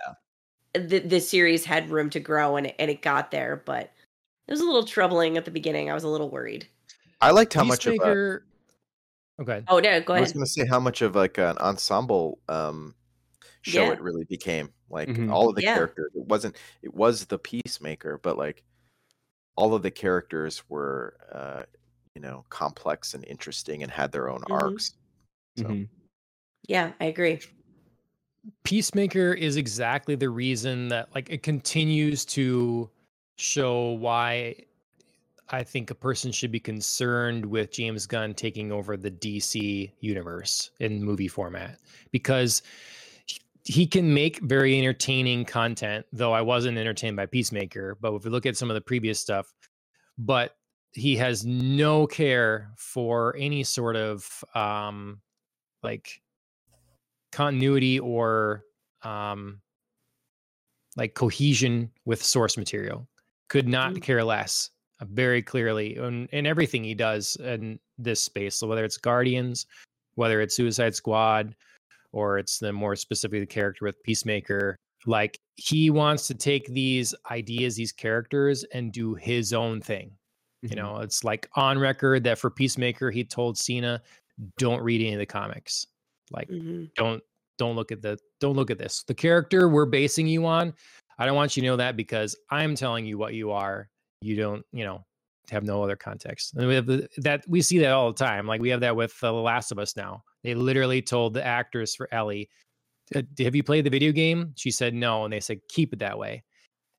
The 0.75 1.01
the 1.01 1.21
series 1.21 1.65
had 1.65 1.91
room 1.91 2.11
to 2.11 2.21
grow 2.21 2.57
and 2.57 2.67
it, 2.69 2.77
and 2.79 2.91
it 2.91 3.03
got 3.03 3.31
there 3.31 3.63
but 3.65 3.91
it 4.47 4.51
was 4.51 4.61
a 4.61 4.65
little 4.65 4.85
troubling 4.85 5.37
at 5.37 5.45
the 5.45 5.51
beginning 5.51 5.91
i 5.91 5.95
was 5.95 6.05
a 6.05 6.09
little 6.09 6.31
worried 6.31 6.67
I 7.21 7.33
liked 7.33 7.53
how 7.55 7.65
much 7.65 7.87
of 7.87 7.95
a, 7.95 8.39
Okay. 9.41 9.63
oh 9.69 9.81
no 9.81 10.01
go 10.01 10.13
ahead. 10.15 10.19
I 10.19 10.21
was 10.21 10.33
going 10.33 10.45
to 10.45 10.51
say 10.51 10.67
how 10.67 10.79
much 10.79 11.03
of 11.03 11.17
like 11.17 11.37
an 11.39 11.59
ensemble 11.59 12.39
um, 12.49 12.95
show 13.63 13.85
Yeah. 13.87 13.93
it 13.93 14.01
really 14.01 14.25
became. 14.25 14.73
Like 14.89 15.09
Mhm. 15.09 15.33
all 15.33 15.49
of 15.49 15.57
the 15.57 15.63
Yeah. 15.63 15.75
characters, 15.75 16.13
it 16.15 16.27
wasn't. 16.27 16.57
It 16.83 16.95
was 16.95 17.27
the 17.27 17.39
peacemaker, 17.39 18.19
but 18.19 18.39
like 18.39 18.63
all 19.57 19.75
of 19.75 19.83
the 19.83 19.91
characters 19.91 20.63
were, 20.69 21.17
uh, 21.33 21.63
you 22.15 22.23
know, 22.23 22.45
complex 22.51 23.15
and 23.15 23.25
interesting 23.25 23.83
and 23.83 23.91
had 23.91 24.13
their 24.13 24.29
own 24.29 24.43
Mhm. 24.43 24.55
arcs. 24.55 24.95
So 25.57 25.65
Mhm. 25.65 25.89
yeah 26.69 26.93
i 27.01 27.07
agree 27.07 27.41
Peacemaker 28.65 29.33
is 29.33 29.57
exactly 29.57 30.15
the 30.15 30.29
reason 30.29 30.89
that 30.89 31.15
like 31.15 31.31
it 31.31 31.43
continues 31.43 32.25
to 32.27 32.91
show 33.37 33.93
why 33.93 34.55
I 35.51 35.63
think 35.63 35.91
a 35.91 35.95
person 35.95 36.31
should 36.31 36.53
be 36.53 36.61
concerned 36.61 37.45
with 37.45 37.73
James 37.73 38.07
Gunn 38.07 38.35
taking 38.35 38.71
over 38.71 38.97
the 38.97 39.11
DC 39.11 39.91
universe 40.01 40.71
in 40.81 41.03
movie 41.03 41.29
format 41.29 41.79
because 42.11 42.63
he- 43.65 43.87
can 43.87 44.13
make 44.13 44.41
very 44.41 44.79
entertaining 44.79 45.45
content 45.45 46.07
though 46.13 46.33
I 46.33 46.43
wasn't 46.43 46.79
entertained 46.79 47.17
by 47.17 47.27
Peacemaker 47.27 47.97
but 48.01 48.15
if 48.15 48.25
we 48.25 48.31
look 48.31 48.47
at 48.47 48.57
some 48.57 48.71
of 48.71 48.75
the 48.75 48.81
previous 48.81 49.21
stuff 49.21 49.53
but 50.17 50.57
he 50.93 51.17
has 51.17 51.45
no 51.45 52.07
care 52.07 52.71
for 52.77 53.37
any 53.37 53.63
sort 53.63 53.97
of 53.97 54.45
um 54.55 55.21
like 55.83 56.21
continuity 57.39 58.01
or 58.01 58.65
um 59.03 59.61
like 60.97 61.15
cohesion 61.15 61.89
with 62.05 62.21
source 62.23 62.57
material 62.57 63.07
could 63.49 63.69
not 63.69 63.93
Mm. 63.95 64.03
care 64.03 64.25
less 64.25 64.71
uh, 65.01 65.05
very 65.09 65.41
clearly 65.41 65.97
in, 65.97 66.27
in 66.33 66.47
everything 66.47 66.83
he 66.83 66.95
does 66.95 67.37
in 67.37 67.79
this 67.97 68.21
space 68.21 68.57
so 68.57 68.67
whether 68.67 68.85
it's 68.85 68.97
guardians 68.99 69.67
whether 70.17 70.41
it's 70.41 70.57
suicide 70.57 70.97
squad 70.97 71.55
or 72.11 72.39
it's 72.41 72.59
the 72.59 72.73
more 72.73 72.97
specifically 72.97 73.39
the 73.41 73.47
character 73.47 73.85
with 73.85 74.03
peacemaker 74.03 74.77
like 75.07 75.39
he 75.55 75.91
wants 75.91 76.27
to 76.27 76.35
take 76.35 76.67
these 76.67 77.15
ideas 77.31 77.77
these 77.77 77.93
characters 77.93 78.65
and 78.75 78.93
do 78.93 79.15
his 79.15 79.53
own 79.53 79.81
thing 79.81 80.11
you 80.63 80.71
Mhm. 80.71 80.77
know 80.77 80.97
it's 81.07 81.23
like 81.23 81.49
on 81.55 81.79
record 81.79 82.25
that 82.25 82.37
for 82.39 82.51
peacemaker 82.51 83.13
he 83.13 83.23
told 83.23 83.57
cena 83.57 84.03
don't 84.57 84.83
read 84.83 85.01
any 85.01 85.13
of 85.15 85.21
the 85.21 85.27
comics 85.41 85.87
like 86.31 86.49
Mhm. 86.49 86.91
don't 86.95 87.23
don't 87.59 87.75
look 87.77 87.91
at 87.93 88.01
the 88.03 88.19
don't 88.41 88.55
look 88.57 88.71
at 88.71 88.79
this. 88.79 89.03
The 89.05 89.15
character 89.15 89.69
we're 89.69 89.87
basing 89.87 90.27
you 90.29 90.47
on 90.47 90.75
i 91.19 91.27
don't 91.27 91.35
want 91.35 91.57
you 91.57 91.63
to 91.63 91.67
know 91.69 91.77
that 91.77 91.97
because 91.97 92.37
i'm 92.51 92.75
telling 92.77 93.05
you 93.05 93.19
what 93.19 93.35
you 93.35 93.51
are. 93.51 93.89
You 94.21 94.37
don't 94.37 94.65
you 94.73 94.85
know 94.85 95.05
have 95.51 95.65
no 95.65 95.83
other 95.83 95.97
context. 95.97 96.55
And 96.55 96.69
we 96.69 96.75
have 96.75 96.87
the, 96.87 97.09
that 97.19 97.43
we 97.49 97.63
see 97.63 97.79
that 97.79 97.93
all 97.93 98.13
the 98.13 98.19
time. 98.25 98.47
Like 98.47 98.61
we 98.61 98.69
have 98.69 98.81
that 98.81 98.95
with 98.95 99.19
the 99.21 99.33
last 99.33 99.73
of 99.73 99.79
us 99.79 99.97
now. 99.97 100.23
They 100.45 100.55
literally 100.55 101.01
told 101.03 101.33
the 101.35 101.45
actress 101.45 101.95
for 101.95 102.07
ellie 102.13 102.49
"Uh, 103.15 103.23
have 103.39 103.55
you 103.57 103.63
played 103.63 103.85
the 103.87 103.91
video 103.91 104.13
game? 104.13 104.53
She 104.57 104.71
said 104.71 104.93
no 104.95 105.25
and 105.25 105.33
they 105.33 105.41
said 105.41 105.61
keep 105.69 105.93
it 105.93 105.99
that 106.01 106.19
way. 106.19 106.45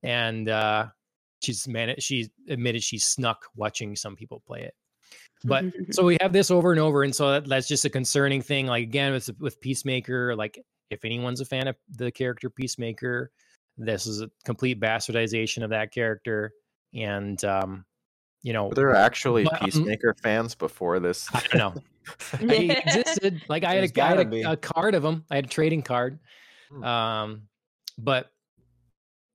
And 0.03 0.49
uh 0.49 0.87
she's 1.41 1.67
man 1.67 1.95
she 1.99 2.29
admitted 2.49 2.83
she 2.83 2.97
snuck 2.97 3.45
watching 3.55 3.95
some 3.95 4.15
people 4.15 4.41
play 4.45 4.61
it 4.63 4.73
but 5.43 5.65
so 5.91 6.03
we 6.03 6.17
have 6.21 6.33
this 6.33 6.51
over 6.51 6.71
and 6.71 6.79
over 6.79 7.03
and 7.03 7.15
so 7.15 7.31
that, 7.31 7.45
that's 7.47 7.67
just 7.67 7.85
a 7.85 7.89
concerning 7.89 8.41
thing 8.41 8.67
like 8.67 8.83
again 8.83 9.13
with 9.13 9.29
with 9.39 9.59
peacemaker 9.61 10.35
like 10.35 10.59
if 10.89 11.05
anyone's 11.05 11.41
a 11.41 11.45
fan 11.45 11.67
of 11.67 11.75
the 11.97 12.11
character 12.11 12.49
peacemaker 12.49 13.31
this 13.77 14.05
is 14.05 14.21
a 14.21 14.29
complete 14.45 14.79
bastardization 14.79 15.63
of 15.63 15.69
that 15.69 15.93
character 15.93 16.51
and 16.93 17.43
um 17.45 17.85
you 18.41 18.53
know 18.53 18.67
were 18.67 18.75
there 18.75 18.89
are 18.89 18.95
actually 18.95 19.43
But, 19.43 19.61
um, 19.61 19.65
peacemaker 19.65 20.15
fans 20.21 20.55
before 20.55 20.99
this? 20.99 21.27
i 21.33 21.41
don't 21.51 21.75
know. 21.75 21.81
He 22.39 22.71
existed. 22.71 23.43
Like 23.49 23.63
i 23.63 23.75
had, 23.75 23.83
a, 23.95 24.03
I 24.03 24.07
had 24.07 24.33
a, 24.33 24.51
a 24.53 24.57
card 24.57 24.95
of 24.95 25.05
him 25.05 25.25
i 25.29 25.35
had 25.35 25.45
a 25.45 25.49
trading 25.49 25.83
card. 25.83 26.19
Hmm. 26.71 26.83
um 26.83 27.41
but 27.97 28.31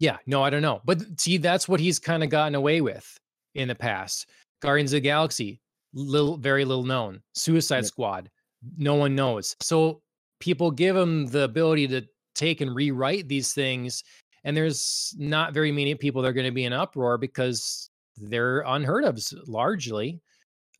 yeah 0.01 0.18
no 0.26 0.43
i 0.43 0.51
don't 0.51 0.62
know. 0.62 0.81
But 0.85 1.20
see 1.20 1.39
that's 1.39 1.68
what 1.68 1.81
he's 1.81 1.98
kind 1.98 2.22
of 2.24 2.31
gotten 2.31 2.55
away 2.55 2.81
with 2.81 3.16
in 3.55 3.68
the 3.68 3.74
past. 3.74 4.28
Guardians 4.60 4.93
of 4.93 4.97
the 4.98 5.01
galaxy 5.02 5.60
little 5.95 6.37
very 6.37 6.65
little 6.65 6.85
known 6.85 7.21
suicide 7.35 7.77
Yep. 7.79 7.85
squad 7.87 8.31
no 8.77 8.95
one 8.95 9.15
knows 9.15 9.57
so 9.61 10.01
people 10.41 10.71
give 10.71 10.97
him 10.97 11.27
the 11.27 11.43
ability 11.43 11.87
to 11.89 12.03
take 12.35 12.61
and 12.61 12.75
rewrite 12.75 13.29
these 13.29 13.53
things 13.53 14.03
and 14.45 14.57
there's 14.57 15.15
not 15.19 15.55
very 15.55 15.73
many 15.73 15.95
people 15.95 16.21
that 16.21 16.29
are 16.29 16.33
going 16.33 16.47
to 16.47 16.53
be 16.53 16.65
in 16.65 16.73
uproar 16.73 17.16
because 17.16 17.91
they're 18.16 18.61
unheard 18.66 19.05
of 19.05 19.19
largely 19.47 20.21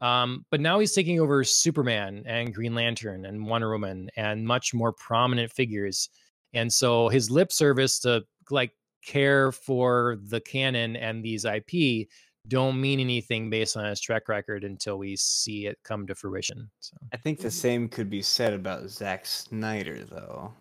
um, 0.01 0.45
but 0.51 0.61
now 0.61 0.79
he's 0.81 0.93
taking 0.93 1.21
over 1.21 1.45
Superman 1.45 2.25
and 2.27 2.55
Green 2.55 2.75
Lantern 2.75 3.25
and 3.27 3.47
Wonder 3.47 3.71
Woman 3.71 4.11
and 4.17 4.45
much 4.45 4.75
more 4.75 4.93
prominent 4.93 5.53
figures. 5.53 6.09
And 6.53 6.73
so 6.73 7.09
his 7.09 7.31
lip 7.31 7.53
service 7.53 8.01
to 8.01 8.25
like 8.51 8.73
care 9.07 9.53
for 9.53 10.19
the 10.25 10.41
canon 10.41 10.97
and 10.97 11.25
these 11.25 11.45
IP 11.45 12.09
don't 12.49 12.81
mean 12.81 13.01
anything 13.01 13.49
based 13.49 13.77
on 13.77 13.85
his 13.87 14.01
track 14.01 14.29
record 14.29 14.65
until 14.65 14.99
we 14.99 15.17
see 15.17 15.67
it 15.67 15.79
come 15.83 16.07
to 16.07 16.15
fruition. 16.15 16.71
So 16.81 16.97
I 17.13 17.17
think 17.17 17.41
the 17.41 17.51
same 17.51 17.89
could 17.89 18.11
be 18.11 18.23
said 18.23 18.53
about 18.53 18.89
Zack 18.91 19.25
Snyder, 19.27 20.05
though. 20.05 20.53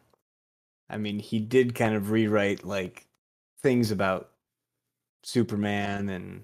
I 0.89 0.97
mean, 0.97 1.19
he 1.19 1.39
did 1.39 1.75
kind 1.75 1.95
of 1.95 2.11
rewrite 2.11 2.63
like 2.63 3.07
things 3.61 3.91
about 3.91 4.31
Superman 5.23 6.09
and 6.09 6.43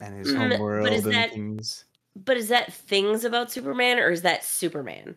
and 0.00 0.18
his 0.18 0.28
Mm, 0.28 0.36
but 0.50 0.50
homeworld 0.52 0.88
is 0.88 1.04
and 1.04 1.14
that- 1.14 1.30
things. 1.30 1.84
But 2.24 2.38
is 2.38 2.48
that 2.48 2.72
things 2.72 3.24
about 3.26 3.50
Superman 3.52 3.98
or 3.98 4.10
is 4.10 4.22
that 4.22 4.42
Superman? 4.42 5.16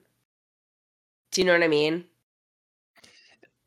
Do 1.31 1.39
you 1.39 1.47
know 1.47 1.53
what 1.53 1.63
I 1.63 1.67
mean? 1.69 2.03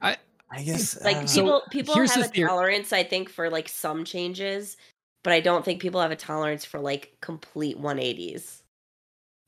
I 0.03 0.19
I 0.51 0.63
guess 0.63 1.03
Like 1.03 1.17
I 1.17 1.21
don't. 1.21 1.29
So, 1.29 1.43
people 1.43 1.63
people 1.71 1.95
have 1.95 2.17
a 2.19 2.29
theor- 2.29 2.47
tolerance, 2.49 2.93
I 2.93 3.03
think, 3.05 3.31
for 3.31 3.49
like 3.49 3.71
some 3.71 4.05
changes, 4.05 4.77
but 5.23 5.33
I 5.33 5.41
don't 5.41 5.65
think 5.65 5.81
people 5.81 6.01
have 6.01 6.11
a 6.11 6.17
tolerance 6.17 6.65
for 6.65 6.81
like 6.81 7.17
complete 7.21 7.79
180s. 7.79 8.63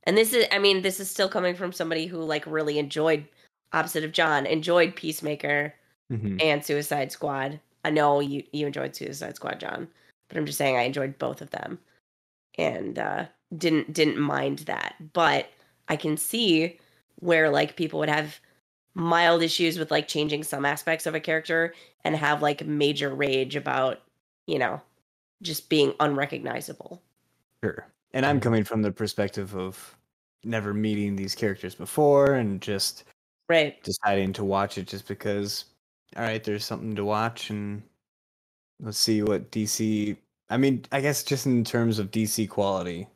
And 0.05 0.17
this 0.17 0.33
is 0.33 0.47
I 0.53 0.59
mean, 0.59 0.83
this 0.83 1.01
is 1.01 1.11
still 1.11 1.29
coming 1.29 1.55
from 1.55 1.73
somebody 1.73 2.07
who 2.07 2.19
like 2.23 2.47
really 2.47 2.79
enjoyed 2.79 3.27
opposite 3.73 4.05
of 4.05 4.13
John, 4.13 4.47
enjoyed 4.47 4.97
Peacemaker 4.97 5.75
Mhm. 6.13 6.41
and 6.43 6.65
Suicide 6.65 7.11
Squad. 7.13 7.61
I 7.85 7.91
know 7.91 8.21
you 8.21 8.45
you 8.53 8.67
enjoyed 8.67 8.95
Suicide 8.95 9.37
Squad, 9.37 9.61
John, 9.61 9.89
but 10.29 10.37
I'm 10.37 10.47
just 10.47 10.59
saying 10.59 10.77
I 10.77 10.83
enjoyed 10.83 11.19
both 11.19 11.41
of 11.43 11.51
them, 11.51 11.79
and 12.59 12.99
uh, 12.99 13.27
didn't 13.57 13.93
didn't 13.93 14.19
mind 14.19 14.61
that. 14.61 14.95
But 15.13 15.49
I 15.89 15.97
can 15.97 16.17
see 16.17 16.79
where 17.21 17.51
like 17.51 17.77
people 17.77 18.01
would 18.01 18.09
have 18.09 18.41
mild 18.95 19.43
issues 19.43 19.79
with 19.79 19.91
like 19.91 20.09
changing 20.09 20.45
some 20.45 20.65
aspects 20.65 21.07
of 21.07 21.15
a 21.15 21.21
character 21.21 21.75
and 22.05 22.15
have 22.17 22.43
like 22.43 22.65
major 22.67 23.13
rage 23.15 23.57
about 23.57 24.03
you 24.47 24.59
know 24.59 24.81
just 25.43 25.69
being 25.69 25.95
unrecognizable. 26.01 27.03
Sure. 27.63 27.87
And 28.13 28.25
I'm 28.27 28.41
coming 28.41 28.65
from 28.65 28.83
the 28.83 28.93
perspective 28.93 29.55
of 29.57 29.99
never 30.45 30.75
meeting 30.75 31.17
these 31.17 31.35
characters 31.35 31.75
before 31.75 32.35
and 32.35 32.61
just 32.61 33.05
Right. 33.49 33.85
deciding 33.85 34.33
to 34.35 34.45
watch 34.45 34.79
it 34.79 34.89
just 34.89 35.09
because 35.09 35.67
all 36.17 36.23
right, 36.25 36.45
there's 36.45 36.65
something 36.65 36.97
to 36.97 37.05
watch 37.05 37.51
and 37.51 37.83
let's 38.81 38.99
see 38.99 39.23
what 39.23 39.51
DC 39.53 40.17
I 40.51 40.59
mean, 40.59 40.85
I 40.93 41.01
guess 41.03 41.25
just 41.25 41.47
in 41.47 41.65
terms 41.65 41.99
of 41.99 42.11
DC 42.13 42.49
quality. 42.49 43.09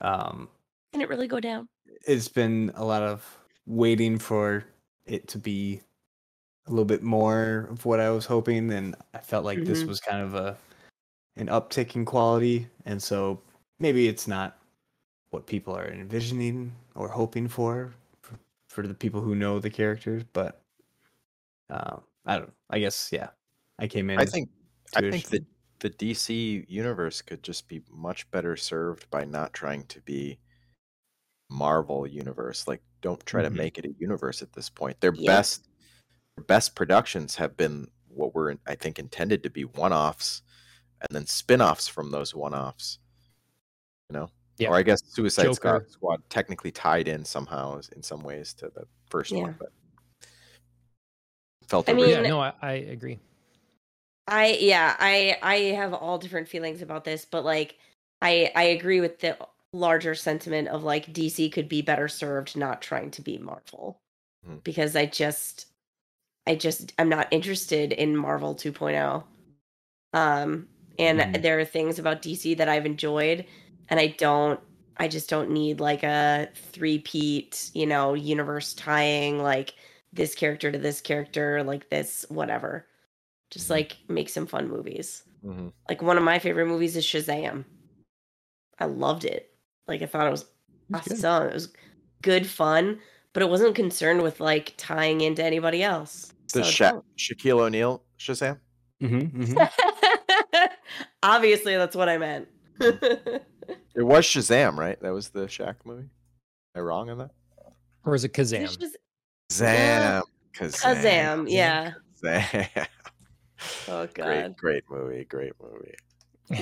Um 0.00 0.50
Can 0.92 1.02
it 1.02 1.08
really 1.08 1.28
go 1.28 1.40
down? 1.40 1.68
it's 1.86 2.28
been 2.28 2.70
a 2.74 2.84
lot 2.84 3.02
of 3.02 3.38
waiting 3.66 4.18
for 4.18 4.64
it 5.06 5.28
to 5.28 5.38
be 5.38 5.80
a 6.66 6.70
little 6.70 6.84
bit 6.84 7.02
more 7.02 7.68
of 7.70 7.86
what 7.86 8.00
I 8.00 8.10
was 8.10 8.26
hoping 8.26 8.72
and 8.72 8.96
I 9.14 9.20
felt 9.20 9.44
like 9.46 9.64
this 9.64 9.86
Mhm. 9.86 9.88
was 9.88 10.00
kind 10.00 10.22
of 10.22 10.34
a 10.34 10.58
an 11.38 11.48
uptick 11.48 11.96
in 11.96 12.04
quality 12.04 12.68
and 12.86 13.02
so 13.02 13.42
maybe 13.80 14.08
it's 14.08 14.28
not 14.28 14.58
what 15.30 15.46
people 15.46 15.76
are 15.76 15.88
envisioning 15.88 16.74
or 16.94 17.08
hoping 17.08 17.48
for 17.48 17.94
for, 18.22 18.38
for 18.68 18.86
the 18.86 18.94
people 18.94 19.20
who 19.22 19.34
know 19.34 19.60
the 19.60 19.70
characters 19.70 20.24
but 20.32 20.62
uh, 21.70 21.98
I 22.24 22.38
don't 22.38 22.48
know 22.48 22.54
I 22.70 22.78
guess 22.78 23.10
yeah 23.12 23.30
I 23.78 23.88
came 23.88 24.10
in 24.10 24.20
I 24.20 24.26
think 24.26 24.50
I 24.94 25.00
think 25.10 25.28
the 25.28 25.46
the 25.80 25.88
DC 25.90 26.64
universe 26.68 27.22
could 27.22 27.42
just 27.42 27.68
be 27.68 27.82
much 27.88 28.30
better 28.30 28.56
served 28.56 29.08
by 29.10 29.24
not 29.24 29.54
trying 29.54 29.86
to 29.86 30.00
be 30.02 30.40
Marvel 31.50 32.06
universe. 32.06 32.66
Like, 32.66 32.82
don't 33.00 33.24
try 33.26 33.42
Mhm. 33.42 33.48
to 33.48 33.50
make 33.50 33.78
it 33.78 33.84
a 33.86 33.94
universe 33.98 34.42
at 34.42 34.52
this 34.52 34.68
point. 34.68 35.00
Their 35.00 35.12
Yeah. 35.12 35.42
best 35.42 35.68
their 36.36 36.44
best 36.44 36.76
productions 36.76 37.36
have 37.36 37.56
been 37.56 37.90
what 38.08 38.34
were 38.34 38.56
I 38.66 38.76
think 38.76 38.98
intended 38.98 39.42
to 39.44 39.50
be 39.50 39.64
one-offs 39.66 40.42
and 41.00 41.08
then 41.10 41.26
spin-offs 41.26 41.88
from 41.88 42.10
those 42.10 42.34
one-offs. 42.34 42.98
You 44.10 44.18
know? 44.18 44.30
Yeah. 44.58 44.70
Or 44.70 44.76
I 44.76 44.82
guess 44.82 45.00
Suicide 45.06 45.44
Joker. 45.44 45.54
Squad, 45.54 45.90
Squad 45.90 46.22
technically 46.30 46.70
tied 46.72 47.06
in 47.08 47.24
somehow 47.24 47.80
in 47.94 48.02
some 48.02 48.22
ways 48.22 48.52
to 48.54 48.70
the 48.74 48.84
first 49.08 49.30
Yeah. 49.30 49.42
one, 49.42 49.56
but 49.58 49.70
felt 51.68 51.88
I 51.88 51.92
mean- 51.92 52.08
yeah, 52.08 52.22
no, 52.22 52.40
I, 52.40 52.52
I 52.62 52.72
agree. 52.72 53.18
I 54.26 54.58
yeah, 54.60 54.94
I 54.98 55.38
I 55.42 55.56
have 55.76 55.94
all 55.94 56.18
different 56.18 56.48
feelings 56.48 56.82
about 56.82 57.04
this, 57.04 57.24
but 57.24 57.44
like 57.44 57.76
I 58.20 58.50
I 58.54 58.64
agree 58.64 59.00
with 59.00 59.20
the 59.20 59.38
larger 59.72 60.14
sentiment 60.14 60.68
of 60.68 60.82
like 60.82 61.12
DC 61.14 61.50
could 61.52 61.68
be 61.68 61.80
better 61.80 62.08
served 62.08 62.56
not 62.56 62.82
trying 62.82 63.10
to 63.12 63.22
be 63.22 63.38
Marvel. 63.38 64.00
Mhm. 64.46 64.62
Because 64.64 64.96
I 64.96 65.06
just 65.06 65.68
I 66.46 66.56
just 66.56 66.92
I'm 66.98 67.08
not 67.08 67.28
interested 67.30 67.92
in 67.92 68.16
Marvel 68.16 68.54
2.0. 68.54 69.24
Um 70.12 70.68
and 70.98 71.20
Mhm. 71.20 71.42
there 71.42 71.58
are 71.60 71.64
things 71.64 71.98
about 71.98 72.22
DC 72.22 72.54
that 72.56 72.68
I've 72.68 72.86
enjoyed 72.86 73.44
and 73.88 73.98
I 74.00 74.08
don't 74.18 74.60
I 75.00 75.06
just 75.06 75.30
don't 75.30 75.50
need 75.50 75.78
like 75.78 76.02
a 76.02 76.48
three-peat, 76.72 77.70
you 77.72 77.86
know, 77.86 78.14
universe 78.14 78.74
tying 78.74 79.40
like 79.40 79.74
this 80.12 80.34
character 80.34 80.72
to 80.72 80.78
this 80.78 81.00
character, 81.00 81.62
like 81.62 81.88
this 81.88 82.26
whatever. 82.28 82.84
Just 83.50 83.70
like 83.70 83.96
make 84.08 84.28
some 84.28 84.46
fun 84.46 84.68
movies. 84.68 85.22
Mhm. 85.44 85.72
Like 85.88 86.02
one 86.02 86.16
of 86.18 86.24
my 86.24 86.40
favorite 86.40 86.66
movies 86.66 86.96
is 86.96 87.04
Shazam. 87.06 87.64
I 88.80 88.86
loved 88.86 89.24
it. 89.24 89.54
Like 89.86 90.02
I 90.02 90.06
thought 90.06 90.26
it 90.26 90.30
was 90.32 90.46
It's 90.92 91.08
good. 91.08 91.24
awesome. 91.24 91.48
It 91.48 91.54
was 91.54 91.72
good 92.22 92.46
fun, 92.46 93.00
but 93.34 93.42
it 93.44 93.48
wasn't 93.48 93.76
concerned 93.76 94.22
with 94.22 94.40
like 94.40 94.74
tying 94.76 95.20
into 95.20 95.44
anybody 95.44 95.82
else. 95.82 96.32
The 96.54 96.64
So 96.64 96.70
Sha- 96.70 97.00
Shaquille 97.16 97.60
O'Neal 97.60 98.02
Shazam? 98.18 98.58
Mm-hmm, 99.00 99.52
Obviously, 101.22 101.76
that's 101.76 101.96
what 101.96 102.08
I 102.08 102.18
meant. 102.18 102.48
It 103.94 104.02
was 104.02 104.24
Shazam, 104.24 104.76
right? 104.76 104.98
That 105.02 105.12
was 105.12 105.28
the 105.30 105.40
Shaq 105.40 105.74
movie. 105.84 106.08
Am 106.74 106.76
I 106.76 106.80
wrong 106.80 107.10
on 107.10 107.18
that? 107.18 107.30
Or 108.04 108.14
is 108.14 108.24
it 108.24 108.32
Kazam? 108.32 108.62
It's 108.62 108.76
just 108.76 108.96
Zam. 109.52 110.22
Kazam. 110.56 110.94
Kazam, 111.02 111.50
yeah. 111.50 111.92
Zam. 112.16 112.66
Oh 113.88 114.06
Great, 114.14 114.14
god. 114.14 114.56
great 114.56 114.84
movie. 114.88 115.24
Great 115.24 115.52
movie. 115.60 115.94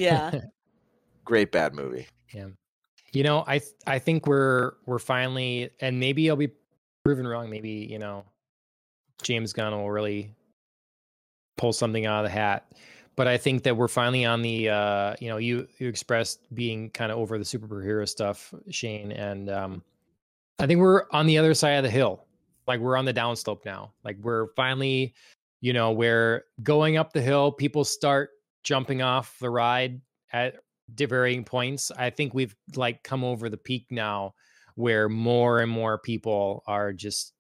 Yeah. 0.00 0.40
Great 1.26 1.52
bad 1.52 1.74
movie. 1.74 2.06
Yeah. 2.32 2.46
You 3.12 3.22
know, 3.22 3.44
I 3.46 3.58
th- 3.58 3.72
I 3.86 3.98
think 3.98 4.26
we're 4.26 4.72
we're 4.86 4.98
finally, 4.98 5.68
and 5.80 6.00
maybe 6.00 6.30
I'll 6.30 6.36
be 6.36 6.48
proven 7.04 7.26
wrong. 7.26 7.50
Maybe 7.50 7.86
you 7.90 7.98
know, 7.98 8.24
James 9.22 9.52
Gunn 9.52 9.72
will 9.74 9.90
really 9.90 10.32
pull 11.58 11.74
something 11.74 12.06
out 12.06 12.24
of 12.24 12.30
the 12.30 12.34
hat. 12.34 12.66
But 13.16 13.26
I 13.26 13.38
think 13.38 13.62
that 13.62 13.76
we're 13.76 13.88
finally 13.88 14.26
on 14.26 14.42
the, 14.42 14.68
uh, 14.68 15.14
you 15.20 15.28
know, 15.28 15.38
you 15.38 15.66
you 15.78 15.88
expressed 15.88 16.54
being 16.54 16.90
kind 16.90 17.10
of 17.10 17.18
over 17.18 17.38
the 17.38 17.44
superhero 17.44 18.06
stuff, 18.08 18.52
Shane, 18.70 19.10
and 19.12 19.48
um, 19.50 19.82
I 20.58 20.66
think 20.66 20.80
we're 20.80 21.04
on 21.12 21.26
the 21.26 21.38
other 21.38 21.54
side 21.54 21.72
of 21.72 21.82
the 21.82 21.90
hill. 21.90 22.26
Like 22.66 22.80
we're 22.80 22.96
on 22.96 23.04
the 23.04 23.14
downslope 23.14 23.64
now. 23.64 23.92
Like 24.04 24.18
we're 24.20 24.48
finally, 24.54 25.14
you 25.60 25.72
know, 25.72 25.92
we're 25.92 26.44
going 26.62 26.96
up 26.98 27.12
the 27.12 27.22
hill, 27.22 27.52
people 27.52 27.84
start 27.84 28.30
jumping 28.64 29.00
off 29.00 29.36
the 29.40 29.48
ride 29.48 30.00
at 30.32 30.56
varying 30.94 31.44
points. 31.44 31.90
I 31.96 32.10
think 32.10 32.34
we've 32.34 32.54
like 32.74 33.02
come 33.02 33.24
over 33.24 33.48
the 33.48 33.56
peak 33.56 33.86
now 33.90 34.34
where 34.74 35.08
more 35.08 35.60
and 35.60 35.70
more 35.70 35.98
people 35.98 36.62
are 36.66 36.92
just 36.92 37.32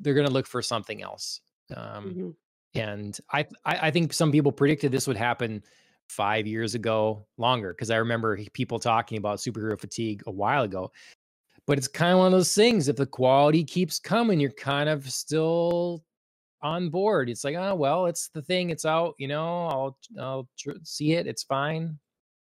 they're 0.00 0.14
going 0.14 0.26
to 0.26 0.32
look 0.32 0.46
for 0.46 0.62
something 0.62 1.02
else. 1.02 1.40
Um, 1.74 2.14
Mhm. 2.14 2.34
And 2.74 3.18
I, 3.32 3.46
I 3.64 3.88
I 3.88 3.90
think 3.90 4.12
some 4.12 4.32
people 4.32 4.52
predicted 4.52 4.92
this 4.92 5.06
would 5.06 5.16
happen 5.16 5.62
five 6.08 6.46
years 6.46 6.74
ago, 6.74 7.26
longer, 7.36 7.72
because 7.74 7.90
I 7.90 7.96
remember 7.96 8.38
people 8.52 8.78
talking 8.78 9.18
about 9.18 9.38
superhero 9.38 9.78
fatigue 9.78 10.22
a 10.26 10.30
while 10.30 10.62
ago. 10.64 10.90
But 11.66 11.76
it's 11.76 11.88
kind 11.88 12.12
of 12.12 12.18
one 12.18 12.26
of 12.28 12.32
those 12.32 12.54
things. 12.54 12.88
If 12.88 12.96
the 12.96 13.06
quality 13.06 13.62
keeps 13.62 13.98
coming, 13.98 14.40
you're 14.40 14.50
kind 14.52 14.88
of 14.88 15.10
still 15.10 16.02
on 16.62 16.88
board. 16.88 17.28
It's 17.28 17.44
like, 17.44 17.56
oh 17.56 17.74
well, 17.74 18.06
it's 18.06 18.28
the 18.30 18.42
thing. 18.42 18.70
It's 18.70 18.84
out. 18.86 19.14
You 19.18 19.28
know, 19.28 19.66
I'll 19.66 19.98
I'll 20.18 20.48
tr- 20.58 20.80
see 20.82 21.12
it. 21.12 21.26
It's 21.26 21.42
fine. 21.42 21.98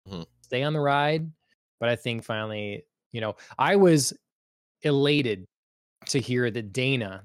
Mhm. 0.08 0.26
Stay 0.42 0.62
on 0.62 0.74
the 0.74 0.80
ride. 0.80 1.30
But 1.80 1.88
I 1.88 1.96
think 1.96 2.24
finally, 2.24 2.84
you 3.12 3.20
know, 3.20 3.36
I 3.58 3.76
was 3.76 4.12
elated 4.82 5.46
to 6.06 6.20
hear 6.20 6.50
that 6.50 6.72
Dana, 6.72 7.24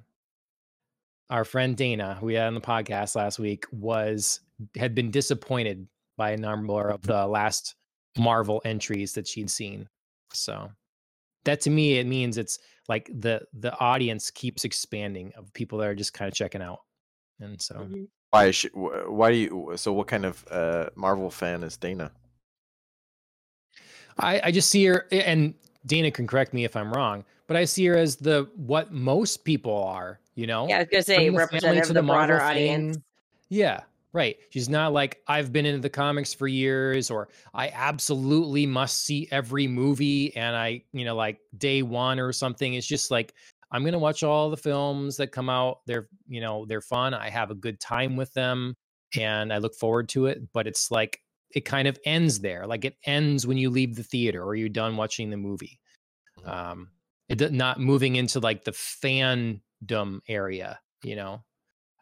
our 1.32 1.46
friend 1.46 1.76
Dana, 1.76 2.16
who 2.20 2.28
we 2.28 2.36
had 2.36 2.48
on 2.48 2.54
the 2.54 2.62
podcast 2.62 3.16
last 3.16 3.40
week, 3.40 3.66
was 3.72 4.42
had 4.76 4.94
been 4.94 5.10
disappointed 5.10 5.88
by 6.18 6.32
a 6.32 6.38
number 6.38 6.90
of 6.90 7.02
the 7.02 7.26
last 7.26 7.76
Marvel 8.18 8.62
entries 8.66 9.14
that 9.14 9.28
she'd 9.28 9.50
seen. 9.50 9.88
So 10.34 10.70
that 11.46 11.62
to 11.62 11.70
me 11.70 11.98
it 11.98 12.06
means 12.06 12.38
it's 12.38 12.60
like 12.88 13.10
the 13.20 13.42
the 13.54 13.76
audience 13.80 14.30
keeps 14.30 14.66
expanding 14.66 15.34
of 15.36 15.52
people 15.54 15.80
that 15.80 15.88
are 15.88 15.96
just 15.96 16.14
kind 16.14 16.28
of 16.28 16.36
checking 16.36 16.62
out. 16.62 16.82
And 17.40 17.60
so 17.60 17.76
Mhm. 17.76 18.08
Why 18.30 18.46
is 18.46 18.56
she, 18.56 18.68
why 18.70 19.32
do 19.32 19.38
you 19.38 19.74
so 19.76 19.92
what 19.92 20.08
kind 20.08 20.26
of 20.26 20.46
uh 20.52 20.90
Marvel 20.96 21.30
fan 21.32 21.64
is 21.64 21.78
Dana? 21.78 22.12
I, 24.18 24.42
I 24.46 24.52
just 24.52 24.70
see 24.70 24.86
her, 24.86 25.08
and 25.12 25.54
Dana 25.86 26.12
can 26.12 26.28
correct 26.28 26.54
me 26.54 26.66
if 26.66 26.76
I'm 26.76 26.92
wrong, 26.92 27.24
but 27.48 27.58
I 27.58 27.66
see 27.66 27.86
her 27.86 27.98
as 27.98 28.18
the 28.18 28.50
what 28.56 28.92
most 28.92 29.44
people 29.44 29.84
are. 29.84 30.20
You 30.42 30.48
know, 30.48 30.68
Yeah, 30.68 30.78
I 30.78 30.80
was 30.80 30.88
gonna 30.90 31.04
say 31.04 31.30
the 31.30 31.38
representative 31.38 31.84
to 31.84 31.90
of 31.90 31.94
the 31.94 32.02
broader 32.04 32.42
audience. 32.42 32.96
thing. 32.98 33.04
Yeah, 33.50 33.84
right. 34.12 34.38
She's 34.50 34.70
not 34.70 34.92
like 34.92 35.22
I've 35.28 35.54
been 35.54 35.68
into 35.68 35.82
the 35.82 35.90
comics 35.90 36.34
for 36.34 36.48
years, 36.48 37.12
or 37.12 37.30
I 37.54 37.70
absolutely 37.70 38.66
must 38.66 39.04
see 39.04 39.28
every 39.32 39.68
movie, 39.68 40.36
and 40.36 40.56
I, 40.56 40.84
you 40.94 41.06
know, 41.06 41.16
like 41.16 41.40
day 41.58 41.84
one 41.84 42.20
or 42.20 42.34
something. 42.34 42.74
It's 42.74 42.88
just 42.88 43.12
like 43.12 43.36
I'm 43.72 43.86
gonna 43.86 44.00
watch 44.00 44.24
all 44.24 44.50
the 44.50 44.58
films 44.58 45.18
that 45.18 45.28
come 45.32 45.50
out. 45.50 45.82
They're, 45.86 46.10
you 46.28 46.42
know, 46.42 46.66
they're 46.66 46.82
fun. 46.82 47.14
I 47.14 47.30
have 47.30 47.52
a 47.52 47.56
good 47.56 47.80
time 47.80 48.16
with 48.16 48.34
them, 48.34 48.76
and 49.16 49.54
I 49.54 49.60
look 49.60 49.76
forward 49.76 50.10
to 50.10 50.26
it. 50.26 50.52
But 50.54 50.66
it's 50.68 50.90
like 50.90 51.22
it 51.52 51.66
kind 51.66 51.88
of 51.88 52.00
ends 52.06 52.40
there. 52.40 52.66
Like 52.66 52.84
it 52.86 52.98
ends 53.06 53.46
when 53.46 53.58
you 53.58 53.70
leave 53.70 53.96
the 53.96 54.04
theater 54.04 54.44
or 54.44 54.56
you're 54.56 54.70
done 54.70 54.98
watching 54.98 55.30
the 55.30 55.38
movie. 55.38 55.80
Mhm. 56.40 56.48
Um, 56.48 56.92
it 57.30 57.52
not 57.54 57.80
moving 57.80 58.18
into 58.18 58.40
like 58.40 58.64
the 58.66 58.74
fandom 59.86 60.20
area, 60.28 60.80
you 61.04 61.16
know 61.16 61.44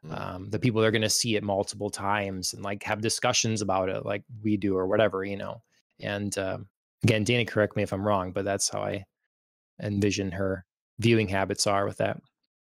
Mm. 0.06 0.18
um, 0.18 0.49
the 0.49 0.60
people 0.60 0.80
that 0.80 0.88
are 0.88 0.91
going 0.91 1.01
to 1.01 1.10
see 1.10 1.35
it 1.35 1.43
multiple 1.43 1.89
times 1.89 2.53
and 2.53 2.64
like 2.64 2.84
have 2.84 3.01
discussions 3.01 3.61
about 3.61 3.89
it 3.89 4.06
like 4.06 4.23
we 4.41 4.56
do 4.56 4.77
or 4.77 4.88
whatever 4.88 5.26
you 5.26 5.35
know 5.35 5.61
and 5.99 6.38
um, 6.38 6.69
again 7.03 7.26
dana 7.26 7.43
correct 7.43 7.76
me 7.76 7.84
if 7.84 7.91
i'm 7.91 8.07
wrong 8.07 8.31
but 8.31 8.45
that's 8.45 8.69
how 8.69 8.81
i 8.81 9.03
envision 9.84 10.31
her 10.31 10.64
viewing 10.99 11.27
habits 11.27 11.68
are 11.68 11.85
with 11.85 11.97
that 11.97 12.18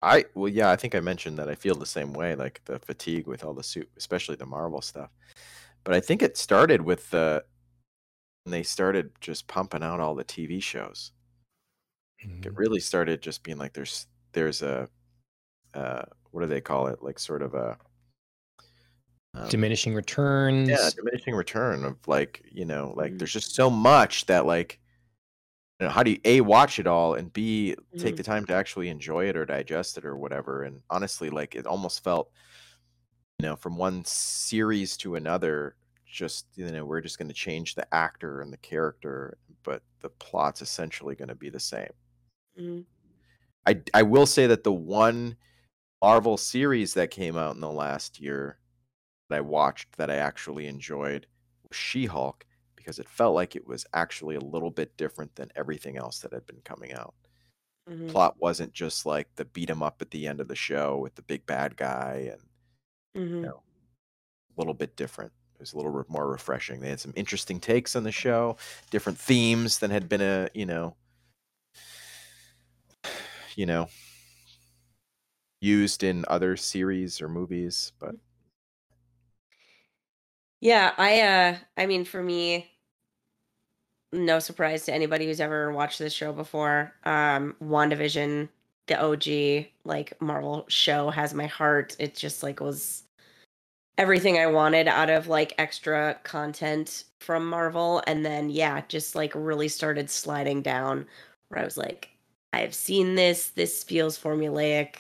I 0.02 0.26
well 0.36 0.50
yeah, 0.50 0.70
I 0.70 0.76
think 0.76 0.96
I 0.96 1.00
mentioned 1.00 1.38
that 1.38 1.48
I 1.48 1.56
feel 1.56 1.76
the 1.76 1.86
same 1.86 2.12
way, 2.12 2.36
like 2.36 2.60
the 2.66 2.78
fatigue 2.78 3.26
with 3.26 3.46
all 3.46 3.54
the 3.54 3.64
suit, 3.64 3.90
especially 3.96 4.36
the 4.36 4.46
Marvel 4.46 4.82
stuff. 4.82 5.10
But 5.86 5.94
I 5.96 6.02
think 6.02 6.22
it 6.22 6.36
started 6.36 6.82
with 6.82 7.10
the 7.10 7.46
when 8.44 8.52
they 8.52 8.64
started 8.64 9.12
just 9.22 9.48
pumping 9.48 9.82
out 9.82 10.02
all 10.02 10.14
the 10.14 10.26
TV 10.26 10.62
shows. 10.62 11.14
Mm-hmm. 12.22 12.44
It 12.44 12.54
really 12.58 12.82
started 12.82 13.22
just 13.22 13.44
being 13.44 13.58
like 13.58 13.72
there's 13.72 14.08
there's 14.34 14.62
a 14.62 14.90
uh 15.76 16.04
what 16.32 16.42
do 16.42 16.48
they 16.48 16.62
call 16.62 16.88
it? 16.88 17.04
Like 17.04 17.20
sort 17.20 17.42
of 17.44 17.54
a 17.56 17.78
um, 19.34 19.50
diminishing 19.50 19.94
returns 19.94 20.68
yeah, 20.68 20.90
diminishing 20.96 21.36
return 21.36 21.84
of 21.84 22.08
like, 22.08 22.42
you 22.52 22.66
know, 22.66 22.94
like 22.96 23.18
Mhm. 23.18 23.18
there's 23.18 23.34
just 23.34 23.56
so 23.56 23.70
much 23.70 24.26
that 24.28 24.46
like 24.46 24.80
you 25.80 25.88
know, 25.88 25.92
how 25.92 26.04
do 26.04 26.12
you 26.12 26.20
a 26.26 26.42
watch 26.42 26.80
it 26.80 26.88
all 26.88 27.16
and 27.16 27.32
b 27.34 27.76
take 27.98 28.16
the 28.16 28.24
time 28.24 28.46
to 28.46 28.54
actually 28.54 28.90
enjoy 28.90 29.26
it 29.28 29.36
or 29.38 29.46
digest 29.46 29.98
it 29.98 30.06
or 30.06 30.18
whatever 30.18 30.64
and 30.64 30.82
honestly 30.90 31.30
like 31.30 31.56
it 31.56 31.66
almost 31.66 32.04
felt 32.04 32.32
you 33.40 33.48
know 33.48 33.56
from 33.56 33.78
one 33.78 34.04
series 34.06 34.98
to 34.98 35.16
another 35.16 35.76
just 36.06 36.48
you 36.56 36.70
know 36.70 36.86
we're 36.86 37.02
just 37.02 37.18
going 37.18 37.28
to 37.28 37.34
change 37.34 37.76
the 37.76 37.94
actor 37.94 38.42
and 38.42 38.54
the 38.54 38.58
character 38.58 39.38
but 39.64 39.82
the 40.02 40.10
plot's 40.10 40.62
essentially 40.62 41.16
going 41.16 41.28
to 41.28 41.36
be 41.36 41.50
the 41.50 41.60
same 41.60 41.90
Mhm. 42.56 42.86
I 43.66 43.82
I 43.94 44.04
will 44.04 44.26
say 44.26 44.48
that 44.48 44.64
the 44.64 44.74
one 44.74 45.38
Marvel 46.02 46.38
series 46.38 46.94
that 46.96 47.12
came 47.12 47.38
out 47.38 47.56
in 47.56 47.62
the 47.62 47.72
last 47.72 48.20
year 48.20 48.60
that 49.30 49.38
I 49.38 49.42
watched 49.42 49.98
that 49.98 50.12
I 50.12 50.18
actually 50.18 50.68
enjoyed 50.68 51.28
was 51.70 51.78
She-Hulk 51.78 52.46
because 52.76 53.00
it 53.00 53.10
felt 53.10 53.36
like 53.36 53.56
it 53.56 53.68
was 53.68 53.86
actually 53.94 54.36
a 54.36 54.42
little 54.42 54.72
bit 54.72 54.98
different 54.98 55.36
than 55.36 55.52
everything 55.56 55.98
else 55.98 56.20
that 56.22 56.34
had 56.34 56.46
been 56.48 56.62
coming 56.64 56.94
out. 56.94 57.16
Mhm. 57.88 58.24
Plot 58.24 58.36
wasn't 58.40 58.74
just 58.74 59.06
like 59.06 59.36
the 59.36 59.46
beat 59.46 59.70
'em 59.72 59.84
up 59.84 60.02
at 60.02 60.12
the 60.12 60.28
end 60.28 60.42
of 60.42 60.48
the 60.50 60.56
show 60.56 60.98
with 61.00 61.16
the 61.16 61.24
big 61.24 61.46
bad 61.48 61.78
guy 61.78 62.30
and 62.32 62.42
Mhm. 63.16 63.54
know, 63.54 63.64
a 64.58 64.62
little 64.62 64.74
bit 64.76 64.96
different. 64.98 65.34
It 65.56 65.62
was 65.62 65.74
a 65.74 65.78
little 65.78 66.06
more 66.10 66.30
refreshing. 66.30 66.82
They 66.82 66.90
had 66.92 67.00
some 67.02 67.14
interesting 67.18 67.60
takes 67.62 67.96
on 67.96 68.04
the 68.04 68.12
show, 68.14 68.58
different 68.92 69.20
themes 69.20 69.80
than 69.80 69.92
had 69.92 70.10
been 70.10 70.22
a 70.22 70.50
you 70.56 70.66
know, 70.68 70.98
you 73.56 73.66
know, 73.66 73.88
used 75.62 76.04
in 76.04 76.26
other 76.28 76.56
series 76.58 77.22
or 77.22 77.30
movies. 77.30 77.92
But 78.00 78.16
Yeah, 80.62 80.94
I 80.98 81.22
uh 81.22 81.58
I 81.78 81.86
mean 81.86 82.06
for 82.06 82.24
me 82.24 82.72
no 84.12 84.40
surprise 84.40 84.86
to 84.86 84.94
anybody 84.94 85.26
who's 85.26 85.40
ever 85.42 85.72
watched 85.72 86.00
this 86.00 86.14
show 86.14 86.32
before. 86.34 86.94
Um 87.04 87.56
WandaVision, 87.62 88.50
the 88.88 89.00
OG 89.02 89.72
like 89.86 90.20
Marvel 90.22 90.66
show 90.70 91.10
has 91.10 91.34
my 91.34 91.48
heart. 91.48 91.96
It 92.00 92.16
just 92.16 92.44
like 92.44 92.60
was 92.60 93.04
everything 93.98 94.40
I 94.40 94.48
wanted 94.48 94.88
out 94.90 95.10
of 95.12 95.28
like 95.28 95.56
extra 95.60 96.20
content 96.24 97.06
from 97.20 97.48
Marvel 97.50 98.04
and 98.08 98.26
then 98.26 98.50
yeah, 98.52 98.84
just 98.90 99.16
like 99.16 99.34
really 99.36 99.70
started 99.70 100.10
sliding 100.12 100.62
down 100.64 101.08
where 101.50 101.62
I 101.62 101.66
was 101.66 101.78
like 101.78 102.10
I've 102.54 102.74
seen 102.76 103.16
this. 103.16 103.50
This 103.50 103.84
feels 103.84 104.18
formulaic. 104.20 104.96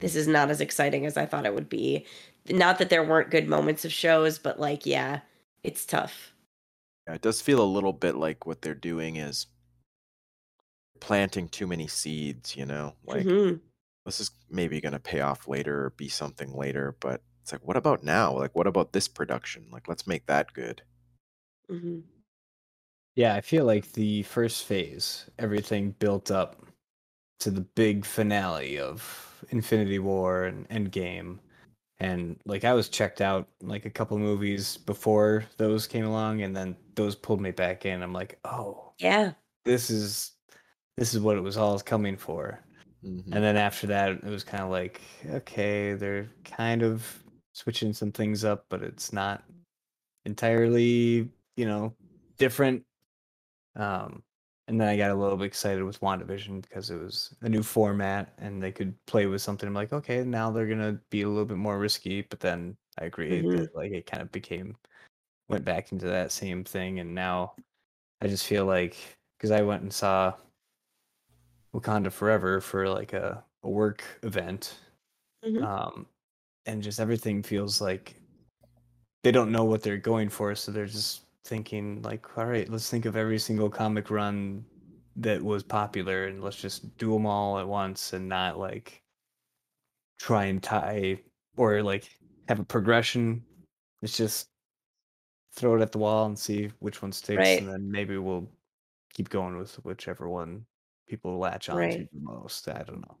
This 0.00 0.16
is 0.16 0.28
not 0.28 0.50
as 0.50 0.60
exciting 0.62 1.06
as 1.06 1.16
I 1.16 1.26
thought 1.26 1.46
it 1.46 1.54
would 1.54 1.68
be. 1.68 2.06
Not 2.48 2.78
that 2.78 2.90
there 2.90 3.04
weren't 3.04 3.30
good 3.30 3.48
moments 3.48 3.84
of 3.84 3.92
shows, 3.92 4.38
but 4.38 4.60
like 4.60 4.86
yeah, 4.86 5.20
it's 5.62 5.84
tough. 5.86 6.32
yeah, 7.06 7.14
it 7.14 7.22
does 7.22 7.40
feel 7.42 7.62
a 7.62 7.64
little 7.64 7.92
bit 7.92 8.16
like 8.16 8.46
what 8.46 8.62
they're 8.62 8.74
doing 8.74 9.16
is 9.16 9.46
planting 11.00 11.48
too 11.48 11.66
many 11.66 11.86
seeds. 11.86 12.56
You 12.56 12.66
know, 12.66 12.94
like 13.04 13.26
Mhm. 13.26 13.60
this 14.06 14.20
is 14.20 14.30
maybe 14.50 14.80
going 14.80 14.92
to 14.94 15.00
pay 15.00 15.20
off 15.20 15.48
later 15.48 15.86
or 15.86 15.90
be 15.90 16.08
something 16.08 16.52
later, 16.54 16.96
but 17.00 17.22
it's 17.42 17.52
like, 17.52 17.66
what 17.66 17.76
about 17.78 18.04
now? 18.04 18.32
Like, 18.38 18.54
what 18.54 18.66
about 18.66 18.92
this 18.92 19.08
production? 19.08 19.68
Like, 19.70 19.88
let's 19.88 20.06
make 20.06 20.26
that 20.26 20.52
good. 20.54 20.82
Mhm. 21.68 22.04
Yeah, 23.16 23.34
I 23.34 23.40
feel 23.40 23.64
like 23.64 23.92
the 23.92 24.22
first 24.24 24.64
phase, 24.64 25.28
everything 25.38 25.92
built 25.92 26.30
up 26.30 26.66
to 27.40 27.50
the 27.50 27.60
big 27.62 28.04
finale 28.04 28.78
of 28.78 29.44
Infinity 29.50 29.98
War 29.98 30.44
and 30.44 30.68
Endgame. 30.68 31.40
And 31.98 32.40
like 32.46 32.64
I 32.64 32.74
was 32.74 32.88
checked 32.88 33.20
out 33.20 33.48
like 33.62 33.84
a 33.86 33.90
couple 33.90 34.18
movies 34.18 34.78
before 34.78 35.44
those 35.58 35.86
came 35.86 36.04
along 36.06 36.42
and 36.42 36.56
then 36.56 36.76
those 36.96 37.16
pulled 37.16 37.40
me 37.40 37.52
back 37.52 37.86
in. 37.86 38.02
I'm 38.02 38.12
like, 38.12 38.40
"Oh, 38.44 38.94
Yeah. 38.98 39.34
this 39.64 39.90
is 39.90 40.36
this 40.96 41.14
is 41.14 41.20
what 41.20 41.36
it 41.38 41.42
was 41.42 41.56
all 41.58 41.78
coming 41.80 42.16
for." 42.18 42.64
Mhm. 43.02 43.34
And 43.34 43.44
then 43.44 43.56
after 43.56 43.86
that, 43.88 44.12
it 44.12 44.24
was 44.24 44.44
kind 44.44 44.62
of 44.64 44.70
like, 44.70 45.02
okay, 45.26 45.94
they're 45.94 46.30
kind 46.44 46.82
of 46.82 47.24
switching 47.54 47.92
some 47.92 48.12
things 48.12 48.44
up, 48.44 48.66
but 48.70 48.82
it's 48.82 49.12
not 49.12 49.44
entirely, 50.24 51.30
you 51.56 51.66
know, 51.66 51.96
different. 52.38 52.86
Um, 53.76 54.24
and 54.68 54.80
then 54.80 54.88
I 54.88 54.96
got 54.96 55.10
a 55.10 55.14
little 55.14 55.36
bit 55.36 55.46
excited 55.46 55.82
with 55.84 56.00
WandaVision 56.00 56.62
because 56.62 56.90
it 56.90 56.96
was 57.00 57.34
a 57.42 57.48
new 57.48 57.62
format 57.62 58.34
and 58.38 58.62
they 58.62 58.72
could 58.72 58.94
play 59.06 59.26
with 59.26 59.42
something. 59.42 59.66
I'm 59.66 59.74
like, 59.74 59.92
okay, 59.92 60.24
now 60.24 60.50
they're 60.50 60.66
gonna 60.66 61.00
be 61.10 61.22
a 61.22 61.28
little 61.28 61.44
bit 61.44 61.58
more 61.58 61.78
risky. 61.78 62.22
But 62.22 62.40
then 62.40 62.76
I 62.98 63.04
agree 63.06 63.42
Mhm. 63.42 63.50
that 63.52 63.74
like 63.74 63.92
it 63.92 64.06
kind 64.06 64.22
of 64.22 64.32
became 64.32 64.76
went 65.48 65.64
back 65.64 65.92
into 65.92 66.06
that 66.06 66.32
same 66.32 66.64
thing, 66.64 67.00
and 67.00 67.14
now 67.14 67.54
I 68.22 68.28
just 68.28 68.46
feel 68.46 68.66
like 68.66 68.96
because 69.38 69.50
I 69.52 69.62
went 69.62 69.82
and 69.82 69.92
saw 69.92 70.34
Wakanda 71.74 72.10
Forever 72.12 72.60
for 72.60 72.88
like 72.88 73.12
a, 73.12 73.44
a 73.62 73.68
work 73.68 74.04
event. 74.22 74.78
Mhm. 75.44 75.62
Um, 75.64 76.08
and 76.66 76.82
just 76.82 77.00
everything 77.00 77.42
feels 77.42 77.80
like 77.80 78.16
they 79.22 79.32
don't 79.32 79.52
know 79.52 79.64
what 79.64 79.82
they're 79.82 79.96
going 79.98 80.28
for, 80.28 80.54
so 80.54 80.70
they're 80.72 80.86
just 80.86 81.23
thinking 81.44 82.02
like, 82.02 82.36
all 82.38 82.46
right, 82.46 82.68
let's 82.68 82.90
think 82.90 83.04
of 83.06 83.16
every 83.16 83.38
single 83.38 83.70
comic 83.70 84.10
run 84.10 84.66
that 85.16 85.42
was 85.42 85.62
popular 85.62 86.26
and 86.26 86.42
let's 86.42 86.56
just 86.56 86.96
do 86.98 87.12
them 87.12 87.26
all 87.26 87.58
at 87.58 87.68
once 87.68 88.12
and 88.12 88.28
not 88.28 88.58
like 88.58 89.02
try 90.18 90.44
and 90.44 90.62
tie 90.62 91.22
or 91.56 91.82
like 91.82 92.18
have 92.48 92.60
a 92.60 92.64
progression. 92.64 93.44
It's 94.02 94.16
just 94.16 94.50
throw 95.52 95.76
it 95.76 95.82
at 95.82 95.92
the 95.92 95.98
wall 95.98 96.26
and 96.26 96.38
see 96.38 96.68
which 96.80 97.00
one 97.02 97.12
sticks, 97.12 97.38
Right. 97.38 97.58
and 97.58 97.68
then 97.68 97.90
maybe 97.90 98.16
we'll 98.18 98.50
keep 99.12 99.28
going 99.30 99.56
with 99.56 99.74
whichever 99.84 100.28
one 100.28 100.66
people 101.08 101.38
latch 101.38 101.68
on 101.68 101.88
to 101.90 101.98
the 101.98 102.08
most. 102.20 102.68
I 102.68 102.82
don't 102.82 103.00
know. 103.02 103.18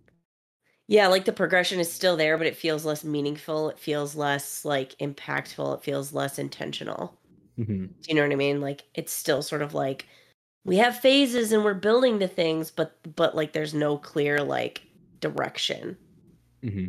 Yeah, 0.86 1.08
like 1.08 1.24
the 1.26 1.32
progression 1.32 1.78
is 1.80 1.92
still 1.92 2.16
there, 2.16 2.36
but 2.38 2.46
it 2.46 2.56
feels 2.56 2.84
less 2.86 3.04
meaningful. 3.04 3.68
It 3.70 3.78
feels 3.78 4.14
less 4.16 4.64
like 4.64 4.96
impactful. 4.98 5.76
It 5.78 5.82
feels 5.84 6.12
less 6.14 6.38
intentional. 6.38 7.18
Mm-hmm. 7.58 7.86
Do 7.86 7.92
you 8.08 8.14
know 8.14 8.22
what 8.22 8.32
I 8.32 8.36
mean? 8.36 8.60
Like 8.60 8.84
it's 8.94 9.12
still 9.12 9.42
sort 9.42 9.62
of 9.62 9.74
like 9.74 10.06
we 10.64 10.76
have 10.78 10.98
phases 10.98 11.52
and 11.52 11.64
we're 11.64 11.74
building 11.74 12.18
the 12.18 12.28
things, 12.28 12.70
but 12.70 12.96
but 13.16 13.34
like 13.36 13.52
there's 13.52 13.74
no 13.74 13.96
clear 13.98 14.42
like 14.42 14.82
direction. 15.20 15.96
Mm-hmm. 16.62 16.88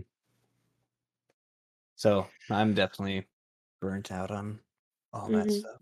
So 1.96 2.28
I'm 2.50 2.74
definitely 2.74 3.26
burnt 3.82 4.12
out 4.12 4.32
on 4.32 4.60
all 5.14 5.28
that 5.30 5.48
Mhm. 5.48 5.60
stuff. 5.60 5.78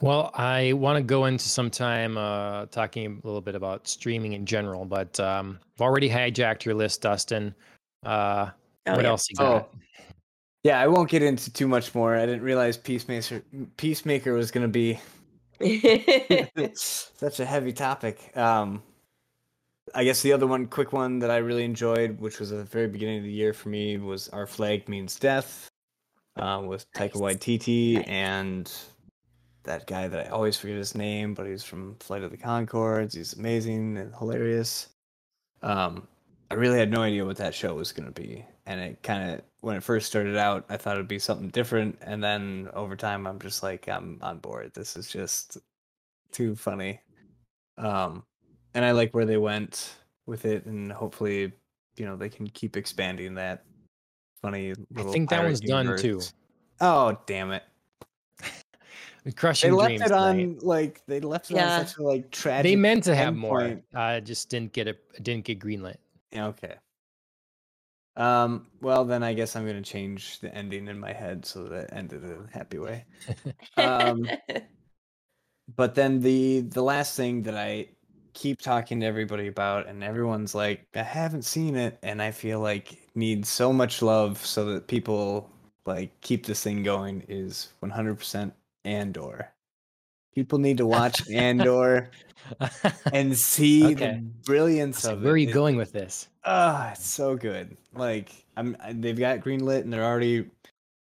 Well, 0.00 0.32
I 0.34 0.72
want 0.72 0.96
to 0.96 1.02
go 1.02 1.26
into 1.26 1.48
some 1.48 1.70
time 1.70 2.18
uh, 2.18 2.66
talking 2.66 3.20
a 3.22 3.26
little 3.26 3.40
bit 3.40 3.54
about 3.54 3.86
streaming 3.86 4.32
in 4.32 4.44
general, 4.44 4.84
but 4.84 5.20
um, 5.20 5.60
I've 5.76 5.82
already 5.82 6.08
hijacked 6.08 6.64
your 6.64 6.74
list, 6.74 7.02
Dustin. 7.02 7.54
Uh, 8.04 8.50
Oh, 8.84 8.96
what 8.96 9.04
yeah. 9.04 9.10
else 9.10 9.30
you 9.30 9.36
got? 9.36 9.72
Yeah, 10.64 10.78
I 10.78 10.86
won't 10.86 11.10
get 11.10 11.22
into 11.22 11.52
too 11.52 11.66
much 11.66 11.94
more. 11.94 12.16
I 12.16 12.24
didn't 12.24 12.42
realize 12.42 12.76
Peacemaker 12.76 13.42
Peacemaker 13.76 14.32
was 14.32 14.50
going 14.52 14.62
to 14.62 14.68
be 14.68 15.00
such 16.74 17.40
a 17.40 17.44
heavy 17.44 17.72
topic. 17.72 18.36
Um, 18.36 18.82
I 19.94 20.04
guess 20.04 20.22
the 20.22 20.32
other 20.32 20.46
one, 20.46 20.66
quick 20.66 20.92
one 20.92 21.18
that 21.18 21.30
I 21.30 21.38
really 21.38 21.64
enjoyed, 21.64 22.20
which 22.20 22.38
was 22.38 22.52
at 22.52 22.58
the 22.58 22.64
very 22.64 22.86
beginning 22.86 23.18
of 23.18 23.24
the 23.24 23.32
year 23.32 23.52
for 23.52 23.68
me, 23.70 23.98
was 23.98 24.28
"Our 24.28 24.46
Flag 24.46 24.88
Means 24.88 25.18
Death" 25.18 25.68
uh, 26.36 26.62
with 26.64 26.90
Taika 26.92 27.20
Nice. 27.20 27.36
Waititi 27.36 27.94
Nice. 27.94 28.04
and 28.06 28.72
that 29.64 29.86
guy 29.86 30.06
that 30.08 30.26
I 30.26 30.30
always 30.30 30.56
forget 30.56 30.76
his 30.76 30.94
name, 30.94 31.34
but 31.34 31.46
he's 31.46 31.64
from 31.64 31.96
Flight 32.00 32.22
of 32.22 32.30
the 32.30 32.36
Conchords. 32.36 33.14
He's 33.14 33.34
amazing 33.34 33.96
and 33.98 34.14
hilarious. 34.14 34.88
Um, 35.62 36.06
I 36.50 36.54
really 36.54 36.78
had 36.78 36.90
no 36.90 37.02
idea 37.02 37.24
what 37.24 37.36
that 37.38 37.54
show 37.54 37.74
was 37.74 37.92
going 37.92 38.12
to 38.12 38.20
be, 38.20 38.44
and 38.66 38.80
it 38.80 39.02
kind 39.02 39.30
of 39.32 39.42
when 39.62 39.76
it 39.76 39.82
first 39.82 40.06
started 40.06 40.36
out, 40.36 40.66
I 40.68 40.76
thought 40.76 40.96
it'd 40.96 41.08
be 41.08 41.18
something 41.18 41.48
different, 41.48 41.96
and 42.02 42.22
then 42.22 42.68
over 42.74 42.94
time, 42.96 43.26
I'm 43.26 43.38
just 43.40 43.62
like, 43.62 43.88
I'm 43.88 44.18
on 44.20 44.38
board. 44.38 44.72
This 44.74 44.96
is 44.96 45.08
just 45.08 45.56
too 46.32 46.54
funny. 46.54 47.00
Um, 47.78 48.24
and 48.74 48.84
I 48.84 48.90
like 48.90 49.14
where 49.14 49.24
they 49.24 49.36
went 49.38 49.94
with 50.26 50.44
it, 50.44 50.66
and 50.66 50.92
hopefully, 50.92 51.52
you 51.96 52.04
know, 52.06 52.16
they 52.16 52.28
can 52.28 52.46
keep 52.48 52.76
expanding 52.76 53.34
that 53.36 53.64
funny. 54.40 54.72
I 54.96 55.02
think 55.04 55.30
that 55.30 55.36
pirate 55.38 55.48
one's 55.48 55.60
done 55.60 55.96
too. 55.96 56.20
Oh 56.80 57.16
damn 57.26 57.52
it! 57.52 57.62
Crushing 59.36 59.70
They 59.70 59.76
left 59.76 59.88
dreams. 59.90 60.02
it 60.02 60.12
on 60.12 60.36
tonight. 60.36 60.62
like 60.64 61.02
they 61.06 61.20
left 61.20 61.50
it 61.50 61.54
Yeah. 61.56 61.78
on 61.78 61.86
such 61.86 61.98
a 61.98 62.02
like 62.02 62.30
tragic. 62.32 62.64
They 62.64 62.74
meant 62.76 63.04
to 63.04 63.14
have 63.14 63.36
more. 63.36 63.60
endpoint. 63.60 63.82
Uh, 63.94 64.20
just 64.20 64.48
didn't 64.48 64.72
get 64.72 64.88
it. 64.88 65.00
Didn't 65.22 65.44
get 65.44 65.60
greenlit. 65.60 65.96
Yeah, 66.32 66.46
okay. 66.48 66.74
Um. 68.16 68.66
Well, 68.80 69.04
then 69.04 69.22
I 69.22 69.32
guess 69.34 69.56
I'm 69.56 69.66
gonna 69.66 69.82
change 69.82 70.40
the 70.40 70.54
ending 70.54 70.88
in 70.88 70.98
my 70.98 71.12
head 71.12 71.44
so 71.46 71.64
that 71.64 71.84
it 71.84 71.90
ended 71.92 72.24
in 72.24 72.48
a 72.50 72.56
happy 72.56 72.78
way. 72.78 73.04
Um, 73.76 74.28
but 75.76 75.94
then 75.94 76.20
the 76.20 76.60
the 76.60 76.82
last 76.82 77.16
thing 77.16 77.42
that 77.44 77.56
I 77.56 77.88
keep 78.34 78.60
talking 78.60 79.00
to 79.00 79.06
everybody 79.06 79.46
about, 79.46 79.86
and 79.88 80.02
everyone's 80.04 80.54
like, 80.54 80.86
I 80.94 81.02
haven't 81.02 81.44
seen 81.44 81.76
it, 81.76 81.98
and 82.02 82.20
I 82.22 82.30
feel 82.30 82.60
like 82.60 82.98
needs 83.14 83.48
so 83.48 83.72
much 83.72 84.02
love 84.02 84.44
so 84.44 84.64
that 84.66 84.88
people 84.88 85.50
like 85.86 86.20
keep 86.20 86.46
this 86.46 86.62
thing 86.62 86.82
going 86.82 87.24
is 87.28 87.72
100% 87.82 88.52
Andor. 88.84 89.52
People 90.34 90.58
need 90.58 90.78
to 90.78 90.86
watch 90.86 91.28
Andor 91.30 92.10
and 93.12 93.36
see 93.36 93.92
Okay. 93.92 93.94
the 93.94 94.20
brilliance 94.44 95.00
So 95.00 95.12
of 95.14 95.22
where 95.22 95.34
are 95.34 95.36
you 95.36 95.48
It- 95.48 95.52
going 95.52 95.76
with 95.76 95.92
this? 95.92 96.28
Ah, 96.44 96.92
it's 96.92 97.06
so 97.06 97.36
good. 97.36 97.76
Like 97.94 98.32
I'm, 98.56 98.76
I- 98.80 98.92
they've 98.94 99.18
got 99.18 99.40
greenlit 99.40 99.80
and 99.82 99.92
they're 99.92 100.04
already 100.04 100.48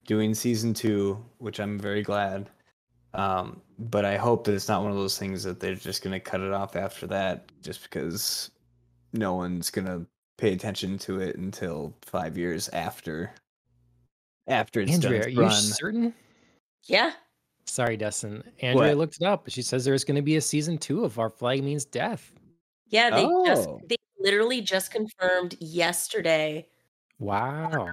doing 0.06 0.34
season 0.34 0.74
two, 0.74 1.24
which 1.38 1.60
I'm 1.60 1.80
very 1.80 2.02
glad. 2.04 2.50
Um, 3.14 3.62
but 3.80 4.06
I 4.06 4.18
hope 4.18 4.44
that 4.46 4.54
it's 4.54 4.68
not 4.68 4.82
one 4.82 4.92
of 4.92 4.98
those 4.98 5.18
things 5.18 5.44
that 5.44 5.60
they're 5.60 5.76
just 5.76 6.04
gonna 6.04 6.20
cut 6.20 6.42
it 6.42 6.52
off 6.52 6.76
after 6.76 7.08
that, 7.08 7.46
just 7.62 7.84
because 7.84 8.52
no 9.14 9.36
one's 9.36 9.70
gonna 9.70 10.06
pay 10.38 10.52
attention 10.54 10.98
to 10.98 11.20
it 11.22 11.38
until 11.38 11.94
five 12.02 12.38
years 12.38 12.70
after. 12.70 13.32
After 14.48 14.82
it's 14.82 14.92
Andrea, 14.94 15.22
done 15.22 15.24
are 15.24 15.28
its 15.30 15.36
you 15.36 15.42
run. 15.42 15.52
certain? 15.54 16.14
yeah. 16.86 17.12
Sorry, 17.74 17.98
Dustin. 17.98 18.44
Andrea 18.62 18.90
What? 18.90 18.98
looked 18.98 19.16
it 19.20 19.26
up. 19.26 19.46
She 19.50 19.64
says 19.64 19.84
there's 19.84 20.04
going 20.04 20.16
to 20.16 20.22
be 20.22 20.36
a 20.36 20.42
season 20.42 20.78
two 20.78 21.04
of 21.04 21.18
Our 21.18 21.32
Flag 21.32 21.64
Means 21.64 21.86
Death. 21.86 22.32
Yeah, 22.90 23.10
they 23.10 23.24
just 23.48 23.68
Oh. 23.68 23.82
they 23.88 23.96
literally 24.20 24.62
just 24.62 24.92
confirmed 24.92 25.56
yesterday. 25.60 26.68
Wow. 27.18 27.90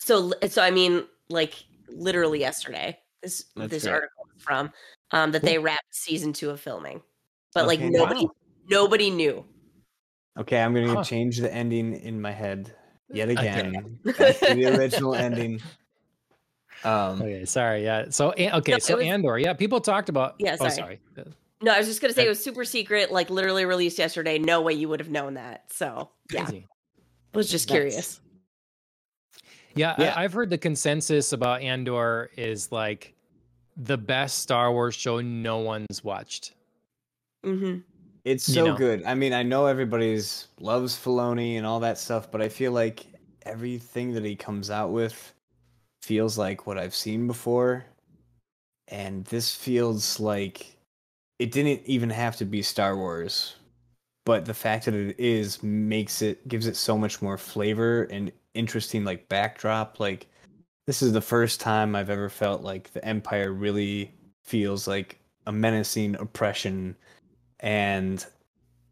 So 0.00 0.32
so 0.48 0.60
I 0.62 0.72
mean, 0.72 1.04
like 1.28 1.54
literally 1.88 2.40
yesterday. 2.40 2.98
This 3.22 3.44
That's 3.54 3.70
this 3.70 3.82
great. 3.84 3.92
article 3.92 4.24
from 4.38 4.72
um, 5.12 5.30
that 5.30 5.42
they 5.42 5.58
wrapped 5.58 5.94
season 5.94 6.32
two 6.32 6.50
of 6.50 6.60
filming, 6.60 7.00
but 7.54 7.68
like 7.68 7.78
nobody 7.78 8.24
wow. 8.24 8.32
nobody 8.68 9.10
knew. 9.10 9.44
Okay, 10.40 10.60
I'm 10.60 10.74
gonna 10.74 10.94
Huh. 10.94 11.04
change 11.04 11.38
the 11.38 11.54
ending 11.54 11.94
in 11.94 12.20
my 12.20 12.32
head 12.32 12.74
yet 13.12 13.28
Okay. 13.30 13.46
again. 13.46 14.00
Back 14.18 14.40
the 14.40 14.64
original 14.76 15.14
ending. 15.14 15.60
Um, 16.84 17.20
Okay, 17.22 17.44
sorry. 17.44 17.84
Yeah. 17.84 18.06
So 18.10 18.30
okay, 18.32 18.72
No, 18.72 18.78
so 18.78 18.96
was- 18.96 19.04
Andor. 19.06 19.38
Yeah, 19.38 19.52
people 19.54 19.80
talked 19.80 20.08
about. 20.08 20.34
Yeah, 20.38 20.54
Oh, 20.60 20.68
sorry. 20.68 20.70
sorry. 20.70 21.00
Uh, 21.18 21.30
No, 21.62 21.72
I 21.72 21.78
was 21.78 21.86
just 21.86 22.00
gonna 22.00 22.14
say 22.14 22.24
it 22.24 22.28
was 22.28 22.42
super 22.42 22.64
secret, 22.64 23.12
like 23.12 23.28
literally 23.30 23.64
released 23.66 23.98
yesterday. 23.98 24.38
No 24.38 24.62
way 24.62 24.72
you 24.72 24.88
would 24.88 25.00
have 25.00 25.10
known 25.10 25.34
that. 25.34 25.64
So 25.72 26.10
yeah, 26.32 26.44
Crazy. 26.46 26.66
was 27.34 27.50
just 27.50 27.68
Nice. 27.68 27.74
curious. 27.74 28.20
Yeah, 29.74 29.94
Yeah. 29.98 30.14
I, 30.16 30.24
I've 30.24 30.32
heard 30.32 30.50
the 30.50 30.58
consensus 30.58 31.32
about 31.32 31.60
Andor 31.62 32.30
is 32.36 32.72
like 32.72 33.14
the 33.76 33.96
best 33.98 34.38
Star 34.38 34.72
Wars 34.72 34.94
show 34.94 35.20
no 35.20 35.58
one's 35.58 36.02
watched. 36.02 36.54
hmm 37.44 37.78
It's 38.24 38.48
You 38.48 38.54
so 38.54 38.64
know. 38.68 38.76
good. 38.76 39.04
I 39.04 39.14
mean, 39.14 39.32
I 39.32 39.42
know 39.42 39.66
everybody's 39.66 40.48
loves 40.58 40.96
Filoni 40.96 41.56
and 41.56 41.66
all 41.66 41.80
that 41.80 41.98
stuff, 41.98 42.30
but 42.30 42.42
I 42.42 42.48
feel 42.48 42.72
like 42.72 43.06
everything 43.46 44.12
that 44.14 44.24
he 44.24 44.34
comes 44.36 44.70
out 44.70 44.90
with 44.90 45.32
feels 46.02 46.38
like 46.38 46.66
what 46.66 46.78
I've 46.78 46.94
seen 46.94 47.26
before. 47.26 47.84
And 48.88 49.24
this 49.26 49.54
feels 49.54 50.18
like 50.18 50.76
it 51.38 51.52
didn't 51.52 51.82
even 51.86 52.10
have 52.10 52.36
to 52.36 52.44
be 52.44 52.62
Star 52.62 52.96
Wars, 52.96 53.56
but 54.26 54.44
the 54.44 54.54
fact 54.54 54.86
that 54.86 54.94
it 54.94 55.16
is 55.18 55.62
makes 55.62 56.22
it 56.22 56.46
gives 56.48 56.66
it 56.66 56.76
so 56.76 56.98
much 56.98 57.22
more 57.22 57.38
flavor 57.38 58.04
and 58.04 58.32
interesting 58.54 59.04
like 59.04 59.28
backdrop. 59.28 60.00
Like 60.00 60.26
this 60.86 61.02
is 61.02 61.12
the 61.12 61.20
first 61.20 61.60
time 61.60 61.94
I've 61.94 62.10
ever 62.10 62.28
felt 62.28 62.62
like 62.62 62.92
the 62.92 63.04
Empire 63.04 63.52
really 63.52 64.12
feels 64.44 64.88
like 64.88 65.20
a 65.46 65.52
menacing 65.52 66.16
oppression 66.16 66.96
and 67.60 68.26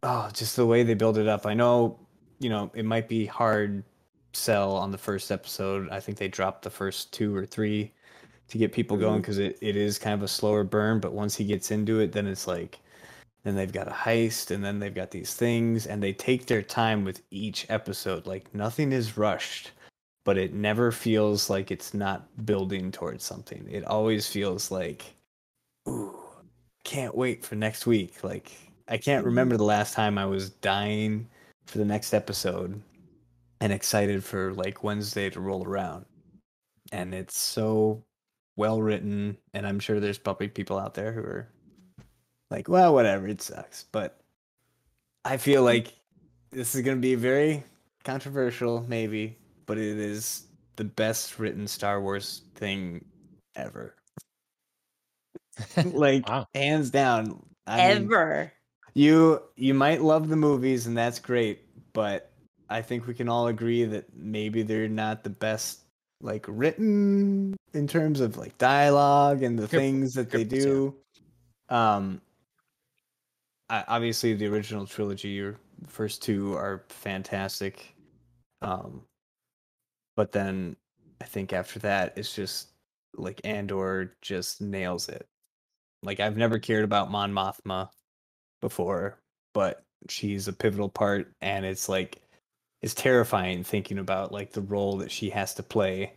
oh 0.03 0.29
just 0.33 0.55
the 0.55 0.65
way 0.65 0.83
they 0.83 0.93
build 0.93 1.17
it 1.17 1.27
up 1.27 1.45
i 1.45 1.53
know 1.53 1.99
you 2.39 2.49
know 2.49 2.71
it 2.73 2.85
might 2.85 3.07
be 3.09 3.25
hard 3.25 3.83
sell 4.33 4.75
on 4.75 4.91
the 4.91 4.97
first 4.97 5.31
episode. 5.31 5.89
I 5.89 5.99
think 5.99 6.17
they 6.17 6.27
dropped 6.27 6.63
the 6.63 6.69
first 6.69 7.11
two 7.13 7.35
or 7.35 7.45
three 7.45 7.91
to 8.49 8.57
get 8.57 8.71
people 8.73 8.97
going 8.97 9.19
Mhm. 9.19 9.21
because 9.21 9.37
it, 9.37 9.57
it 9.61 9.75
is 9.75 9.99
kind 9.99 10.13
of 10.15 10.23
a 10.23 10.27
slower 10.27 10.63
burn 10.63 10.99
but 10.99 11.13
once 11.13 11.35
he 11.35 11.43
gets 11.45 11.69
into 11.69 11.99
it 11.99 12.11
then 12.11 12.25
it's 12.25 12.47
like 12.47 12.79
then 13.43 13.55
they've 13.55 13.71
got 13.71 13.87
a 13.87 13.91
heist 13.91 14.49
and 14.51 14.65
then 14.65 14.79
they've 14.79 14.95
got 14.95 15.11
these 15.11 15.33
things 15.35 15.85
and 15.87 16.01
they 16.03 16.11
take 16.13 16.45
their 16.47 16.61
time 16.63 17.05
with 17.05 17.21
each 17.31 17.65
episode. 17.69 18.25
Like 18.27 18.53
nothing 18.53 18.91
is 18.91 19.17
rushed 19.17 19.71
but 20.25 20.37
it 20.37 20.53
never 20.53 20.91
feels 20.91 21.49
like 21.49 21.71
it's 21.71 21.93
not 21.93 22.27
building 22.45 22.91
towards 22.91 23.23
something. 23.23 23.65
It 23.71 23.85
always 23.85 24.27
feels 24.27 24.71
like 24.71 25.13
ooh 25.87 26.15
can't 26.83 27.15
wait 27.15 27.45
for 27.45 27.55
next 27.55 27.85
week. 27.85 28.23
Like 28.23 28.51
I 28.87 28.97
can't 28.97 29.25
remember 29.25 29.57
the 29.57 29.63
last 29.63 29.93
time 29.93 30.17
I 30.17 30.25
was 30.25 30.49
dying 30.49 31.27
for 31.67 31.77
the 31.77 31.85
next 31.85 32.13
episode 32.15 32.81
and 33.61 33.73
excited 33.73 34.23
for 34.23 34.53
like 34.53 34.83
Wednesday 34.83 35.29
to 35.31 35.39
roll 35.39 35.65
around. 35.65 36.05
And 36.91 37.13
it's 37.13 37.37
so 37.37 38.03
well 38.57 38.81
written 38.81 39.37
and 39.53 39.65
I'm 39.67 39.79
sure 39.79 39.99
there's 39.99 40.17
probably 40.17 40.47
people 40.49 40.77
out 40.79 40.93
there 40.93 41.11
who 41.13 41.21
are 41.21 41.49
like, 42.51 42.67
well, 42.67 42.93
whatever, 42.93 43.27
it 43.27 43.41
sucks. 43.41 43.85
But 43.91 44.19
I 45.25 45.37
feel 45.37 45.61
hmm. 45.61 45.67
like 45.67 45.93
this 46.51 46.75
is 46.75 46.81
going 46.81 46.97
to 46.97 47.01
be 47.01 47.15
very 47.15 47.63
controversial 48.03 48.85
maybe, 48.87 49.37
but 49.65 49.77
it 49.77 49.97
is 49.99 50.45
the 50.77 50.83
best 50.85 51.39
written 51.39 51.67
Star 51.67 52.01
Wars 52.01 52.43
thing 52.55 53.05
ever. 53.55 53.95
like 55.85 56.27
Wow. 56.27 56.47
hands 56.55 56.89
down. 56.89 57.43
I 57.67 57.77
mean, 57.95 58.05
Ever. 58.05 58.51
you 58.93 59.41
you 59.55 59.73
might 59.73 60.01
love 60.01 60.29
the 60.29 60.35
movies 60.35 60.87
and 60.87 60.97
that's 60.97 61.19
great, 61.19 61.61
but 61.93 62.28
I 62.69 62.81
think 62.81 63.07
we 63.07 63.13
can 63.13 63.27
all 63.27 63.47
agree 63.47 63.83
that 63.85 64.15
maybe 64.15 64.61
they're 64.61 64.87
not 64.87 65.23
the 65.23 65.29
best 65.29 65.81
like 66.21 66.45
written 66.47 67.55
in 67.73 67.87
terms 67.87 68.19
of 68.19 68.37
like 68.37 68.57
dialogue 68.57 69.41
and 69.41 69.57
the 69.57 69.67
things 69.67 70.13
that 70.13 70.29
they 70.29 70.45
scripts, 70.45 70.65
yeah. 70.65 70.71
do. 70.71 70.95
Um 71.69 72.21
I, 73.69 73.83
obviously 73.87 74.33
the 74.33 74.47
original 74.47 74.85
trilogy 74.85 75.39
or 75.39 75.57
first 75.87 76.21
two 76.21 76.53
are 76.55 76.83
fantastic. 76.89 77.95
Um 78.61 79.03
but 80.15 80.31
then 80.31 80.75
I 81.21 81.25
think 81.25 81.53
after 81.53 81.79
that 81.79 82.17
it's 82.17 82.35
just 82.35 82.69
like 83.15 83.41
Andor 83.43 84.15
just 84.21 84.61
nails 84.61 85.09
it. 85.09 85.25
Like 86.03 86.19
I've 86.19 86.37
never 86.37 86.59
cared 86.59 86.83
about 86.83 87.11
Mon 87.11 87.31
Mothma 87.33 87.89
before, 88.61 89.17
but 89.53 89.83
she's 90.09 90.47
a 90.47 90.53
pivotal 90.53 90.89
part 90.89 91.31
and 91.41 91.65
it's 91.65 91.89
like 91.89 92.21
it's 92.81 92.93
terrifying 92.93 93.63
thinking 93.63 93.99
about 93.99 94.31
like 94.31 94.51
the 94.51 94.61
role 94.61 94.97
that 94.97 95.11
she 95.11 95.29
has 95.29 95.53
to 95.55 95.63
play 95.63 96.13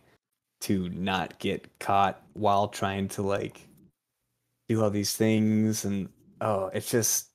to 0.61 0.89
not 0.89 1.37
get 1.39 1.67
caught 1.79 2.21
while 2.33 2.67
trying 2.69 3.07
to 3.09 3.21
like 3.21 3.67
do 4.69 4.81
all 4.81 4.89
these 4.89 5.15
things. 5.15 5.85
And 5.85 6.09
oh 6.41 6.67
it's 6.73 6.89
just 6.89 7.29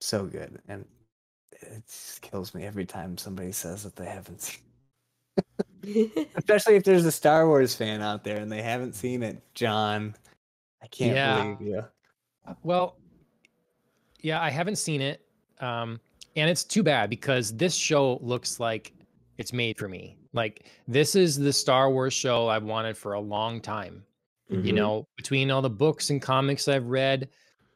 so 0.00 0.24
good. 0.26 0.60
And 0.68 0.84
it 1.52 1.82
just 1.86 2.22
kills 2.22 2.54
me 2.54 2.64
every 2.64 2.84
time 2.84 3.18
somebody 3.18 3.52
says 3.52 3.82
that 3.84 3.96
they 3.96 4.06
haven't 4.06 4.42
seen 4.42 4.60
especially 6.36 6.76
if 6.76 6.84
there's 6.84 7.04
a 7.04 7.10
Star 7.12 7.46
Wars 7.48 7.74
fan 7.74 8.02
out 8.02 8.22
there 8.22 8.36
and 8.38 8.50
they 8.52 8.62
haven't 8.62 8.94
seen 8.94 9.22
it. 9.22 9.42
John 9.54 10.14
I 10.82 10.86
can't 10.88 11.14
Yeah. 11.16 11.42
believe 11.42 11.60
you. 11.60 11.84
Well, 12.62 12.96
yeah, 14.20 14.40
I 14.40 14.50
haven't 14.50 14.76
seen 14.76 15.00
it. 15.00 15.24
Um, 15.60 16.00
and 16.36 16.50
it's 16.50 16.64
too 16.64 16.82
bad 16.82 17.10
because 17.10 17.56
this 17.56 17.74
show 17.74 18.18
looks 18.22 18.60
like 18.60 18.92
it's 19.38 19.52
made 19.52 19.78
for 19.78 19.88
me. 19.88 20.16
Like 20.32 20.66
this 20.88 21.14
is 21.14 21.36
the 21.36 21.52
Star 21.52 21.90
Wars 21.90 22.12
show 22.12 22.48
I've 22.48 22.64
wanted 22.64 22.96
for 22.96 23.14
a 23.14 23.20
long 23.20 23.60
time. 23.60 24.04
Mm-hmm. 24.50 24.66
You 24.66 24.72
know, 24.72 25.08
between 25.16 25.50
all 25.50 25.62
the 25.62 25.70
books 25.70 26.10
and 26.10 26.20
comics 26.20 26.68
I've 26.68 26.86
read, 26.86 27.28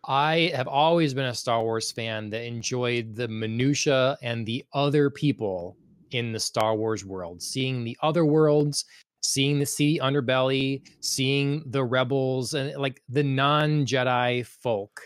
I 0.06 0.52
have 0.54 0.68
always 0.68 1.14
been 1.14 1.26
a 1.26 1.34
Star 1.34 1.62
Wars 1.62 1.90
fan 1.90 2.30
that 2.30 2.44
enjoyed 2.44 3.14
the 3.14 3.28
minutia 3.28 4.16
and 4.22 4.46
the 4.46 4.64
other 4.72 5.10
people 5.10 5.76
in 6.12 6.32
the 6.32 6.40
Star 6.40 6.76
Wars 6.76 7.04
world, 7.04 7.42
seeing 7.42 7.82
the 7.82 7.96
other 8.02 8.24
worlds, 8.24 8.84
seeing 9.22 9.58
the 9.58 9.66
sea 9.66 9.98
underbelly, 10.00 10.82
seeing 11.00 11.64
the 11.66 11.84
rebels 11.84 12.54
and 12.54 12.76
like 12.76 13.02
the 13.08 13.22
non-Jedi 13.22 14.46
folk. 14.46 15.00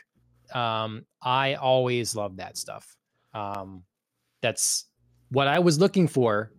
Um, 0.55 1.07
I 1.23 1.55
always 1.55 2.15
loved 2.15 2.37
that 2.39 2.59
stuff. 2.59 2.97
Um, 3.35 3.85
that's 4.43 4.87
what 5.31 5.49
I 5.49 5.59
was 5.59 5.79
looking 5.79 6.09
for 6.09 6.53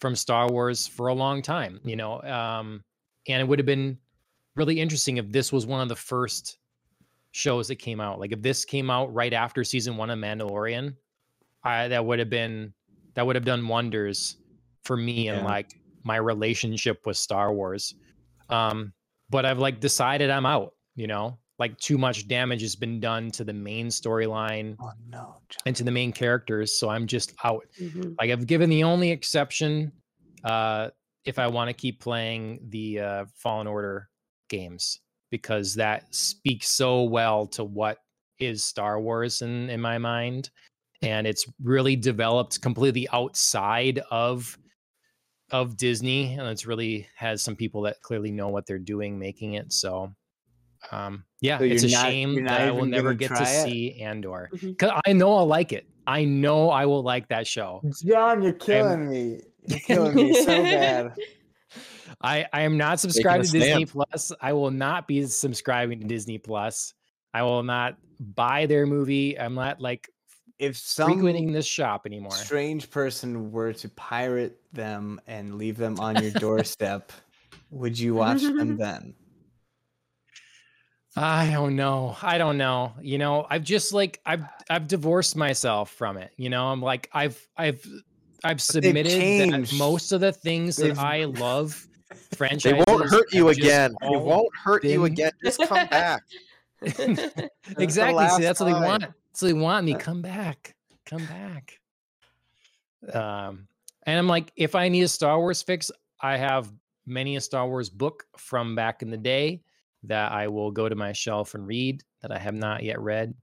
from 0.00 0.16
Star 0.16 0.48
Wars 0.50 0.86
for 0.86 1.08
a 1.08 1.14
long 1.14 1.42
time, 1.42 1.80
you 1.84 1.96
know. 1.96 2.20
Um, 2.22 2.82
and 3.28 3.40
it 3.40 3.48
would 3.48 3.58
have 3.58 3.66
been 3.66 3.98
really 4.56 4.80
interesting 4.80 5.16
if 5.16 5.30
this 5.30 5.52
was 5.52 5.66
one 5.66 5.80
of 5.80 5.88
the 5.88 5.96
first 5.96 6.58
shows 7.32 7.68
that 7.68 7.76
came 7.76 8.00
out. 8.00 8.20
Like 8.20 8.32
if 8.32 8.42
this 8.42 8.64
came 8.64 8.90
out 8.90 9.12
right 9.12 9.32
after 9.32 9.64
season 9.64 9.96
one 9.96 10.10
of 10.10 10.18
Mandalorian, 10.18 10.94
I 11.62 11.88
that 11.88 12.04
would 12.04 12.18
have 12.18 12.30
been 12.30 12.72
that 13.14 13.26
would 13.26 13.36
have 13.36 13.44
done 13.44 13.66
wonders 13.66 14.36
for 14.84 14.96
me 14.96 15.28
and 15.28 15.44
like 15.44 15.74
my 16.02 16.16
relationship 16.16 17.00
with 17.06 17.16
Star 17.16 17.52
Wars. 17.52 17.94
Um, 18.50 18.92
but 19.30 19.46
I've 19.46 19.58
like 19.58 19.80
decided 19.80 20.30
I'm 20.30 20.46
out, 20.46 20.74
you 20.94 21.06
know, 21.06 21.38
like 21.58 21.78
too 21.78 21.96
much 21.98 22.26
damage 22.26 22.62
has 22.62 22.74
been 22.74 22.98
done 23.00 23.30
to 23.30 23.44
the 23.44 23.52
main 23.52 23.86
storyline 23.88 24.76
oh 24.80 24.90
no 25.08 25.36
and 25.66 25.76
to 25.76 25.84
the 25.84 25.90
main 25.90 26.12
characters. 26.12 26.78
So 26.78 26.88
I'm 26.88 27.06
just 27.06 27.32
out. 27.44 27.64
Mhm. 27.80 28.14
Like 28.18 28.30
I've 28.30 28.46
given 28.46 28.70
the 28.70 28.84
only 28.84 29.10
exception 29.10 29.92
uh 30.44 30.90
if 31.24 31.38
I 31.38 31.46
want 31.46 31.68
to 31.68 31.74
keep 31.74 32.00
playing 32.00 32.60
the 32.68 33.00
uh 33.00 33.24
Fallen 33.36 33.66
Order 33.66 34.08
games 34.48 35.00
because 35.30 35.74
that 35.74 36.14
speaks 36.14 36.68
so 36.68 37.04
well 37.04 37.46
to 37.48 37.64
what 37.64 37.98
is 38.38 38.64
Star 38.64 39.00
Wars 39.00 39.42
in 39.42 39.70
in 39.70 39.80
my 39.80 39.98
mind 39.98 40.50
and 41.02 41.26
it's 41.26 41.46
really 41.62 41.96
developed 41.96 42.60
completely 42.60 43.06
outside 43.12 44.00
of 44.10 44.58
of 45.50 45.76
Disney 45.76 46.34
and 46.34 46.48
it's 46.48 46.66
really 46.66 47.06
has 47.16 47.42
some 47.42 47.54
people 47.54 47.82
that 47.82 48.00
clearly 48.02 48.32
know 48.32 48.48
what 48.48 48.66
they're 48.66 48.78
doing 48.78 49.18
making 49.18 49.54
it 49.54 49.72
so 49.72 50.12
um 50.92 51.24
yeah 51.40 51.58
So 51.58 51.64
it's 51.64 51.82
a 51.82 51.88
not- 51.90 52.06
shame 52.06 52.44
that 52.44 52.60
I 52.62 52.70
will 52.70 52.86
never 52.86 53.14
get 53.14 53.28
to 53.34 53.42
it? 53.42 53.46
see 53.46 54.00
Andor 54.00 54.50
Mhm. 54.54 54.78
cuz 54.78 54.90
I 55.06 55.12
know 55.12 55.34
I'll 55.36 55.46
like 55.46 55.72
it 55.72 55.86
I 56.06 56.24
know 56.24 56.70
I 56.70 56.84
will 56.86 57.02
like 57.02 57.28
that 57.28 57.46
show 57.46 57.82
John, 58.04 58.42
you're 58.42 58.52
killing 58.52 59.08
me. 59.08 59.40
You're 59.66 59.78
killing 59.86 60.14
me 60.16 60.34
so 60.34 60.62
bad. 60.62 61.14
I, 62.20 62.46
I 62.52 62.60
am 62.62 62.76
not 62.76 63.00
subscribed 63.00 63.44
a 63.44 63.46
to 63.48 63.58
Disney. 63.58 63.86
Plus. 63.86 64.30
I 64.40 64.52
will 64.52 64.70
not 64.70 65.08
be 65.08 65.24
subscribing 65.26 66.00
to 66.00 66.06
Disney 66.06 66.38
Plus. 66.38 66.92
I 67.32 67.42
will 67.42 67.62
not 67.62 67.96
buy 68.20 68.66
their 68.66 68.86
movie. 68.86 69.38
I'm 69.38 69.54
not 69.54 69.80
like 69.80 70.08
If 70.58 70.76
some 70.76 71.12
frequenting 71.12 71.52
this 71.52 71.66
shop 71.66 72.02
anymore. 72.06 72.30
strange 72.32 72.90
person 72.90 73.50
were 73.50 73.72
to 73.72 73.88
pirate 73.88 74.60
them 74.72 75.20
and 75.26 75.56
leave 75.56 75.76
them 75.78 75.98
on 75.98 76.22
your 76.22 76.30
doorstep, 76.46 77.10
would 77.70 77.98
you 77.98 78.14
watch 78.14 78.42
them 78.42 78.76
then? 78.84 79.14
I 81.16 81.50
don't 81.50 81.76
know. 81.76 82.16
I 82.22 82.38
don't 82.38 82.58
know. 82.58 82.92
You 83.00 83.18
know, 83.18 83.46
I've 83.48 83.62
just 83.62 83.92
like 83.92 84.20
I've 84.26 84.44
I've 84.68 84.88
divorced 84.88 85.36
myself 85.36 85.90
from 85.90 86.16
it. 86.16 86.32
You 86.36 86.50
know, 86.50 86.66
I'm 86.66 86.82
like 86.82 87.08
I've 87.12 87.40
I've 87.56 87.86
I've 88.42 88.60
submitted 88.60 89.52
that 89.52 89.72
most 89.78 90.12
of 90.12 90.20
the 90.20 90.32
things 90.32 90.76
that 90.76 90.88
They've- 90.88 90.98
I 90.98 91.24
love 91.24 91.86
They 92.38 92.72
won't 92.86 93.08
hurt 93.10 93.32
you 93.32 93.48
again. 93.48 93.94
They 94.00 94.16
won't 94.16 94.50
hurt 94.62 94.84
you 94.84 95.04
again. 95.04 95.32
Just 95.44 95.60
come 95.62 95.86
back. 95.88 96.22
exactly. 97.78 98.28
See, 98.28 98.42
that's 98.42 98.60
what 98.60 98.66
they 98.66 98.72
want. 98.72 99.02
That's 99.02 99.42
what 99.42 99.48
they 99.48 99.52
want 99.52 99.86
me. 99.86 99.94
Come 99.94 100.22
back. 100.22 100.74
Come 101.06 101.26
back. 101.26 101.80
Um, 103.12 103.68
and 104.04 104.18
I'm 104.18 104.28
like, 104.28 104.52
if 104.56 104.74
I 104.74 104.88
need 104.88 105.02
a 105.02 105.08
Star 105.08 105.38
Wars 105.38 105.62
fix, 105.62 105.90
I 106.20 106.36
have 106.36 106.72
many 107.06 107.36
a 107.36 107.40
Star 107.40 107.66
Wars 107.68 107.88
book 107.88 108.24
from 108.36 108.74
back 108.74 109.02
in 109.02 109.10
the 109.10 109.16
day 109.16 109.62
that 110.04 110.32
I 110.32 110.48
will 110.48 110.70
go 110.70 110.88
to 110.88 110.94
my 110.94 111.12
shelf 111.12 111.54
and 111.54 111.66
read 111.66 112.02
that 112.22 112.32
I 112.32 112.38
have 112.38 112.54
not 112.54 112.82
yet 112.82 113.00
read. 113.00 113.34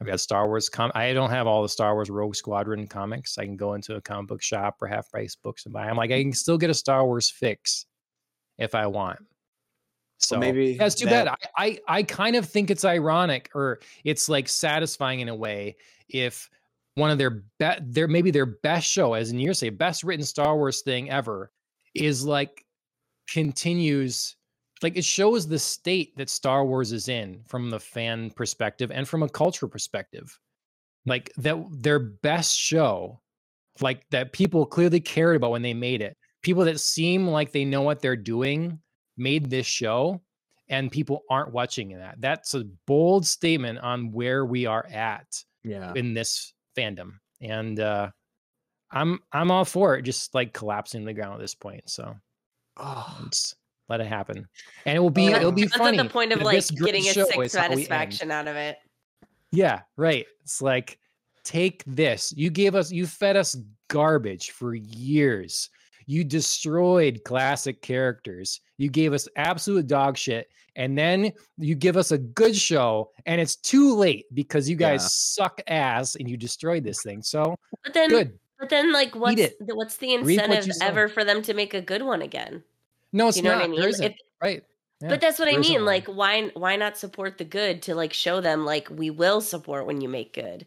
I've 0.00 0.06
got 0.06 0.20
Star 0.20 0.48
Wars 0.48 0.68
com. 0.68 0.90
I 0.94 1.12
don't 1.12 1.30
have 1.30 1.46
all 1.46 1.62
the 1.62 1.68
Star 1.68 1.94
Wars 1.94 2.08
Rogue 2.08 2.34
Squadron 2.34 2.86
comics. 2.86 3.36
I 3.36 3.44
can 3.44 3.56
go 3.56 3.74
into 3.74 3.96
a 3.96 4.00
comic 4.00 4.28
book 4.28 4.42
shop 4.42 4.76
or 4.80 4.86
half 4.86 5.10
price 5.10 5.36
books 5.36 5.66
and 5.66 5.74
buy. 5.74 5.88
I'm 5.88 5.96
like, 5.96 6.10
I 6.10 6.18
hmm. 6.18 6.30
can 6.30 6.32
still 6.32 6.58
get 6.58 6.70
a 6.70 6.74
Star 6.74 7.04
Wars 7.04 7.28
fix 7.28 7.86
if 8.58 8.74
I 8.74 8.86
want. 8.86 9.18
So 10.18 10.38
maybe 10.38 10.76
that's 10.76 10.94
too 10.94 11.06
that- 11.06 11.26
bad. 11.26 11.34
I, 11.56 11.78
I 11.88 11.98
I 11.98 12.02
kind 12.02 12.36
of 12.36 12.46
think 12.46 12.70
it's 12.70 12.84
ironic 12.84 13.50
or 13.54 13.80
it's 14.04 14.28
like 14.28 14.48
satisfying 14.48 15.20
in 15.20 15.28
a 15.28 15.34
way 15.34 15.76
if 16.08 16.48
one 16.94 17.10
of 17.10 17.18
their 17.18 17.30
be- 17.30 17.80
their 17.80 18.08
maybe 18.08 18.30
their 18.30 18.46
best 18.46 18.86
show, 18.90 19.14
as 19.14 19.30
in 19.30 19.38
years 19.38 19.58
say, 19.58 19.70
best 19.70 20.04
written 20.04 20.24
Star 20.24 20.56
Wars 20.56 20.82
thing 20.82 21.10
ever, 21.10 21.50
is 21.94 22.24
like 22.24 22.64
continues 23.28 24.36
like 24.82 24.96
it 24.96 25.04
shows 25.04 25.46
the 25.46 25.58
state 25.58 26.16
that 26.16 26.30
Star 26.30 26.64
Wars 26.64 26.92
is 26.92 27.08
in 27.08 27.42
from 27.46 27.70
the 27.70 27.80
fan 27.80 28.30
perspective 28.30 28.90
and 28.90 29.06
from 29.08 29.22
a 29.22 29.28
cultural 29.28 29.70
perspective. 29.70 30.38
Like 31.06 31.32
that 31.38 31.56
their 31.70 31.98
best 31.98 32.56
show, 32.56 33.20
like 33.80 34.08
that 34.10 34.32
people 34.32 34.66
clearly 34.66 35.00
cared 35.00 35.36
about 35.36 35.50
when 35.50 35.62
they 35.62 35.74
made 35.74 36.02
it. 36.02 36.16
People 36.42 36.64
that 36.64 36.80
seem 36.80 37.26
like 37.26 37.52
they 37.52 37.64
know 37.64 37.82
what 37.82 38.00
they're 38.00 38.16
doing 38.16 38.80
made 39.16 39.50
this 39.50 39.66
show 39.66 40.22
and 40.68 40.90
people 40.92 41.22
aren't 41.28 41.52
watching 41.52 41.88
that. 41.98 42.20
That's 42.20 42.54
a 42.54 42.64
bold 42.86 43.26
statement 43.26 43.78
on 43.80 44.12
where 44.12 44.44
we 44.44 44.66
are 44.66 44.86
at 44.86 45.26
Yeah. 45.64 45.92
in 45.94 46.14
this 46.14 46.52
fandom. 46.76 47.14
And 47.40 47.80
uh 47.80 48.10
I'm 48.90 49.20
I'm 49.32 49.50
all 49.50 49.64
for 49.64 49.96
it 49.96 50.02
just 50.02 50.34
like 50.34 50.52
collapsing 50.52 51.04
the 51.04 51.12
ground 51.14 51.34
at 51.34 51.40
this 51.40 51.54
point. 51.54 51.88
So 51.90 52.14
Oh, 52.76 53.18
let's 53.22 53.54
let 53.90 54.00
it 54.00 54.06
happen. 54.06 54.46
And 54.86 54.96
it 54.96 55.00
will 55.00 55.10
be 55.10 55.26
it'll 55.26 55.52
be 55.52 55.62
That's 55.64 55.76
funny. 55.76 55.98
the 55.98 56.04
point 56.08 56.32
of 56.32 56.40
like 56.40 56.66
getting 56.68 57.02
a 57.06 57.12
sick 57.12 57.26
is 57.26 57.30
how 57.32 57.38
we 57.38 57.42
end. 57.44 57.50
satisfaction 57.50 58.30
out 58.30 58.48
of 58.48 58.56
it. 58.56 58.78
Yeah, 59.52 59.80
right. 59.96 60.24
It's 60.42 60.62
like 60.62 60.98
take 61.44 61.82
this. 61.86 62.32
You 62.36 62.48
gave 62.50 62.74
us 62.74 62.90
you 62.92 63.06
fed 63.06 63.36
us 63.36 63.56
garbage 63.88 64.52
for 64.52 64.74
years. 64.74 65.68
You 66.06 66.24
destroyed 66.24 67.20
classic 67.24 67.82
characters. 67.82 68.60
You 68.78 68.88
gave 68.88 69.12
us 69.12 69.28
absolute 69.36 69.86
dog 69.86 70.16
shit. 70.16 70.48
And 70.76 70.96
then 70.96 71.32
you 71.58 71.74
give 71.74 71.96
us 71.96 72.12
a 72.12 72.18
good 72.18 72.54
show 72.56 73.10
and 73.26 73.40
it's 73.40 73.56
too 73.56 73.94
late 73.96 74.26
because 74.32 74.68
you 74.68 74.76
guys 74.76 75.02
Yeah. 75.02 75.08
suck 75.10 75.60
ass 75.66 76.14
and 76.14 76.30
you 76.30 76.36
destroyed 76.36 76.84
this 76.84 77.02
thing. 77.02 77.22
So 77.22 77.56
But 77.84 77.92
then, 77.92 78.08
good. 78.08 78.38
but 78.58 78.68
then, 78.70 78.92
like, 78.92 79.14
what's 79.16 79.34
the, 79.36 79.74
what's 79.74 79.96
the 79.96 80.14
incentive 80.14 80.66
you 80.68 80.72
sow. 80.72 80.86
ever 80.86 81.08
for 81.08 81.24
them 81.24 81.42
to 81.42 81.54
make 81.54 81.74
a 81.74 81.80
good 81.82 82.02
one 82.02 82.22
again? 82.22 82.62
No, 83.12 83.28
it's 83.28 83.36
you 83.36 83.42
know 83.42 83.50
not. 83.50 83.58
what 83.58 83.64
I 83.64 83.68
mean? 83.68 83.80
There 83.80 83.88
isn't. 83.88 84.04
If- 84.06 84.16
right. 84.42 84.64
Yeah, 85.00 85.08
but 85.08 85.20
that's 85.22 85.38
what 85.38 85.48
I 85.48 85.56
mean. 85.56 85.86
Like, 85.86 86.06
why 86.06 86.50
why 86.52 86.76
not 86.76 86.98
support 86.98 87.38
the 87.38 87.44
good 87.44 87.80
to 87.82 87.94
like 87.94 88.12
show 88.12 88.42
them 88.42 88.66
like 88.66 88.88
we 88.90 89.08
will 89.08 89.40
support 89.40 89.86
when 89.86 90.02
you 90.02 90.10
make 90.10 90.34
good? 90.34 90.66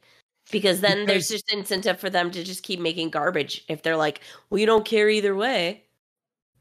Because 0.52 0.82
then 0.82 1.06
there's 1.06 1.30
just 1.30 1.54
incentive 1.54 2.00
for 2.00 2.10
them 2.10 2.32
to 2.32 2.44
just 2.44 2.64
keep 2.64 2.80
making 2.80 3.12
garbage 3.12 3.64
if 3.68 3.84
they're 3.84 3.96
like, 3.96 4.22
well, 4.50 4.60
you 4.60 4.66
don't 4.66 4.86
care 4.86 5.08
either 5.08 5.36
way. 5.36 5.84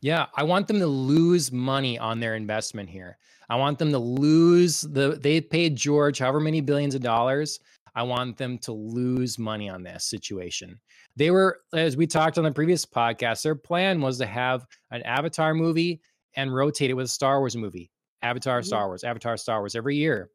Yeah, 0.02 0.26
I 0.34 0.42
want 0.42 0.68
them 0.68 0.80
to 0.80 0.86
lose 0.86 1.50
money 1.50 1.98
on 1.98 2.20
their 2.20 2.34
investment 2.34 2.90
here. 2.90 3.16
I 3.48 3.56
want 3.56 3.78
them 3.78 3.90
to 3.92 3.98
lose 3.98 4.82
the 4.82 5.18
they 5.20 5.40
paid 5.40 5.76
George 5.76 6.18
however 6.18 6.40
many 6.40 6.60
billions 6.60 6.94
of 6.94 7.02
dollars. 7.02 7.60
I 7.94 8.02
want 8.04 8.38
them 8.38 8.58
to 8.58 8.72
lose 8.72 9.38
money 9.38 9.68
on 9.68 9.82
this 9.82 10.04
situation. 10.04 10.80
They 11.16 11.30
were 11.30 11.60
as 11.74 11.96
we 11.96 12.06
talked 12.06 12.38
on 12.38 12.44
the 12.44 12.52
previous 12.52 12.86
podcast, 12.86 13.42
their 13.42 13.54
plan 13.54 14.00
was 14.00 14.18
to 14.18 14.26
have 14.26 14.66
an 14.90 15.02
Avatar 15.02 15.52
movie 15.54 16.00
and 16.34 16.54
rotate 16.54 16.90
it 16.90 16.94
with 16.94 17.06
a 17.06 17.08
Star 17.08 17.40
Wars 17.40 17.56
movie. 17.56 17.90
Avatar. 18.22 18.62
Star 18.62 18.86
Wars, 18.86 19.04
Avatar, 19.04 19.36
Star 19.36 19.60
Wars 19.60 19.74
every 19.74 19.96
year. 19.96 20.30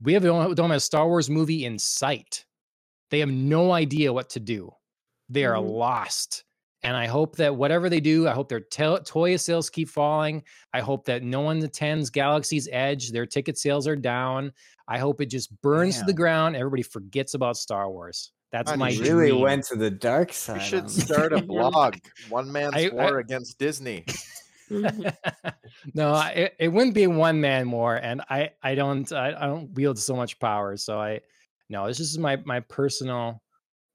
We 0.00 0.14
have 0.14 0.22
don't, 0.22 0.56
have 0.56 0.70
a 0.70 0.80
Star 0.80 1.06
Wars 1.08 1.28
movie 1.28 1.64
in 1.64 1.78
sight. 1.78 2.44
They 3.10 3.18
have 3.20 3.28
no 3.28 3.72
idea 3.72 4.12
what 4.12 4.30
to 4.30 4.40
do. 4.40 4.70
They 5.28 5.44
are 5.44 5.56
Mhm. 5.56 5.70
lost. 5.70 6.44
And 6.84 6.96
I 6.96 7.06
hope 7.06 7.36
that 7.36 7.54
whatever 7.54 7.88
they 7.88 8.00
do, 8.00 8.26
I 8.26 8.32
hope 8.32 8.48
their 8.48 8.60
tel- 8.60 8.98
toy 9.00 9.36
sales 9.36 9.70
keep 9.70 9.88
falling. 9.88 10.42
I 10.74 10.80
hope 10.80 11.04
that 11.04 11.22
no 11.22 11.40
one 11.40 11.62
attends 11.62 12.10
Galaxy's 12.10 12.68
Edge. 12.72 13.10
Their 13.12 13.24
ticket 13.26 13.56
sales 13.56 13.86
are 13.86 13.94
down. 13.96 14.52
I 14.88 14.98
hope 14.98 15.20
it 15.20 15.26
just 15.26 15.50
burns 15.62 15.98
to 16.00 16.04
the 16.04 16.12
ground. 16.12 16.56
Everybody 16.56 16.82
forgets 16.82 17.34
about 17.34 17.56
Star 17.56 17.88
Wars. 17.88 18.32
That's 18.50 18.70
God, 18.70 18.80
my 18.80 18.88
you 18.90 19.02
really 19.02 19.30
dream. 19.30 19.40
went 19.42 19.64
to 19.66 19.76
the 19.76 19.90
dark 19.90 20.32
side. 20.32 20.54
We 20.54 20.60
side. 20.60 20.66
should 20.68 20.90
start 21.08 21.32
a 21.32 21.40
blog. 21.40 21.96
One 22.28 22.50
man's 22.50 22.74
I- 22.74 22.90
war 22.92 23.18
I- 23.18 23.20
against 23.20 23.58
Disney. 23.58 24.04
No, 25.94 26.12
I, 26.12 26.28
it, 26.30 26.54
it 26.58 26.68
wouldn't 26.68 26.94
be 26.94 27.06
one 27.06 27.40
man 27.40 27.66
more, 27.66 27.96
and 27.96 28.22
I 28.30 28.50
I 28.62 28.74
don't 28.74 29.10
I, 29.12 29.28
I 29.28 29.46
don't 29.46 29.72
wield 29.74 29.98
so 29.98 30.14
much 30.14 30.38
power, 30.38 30.76
so 30.76 30.98
I 30.98 31.20
no, 31.68 31.86
this 31.86 32.00
is 32.00 32.18
my 32.18 32.36
my 32.44 32.60
personal 32.60 33.41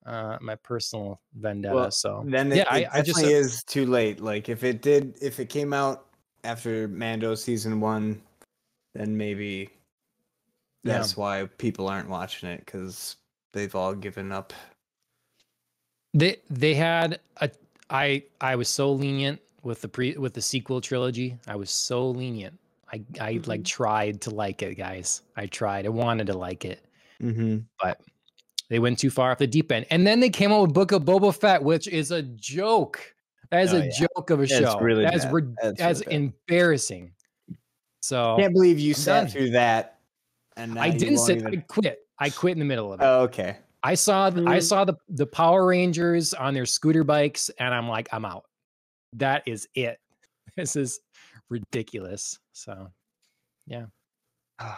uh 0.08 0.38
my 0.42 0.56
personal 0.56 1.20
vendetta. 1.36 1.76
Well, 1.76 1.92
so 1.92 2.24
Then 2.26 2.52
it, 2.52 2.58
yeah, 2.58 2.76
it 2.76 2.88
I, 2.94 3.00
I 3.00 3.02
just 3.02 3.22
is 3.24 3.64
too 3.64 3.86
late. 3.86 4.20
Like 4.22 4.50
if 4.50 4.64
it 4.64 4.82
did, 4.82 5.18
if 5.22 5.40
it 5.40 5.50
came 5.50 5.74
out 5.74 6.06
after 6.44 6.88
Mando 6.88 7.36
season 7.36 7.80
one, 7.82 8.22
then 8.96 9.16
maybe 9.18 9.70
Yeah. 10.84 10.94
that's 10.98 11.18
why 11.18 11.46
people 11.58 11.88
aren't 11.90 12.10
watching 12.10 12.50
it 12.50 12.66
because 12.66 13.18
they've 13.54 13.76
all 13.76 13.94
given 13.94 14.32
up. 14.32 14.54
They 16.14 16.38
they 16.50 16.74
had 16.74 17.20
a 17.42 17.52
I 17.90 18.24
I 18.42 18.56
was 18.56 18.70
so 18.70 18.92
lenient 18.92 19.40
with 19.64 19.82
the 19.82 19.88
pre 19.88 20.18
with 20.18 20.34
the 20.34 20.42
sequel 20.42 20.82
trilogy. 20.82 21.38
I 21.48 21.56
was 21.56 21.70
so 21.70 22.10
lenient. 22.10 22.58
I 22.94 23.04
I 23.20 23.42
like 23.46 23.62
Mhm. 23.62 23.66
tried 23.66 24.22
to 24.22 24.30
like 24.32 24.62
it, 24.64 24.76
guys. 24.76 25.22
I 25.36 25.48
tried. 25.48 25.86
I 25.86 25.90
wanted 25.90 26.28
to 26.28 26.38
like 26.38 26.64
it, 26.66 26.80
Mm-hmm. 27.22 27.58
but 27.82 28.00
they 28.70 28.80
went 28.80 29.00
too 29.00 29.10
far 29.10 29.32
off 29.32 29.38
the 29.38 29.48
deep 29.48 29.72
end. 29.72 29.86
And 29.90 30.06
then 30.06 30.20
they 30.20 30.30
came 30.30 30.52
out 30.52 30.62
with 30.62 30.74
Book 30.74 30.92
of 30.92 31.04
Boba 31.04 31.34
Fett, 31.36 31.64
which 31.64 31.88
is 31.88 32.12
a 32.12 32.22
joke. 32.22 33.14
That 33.52 33.64
is 33.64 33.74
Oh, 33.74 33.78
a 33.78 33.86
yeah. 33.86 33.92
joke 34.16 34.30
of 34.30 34.40
a 34.42 34.46
That's 34.46 34.60
show. 34.60 34.80
really 34.80 35.04
that 35.06 35.16
is 35.16 35.24
bad. 35.24 35.34
rid- 35.34 35.56
That's 35.62 35.80
that's 35.80 36.06
really 36.06 36.16
embarrassing. 36.50 37.14
So 38.02 38.36
I 38.36 38.42
Can't 38.42 38.54
believe 38.54 38.78
you 38.80 38.92
I'm 38.92 38.96
sat 38.96 39.22
done. 39.22 39.28
through 39.32 39.50
that. 39.52 40.00
And 40.58 40.78
I 40.80 40.90
didn't 40.90 41.20
sit. 41.20 41.38
even- 41.40 41.54
I 41.60 41.62
quit. 41.68 42.00
I 42.20 42.30
quit 42.30 42.54
in 42.54 42.60
the 42.60 42.66
middle 42.66 42.92
of 42.92 43.00
it. 43.00 43.04
Oh, 43.04 43.22
okay. 43.24 43.58
I 43.84 43.94
saw 43.94 44.30
th- 44.30 44.46
I 44.48 44.58
Mhm. 44.58 44.64
saw 44.64 44.84
the 44.86 44.96
the 45.08 45.28
Power 45.28 45.66
Rangers 45.68 46.34
on 46.34 46.54
their 46.54 46.66
scooter 46.66 47.04
bikes, 47.04 47.50
and 47.60 47.74
I'm 47.74 47.88
like, 47.88 48.10
I'm 48.12 48.26
out. 48.26 48.46
That 49.14 49.44
is 49.48 49.68
it. 49.76 50.00
This 50.58 50.76
is 50.76 51.00
ridiculous. 51.50 52.40
So, 52.54 52.92
yeah. 53.68 53.86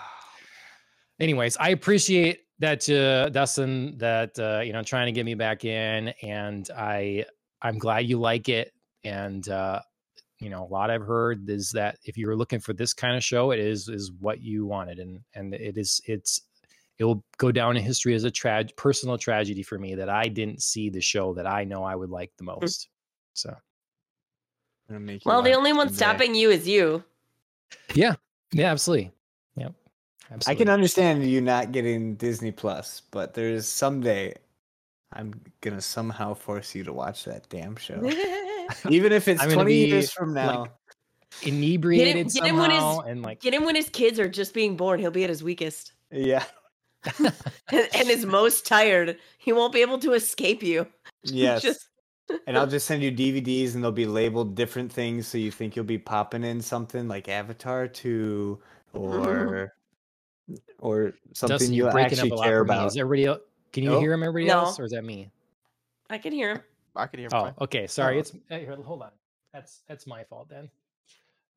anyways, 1.20 1.57
I 1.57 1.70
appreciate 1.70 2.41
that 2.60 2.90
uh, 2.90 3.30
Dustin 3.30 3.98
that 3.98 4.38
uh, 4.40 4.61
you 4.61 4.73
know 4.73 4.84
trying 4.84 5.07
to 5.07 5.11
get 5.11 5.26
me 5.26 5.34
back 5.34 5.65
in, 5.65 6.10
and 6.22 6.69
I 6.76 7.26
I'm 7.61 7.77
glad 7.77 8.07
you 8.07 8.19
like 8.19 8.49
it. 8.49 8.73
And 9.03 9.48
uh, 9.49 9.81
you 10.40 10.49
know, 10.49 10.64
a 10.64 10.69
lot 10.72 10.90
I've 10.90 11.06
heard 11.06 11.49
is 11.49 11.72
that 11.72 11.98
if 12.03 12.18
you're 12.18 12.36
looking 12.36 12.60
for 12.60 12.73
this 12.73 12.94
kind 12.94 13.15
of 13.15 13.23
show, 13.23 13.52
it 13.52 13.60
is 13.60 13.88
is 13.88 14.11
what 14.19 14.41
you 14.41 14.65
wanted, 14.65 14.99
and 14.99 15.19
and 15.34 15.53
it 15.53 15.77
is 15.77 16.02
it's 16.06 16.41
it 16.98 17.06
will 17.06 17.23
go 17.38 17.52
down 17.52 17.77
in 17.77 17.84
history 17.84 18.14
as 18.14 18.26
a 18.26 18.31
trag 18.31 18.76
personal 18.76 19.18
tragedy 19.18 19.64
for 19.64 19.80
me 19.80 19.95
that 19.95 20.10
I 20.10 20.27
didn't 20.27 20.61
see 20.61 20.90
the 20.90 21.02
show 21.02 21.34
that 21.34 21.48
I 21.48 21.64
know 21.64 21.84
I 21.84 21.95
would 21.95 22.10
like 22.10 22.31
the 22.38 22.44
most. 22.44 22.90
So 23.34 23.56
make 24.90 25.22
well, 25.26 25.41
the 25.41 25.53
only 25.53 25.72
one 25.72 25.88
someday. 25.88 25.98
stopping 25.98 26.36
you 26.36 26.49
is 26.49 26.68
you. 26.68 27.03
Yeah. 27.94 28.15
Yeah, 28.52 28.72
absolutely. 28.72 29.11
Yep. 29.56 29.73
I 30.47 30.56
can 30.56 30.69
understand 30.69 31.26
you 31.26 31.41
not 31.41 31.72
getting 31.72 32.15
Disney 32.15 32.51
Plus, 32.51 33.01
but 33.11 33.34
there's 33.34 33.68
someday 33.68 34.35
I'm 35.11 35.34
gonna 35.61 35.81
somehow 35.81 36.34
force 36.34 36.76
you 36.76 36.84
to 36.84 36.93
watch 36.93 37.26
that 37.26 37.49
damn 37.49 37.76
show. 37.76 37.99
Even 38.89 39.11
if 39.11 39.27
it's 39.27 39.41
I'm 39.41 39.51
20 39.51 39.65
be, 39.65 39.88
years 39.88 40.11
from 40.11 40.34
now. 40.34 40.61
like, 40.61 40.72
inebriated 41.43 42.31
get 42.31 42.43
him 42.45 42.57
when 42.57 42.72
his- 42.72 42.80
somehow 42.80 42.99
and 43.01 43.23
like 43.23 43.41
Get 43.41 43.53
him 43.53 43.65
when 43.65 43.76
his 43.76 43.89
kids 43.89 44.19
are 44.19 44.30
just 44.30 44.53
being 44.53 44.77
born. 44.77 44.99
He'll 44.99 45.11
be 45.11 45.23
at 45.23 45.30
his 45.30 45.43
weakest 45.43 45.93
yeah. 46.11 46.43
and, 47.19 47.34
and 47.72 48.07
his 48.07 48.26
most 48.26 48.65
tired. 48.65 49.18
He 49.38 49.53
won't 49.53 49.73
be 49.73 49.81
able 49.81 49.99
to 49.99 50.14
escape 50.14 50.61
you. 50.61 50.88
Yes. 51.23 51.61
Just 51.61 51.88
and 52.45 52.57
I'll 52.57 52.68
just 52.68 52.85
send 52.85 53.01
you 53.01 53.11
DVDs, 53.11 53.73
and 53.73 53.84
they'll 53.84 53.91
be 53.91 54.06
labeled 54.06 54.53
different 54.53 54.91
things, 54.91 55.27
so 55.27 55.39
you 55.39 55.49
think 55.49 55.76
you'll 55.76 55.85
be 55.85 55.97
popping 55.97 56.43
in 56.43 56.61
something 56.61 57.07
like 57.07 57.27
Avatar 57.27 57.88
two, 57.88 58.60
mm-hmm. 58.93 59.19
or 59.19 59.73
or 60.80 61.13
something 61.34 61.55
Dustin, 61.57 61.73
you 61.73 61.84
you're 61.84 61.91
breaking 61.91 62.13
actually 62.19 62.31
up 62.31 62.38
a 62.38 62.39
lot 62.39 62.43
care 62.45 62.57
for 62.59 62.63
about. 62.63 62.88
Is 62.88 62.97
everybody? 62.97 63.26
el- 63.26 63.41
Can 63.73 63.84
you 63.84 63.89
No? 63.91 63.99
hear 63.99 64.13
him? 64.13 64.23
Everybody 64.23 64.47
No. 64.47 64.59
else, 64.65 64.80
or 64.80 64.85
is 64.85 64.91
that 64.91 65.03
me? 65.03 65.30
I 66.09 66.17
can 66.17 66.31
hear 66.34 66.51
him. 66.55 66.61
I 66.95 67.05
can 67.07 67.19
hear. 67.19 67.30
Oh, 67.31 67.41
fine. 67.43 67.53
okay. 67.61 67.88
Sorry. 67.88 68.15
Oh. 68.17 68.19
It's 68.19 68.31
hey, 68.49 68.61
here, 68.61 68.76
hold 68.76 69.01
on. 69.03 69.11
That's 69.53 69.81
that's 69.88 70.05
my 70.07 70.23
fault 70.23 70.49
then. 70.49 70.69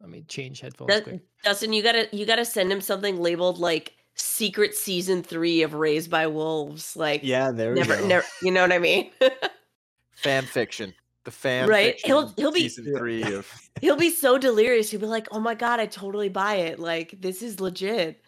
Let 0.01 0.11
me 0.11 0.25
change 0.29 0.61
headphones 0.61 0.89
Dust- 0.91 1.05
quick. 1.05 1.21
Dustin, 1.45 1.73
you 1.73 1.83
gotta 1.83 2.09
you 2.13 2.27
gotta 2.27 2.45
send 2.45 2.71
him 2.73 2.81
something 2.81 3.21
labeled 3.21 3.59
like 3.59 3.95
secret 4.15 4.75
season 4.75 5.23
three 5.23 5.63
of 5.63 5.75
Raised 5.75 6.11
by 6.11 6.27
Wolves. 6.27 6.97
Like 6.97 7.21
Yeah, 7.23 7.51
there 7.51 7.73
we 7.73 7.81
never 7.81 7.97
go. 7.97 8.07
never 8.07 8.27
you 8.43 8.51
know 8.51 8.63
what 8.63 8.73
I 8.73 8.79
mean? 8.79 9.11
fan 10.15 10.45
fiction. 10.45 10.93
The 11.25 11.31
fan 11.31 11.69
Right, 11.69 11.93
fiction 11.95 12.09
he'll- 12.09 12.35
he'll 12.37 12.51
be- 12.53 12.69
season 12.69 12.97
three 12.97 13.23
of 13.23 13.49
He'll 13.81 13.97
be 13.97 14.11
so 14.11 14.39
delirious. 14.39 14.91
He'll 14.91 15.01
be 15.01 15.07
like, 15.07 15.29
"Oh 15.33 15.41
my 15.41 15.55
god, 15.55 15.81
I 15.81 15.87
totally 15.87 16.29
buy 16.29 16.57
it. 16.57 16.79
Like 16.79 17.15
this 17.21 17.43
is 17.43 17.59
legit." 17.61 18.21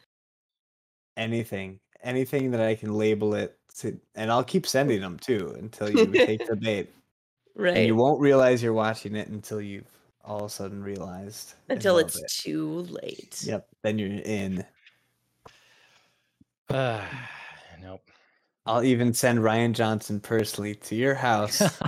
Anything, 1.17 1.81
anything 2.03 2.51
that 2.51 2.61
I 2.61 2.75
can 2.75 2.95
label 2.95 3.35
it 3.35 3.57
to, 3.79 3.99
and 4.15 4.31
I'll 4.31 4.45
keep 4.45 4.67
sending 4.67 5.01
them 5.01 5.19
too 5.19 5.55
until 5.59 5.91
you 5.91 6.07
take 6.07 6.47
the 6.47 6.57
bait. 6.61 6.91
Right. 7.57 7.77
And 7.77 7.87
you 7.87 7.95
won't 7.95 8.21
realize 8.21 8.63
you're 8.63 8.73
watching 8.73 9.15
it 9.15 9.29
until 9.29 9.61
you've 9.61 9.87
all 10.25 10.41
of 10.41 10.47
a 10.47 10.49
sudden 10.49 10.83
realized. 10.83 11.55
Until 11.69 11.99
it's 11.99 12.17
it. 12.17 12.29
too 12.29 12.87
late. 12.91 13.43
Yep. 13.45 13.69
Then 13.83 13.99
you're 13.99 14.21
in. 14.25 14.65
Uh, 16.69 17.03
nope. 17.83 18.03
I'll 18.67 18.83
even 18.83 19.13
send 19.13 19.41
Rian 19.41 19.73
Johnson 19.73 20.21
personally 20.21 20.75
to 20.77 20.95
your 20.95 21.15
house. 21.15 21.61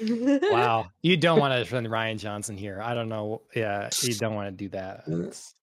wow. 0.02 0.90
You 1.02 1.16
don't 1.16 1.40
want 1.40 1.54
to 1.54 1.68
send 1.68 1.86
Rian 1.86 2.18
Johnson 2.18 2.56
here. 2.56 2.80
I 2.82 2.94
don't 2.94 3.08
know. 3.08 3.42
Yeah, 3.54 3.88
you 4.02 4.14
don't 4.14 4.34
want 4.34 4.48
to 4.48 4.64
do 4.64 4.68
that. 4.70 5.04
It's- 5.06 5.54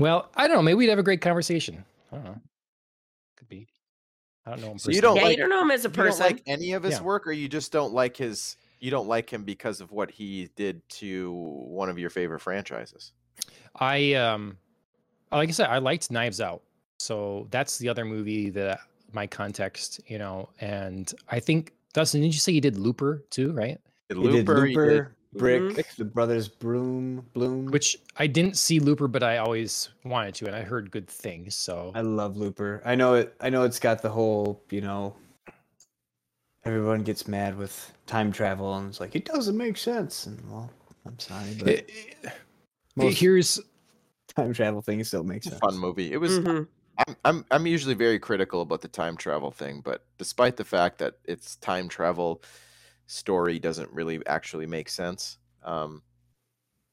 Well, 0.00 0.30
I 0.34 0.46
don't 0.46 0.56
know. 0.56 0.62
Maybe 0.62 0.74
we'd 0.76 0.88
have 0.88 0.98
a 0.98 1.02
great 1.02 1.20
conversation. 1.20 1.84
I 2.12 2.16
don't 2.16 2.24
know. 2.24 2.40
Could 3.36 3.48
be. 3.48 3.68
I 4.46 4.50
don't 4.50 4.60
know. 4.62 4.70
him 4.72 4.78
So 4.78 4.90
you 4.90 5.00
personally. 5.00 5.00
don't 5.00 5.16
yeah, 5.16 5.22
like- 5.28 5.36
you 5.36 5.42
don't 5.42 5.50
know 5.50 5.62
him 5.62 5.70
as 5.70 5.84
a 5.84 5.88
You 5.88 5.94
don't 5.94 6.06
person. 6.06 6.26
like 6.26 6.42
any 6.46 6.72
of 6.72 6.82
his 6.82 6.94
Yeah. 6.94 7.02
work, 7.02 7.26
or 7.26 7.32
you 7.32 7.48
just 7.48 7.72
don't 7.72 7.92
like 7.92 8.16
his. 8.16 8.56
You 8.80 8.90
don't 8.90 9.06
like 9.08 9.30
him 9.30 9.44
because 9.44 9.80
of 9.82 9.92
what 9.92 10.10
he 10.10 10.48
did 10.56 10.80
to 10.88 11.32
one 11.32 11.90
of 11.90 11.98
your 11.98 12.08
favorite 12.10 12.40
franchises. 12.40 13.12
I 13.78 14.14
um, 14.14 14.56
like 15.30 15.48
I 15.48 15.52
said, 15.52 15.68
I 15.68 15.78
liked 15.78 16.10
Knives 16.10 16.40
Out, 16.40 16.62
so 16.98 17.46
that's 17.50 17.76
the 17.78 17.88
other 17.90 18.04
movie 18.06 18.48
that 18.50 18.80
my 19.12 19.26
context, 19.26 20.00
you 20.06 20.18
know. 20.18 20.48
And 20.60 21.12
I 21.28 21.40
think 21.40 21.72
Dustin, 21.92 22.22
did 22.22 22.28
you 22.28 22.40
say 22.40 22.52
you 22.52 22.60
did 22.62 22.78
Looper 22.78 23.22
too, 23.30 23.52
right? 23.52 23.78
Did 24.08 24.16
He 24.18 24.22
did 24.24 24.32
Looper, 24.48 24.64
he 24.66 24.74
did- 24.74 24.80
Looper, 24.80 25.16
Brick, 25.32 25.62
Mhm. 25.62 25.96
the 25.96 26.04
brothers 26.04 26.48
Broom, 26.48 27.24
Bloom. 27.34 27.66
Which 27.66 27.96
I 28.16 28.26
didn't 28.26 28.56
see 28.58 28.80
Looper, 28.80 29.06
but 29.06 29.22
I 29.22 29.36
always 29.38 29.88
wanted 30.04 30.34
to, 30.36 30.46
and 30.46 30.56
I 30.56 30.62
heard 30.62 30.90
good 30.90 31.06
things. 31.08 31.54
So 31.54 31.92
I 31.94 32.00
love 32.00 32.36
Looper. 32.36 32.82
I 32.84 32.96
know 32.96 33.14
it. 33.14 33.34
I 33.40 33.48
know 33.48 33.62
it's 33.62 33.78
got 33.78 34.02
the 34.02 34.10
whole, 34.10 34.60
you 34.70 34.80
know, 34.80 35.14
everyone 36.64 37.02
gets 37.02 37.28
mad 37.28 37.56
with 37.56 37.92
time 38.06 38.32
travel 38.32 38.74
and 38.76 38.88
it's 38.88 39.00
like 39.00 39.14
it 39.14 39.24
doesn't 39.24 39.56
make 39.56 39.76
sense. 39.76 40.26
And 40.26 40.40
well, 40.50 40.70
I'm 41.06 41.18
sorry, 41.18 41.54
but 41.58 41.68
It- 41.68 41.88
it- 41.90 42.32
most 42.96 43.18
here's 43.18 43.60
time 44.36 44.52
travel 44.52 44.82
things 44.82 45.08
still 45.08 45.22
make 45.24 45.38
it's 45.38 45.46
a 45.46 45.50
sense. 45.50 45.60
fun 45.60 45.78
movie. 45.78 46.12
It 46.12 46.18
was. 46.18 46.40
Mhm. 46.40 46.66
I'm, 47.06 47.16
I'm 47.24 47.44
I'm 47.52 47.66
usually 47.66 47.94
very 47.94 48.18
critical 48.18 48.60
about 48.62 48.82
the 48.82 48.88
time 48.88 49.16
travel 49.16 49.50
thing, 49.52 49.80
but 49.80 50.04
despite 50.18 50.56
the 50.56 50.64
fact 50.64 50.98
that 50.98 51.18
its 51.24 51.56
time 51.56 51.88
travel 51.88 52.42
story 53.10 53.58
doesn't 53.58 53.90
really 53.92 54.24
actually 54.26 54.66
make 54.66 54.88
sense, 54.88 55.38
um, 55.64 56.02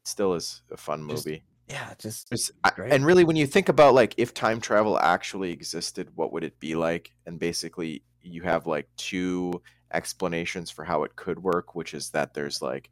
still 0.05 0.33
is 0.33 0.63
a 0.71 0.77
fun 0.77 1.07
Just- 1.07 1.25
movie. 1.27 1.43
Yeah, 1.69 1.93
just 1.99 2.31
It's- 2.31 2.49
I- 2.63 2.81
and 2.81 3.05
really, 3.05 3.25
when 3.25 3.35
you 3.35 3.45
think 3.45 3.67
about 3.67 3.93
like 3.93 4.13
if 4.17 4.33
time 4.33 4.61
travel 4.61 4.97
actually 4.97 5.51
existed, 5.51 6.09
what 6.15 6.31
would 6.31 6.43
it 6.45 6.57
be 6.59 6.75
like? 6.75 7.11
And 7.25 7.37
basically, 7.39 8.03
you 8.21 8.41
have 8.43 8.65
like 8.65 8.87
two 8.95 9.61
explanations 9.91 10.71
for 10.71 10.85
how 10.85 11.03
it 11.03 11.15
could 11.17 11.39
work, 11.43 11.75
which 11.75 11.93
is 11.93 12.09
that 12.11 12.33
there's 12.33 12.61
like 12.61 12.89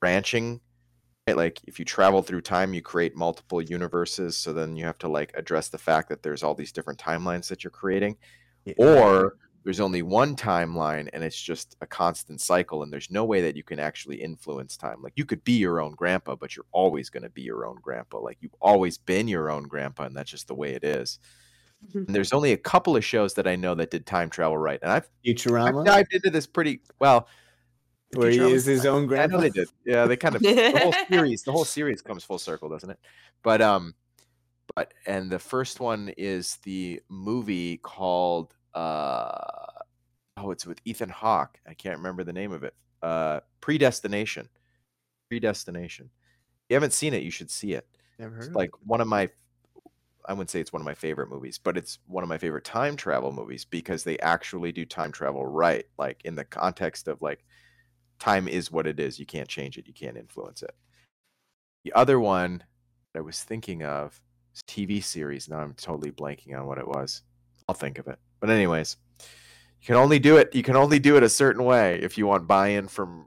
branching. 0.00 0.60
Right? 1.26 1.36
Like 1.36 1.60
if 1.64 1.78
you 1.78 1.84
travel 1.84 2.22
through 2.22 2.40
time, 2.40 2.72
you 2.72 2.80
create 2.80 3.14
multiple 3.14 3.60
universes. 3.60 4.38
So 4.38 4.54
then 4.54 4.74
you 4.74 4.86
have 4.86 4.98
to 4.98 5.08
like 5.08 5.30
address 5.36 5.68
the 5.68 5.76
fact 5.78 6.08
that 6.08 6.22
there's 6.22 6.42
all 6.42 6.54
these 6.54 6.72
different 6.72 6.98
timelines 6.98 7.48
that 7.48 7.62
you're 7.62 7.70
creating, 7.70 8.16
Yeah. 8.64 8.74
or 8.78 9.36
there's 9.68 9.80
only 9.80 10.00
one 10.00 10.34
timeline 10.34 11.10
and 11.12 11.22
it's 11.22 11.38
just 11.38 11.76
a 11.82 11.86
constant 11.86 12.40
cycle 12.40 12.82
and 12.82 12.90
there's 12.90 13.10
no 13.10 13.22
way 13.26 13.42
that 13.42 13.54
you 13.54 13.62
can 13.62 13.78
actually 13.78 14.16
influence 14.16 14.78
time 14.78 15.02
like 15.02 15.12
you 15.14 15.26
could 15.26 15.44
be 15.44 15.52
your 15.58 15.78
own 15.82 15.92
grandpa 15.92 16.34
but 16.34 16.56
you're 16.56 16.64
always 16.72 17.10
going 17.10 17.22
to 17.22 17.28
be 17.28 17.42
your 17.42 17.66
own 17.66 17.76
grandpa 17.82 18.18
like 18.18 18.38
you've 18.40 18.54
always 18.62 18.96
been 18.96 19.28
your 19.28 19.50
own 19.50 19.64
grandpa 19.64 20.04
and 20.04 20.16
that's 20.16 20.30
just 20.30 20.48
the 20.48 20.54
way 20.54 20.72
it 20.72 20.84
is 20.84 21.18
Mhm. 21.86 22.06
and 22.06 22.16
there's 22.16 22.32
only 22.32 22.52
a 22.52 22.56
couple 22.56 22.96
of 22.96 23.04
shows 23.04 23.34
that 23.34 23.46
i 23.46 23.56
know 23.56 23.74
that 23.74 23.90
did 23.90 24.06
time 24.06 24.30
travel 24.30 24.56
right 24.56 24.78
and 24.80 24.90
i've, 24.90 25.06
I've 25.80 25.84
dived 25.84 26.14
into 26.14 26.30
this 26.30 26.46
pretty 26.46 26.80
well 26.98 27.28
where 28.14 28.30
he 28.30 28.38
is 28.38 28.64
his 28.64 28.86
own 28.86 29.02
I 29.02 29.06
grandpa. 29.06 29.36
know 29.36 29.42
they 29.42 29.50
did. 29.50 29.68
Yeah, 29.84 30.06
they 30.06 30.16
kind 30.16 30.34
of 30.34 30.40
the 30.40 30.80
whole 30.82 30.94
series. 31.10 31.42
The 31.42 31.52
whole 31.52 31.66
series 31.66 32.00
comes 32.00 32.24
full 32.24 32.38
circle, 32.38 32.70
doesn't 32.70 32.88
it? 32.88 32.98
But 33.42 33.60
um, 33.60 33.94
but 34.74 34.94
and 35.06 35.30
the 35.30 35.38
first 35.38 35.78
one 35.78 36.08
is 36.16 36.56
the 36.64 37.02
movie 37.10 37.76
called 37.76 38.54
uh, 38.74 39.66
oh, 40.36 40.50
it's 40.50 40.66
with 40.66 40.80
Ethan 40.84 41.08
Hawke. 41.08 41.58
I 41.66 41.74
can't 41.74 41.98
remember 41.98 42.24
the 42.24 42.32
name 42.32 42.52
of 42.52 42.64
it. 42.64 42.74
Uh, 43.02 43.40
Predestination. 43.60 44.48
Predestination. 45.30 46.06
If 46.06 46.70
you 46.70 46.74
haven't 46.74 46.92
seen 46.92 47.14
it, 47.14 47.22
you 47.22 47.30
should 47.30 47.50
see 47.50 47.72
it. 47.72 47.86
Never 48.18 48.34
heard 48.34 48.46
It's 48.46 48.54
like 48.54 48.70
it. 48.70 48.86
one 48.86 49.00
of 49.00 49.08
my 49.08 49.30
I 50.28 50.34
wouldn't 50.34 50.50
say 50.50 50.60
it's 50.60 50.74
one 50.74 50.82
of 50.82 50.86
my 50.86 50.94
favorite 50.94 51.30
movies, 51.30 51.56
but 51.56 51.78
it's 51.78 52.00
one 52.06 52.22
of 52.22 52.28
my 52.28 52.36
favorite 52.36 52.64
time 52.64 52.96
travel 52.96 53.32
movies 53.32 53.64
because 53.64 54.04
they 54.04 54.18
actually 54.18 54.72
do 54.72 54.84
time 54.84 55.10
travel 55.10 55.46
right, 55.46 55.86
like 55.98 56.20
in 56.26 56.34
the 56.34 56.44
context 56.44 57.08
of 57.08 57.22
like 57.22 57.44
time 58.18 58.46
is 58.46 58.70
what 58.70 58.86
it 58.86 59.00
is. 59.00 59.18
You 59.18 59.24
can't 59.24 59.48
change 59.48 59.78
it. 59.78 59.86
You 59.86 59.94
can't 59.94 60.18
influence 60.18 60.62
it. 60.62 60.74
The 61.84 61.94
other 61.94 62.20
one 62.20 62.62
that 63.14 63.20
I 63.20 63.22
was 63.22 63.42
thinking 63.42 63.84
of 63.84 64.20
is 64.54 64.60
TV 64.68 65.02
series. 65.02 65.48
Now 65.48 65.60
I'm 65.60 65.72
totally 65.72 66.10
blanking 66.10 66.58
on 66.58 66.66
what 66.66 66.78
it 66.78 66.86
was. 66.86 67.22
I'll 67.66 67.74
think 67.74 67.98
of 67.98 68.06
it. 68.06 68.18
But 68.40 68.50
anyways, 68.50 68.96
you 69.80 69.86
can 69.86 69.96
only 69.96 70.18
do 70.18 70.36
it. 70.36 70.54
You 70.54 70.62
can 70.62 70.76
only 70.76 70.98
do 70.98 71.16
it 71.16 71.22
a 71.22 71.28
certain 71.28 71.64
way 71.64 71.98
if 72.00 72.18
you 72.18 72.26
want 72.26 72.46
buy-in 72.46 72.88
from 72.88 73.26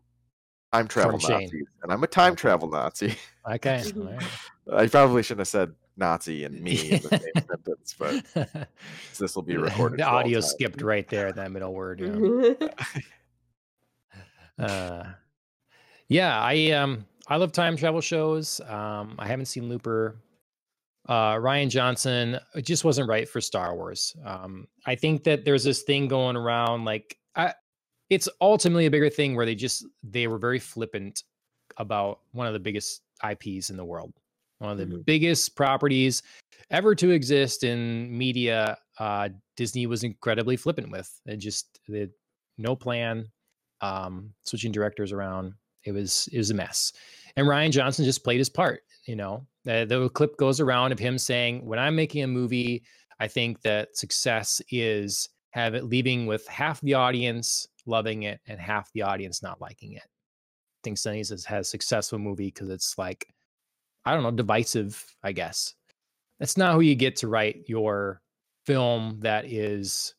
time 0.72 0.88
travel 0.88 1.20
Shane. 1.20 1.42
Nazis. 1.42 1.66
And 1.84 1.92
I'm 1.92 2.04
a 2.04 2.08
time 2.08 2.36
travel 2.36 2.70
Nazi. 2.70 3.16
okay. 3.50 3.84
I 4.74 4.88
probably 4.88 5.24
shouldn't 5.24 5.42
have 5.42 5.48
said 5.48 5.74
Nazi 5.98 6.44
and 6.44 6.62
me 6.62 6.92
in 6.92 7.02
the 7.02 7.10
same 7.10 7.46
sentence, 7.48 7.96
but 7.98 8.68
this 9.18 9.36
will 9.36 9.44
be 9.44 9.58
recorded. 9.58 10.00
the 10.00 10.04
audio 10.04 10.40
skipped 10.40 10.82
right 10.82 11.08
there 11.10 11.32
that 11.32 11.52
middle 11.52 11.74
word. 11.74 12.00
Yeah. 12.00 12.68
Uh, 14.66 15.04
yeah, 16.08 16.40
I 16.40 16.72
um 16.72 17.06
I 17.28 17.38
love 17.38 17.52
time 17.52 17.78
travel 17.78 18.02
shows. 18.02 18.62
Um, 18.68 19.16
I 19.18 19.28
haven't 19.28 19.46
seen 19.46 19.70
Looper. 19.70 20.16
Uh, 21.12 21.36
Rian 21.36 21.70
Johnson 21.70 22.40
just 22.64 22.86
wasn't 22.86 23.10
right 23.10 23.28
for 23.28 23.42
Star 23.42 23.76
Wars. 23.76 24.16
Um, 24.26 24.66
I 24.86 24.96
think 24.96 25.26
that 25.26 25.44
there's 25.44 25.64
this 25.66 25.82
thing 25.84 26.08
going 26.08 26.38
around 26.38 26.86
like 26.86 27.18
I, 27.36 27.54
it's 28.10 28.30
ultimately 28.40 28.86
a 28.86 28.92
bigger 28.92 29.10
thing 29.10 29.36
where 29.36 29.46
they 29.46 29.56
just 29.56 29.86
they 30.04 30.28
were 30.28 30.38
very 30.38 30.58
flippant 30.60 31.24
about 31.76 32.20
one 32.32 32.48
of 32.48 32.54
the 32.54 32.60
biggest 32.60 33.02
IPs 33.30 33.70
in 33.70 33.76
the 33.76 33.84
world, 33.84 34.14
one 34.60 34.72
of 34.72 34.78
the 34.78 34.86
Mhm. 34.86 35.06
biggest 35.06 35.54
properties 35.56 36.24
ever 36.70 36.96
to 36.96 37.12
exist 37.12 37.66
in 37.66 38.18
media. 38.18 38.78
Uh, 38.98 39.28
Disney 39.58 39.88
was 39.88 40.06
incredibly 40.06 40.56
flippant 40.56 40.92
with. 40.92 41.10
It 41.26 41.38
just 41.38 41.80
they 41.90 42.00
had 42.02 42.12
no 42.58 42.74
plan, 42.74 43.30
um, 43.82 44.34
switching 44.44 44.72
directors 44.72 45.12
around. 45.12 45.56
It 45.84 45.92
was 45.92 46.30
it 46.32 46.38
was 46.38 46.52
a 46.52 46.54
mess, 46.54 46.94
and 47.36 47.48
Rian 47.48 47.72
Johnson 47.72 48.06
just 48.06 48.24
played 48.24 48.40
his 48.40 48.50
part. 48.50 48.84
You 49.08 49.18
know, 49.18 49.46
the 49.64 50.10
clip 50.14 50.38
goes 50.38 50.60
around 50.60 50.92
of 50.92 51.00
him 51.00 51.18
saying, 51.18 51.66
"When 51.66 51.80
I'm 51.80 51.96
making 51.96 52.24
a 52.24 52.28
movie, 52.28 52.84
I 53.20 53.28
think 53.28 53.62
that 53.62 53.96
success 53.96 54.62
is 54.70 55.30
have 55.52 55.76
it 55.76 55.86
leaving 55.86 56.26
with 56.26 56.48
half 56.48 56.82
the 56.82 56.96
audience 56.96 57.68
loving 57.86 58.24
it 58.24 58.40
and 58.48 58.60
half 58.60 58.92
the 58.94 59.04
audience 59.04 59.44
not 59.44 59.62
liking 59.62 59.94
it." 59.94 60.04
I 60.04 60.82
think 60.84 60.98
Sunny's 60.98 61.30
has, 61.30 61.46
has 61.46 61.70
successful 61.70 62.18
movie 62.20 62.48
because 62.48 62.70
it's 62.70 62.98
like, 62.98 63.28
I 64.06 64.14
don't 64.14 64.24
know, 64.24 64.32
divisive. 64.32 65.06
I 65.24 65.32
guess 65.32 65.76
that's 66.40 66.58
not 66.58 66.74
who 66.74 66.82
you 66.82 66.96
get 66.96 67.16
to 67.18 67.28
write 67.28 67.66
your 67.68 68.22
film 68.66 69.20
that 69.22 69.46
is, 69.46 70.16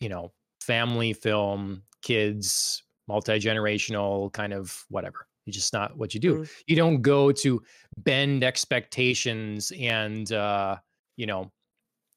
you 0.00 0.08
know, 0.10 0.32
family 0.60 1.12
film, 1.14 1.82
kids, 2.02 2.82
multi 3.08 3.38
generational, 3.38 4.32
kind 4.32 4.52
of 4.52 4.84
whatever. 4.88 5.26
It's 5.46 5.56
just 5.56 5.72
not 5.72 5.96
what 5.96 6.14
you 6.14 6.20
do. 6.20 6.40
Mm. 6.40 6.50
You 6.66 6.76
don't 6.76 7.02
go 7.02 7.32
to 7.32 7.62
bend 7.98 8.42
expectations 8.42 9.72
and 9.78 10.30
uh, 10.32 10.76
you 11.16 11.26
know, 11.26 11.52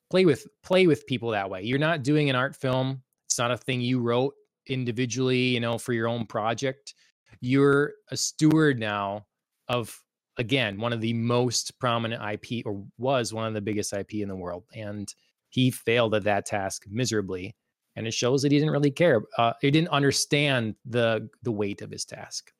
play 0.09 0.25
with 0.25 0.47
play 0.63 0.87
with 0.87 1.05
people 1.07 1.31
that 1.31 1.49
way. 1.49 1.63
You're 1.63 1.79
not 1.79 2.03
doing 2.03 2.29
an 2.29 2.35
art 2.35 2.55
film. 2.55 3.01
It's 3.25 3.37
not 3.37 3.51
a 3.51 3.57
thing 3.57 3.81
you 3.81 3.99
wrote. 3.99 4.33
individually, 4.67 5.39
you 5.39 5.59
know, 5.59 5.77
for 5.77 5.93
your 5.93 6.07
own 6.07 6.25
project. 6.25 6.93
You're 7.39 7.93
a 8.11 8.17
steward 8.17 8.79
now 8.79 9.25
of 9.67 9.97
again 10.37 10.79
one 10.79 10.93
of 10.93 11.01
the 11.01 11.13
most 11.13 11.77
prominent 11.79 12.21
IP 12.23 12.65
or 12.65 12.83
was 12.97 13.33
one 13.33 13.47
of 13.47 13.53
the 13.53 13.61
biggest 13.61 13.93
IP 13.93 14.15
in 14.15 14.29
the 14.29 14.35
world, 14.35 14.65
and 14.75 15.13
he 15.49 15.71
failed 15.71 16.15
at 16.15 16.23
that 16.23 16.45
task 16.45 16.85
miserably. 16.89 17.55
And 17.95 18.05
it 18.05 18.13
shows 18.13 18.43
that 18.43 18.51
he 18.51 18.59
didn't 18.59 18.73
really 18.73 18.91
care. 18.91 19.21
Uh, 19.39 19.53
he 19.59 19.71
didn't 19.71 19.89
understand 19.89 20.75
the 20.85 21.29
the 21.43 21.51
weight 21.51 21.81
of 21.81 21.91
his 21.91 22.05
task. 22.05 22.51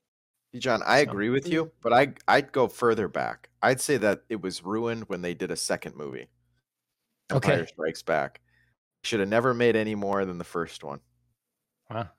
John, 0.56 0.82
I 0.86 1.00
agree 1.00 1.30
with 1.30 1.48
you, 1.48 1.72
but 1.82 1.94
I 1.94 2.14
I'd 2.28 2.52
go 2.52 2.68
further 2.68 3.08
back. 3.08 3.50
I'd 3.62 3.82
say 3.82 3.98
that 3.98 4.22
it 4.30 4.42
was 4.42 4.64
ruined 4.64 5.04
when 5.08 5.22
they 5.22 5.34
did 5.34 5.52
a 5.52 5.56
second 5.56 5.96
movie. 5.96 6.28
Okay. 7.32 7.52
Empire 7.52 7.68
Strikes 7.68 8.02
Back. 8.02 8.42
Should 9.04 9.20
have 9.20 9.30
never 9.30 9.54
made 9.54 9.76
any 9.76 9.94
more 9.96 10.26
than 10.26 10.38
the 10.38 10.44
first 10.44 10.84
one. 10.84 11.00
Wow. 11.90 12.10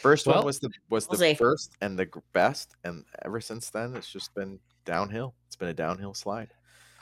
First 0.00 0.26
Well, 0.26 0.36
one 0.36 0.46
was 0.46 0.58
the 0.58 0.70
was 0.90 1.08
we'll 1.08 1.18
the 1.18 1.26
see. 1.26 1.34
first 1.34 1.76
and 1.80 1.98
the 1.98 2.08
best, 2.32 2.74
and 2.82 3.04
ever 3.24 3.40
since 3.40 3.70
then 3.70 3.94
it's 3.94 4.10
just 4.10 4.34
been 4.34 4.58
downhill. 4.84 5.34
It's 5.46 5.56
been 5.56 5.68
a 5.68 5.74
downhill 5.74 6.14
slide. 6.14 6.48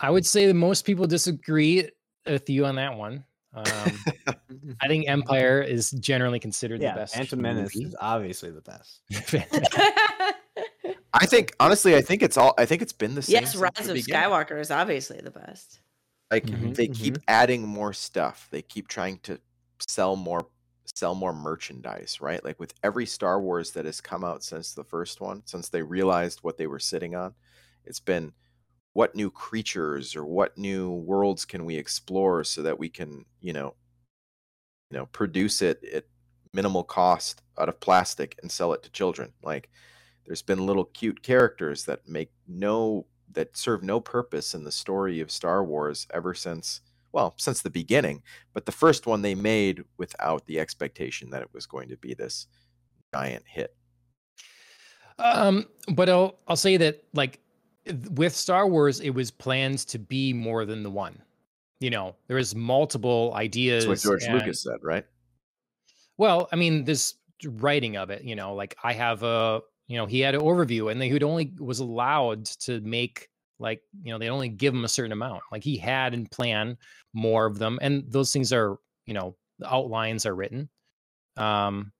I 0.00 0.10
would 0.10 0.26
say 0.26 0.46
that 0.46 0.54
most 0.54 0.84
people 0.84 1.06
disagree 1.06 1.88
with 2.26 2.50
you 2.50 2.66
on 2.66 2.74
that 2.76 2.96
one. 2.96 3.24
Um, 3.54 3.64
I 4.80 4.88
think 4.88 5.08
Empire 5.08 5.62
is 5.62 5.92
generally 5.92 6.40
considered 6.40 6.82
Yeah, 6.82 6.94
the 6.94 7.00
best. 7.00 7.14
Phantom 7.14 7.40
Menace 7.40 7.74
movie. 7.76 7.86
is 7.88 7.96
obviously 8.00 8.50
the 8.50 8.60
best. 8.60 9.02
I 11.14 11.26
think 11.26 11.54
honestly, 11.60 11.94
I 11.94 12.02
think 12.02 12.22
it's 12.22 12.36
all. 12.36 12.54
I 12.58 12.66
think 12.66 12.82
it's 12.82 12.92
been 12.92 13.14
the 13.14 13.22
same. 13.22 13.34
yes, 13.34 13.56
Rise 13.56 13.88
of 13.88 13.94
beginning. 13.94 14.28
Skywalker 14.28 14.60
is 14.60 14.70
obviously 14.70 15.20
the 15.20 15.30
best. 15.30 15.80
Like 16.30 16.46
Mhm, 16.46 16.74
they 16.74 16.88
keep 16.88 17.18
adding 17.28 17.66
more 17.66 17.92
stuff. 17.92 18.48
They 18.50 18.62
keep 18.62 18.88
trying 18.88 19.18
to 19.20 19.38
sell 19.88 20.16
more 20.16 20.48
sell 20.94 21.14
more 21.14 21.32
merchandise, 21.32 22.20
right? 22.20 22.44
Like 22.44 22.58
with 22.58 22.74
every 22.82 23.06
Star 23.06 23.40
Wars 23.40 23.70
that 23.72 23.84
has 23.84 24.00
come 24.00 24.24
out 24.24 24.42
since 24.42 24.74
the 24.74 24.84
first 24.84 25.20
one, 25.20 25.42
since 25.46 25.68
they 25.68 25.82
realized 25.82 26.40
what 26.42 26.58
they 26.58 26.66
were 26.66 26.78
sitting 26.78 27.14
on, 27.14 27.34
it's 27.84 28.00
been 28.00 28.32
what 28.92 29.14
new 29.14 29.30
creatures 29.30 30.14
or 30.14 30.24
what 30.24 30.58
new 30.58 30.90
worlds 30.90 31.44
can 31.44 31.64
we 31.64 31.76
explore 31.76 32.44
so 32.44 32.62
that 32.62 32.78
we 32.78 32.88
can, 32.88 33.24
you 33.40 33.52
know, 33.52 33.74
you 34.90 34.98
know, 34.98 35.06
produce 35.06 35.62
it 35.62 35.82
at 35.92 36.04
minimal 36.52 36.84
cost 36.84 37.42
out 37.58 37.68
of 37.68 37.80
plastic 37.80 38.38
and 38.42 38.50
sell 38.50 38.72
it 38.72 38.82
to 38.82 38.90
children. 38.90 39.32
Like 39.42 39.68
there's 40.26 40.42
been 40.42 40.66
little 40.66 40.84
cute 40.86 41.22
characters 41.22 41.84
that 41.84 42.08
make 42.08 42.30
no 42.46 43.06
that 43.32 43.56
serve 43.56 43.82
no 43.82 44.00
purpose 44.00 44.54
in 44.54 44.64
the 44.64 44.72
story 44.72 45.20
of 45.20 45.30
Star 45.30 45.64
Wars 45.64 46.06
ever 46.12 46.34
since 46.34 46.80
well, 47.12 47.34
since 47.36 47.62
the 47.62 47.70
beginning, 47.70 48.22
but 48.52 48.66
the 48.66 48.72
first 48.72 49.06
one 49.06 49.22
they 49.22 49.36
made 49.36 49.84
without 49.98 50.44
the 50.46 50.58
expectation 50.58 51.30
that 51.30 51.42
it 51.42 51.48
was 51.54 51.64
going 51.64 51.88
to 51.88 51.96
be 51.96 52.12
this 52.12 52.48
giant 53.14 53.44
hit. 53.46 53.74
Um, 55.20 55.66
but 55.92 56.08
I'll 56.08 56.40
I'll 56.48 56.56
say 56.56 56.76
that 56.76 57.04
like 57.14 57.40
with 58.10 58.34
Star 58.34 58.66
Wars, 58.66 59.00
it 59.00 59.10
was 59.10 59.30
planned 59.30 59.78
to 59.78 59.98
be 59.98 60.32
more 60.32 60.64
than 60.64 60.82
the 60.82 60.90
one. 60.90 61.20
You 61.80 61.90
know, 61.90 62.16
there 62.26 62.36
was 62.36 62.54
multiple 62.54 63.32
ideas. 63.36 63.86
That's 63.86 64.04
what 64.04 64.10
George 64.10 64.24
and- 64.24 64.34
Lucas 64.34 64.62
said, 64.62 64.78
right? 64.82 65.04
Well, 66.16 66.48
I 66.52 66.56
mean, 66.56 66.84
this 66.84 67.14
writing 67.44 67.96
of 67.96 68.10
it, 68.10 68.22
you 68.22 68.36
know, 68.36 68.54
like 68.54 68.76
I 68.82 68.92
have 68.92 69.22
a, 69.22 69.60
you 69.88 69.96
know, 69.96 70.06
he 70.06 70.20
had 70.20 70.34
an 70.34 70.40
overview, 70.40 70.90
and 70.90 71.00
they 71.00 71.12
would 71.12 71.22
only 71.22 71.52
was 71.58 71.80
allowed 71.80 72.46
to 72.46 72.80
make 72.80 73.28
like, 73.58 73.80
you 74.02 74.12
know, 74.12 74.18
they 74.18 74.30
only 74.30 74.48
give 74.48 74.74
him 74.74 74.84
a 74.84 74.88
certain 74.88 75.12
amount. 75.12 75.42
Like 75.52 75.62
he 75.62 75.76
had 75.76 76.12
and 76.14 76.30
plan 76.30 76.76
more 77.12 77.46
of 77.46 77.58
them, 77.58 77.78
and 77.82 78.04
those 78.08 78.32
things 78.32 78.52
are, 78.52 78.78
you 79.06 79.14
know, 79.14 79.36
the 79.58 79.72
outlines 79.72 80.26
are 80.26 80.34
written. 80.34 80.68
Um, 81.36 81.92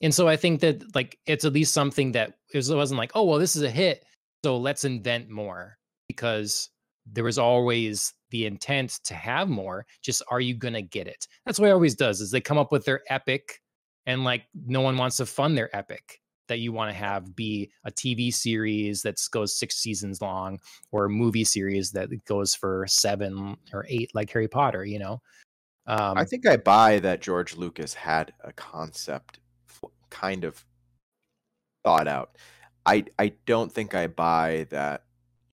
and 0.00 0.14
so 0.14 0.26
I 0.28 0.36
think 0.36 0.60
that 0.60 0.94
like 0.94 1.18
it's 1.26 1.44
at 1.44 1.52
least 1.52 1.74
something 1.74 2.12
that 2.12 2.34
it 2.52 2.56
was- 2.58 2.70
it 2.70 2.76
wasn't 2.76 2.98
like, 2.98 3.12
oh 3.14 3.24
well, 3.24 3.38
this 3.38 3.56
is 3.56 3.62
a 3.62 3.70
hit, 3.70 4.04
so 4.44 4.56
let's 4.58 4.84
invent 4.84 5.28
more 5.28 5.78
because 6.08 6.70
there 7.06 7.24
was 7.24 7.38
always 7.38 8.14
the 8.30 8.46
intent 8.46 8.98
to 9.04 9.14
have 9.14 9.48
more. 9.48 9.86
Just 10.02 10.22
are 10.30 10.40
you 10.40 10.54
gonna 10.54 10.82
get 10.82 11.06
it? 11.08 11.26
That's 11.46 11.58
what 11.58 11.68
it 11.68 11.72
always 11.72 11.94
does. 11.96 12.20
Is 12.20 12.30
they 12.30 12.40
come 12.40 12.58
up 12.58 12.72
with 12.72 12.84
their 12.84 13.02
epic, 13.08 13.60
and 14.06 14.24
like 14.24 14.44
no 14.54 14.80
one 14.80 14.96
wants 14.96 15.16
to 15.18 15.26
fund 15.26 15.56
their 15.56 15.74
epic 15.76 16.21
that 16.52 16.60
you 16.60 16.72
want 16.72 16.90
to 16.90 16.96
have 16.96 17.34
be 17.34 17.70
a 17.84 17.90
TV 17.90 18.32
series 18.32 19.02
that 19.02 19.16
goes 19.30 19.58
six 19.58 19.76
seasons 19.76 20.20
long 20.20 20.58
or 20.90 21.06
a 21.06 21.10
movie 21.10 21.44
series 21.44 21.90
that 21.92 22.10
goes 22.26 22.54
for 22.54 22.86
seven 22.86 23.56
or 23.72 23.86
eight, 23.88 24.10
like 24.14 24.30
Harry 24.30 24.48
Potter. 24.48 24.84
You 24.84 24.98
know. 24.98 25.22
Um, 25.86 26.16
I 26.16 26.24
think 26.24 26.46
I 26.46 26.58
buy 26.58 27.00
that 27.00 27.20
George 27.20 27.56
Lucas 27.56 27.94
had 27.94 28.32
a 28.44 28.52
concept 28.52 29.40
kind 30.10 30.44
of 30.44 30.64
thought 31.82 32.06
out. 32.06 32.36
I 32.86 33.04
I 33.18 33.32
don't 33.46 33.72
think 33.72 33.94
I 33.94 34.06
buy 34.06 34.66
that 34.70 35.04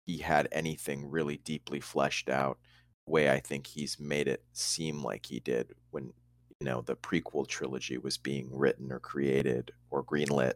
he 0.06 0.18
had 0.18 0.48
anything 0.52 1.10
really 1.10 1.38
deeply 1.38 1.80
fleshed 1.80 2.28
out 2.28 2.58
way 3.06 3.30
I 3.30 3.40
think 3.40 3.66
he's 3.66 4.00
made 4.00 4.28
it 4.28 4.42
seem 4.52 5.02
like 5.02 5.26
he 5.26 5.40
did 5.40 5.72
when 5.90 6.12
you 6.60 6.66
know 6.66 6.80
the 6.80 6.96
prequel 6.96 7.46
trilogy 7.46 7.98
was 7.98 8.16
being 8.16 8.48
written 8.50 8.90
or 8.92 9.00
created 9.00 9.72
or 9.90 10.04
greenlit 10.04 10.54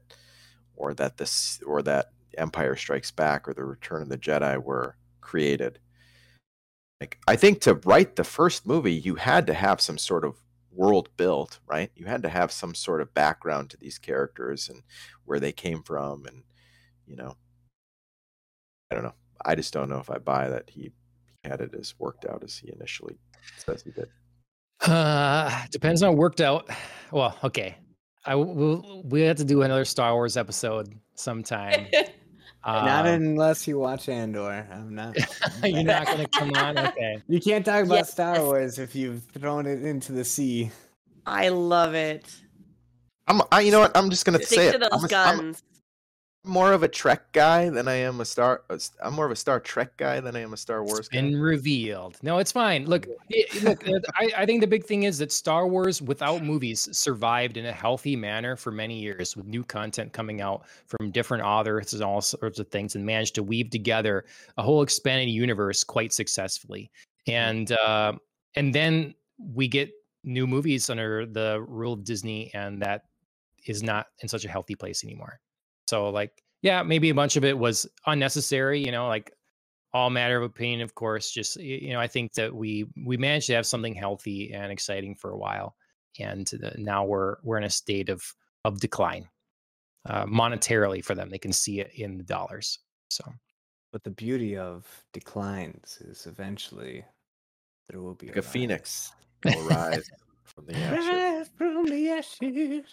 or 0.79 0.95
that 0.95 1.19
this 1.19 1.61
or 1.67 1.83
that 1.83 2.13
Empire 2.39 2.77
Strikes 2.77 3.11
Back 3.11 3.49
or 3.49 3.53
the 3.53 3.65
Return 3.65 4.03
of 4.03 4.09
the 4.09 4.17
Jedi 4.17 4.63
were 4.63 4.97
created. 5.21 5.79
Like 7.01 7.19
I 7.29 7.37
think 7.37 7.61
to 7.63 7.75
write 7.75 8.17
the 8.17 8.25
first 8.25 8.67
movie, 8.67 8.95
you 8.95 9.17
had 9.17 9.47
to 9.49 9.55
have 9.55 9.81
some 9.81 9.99
sort 9.99 10.25
of 10.25 10.37
world 10.73 11.09
built, 11.17 11.59
right? 11.67 11.91
You 11.95 12.07
had 12.07 12.23
to 12.23 12.29
have 12.29 12.53
some 12.53 12.75
sort 12.75 13.01
of 13.01 13.13
background 13.13 13.71
to 13.71 13.77
these 13.77 13.99
characters 13.99 14.69
and 14.69 14.83
where 15.25 15.41
they 15.41 15.53
came 15.53 15.83
from, 15.83 16.25
and 16.27 16.43
you 17.07 17.17
know, 17.17 17.37
I 18.91 18.95
don't 18.95 19.05
know. 19.05 19.15
I 19.45 19.55
just 19.55 19.73
don't 19.73 19.89
know 19.89 19.99
if 19.99 20.11
I 20.11 20.19
buy 20.19 20.49
that 20.49 20.71
he, 20.71 20.93
had 21.45 21.61
it 21.61 21.75
as 21.79 21.95
worked 21.99 22.27
out 22.27 22.43
as 22.45 22.59
he 22.59 22.71
initially 22.73 23.17
says 23.65 23.83
he 23.83 23.91
did. 23.93 24.09
Uh, 24.81 25.65
depends 25.71 26.03
on 26.03 26.17
worked 26.17 26.41
out. 26.41 26.69
Well, 27.11 27.37
okay. 27.43 27.77
I 28.25 28.33
w- 28.33 28.53
will. 28.53 29.03
We 29.05 29.23
have 29.23 29.37
to 29.39 29.45
do 29.45 29.63
another 29.63 29.85
Star 29.85 30.13
Wars 30.15 30.37
episode 30.37 30.95
sometime. 31.15 31.87
not 32.67 33.07
Um, 33.07 33.13
unless 33.15 33.67
you 33.69 33.79
watch 33.79 34.09
Andor. 34.09 34.67
I'm 34.71 34.95
not. 34.95 35.17
You're 35.65 35.83
not 35.85 36.07
going 36.07 36.19
to 36.27 36.29
come 36.29 36.53
on. 36.55 36.77
Okay. 36.89 37.23
You 37.29 37.41
can't 37.41 37.65
talk 37.65 37.85
about 37.85 37.95
Yes. 37.97 38.11
Star 38.13 38.43
Wars 38.43 38.79
if 38.79 38.95
you've 38.95 39.23
thrown 39.33 39.67
it 39.67 39.83
into 39.85 40.13
the 40.13 40.25
sea. 40.25 40.71
I 41.27 41.49
love 41.49 41.95
it. 41.95 42.31
I'm, 43.27 43.43
I, 43.53 43.61
you 43.61 43.71
know 43.71 43.81
what? 43.81 43.97
I'm 43.97 44.09
just 44.11 44.25
gonna 44.25 44.39
say 44.43 44.69
Stick 44.69 44.81
to 44.81 44.87
it. 44.87 44.91
those 44.91 45.05
I'm, 45.05 45.11
a- 45.11 45.17
I'm 45.31 45.37
guns. 45.39 45.63
More 46.49 46.73
of 46.73 46.83
a 46.83 46.89
Trek 46.89 47.31
guy 47.33 47.69
than 47.69 47.87
I 47.87 47.95
am 47.95 48.21
a 48.21 48.25
Star. 48.25 48.63
I'm 49.03 49.15
more 49.15 49.27
of 49.27 49.31
a 49.33 49.37
Star 49.37 49.61
Trek 49.61 49.97
guy 49.97 50.19
than 50.21 50.35
I 50.35 50.41
am 50.41 50.53
a 50.53 50.57
Star 50.57 50.83
Wars 50.83 51.01
It's 51.01 51.09
guy. 51.09 51.21
been 51.21 51.39
revealed. 51.39 52.19
No, 52.23 52.39
it's 52.39 52.51
fine. 52.51 52.87
Look, 52.87 53.07
it, 53.29 53.63
look. 53.63 53.87
uh, 53.87 54.01
I, 54.15 54.33
I 54.39 54.47
think 54.47 54.61
the 54.61 54.67
big 54.67 54.85
thing 54.85 55.05
is 55.05 55.19
that 55.19 55.31
Star 55.31 55.69
Wars, 55.69 56.01
without 56.03 56.43
movies, 56.43 56.89
survived 56.97 57.57
in 57.57 57.67
a 57.67 57.73
healthy 57.73 58.17
manner 58.17 58.57
for 58.57 58.73
many 58.73 58.99
years, 58.99 59.37
with 59.37 59.47
new 59.47 59.63
content 59.63 60.13
coming 60.13 60.41
out 60.41 60.67
from 60.87 61.11
different 61.11 61.45
authors 61.45 61.93
and 61.93 62.03
all 62.03 62.21
sorts 62.21 62.59
of 62.59 62.69
things, 62.69 62.97
and 62.97 63.05
managed 63.05 63.35
to 63.37 63.43
weave 63.43 63.71
together 63.71 64.25
a 64.57 64.63
whole 64.63 64.83
expanded 64.83 65.29
universe 65.29 65.85
quite 65.85 66.13
successfully. 66.13 66.91
And 67.27 67.71
uh, 67.73 68.15
and 68.57 68.75
then 68.75 69.15
we 69.39 69.69
get 69.69 69.91
new 70.25 70.47
movies 70.47 70.91
under 70.91 71.27
the 71.27 71.65
rule 71.69 71.93
of 71.93 72.05
Disney, 72.05 72.51
and 72.55 72.83
that 72.83 73.03
is 73.67 73.83
not 73.83 74.07
in 74.23 74.29
such 74.29 74.45
a 74.45 74.49
healthy 74.49 74.75
place 74.75 75.05
anymore. 75.05 75.39
So, 75.89 76.11
like, 76.11 76.43
yeah, 76.63 76.83
maybe 76.83 77.09
a 77.11 77.15
bunch 77.15 77.37
of 77.37 77.45
it 77.45 77.57
was 77.57 77.87
unnecessary. 78.07 78.85
You 78.85 78.93
know, 78.93 79.09
like 79.09 79.33
all 79.95 80.11
matter 80.11 80.37
of 80.37 80.43
opinion 80.43 80.83
of 80.83 80.95
course 80.95 81.31
just 81.31 81.57
you 81.57 81.95
know 81.95 81.99
i 81.99 82.07
think 82.07 82.35
that 82.35 82.55
we 82.55 82.85
we 83.07 83.17
managed 83.17 83.47
to 83.47 83.55
have 83.55 83.65
something 83.65 83.95
healthy 83.95 84.53
and 84.53 84.71
exciting 84.71 85.15
for 85.15 85.31
a 85.31 85.37
while 85.39 85.75
and 86.21 86.51
uh, 86.63 86.69
now 86.77 87.07
we're 87.07 87.37
we're 87.43 87.57
in 87.57 87.65
a 87.65 87.71
state 87.71 88.11
of 88.11 88.23
of 88.67 88.79
decline 88.81 89.27
uh, 90.05 90.27
monetarily 90.27 91.03
for 91.03 91.15
them 91.15 91.31
they 91.31 91.39
can 91.39 91.55
see 91.55 91.81
it 91.81 91.91
in 91.95 92.19
the 92.19 92.23
dollars 92.23 92.81
so 93.09 93.25
But 93.91 94.05
the 94.05 94.11
beauty 94.11 94.59
of 94.59 94.85
declines 95.15 95.97
is 96.03 96.27
eventually 96.27 97.03
there 97.89 98.03
will 98.03 98.15
be 98.15 98.27
Like 98.27 98.37
a 98.37 98.41
rise. 98.43 98.51
phoenix 98.53 99.13
will 99.47 99.65
rise 99.69 100.05
from 100.45 100.67
the 100.67 100.77
ashes. 100.77 101.07
Rise 101.09 101.51
from 101.57 101.87
the 101.87 102.11
ashes. 102.11 102.85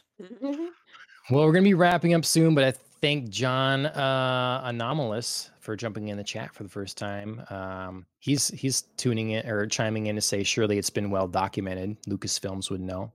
well 1.30 1.46
we're 1.46 1.52
gonna 1.52 1.64
be 1.64 1.74
wrapping 1.74 2.14
up 2.14 2.24
soon 2.24 2.56
but 2.56 2.64
i 2.64 2.74
thank 3.02 3.30
john 3.30 3.86
uh 3.86 4.62
anomalous 4.64 5.52
for 5.60 5.76
jumping 5.76 6.10
in 6.10 6.18
the 6.18 6.24
chat 6.24 6.54
for 6.54 6.64
the 6.64 6.70
first 6.70 6.98
time. 6.98 7.42
Um 7.50 8.06
he's 8.20 8.50
he's 8.50 8.84
tuning 8.98 9.32
in 9.32 9.48
or 9.48 9.66
chiming 9.66 10.06
in 10.08 10.16
to 10.16 10.22
say 10.22 10.44
surely 10.44 10.78
it's 10.78 10.92
been 10.92 11.10
well 11.10 11.28
documented. 11.28 11.98
Lucasfilms 12.04 12.70
would 12.70 12.82
know. 12.82 13.12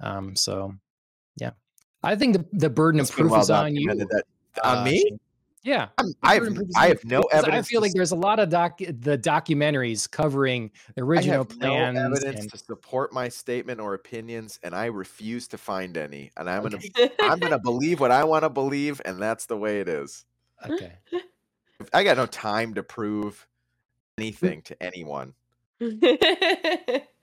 Um 0.00 0.36
so 0.36 0.74
yeah. 1.36 1.50
I 2.02 2.14
think 2.14 2.36
the, 2.36 2.44
the 2.52 2.70
burden 2.70 3.00
It's 3.00 3.10
of 3.10 3.16
proof 3.16 3.30
well 3.32 3.40
is 3.40 3.50
on 3.50 3.74
you. 3.74 3.94
that 3.94 4.24
on 4.62 4.78
uh, 4.78 4.84
me. 4.84 5.18
Shane. 5.66 5.72
Yeah, 5.72 5.88
I'm, 5.98 6.12
I 6.22 6.34
have 6.34 6.58
I 6.76 6.88
have 6.88 7.04
no 7.04 7.22
evidence. 7.32 7.66
I 7.66 7.68
feel 7.68 7.80
like 7.80 7.92
there's 7.92 8.12
a 8.12 8.16
lot 8.16 8.38
of 8.38 8.48
doc 8.50 8.78
the 8.78 9.18
documentaries 9.18 10.08
covering 10.10 10.70
the 10.94 11.02
I 11.02 11.04
original 11.04 11.38
have 11.38 11.58
no 11.58 11.70
plans. 11.70 11.98
evidence 11.98 12.40
and- 12.42 12.50
to 12.52 12.58
support 12.58 13.12
my 13.12 13.28
statement 13.28 13.80
or 13.80 13.94
opinions, 13.94 14.60
and 14.62 14.74
I 14.74 14.86
refuse 14.86 15.48
to 15.48 15.58
find 15.58 15.96
any. 15.96 16.30
And 16.36 16.48
I'm 16.48 16.62
gonna 16.62 16.78
I'm 17.20 17.38
gonna 17.40 17.58
believe 17.58 18.00
what 18.00 18.10
I 18.12 18.24
want 18.24 18.44
to 18.44 18.48
believe, 18.50 19.00
and 19.04 19.20
that's 19.20 19.46
the 19.46 19.56
way 19.56 19.80
it 19.80 19.88
is. 19.88 20.24
okay. 20.68 20.92
I 21.92 22.04
got 22.04 22.16
no 22.16 22.26
time 22.26 22.74
to 22.74 22.82
prove 22.82 23.46
anything 24.18 24.62
to 24.62 24.82
anyone. 24.82 25.34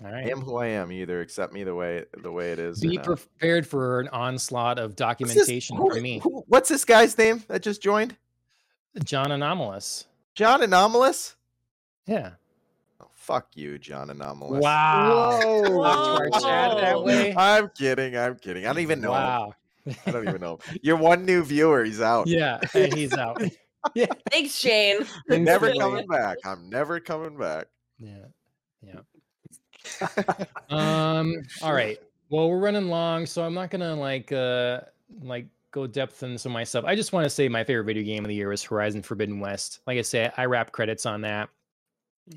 All 0.00 0.06
I 0.06 0.12
right. 0.12 0.28
am 0.30 0.40
who 0.40 0.56
I 0.56 0.66
am. 0.68 0.92
Either 0.92 1.20
accept 1.20 1.52
me 1.52 1.64
the 1.64 1.74
way 1.74 2.04
the 2.22 2.30
way 2.30 2.52
it 2.52 2.58
is. 2.58 2.80
Be 2.80 2.96
not. 2.96 3.04
prepared 3.04 3.66
for 3.66 4.00
an 4.00 4.08
onslaught 4.08 4.78
of 4.78 4.90
What's 4.90 4.94
this- 4.94 4.96
documentation 5.06 5.76
who- 5.76 5.90
from 5.92 6.02
me, 6.02 6.18
who- 6.20 6.44
what's 6.46 6.68
this 6.68 6.84
guy's 6.84 7.16
name 7.18 7.42
that 7.48 7.62
just 7.62 7.82
joined? 7.82 8.16
John 9.04 9.30
Anomalous. 9.32 10.06
John 10.34 10.62
Anomalous. 10.62 11.36
Yeah. 12.06 12.32
Oh, 13.00 13.08
fuck 13.14 13.48
you, 13.54 13.78
John 13.78 14.10
Anomalous. 14.10 14.62
Wow. 14.62 15.40
Whoa. 15.42 15.62
Talk 15.82 16.16
to 16.16 16.22
our 16.22 16.30
chat 16.30 16.76
that 16.78 16.96
Whoa. 17.02 17.32
I'm 17.36 17.70
kidding. 17.76 18.16
I'm 18.16 18.36
kidding. 18.36 18.64
I 18.66 18.72
don't 18.72 18.82
even 18.82 19.00
know. 19.00 19.08
him. 19.14 19.22
Wow. 19.22 19.52
I 20.06 20.10
don't 20.10 20.28
even 20.28 20.40
know. 20.40 20.58
him. 20.64 20.78
You're 20.82 20.96
one 20.96 21.24
new 21.24 21.42
viewer. 21.44 21.84
He's 21.84 22.00
out. 22.00 22.26
Yeah, 22.28 22.60
he's 22.72 23.12
out. 23.14 23.42
yeah. 23.94 24.06
Thanks, 24.30 24.54
Shane. 24.54 24.98
I'm 25.30 25.44
never 25.44 25.66
Instantly. 25.66 25.78
coming 25.78 26.06
back. 26.06 26.38
I'm 26.44 26.68
never 26.68 26.98
coming 27.00 27.36
back. 27.36 27.66
Yeah. 27.98 28.26
Yeah. 28.82 29.00
Um. 30.70 31.34
All 31.62 31.72
right. 31.72 31.98
Well, 32.30 32.50
we're 32.50 32.58
running 32.58 32.88
long, 32.88 33.26
so 33.26 33.42
I'm 33.44 33.54
not 33.54 33.70
gonna 33.70 33.94
like 33.94 34.32
uh 34.32 34.80
like 35.22 35.46
go 35.70 35.86
depth 35.86 36.22
into 36.22 36.38
some 36.38 36.52
of 36.52 36.54
my 36.54 36.64
stuff. 36.64 36.84
I 36.86 36.94
just 36.94 37.12
want 37.12 37.24
to 37.24 37.30
say 37.30 37.48
my 37.48 37.64
favorite 37.64 37.84
video 37.84 38.02
game 38.02 38.24
of 38.24 38.28
the 38.28 38.34
year 38.34 38.48
was 38.48 38.62
Horizon 38.62 39.02
Forbidden 39.02 39.40
West. 39.40 39.80
Like 39.86 39.98
I 39.98 40.02
say, 40.02 40.30
I 40.36 40.46
wrap 40.46 40.72
credits 40.72 41.04
on 41.06 41.20
that 41.22 41.48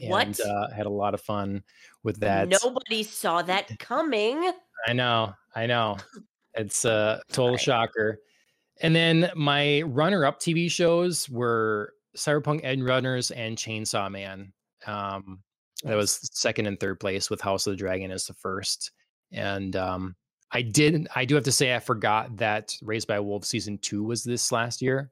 and 0.02 0.10
What? 0.10 0.40
uh, 0.40 0.70
had 0.70 0.86
a 0.86 0.90
lot 0.90 1.14
of 1.14 1.22
fun 1.22 1.64
with 2.04 2.20
that. 2.22 2.50
Nobody 2.64 3.04
saw 3.04 3.42
that 3.44 3.70
coming. 3.80 4.52
I 4.88 4.94
know, 4.94 5.34
I 5.56 5.66
know. 5.66 5.98
It's 6.54 6.84
a 6.84 7.22
total 7.32 7.52
Right. 7.52 7.62
shocker. 7.62 8.20
And 8.82 8.94
then 8.94 9.32
my 9.38 9.84
runner-up 9.84 10.42
TV 10.42 10.70
shows 10.70 11.30
were 11.30 11.94
Cyberpunk 12.18 12.66
Edgerunners 12.66 13.32
and 13.34 13.56
Chainsaw 13.58 14.12
Man. 14.12 14.52
Um, 14.86 15.44
that 15.84 15.96
was 15.96 16.30
second 16.34 16.66
and 16.68 16.80
third 16.80 17.00
place 17.00 17.30
with 17.30 17.42
House 17.42 17.66
of 17.68 17.72
the 17.72 17.78
Dragon 17.78 18.12
as 18.12 18.26
the 18.26 18.34
first. 18.34 18.92
And 19.32 19.76
um, 19.76 20.16
I 20.52 20.62
did, 20.62 21.08
I 21.16 21.26
do 21.26 21.36
have 21.36 21.44
to 21.46 21.52
say, 21.52 21.76
I 21.76 21.80
forgot 21.80 22.38
that 22.38 22.76
Raised 22.82 23.08
by 23.08 23.20
Wolves 23.20 23.48
season 23.48 23.78
two 23.78 24.04
was 24.04 24.24
this 24.24 24.52
last 24.52 24.82
year 24.82 25.12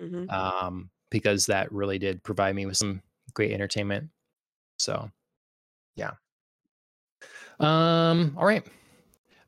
Mhm. 0.00 0.30
um, 0.32 0.90
because 1.10 1.46
that 1.46 1.70
really 1.72 1.98
did 1.98 2.22
provide 2.24 2.54
me 2.56 2.66
with 2.66 2.76
some 2.76 3.00
great 3.34 3.52
entertainment. 3.52 4.08
So, 4.78 5.10
yeah. 5.94 6.12
Um. 7.60 8.34
All 8.36 8.46
right. 8.46 8.66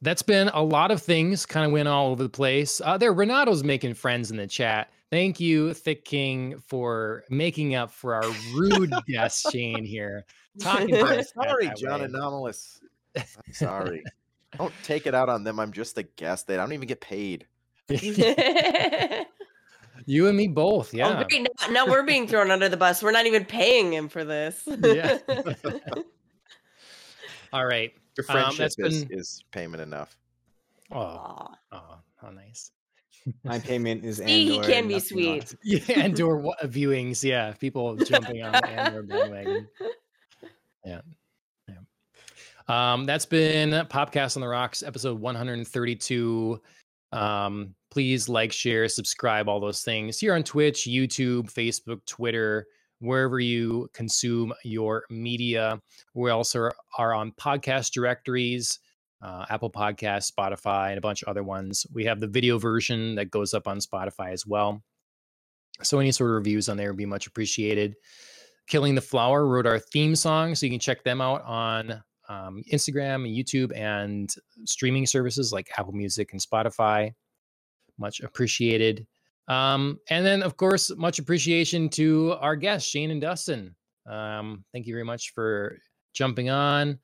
That's 0.02 0.22
been 0.22 0.48
a 0.48 0.62
lot 0.62 0.90
of 0.90 1.02
things. 1.02 1.46
Kind 1.46 1.64
of 1.66 1.72
went 1.72 1.88
all 1.88 2.10
over 2.10 2.22
the 2.22 2.28
place. 2.28 2.80
Uh, 2.84 2.98
there, 2.98 3.12
Renato's 3.14 3.64
making 3.64 3.94
friends 3.94 4.30
in 4.30 4.36
the 4.36 4.46
chat. 4.46 4.90
Thank 5.10 5.40
you, 5.40 5.72
Thick 5.72 6.04
King, 6.04 6.58
for 6.66 7.24
making 7.30 7.74
up 7.74 7.90
for 7.90 8.14
our 8.14 8.30
rude 8.54 8.92
guest 9.08 9.46
Shane 9.52 9.84
here. 9.84 10.24
Talking 10.60 10.88
to 10.88 11.00
I'm 11.00 11.18
us 11.18 11.32
that- 11.32 11.44
sorry, 11.48 11.70
John 11.76 12.00
way. 12.00 12.06
Anomalous. 12.06 12.80
I'm 13.16 13.24
sorry. 13.52 14.02
don't 14.56 14.72
take 14.82 15.06
it 15.06 15.14
out 15.14 15.28
on 15.28 15.44
them. 15.44 15.58
I'm 15.60 15.72
just 15.72 15.98
a 15.98 16.02
guest. 16.04 16.46
They 16.46 16.56
don't 16.56 16.72
even 16.72 16.86
get 16.88 17.00
paid. 17.00 17.46
you 20.06 20.26
and 20.28 20.36
me 20.36 20.48
both. 20.48 20.94
Oh, 20.94 20.96
Yeah. 20.96 21.24
great. 21.28 21.42
Now, 21.42 21.68
now 21.70 21.86
we're 21.86 22.02
being 22.04 22.26
thrown 22.26 22.50
under 22.50 22.68
the 22.68 22.76
bus. 22.76 23.02
We're 23.02 23.10
not 23.12 23.26
even 23.26 23.44
paying 23.44 23.92
him 23.92 24.08
for 24.08 24.24
this. 24.24 24.62
Yeah. 24.66 25.18
All 27.52 27.66
right. 27.66 27.92
Your 28.16 28.24
Um, 28.28 28.32
friendship 28.54 28.58
that's 28.58 28.78
is, 28.78 29.04
been- 29.04 29.18
is 29.18 29.44
payment 29.52 29.82
enough. 29.82 30.16
Oh, 30.92 31.48
oh, 31.72 31.96
how 32.20 32.30
nice. 32.30 32.70
My 33.42 33.58
payment 33.58 34.04
is 34.04 34.18
See, 34.18 34.46
he 34.46 34.60
can 34.60 34.86
be 34.86 35.00
sweet. 35.00 35.40
else. 35.44 35.56
Yeah, 35.64 35.80
Andor 36.02 36.36
wa- 36.36 36.54
viewings. 36.64 37.24
Yeah, 37.24 37.52
people 37.52 37.96
jumping 37.96 38.42
on 38.42 38.52
the 38.52 38.66
Andor 38.68 39.02
bandwagon. 39.02 39.66
Yeah, 40.84 41.00
yeah. 41.68 41.74
Um, 42.68 43.04
that's 43.04 43.26
been 43.26 43.70
Popcast 43.86 44.36
on 44.36 44.42
the 44.42 44.48
Rocks, 44.48 44.82
episode 44.82 45.20
132. 45.20 46.60
Um, 47.12 47.74
please 47.90 48.28
like, 48.28 48.52
share, 48.52 48.88
subscribe, 48.88 49.48
all 49.48 49.60
those 49.60 49.82
things 49.82 50.18
here 50.18 50.34
on 50.34 50.42
Twitch, 50.42 50.84
YouTube, 50.88 51.52
Facebook, 51.52 52.04
Twitter, 52.06 52.66
wherever 52.98 53.38
you 53.38 53.88
consume 53.92 54.52
your 54.64 55.04
media. 55.10 55.80
We 56.14 56.30
also 56.30 56.70
are, 56.98 57.14
on 57.14 57.32
podcast 57.32 57.92
directories 57.92 58.78
uh, 59.24 59.46
Apple 59.48 59.70
Podcasts, 59.70 60.30
Spotify, 60.30 60.90
and 60.90 60.98
a 60.98 61.00
bunch 61.00 61.22
of 61.22 61.28
other 61.28 61.42
ones. 61.42 61.86
We 61.92 62.04
have 62.04 62.20
the 62.20 62.26
video 62.26 62.58
version 62.58 63.14
that 63.14 63.30
goes 63.30 63.54
up 63.54 63.66
on 63.66 63.78
Spotify 63.78 64.32
as 64.32 64.46
well. 64.46 64.82
So 65.82 65.98
any 65.98 66.12
sort 66.12 66.30
of 66.30 66.36
reviews 66.36 66.68
on 66.68 66.76
there 66.76 66.90
would 66.90 66.98
be 66.98 67.06
much 67.06 67.26
appreciated. 67.26 67.96
Killing 68.66 68.94
the 68.94 69.00
Flower 69.00 69.46
wrote 69.46 69.66
our 69.66 69.78
theme 69.78 70.16
song, 70.16 70.54
so 70.54 70.66
you 70.66 70.70
can 70.70 70.80
check 70.80 71.04
them 71.04 71.20
out 71.20 71.42
on 71.42 72.02
um, 72.28 72.62
Instagram 72.72 73.26
and 73.26 73.36
YouTube 73.36 73.76
and 73.76 74.34
streaming 74.64 75.06
services 75.06 75.52
like 75.52 75.70
Apple 75.78 75.92
Music 75.92 76.32
and 76.32 76.40
Spotify. 76.40 77.12
Much 77.98 78.20
appreciated. 78.20 79.06
Um, 79.48 79.98
and 80.08 80.24
then, 80.24 80.42
of 80.42 80.56
course, 80.56 80.90
much 80.96 81.18
appreciation 81.18 81.88
to 81.90 82.34
our 82.40 82.56
guests, 82.56 82.88
Shane 82.88 83.10
and 83.10 83.20
Dustin. 83.20 83.74
Um, 84.06 84.64
thank 84.72 84.86
you 84.86 84.94
very 84.94 85.04
much 85.04 85.32
for 85.34 85.78
jumping 86.14 86.50
on. 86.50 86.98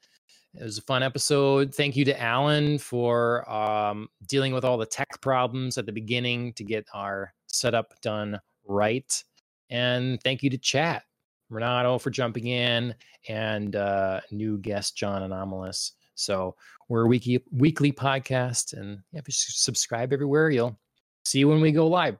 It 0.54 0.64
was 0.64 0.78
a 0.78 0.82
fun 0.82 1.02
episode. 1.02 1.74
Thank 1.74 1.96
you 1.96 2.04
to 2.06 2.20
Alan 2.20 2.78
for 2.78 3.48
um, 3.50 4.08
dealing 4.26 4.52
with 4.52 4.64
all 4.64 4.78
the 4.78 4.86
tech 4.86 5.20
problems 5.20 5.78
at 5.78 5.86
the 5.86 5.92
beginning 5.92 6.54
to 6.54 6.64
get 6.64 6.86
our 6.92 7.32
setup 7.46 7.92
done 8.00 8.40
right. 8.66 9.24
And 9.68 10.20
thank 10.22 10.42
you 10.42 10.50
to 10.50 10.58
chat, 10.58 11.04
Renato 11.50 11.98
for 11.98 12.10
jumping 12.10 12.46
in, 12.46 12.94
and 13.28 13.76
uh, 13.76 14.20
new 14.30 14.58
guest 14.58 14.96
John 14.96 15.22
Anomalous. 15.22 15.92
So 16.14 16.54
we're 16.88 17.02
a 17.02 17.06
weekly 17.06 17.42
weekly 17.50 17.92
podcast, 17.92 18.72
and 18.74 19.00
if 19.12 19.26
you 19.26 19.32
subscribe 19.32 20.12
everywhere, 20.12 20.50
you'll 20.50 20.78
see 21.24 21.44
when 21.44 21.60
we 21.60 21.72
go 21.72 21.86
live. 21.86 22.16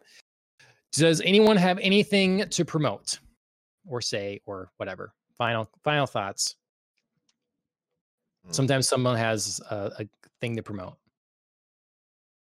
Does 0.93 1.21
anyone 1.21 1.57
have 1.57 1.79
anything 1.79 2.49
to 2.49 2.65
promote, 2.65 3.19
or 3.87 4.01
say, 4.01 4.41
or 4.47 4.71
whatever? 4.77 5.13
Final 5.39 5.71
final 5.85 6.07
thoughts. 6.07 6.57
Mm. 8.49 8.55
Sometimes 8.55 8.89
someone 8.89 9.17
has 9.17 9.61
a, 9.71 9.93
a 10.01 10.09
thing 10.41 10.57
to 10.57 10.63
promote. 10.63 10.97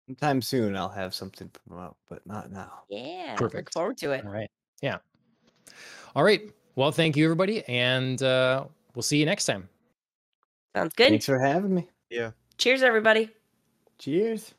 Sometime 0.06 0.40
soon 0.40 0.74
I'll 0.76 0.88
have 0.88 1.14
something 1.14 1.50
to 1.50 1.60
promote, 1.60 1.96
but 2.08 2.26
not 2.26 2.50
now. 2.50 2.84
yeah. 2.88 3.34
Perfect. 3.36 3.68
Look 3.68 3.72
forward 3.72 3.98
to 3.98 4.12
it. 4.12 4.24
All 4.24 4.32
right. 4.32 4.50
Yeah. 4.80 4.98
All 6.16 6.24
right. 6.24 6.50
Well, 6.78 6.92
thank 6.92 7.16
you, 7.16 7.24
everybody. 7.24 7.64
And 7.66 8.22
uh, 8.22 8.64
we'll 8.94 9.02
see 9.02 9.18
you 9.18 9.26
next 9.26 9.46
time. 9.46 9.68
Sounds 10.76 10.94
good. 10.94 11.08
Thanks 11.08 11.26
for 11.26 11.36
having 11.36 11.74
me. 11.74 11.88
Yeah. 12.08 12.30
Cheers, 12.56 12.84
everybody. 12.84 13.30
Cheers. 13.98 14.54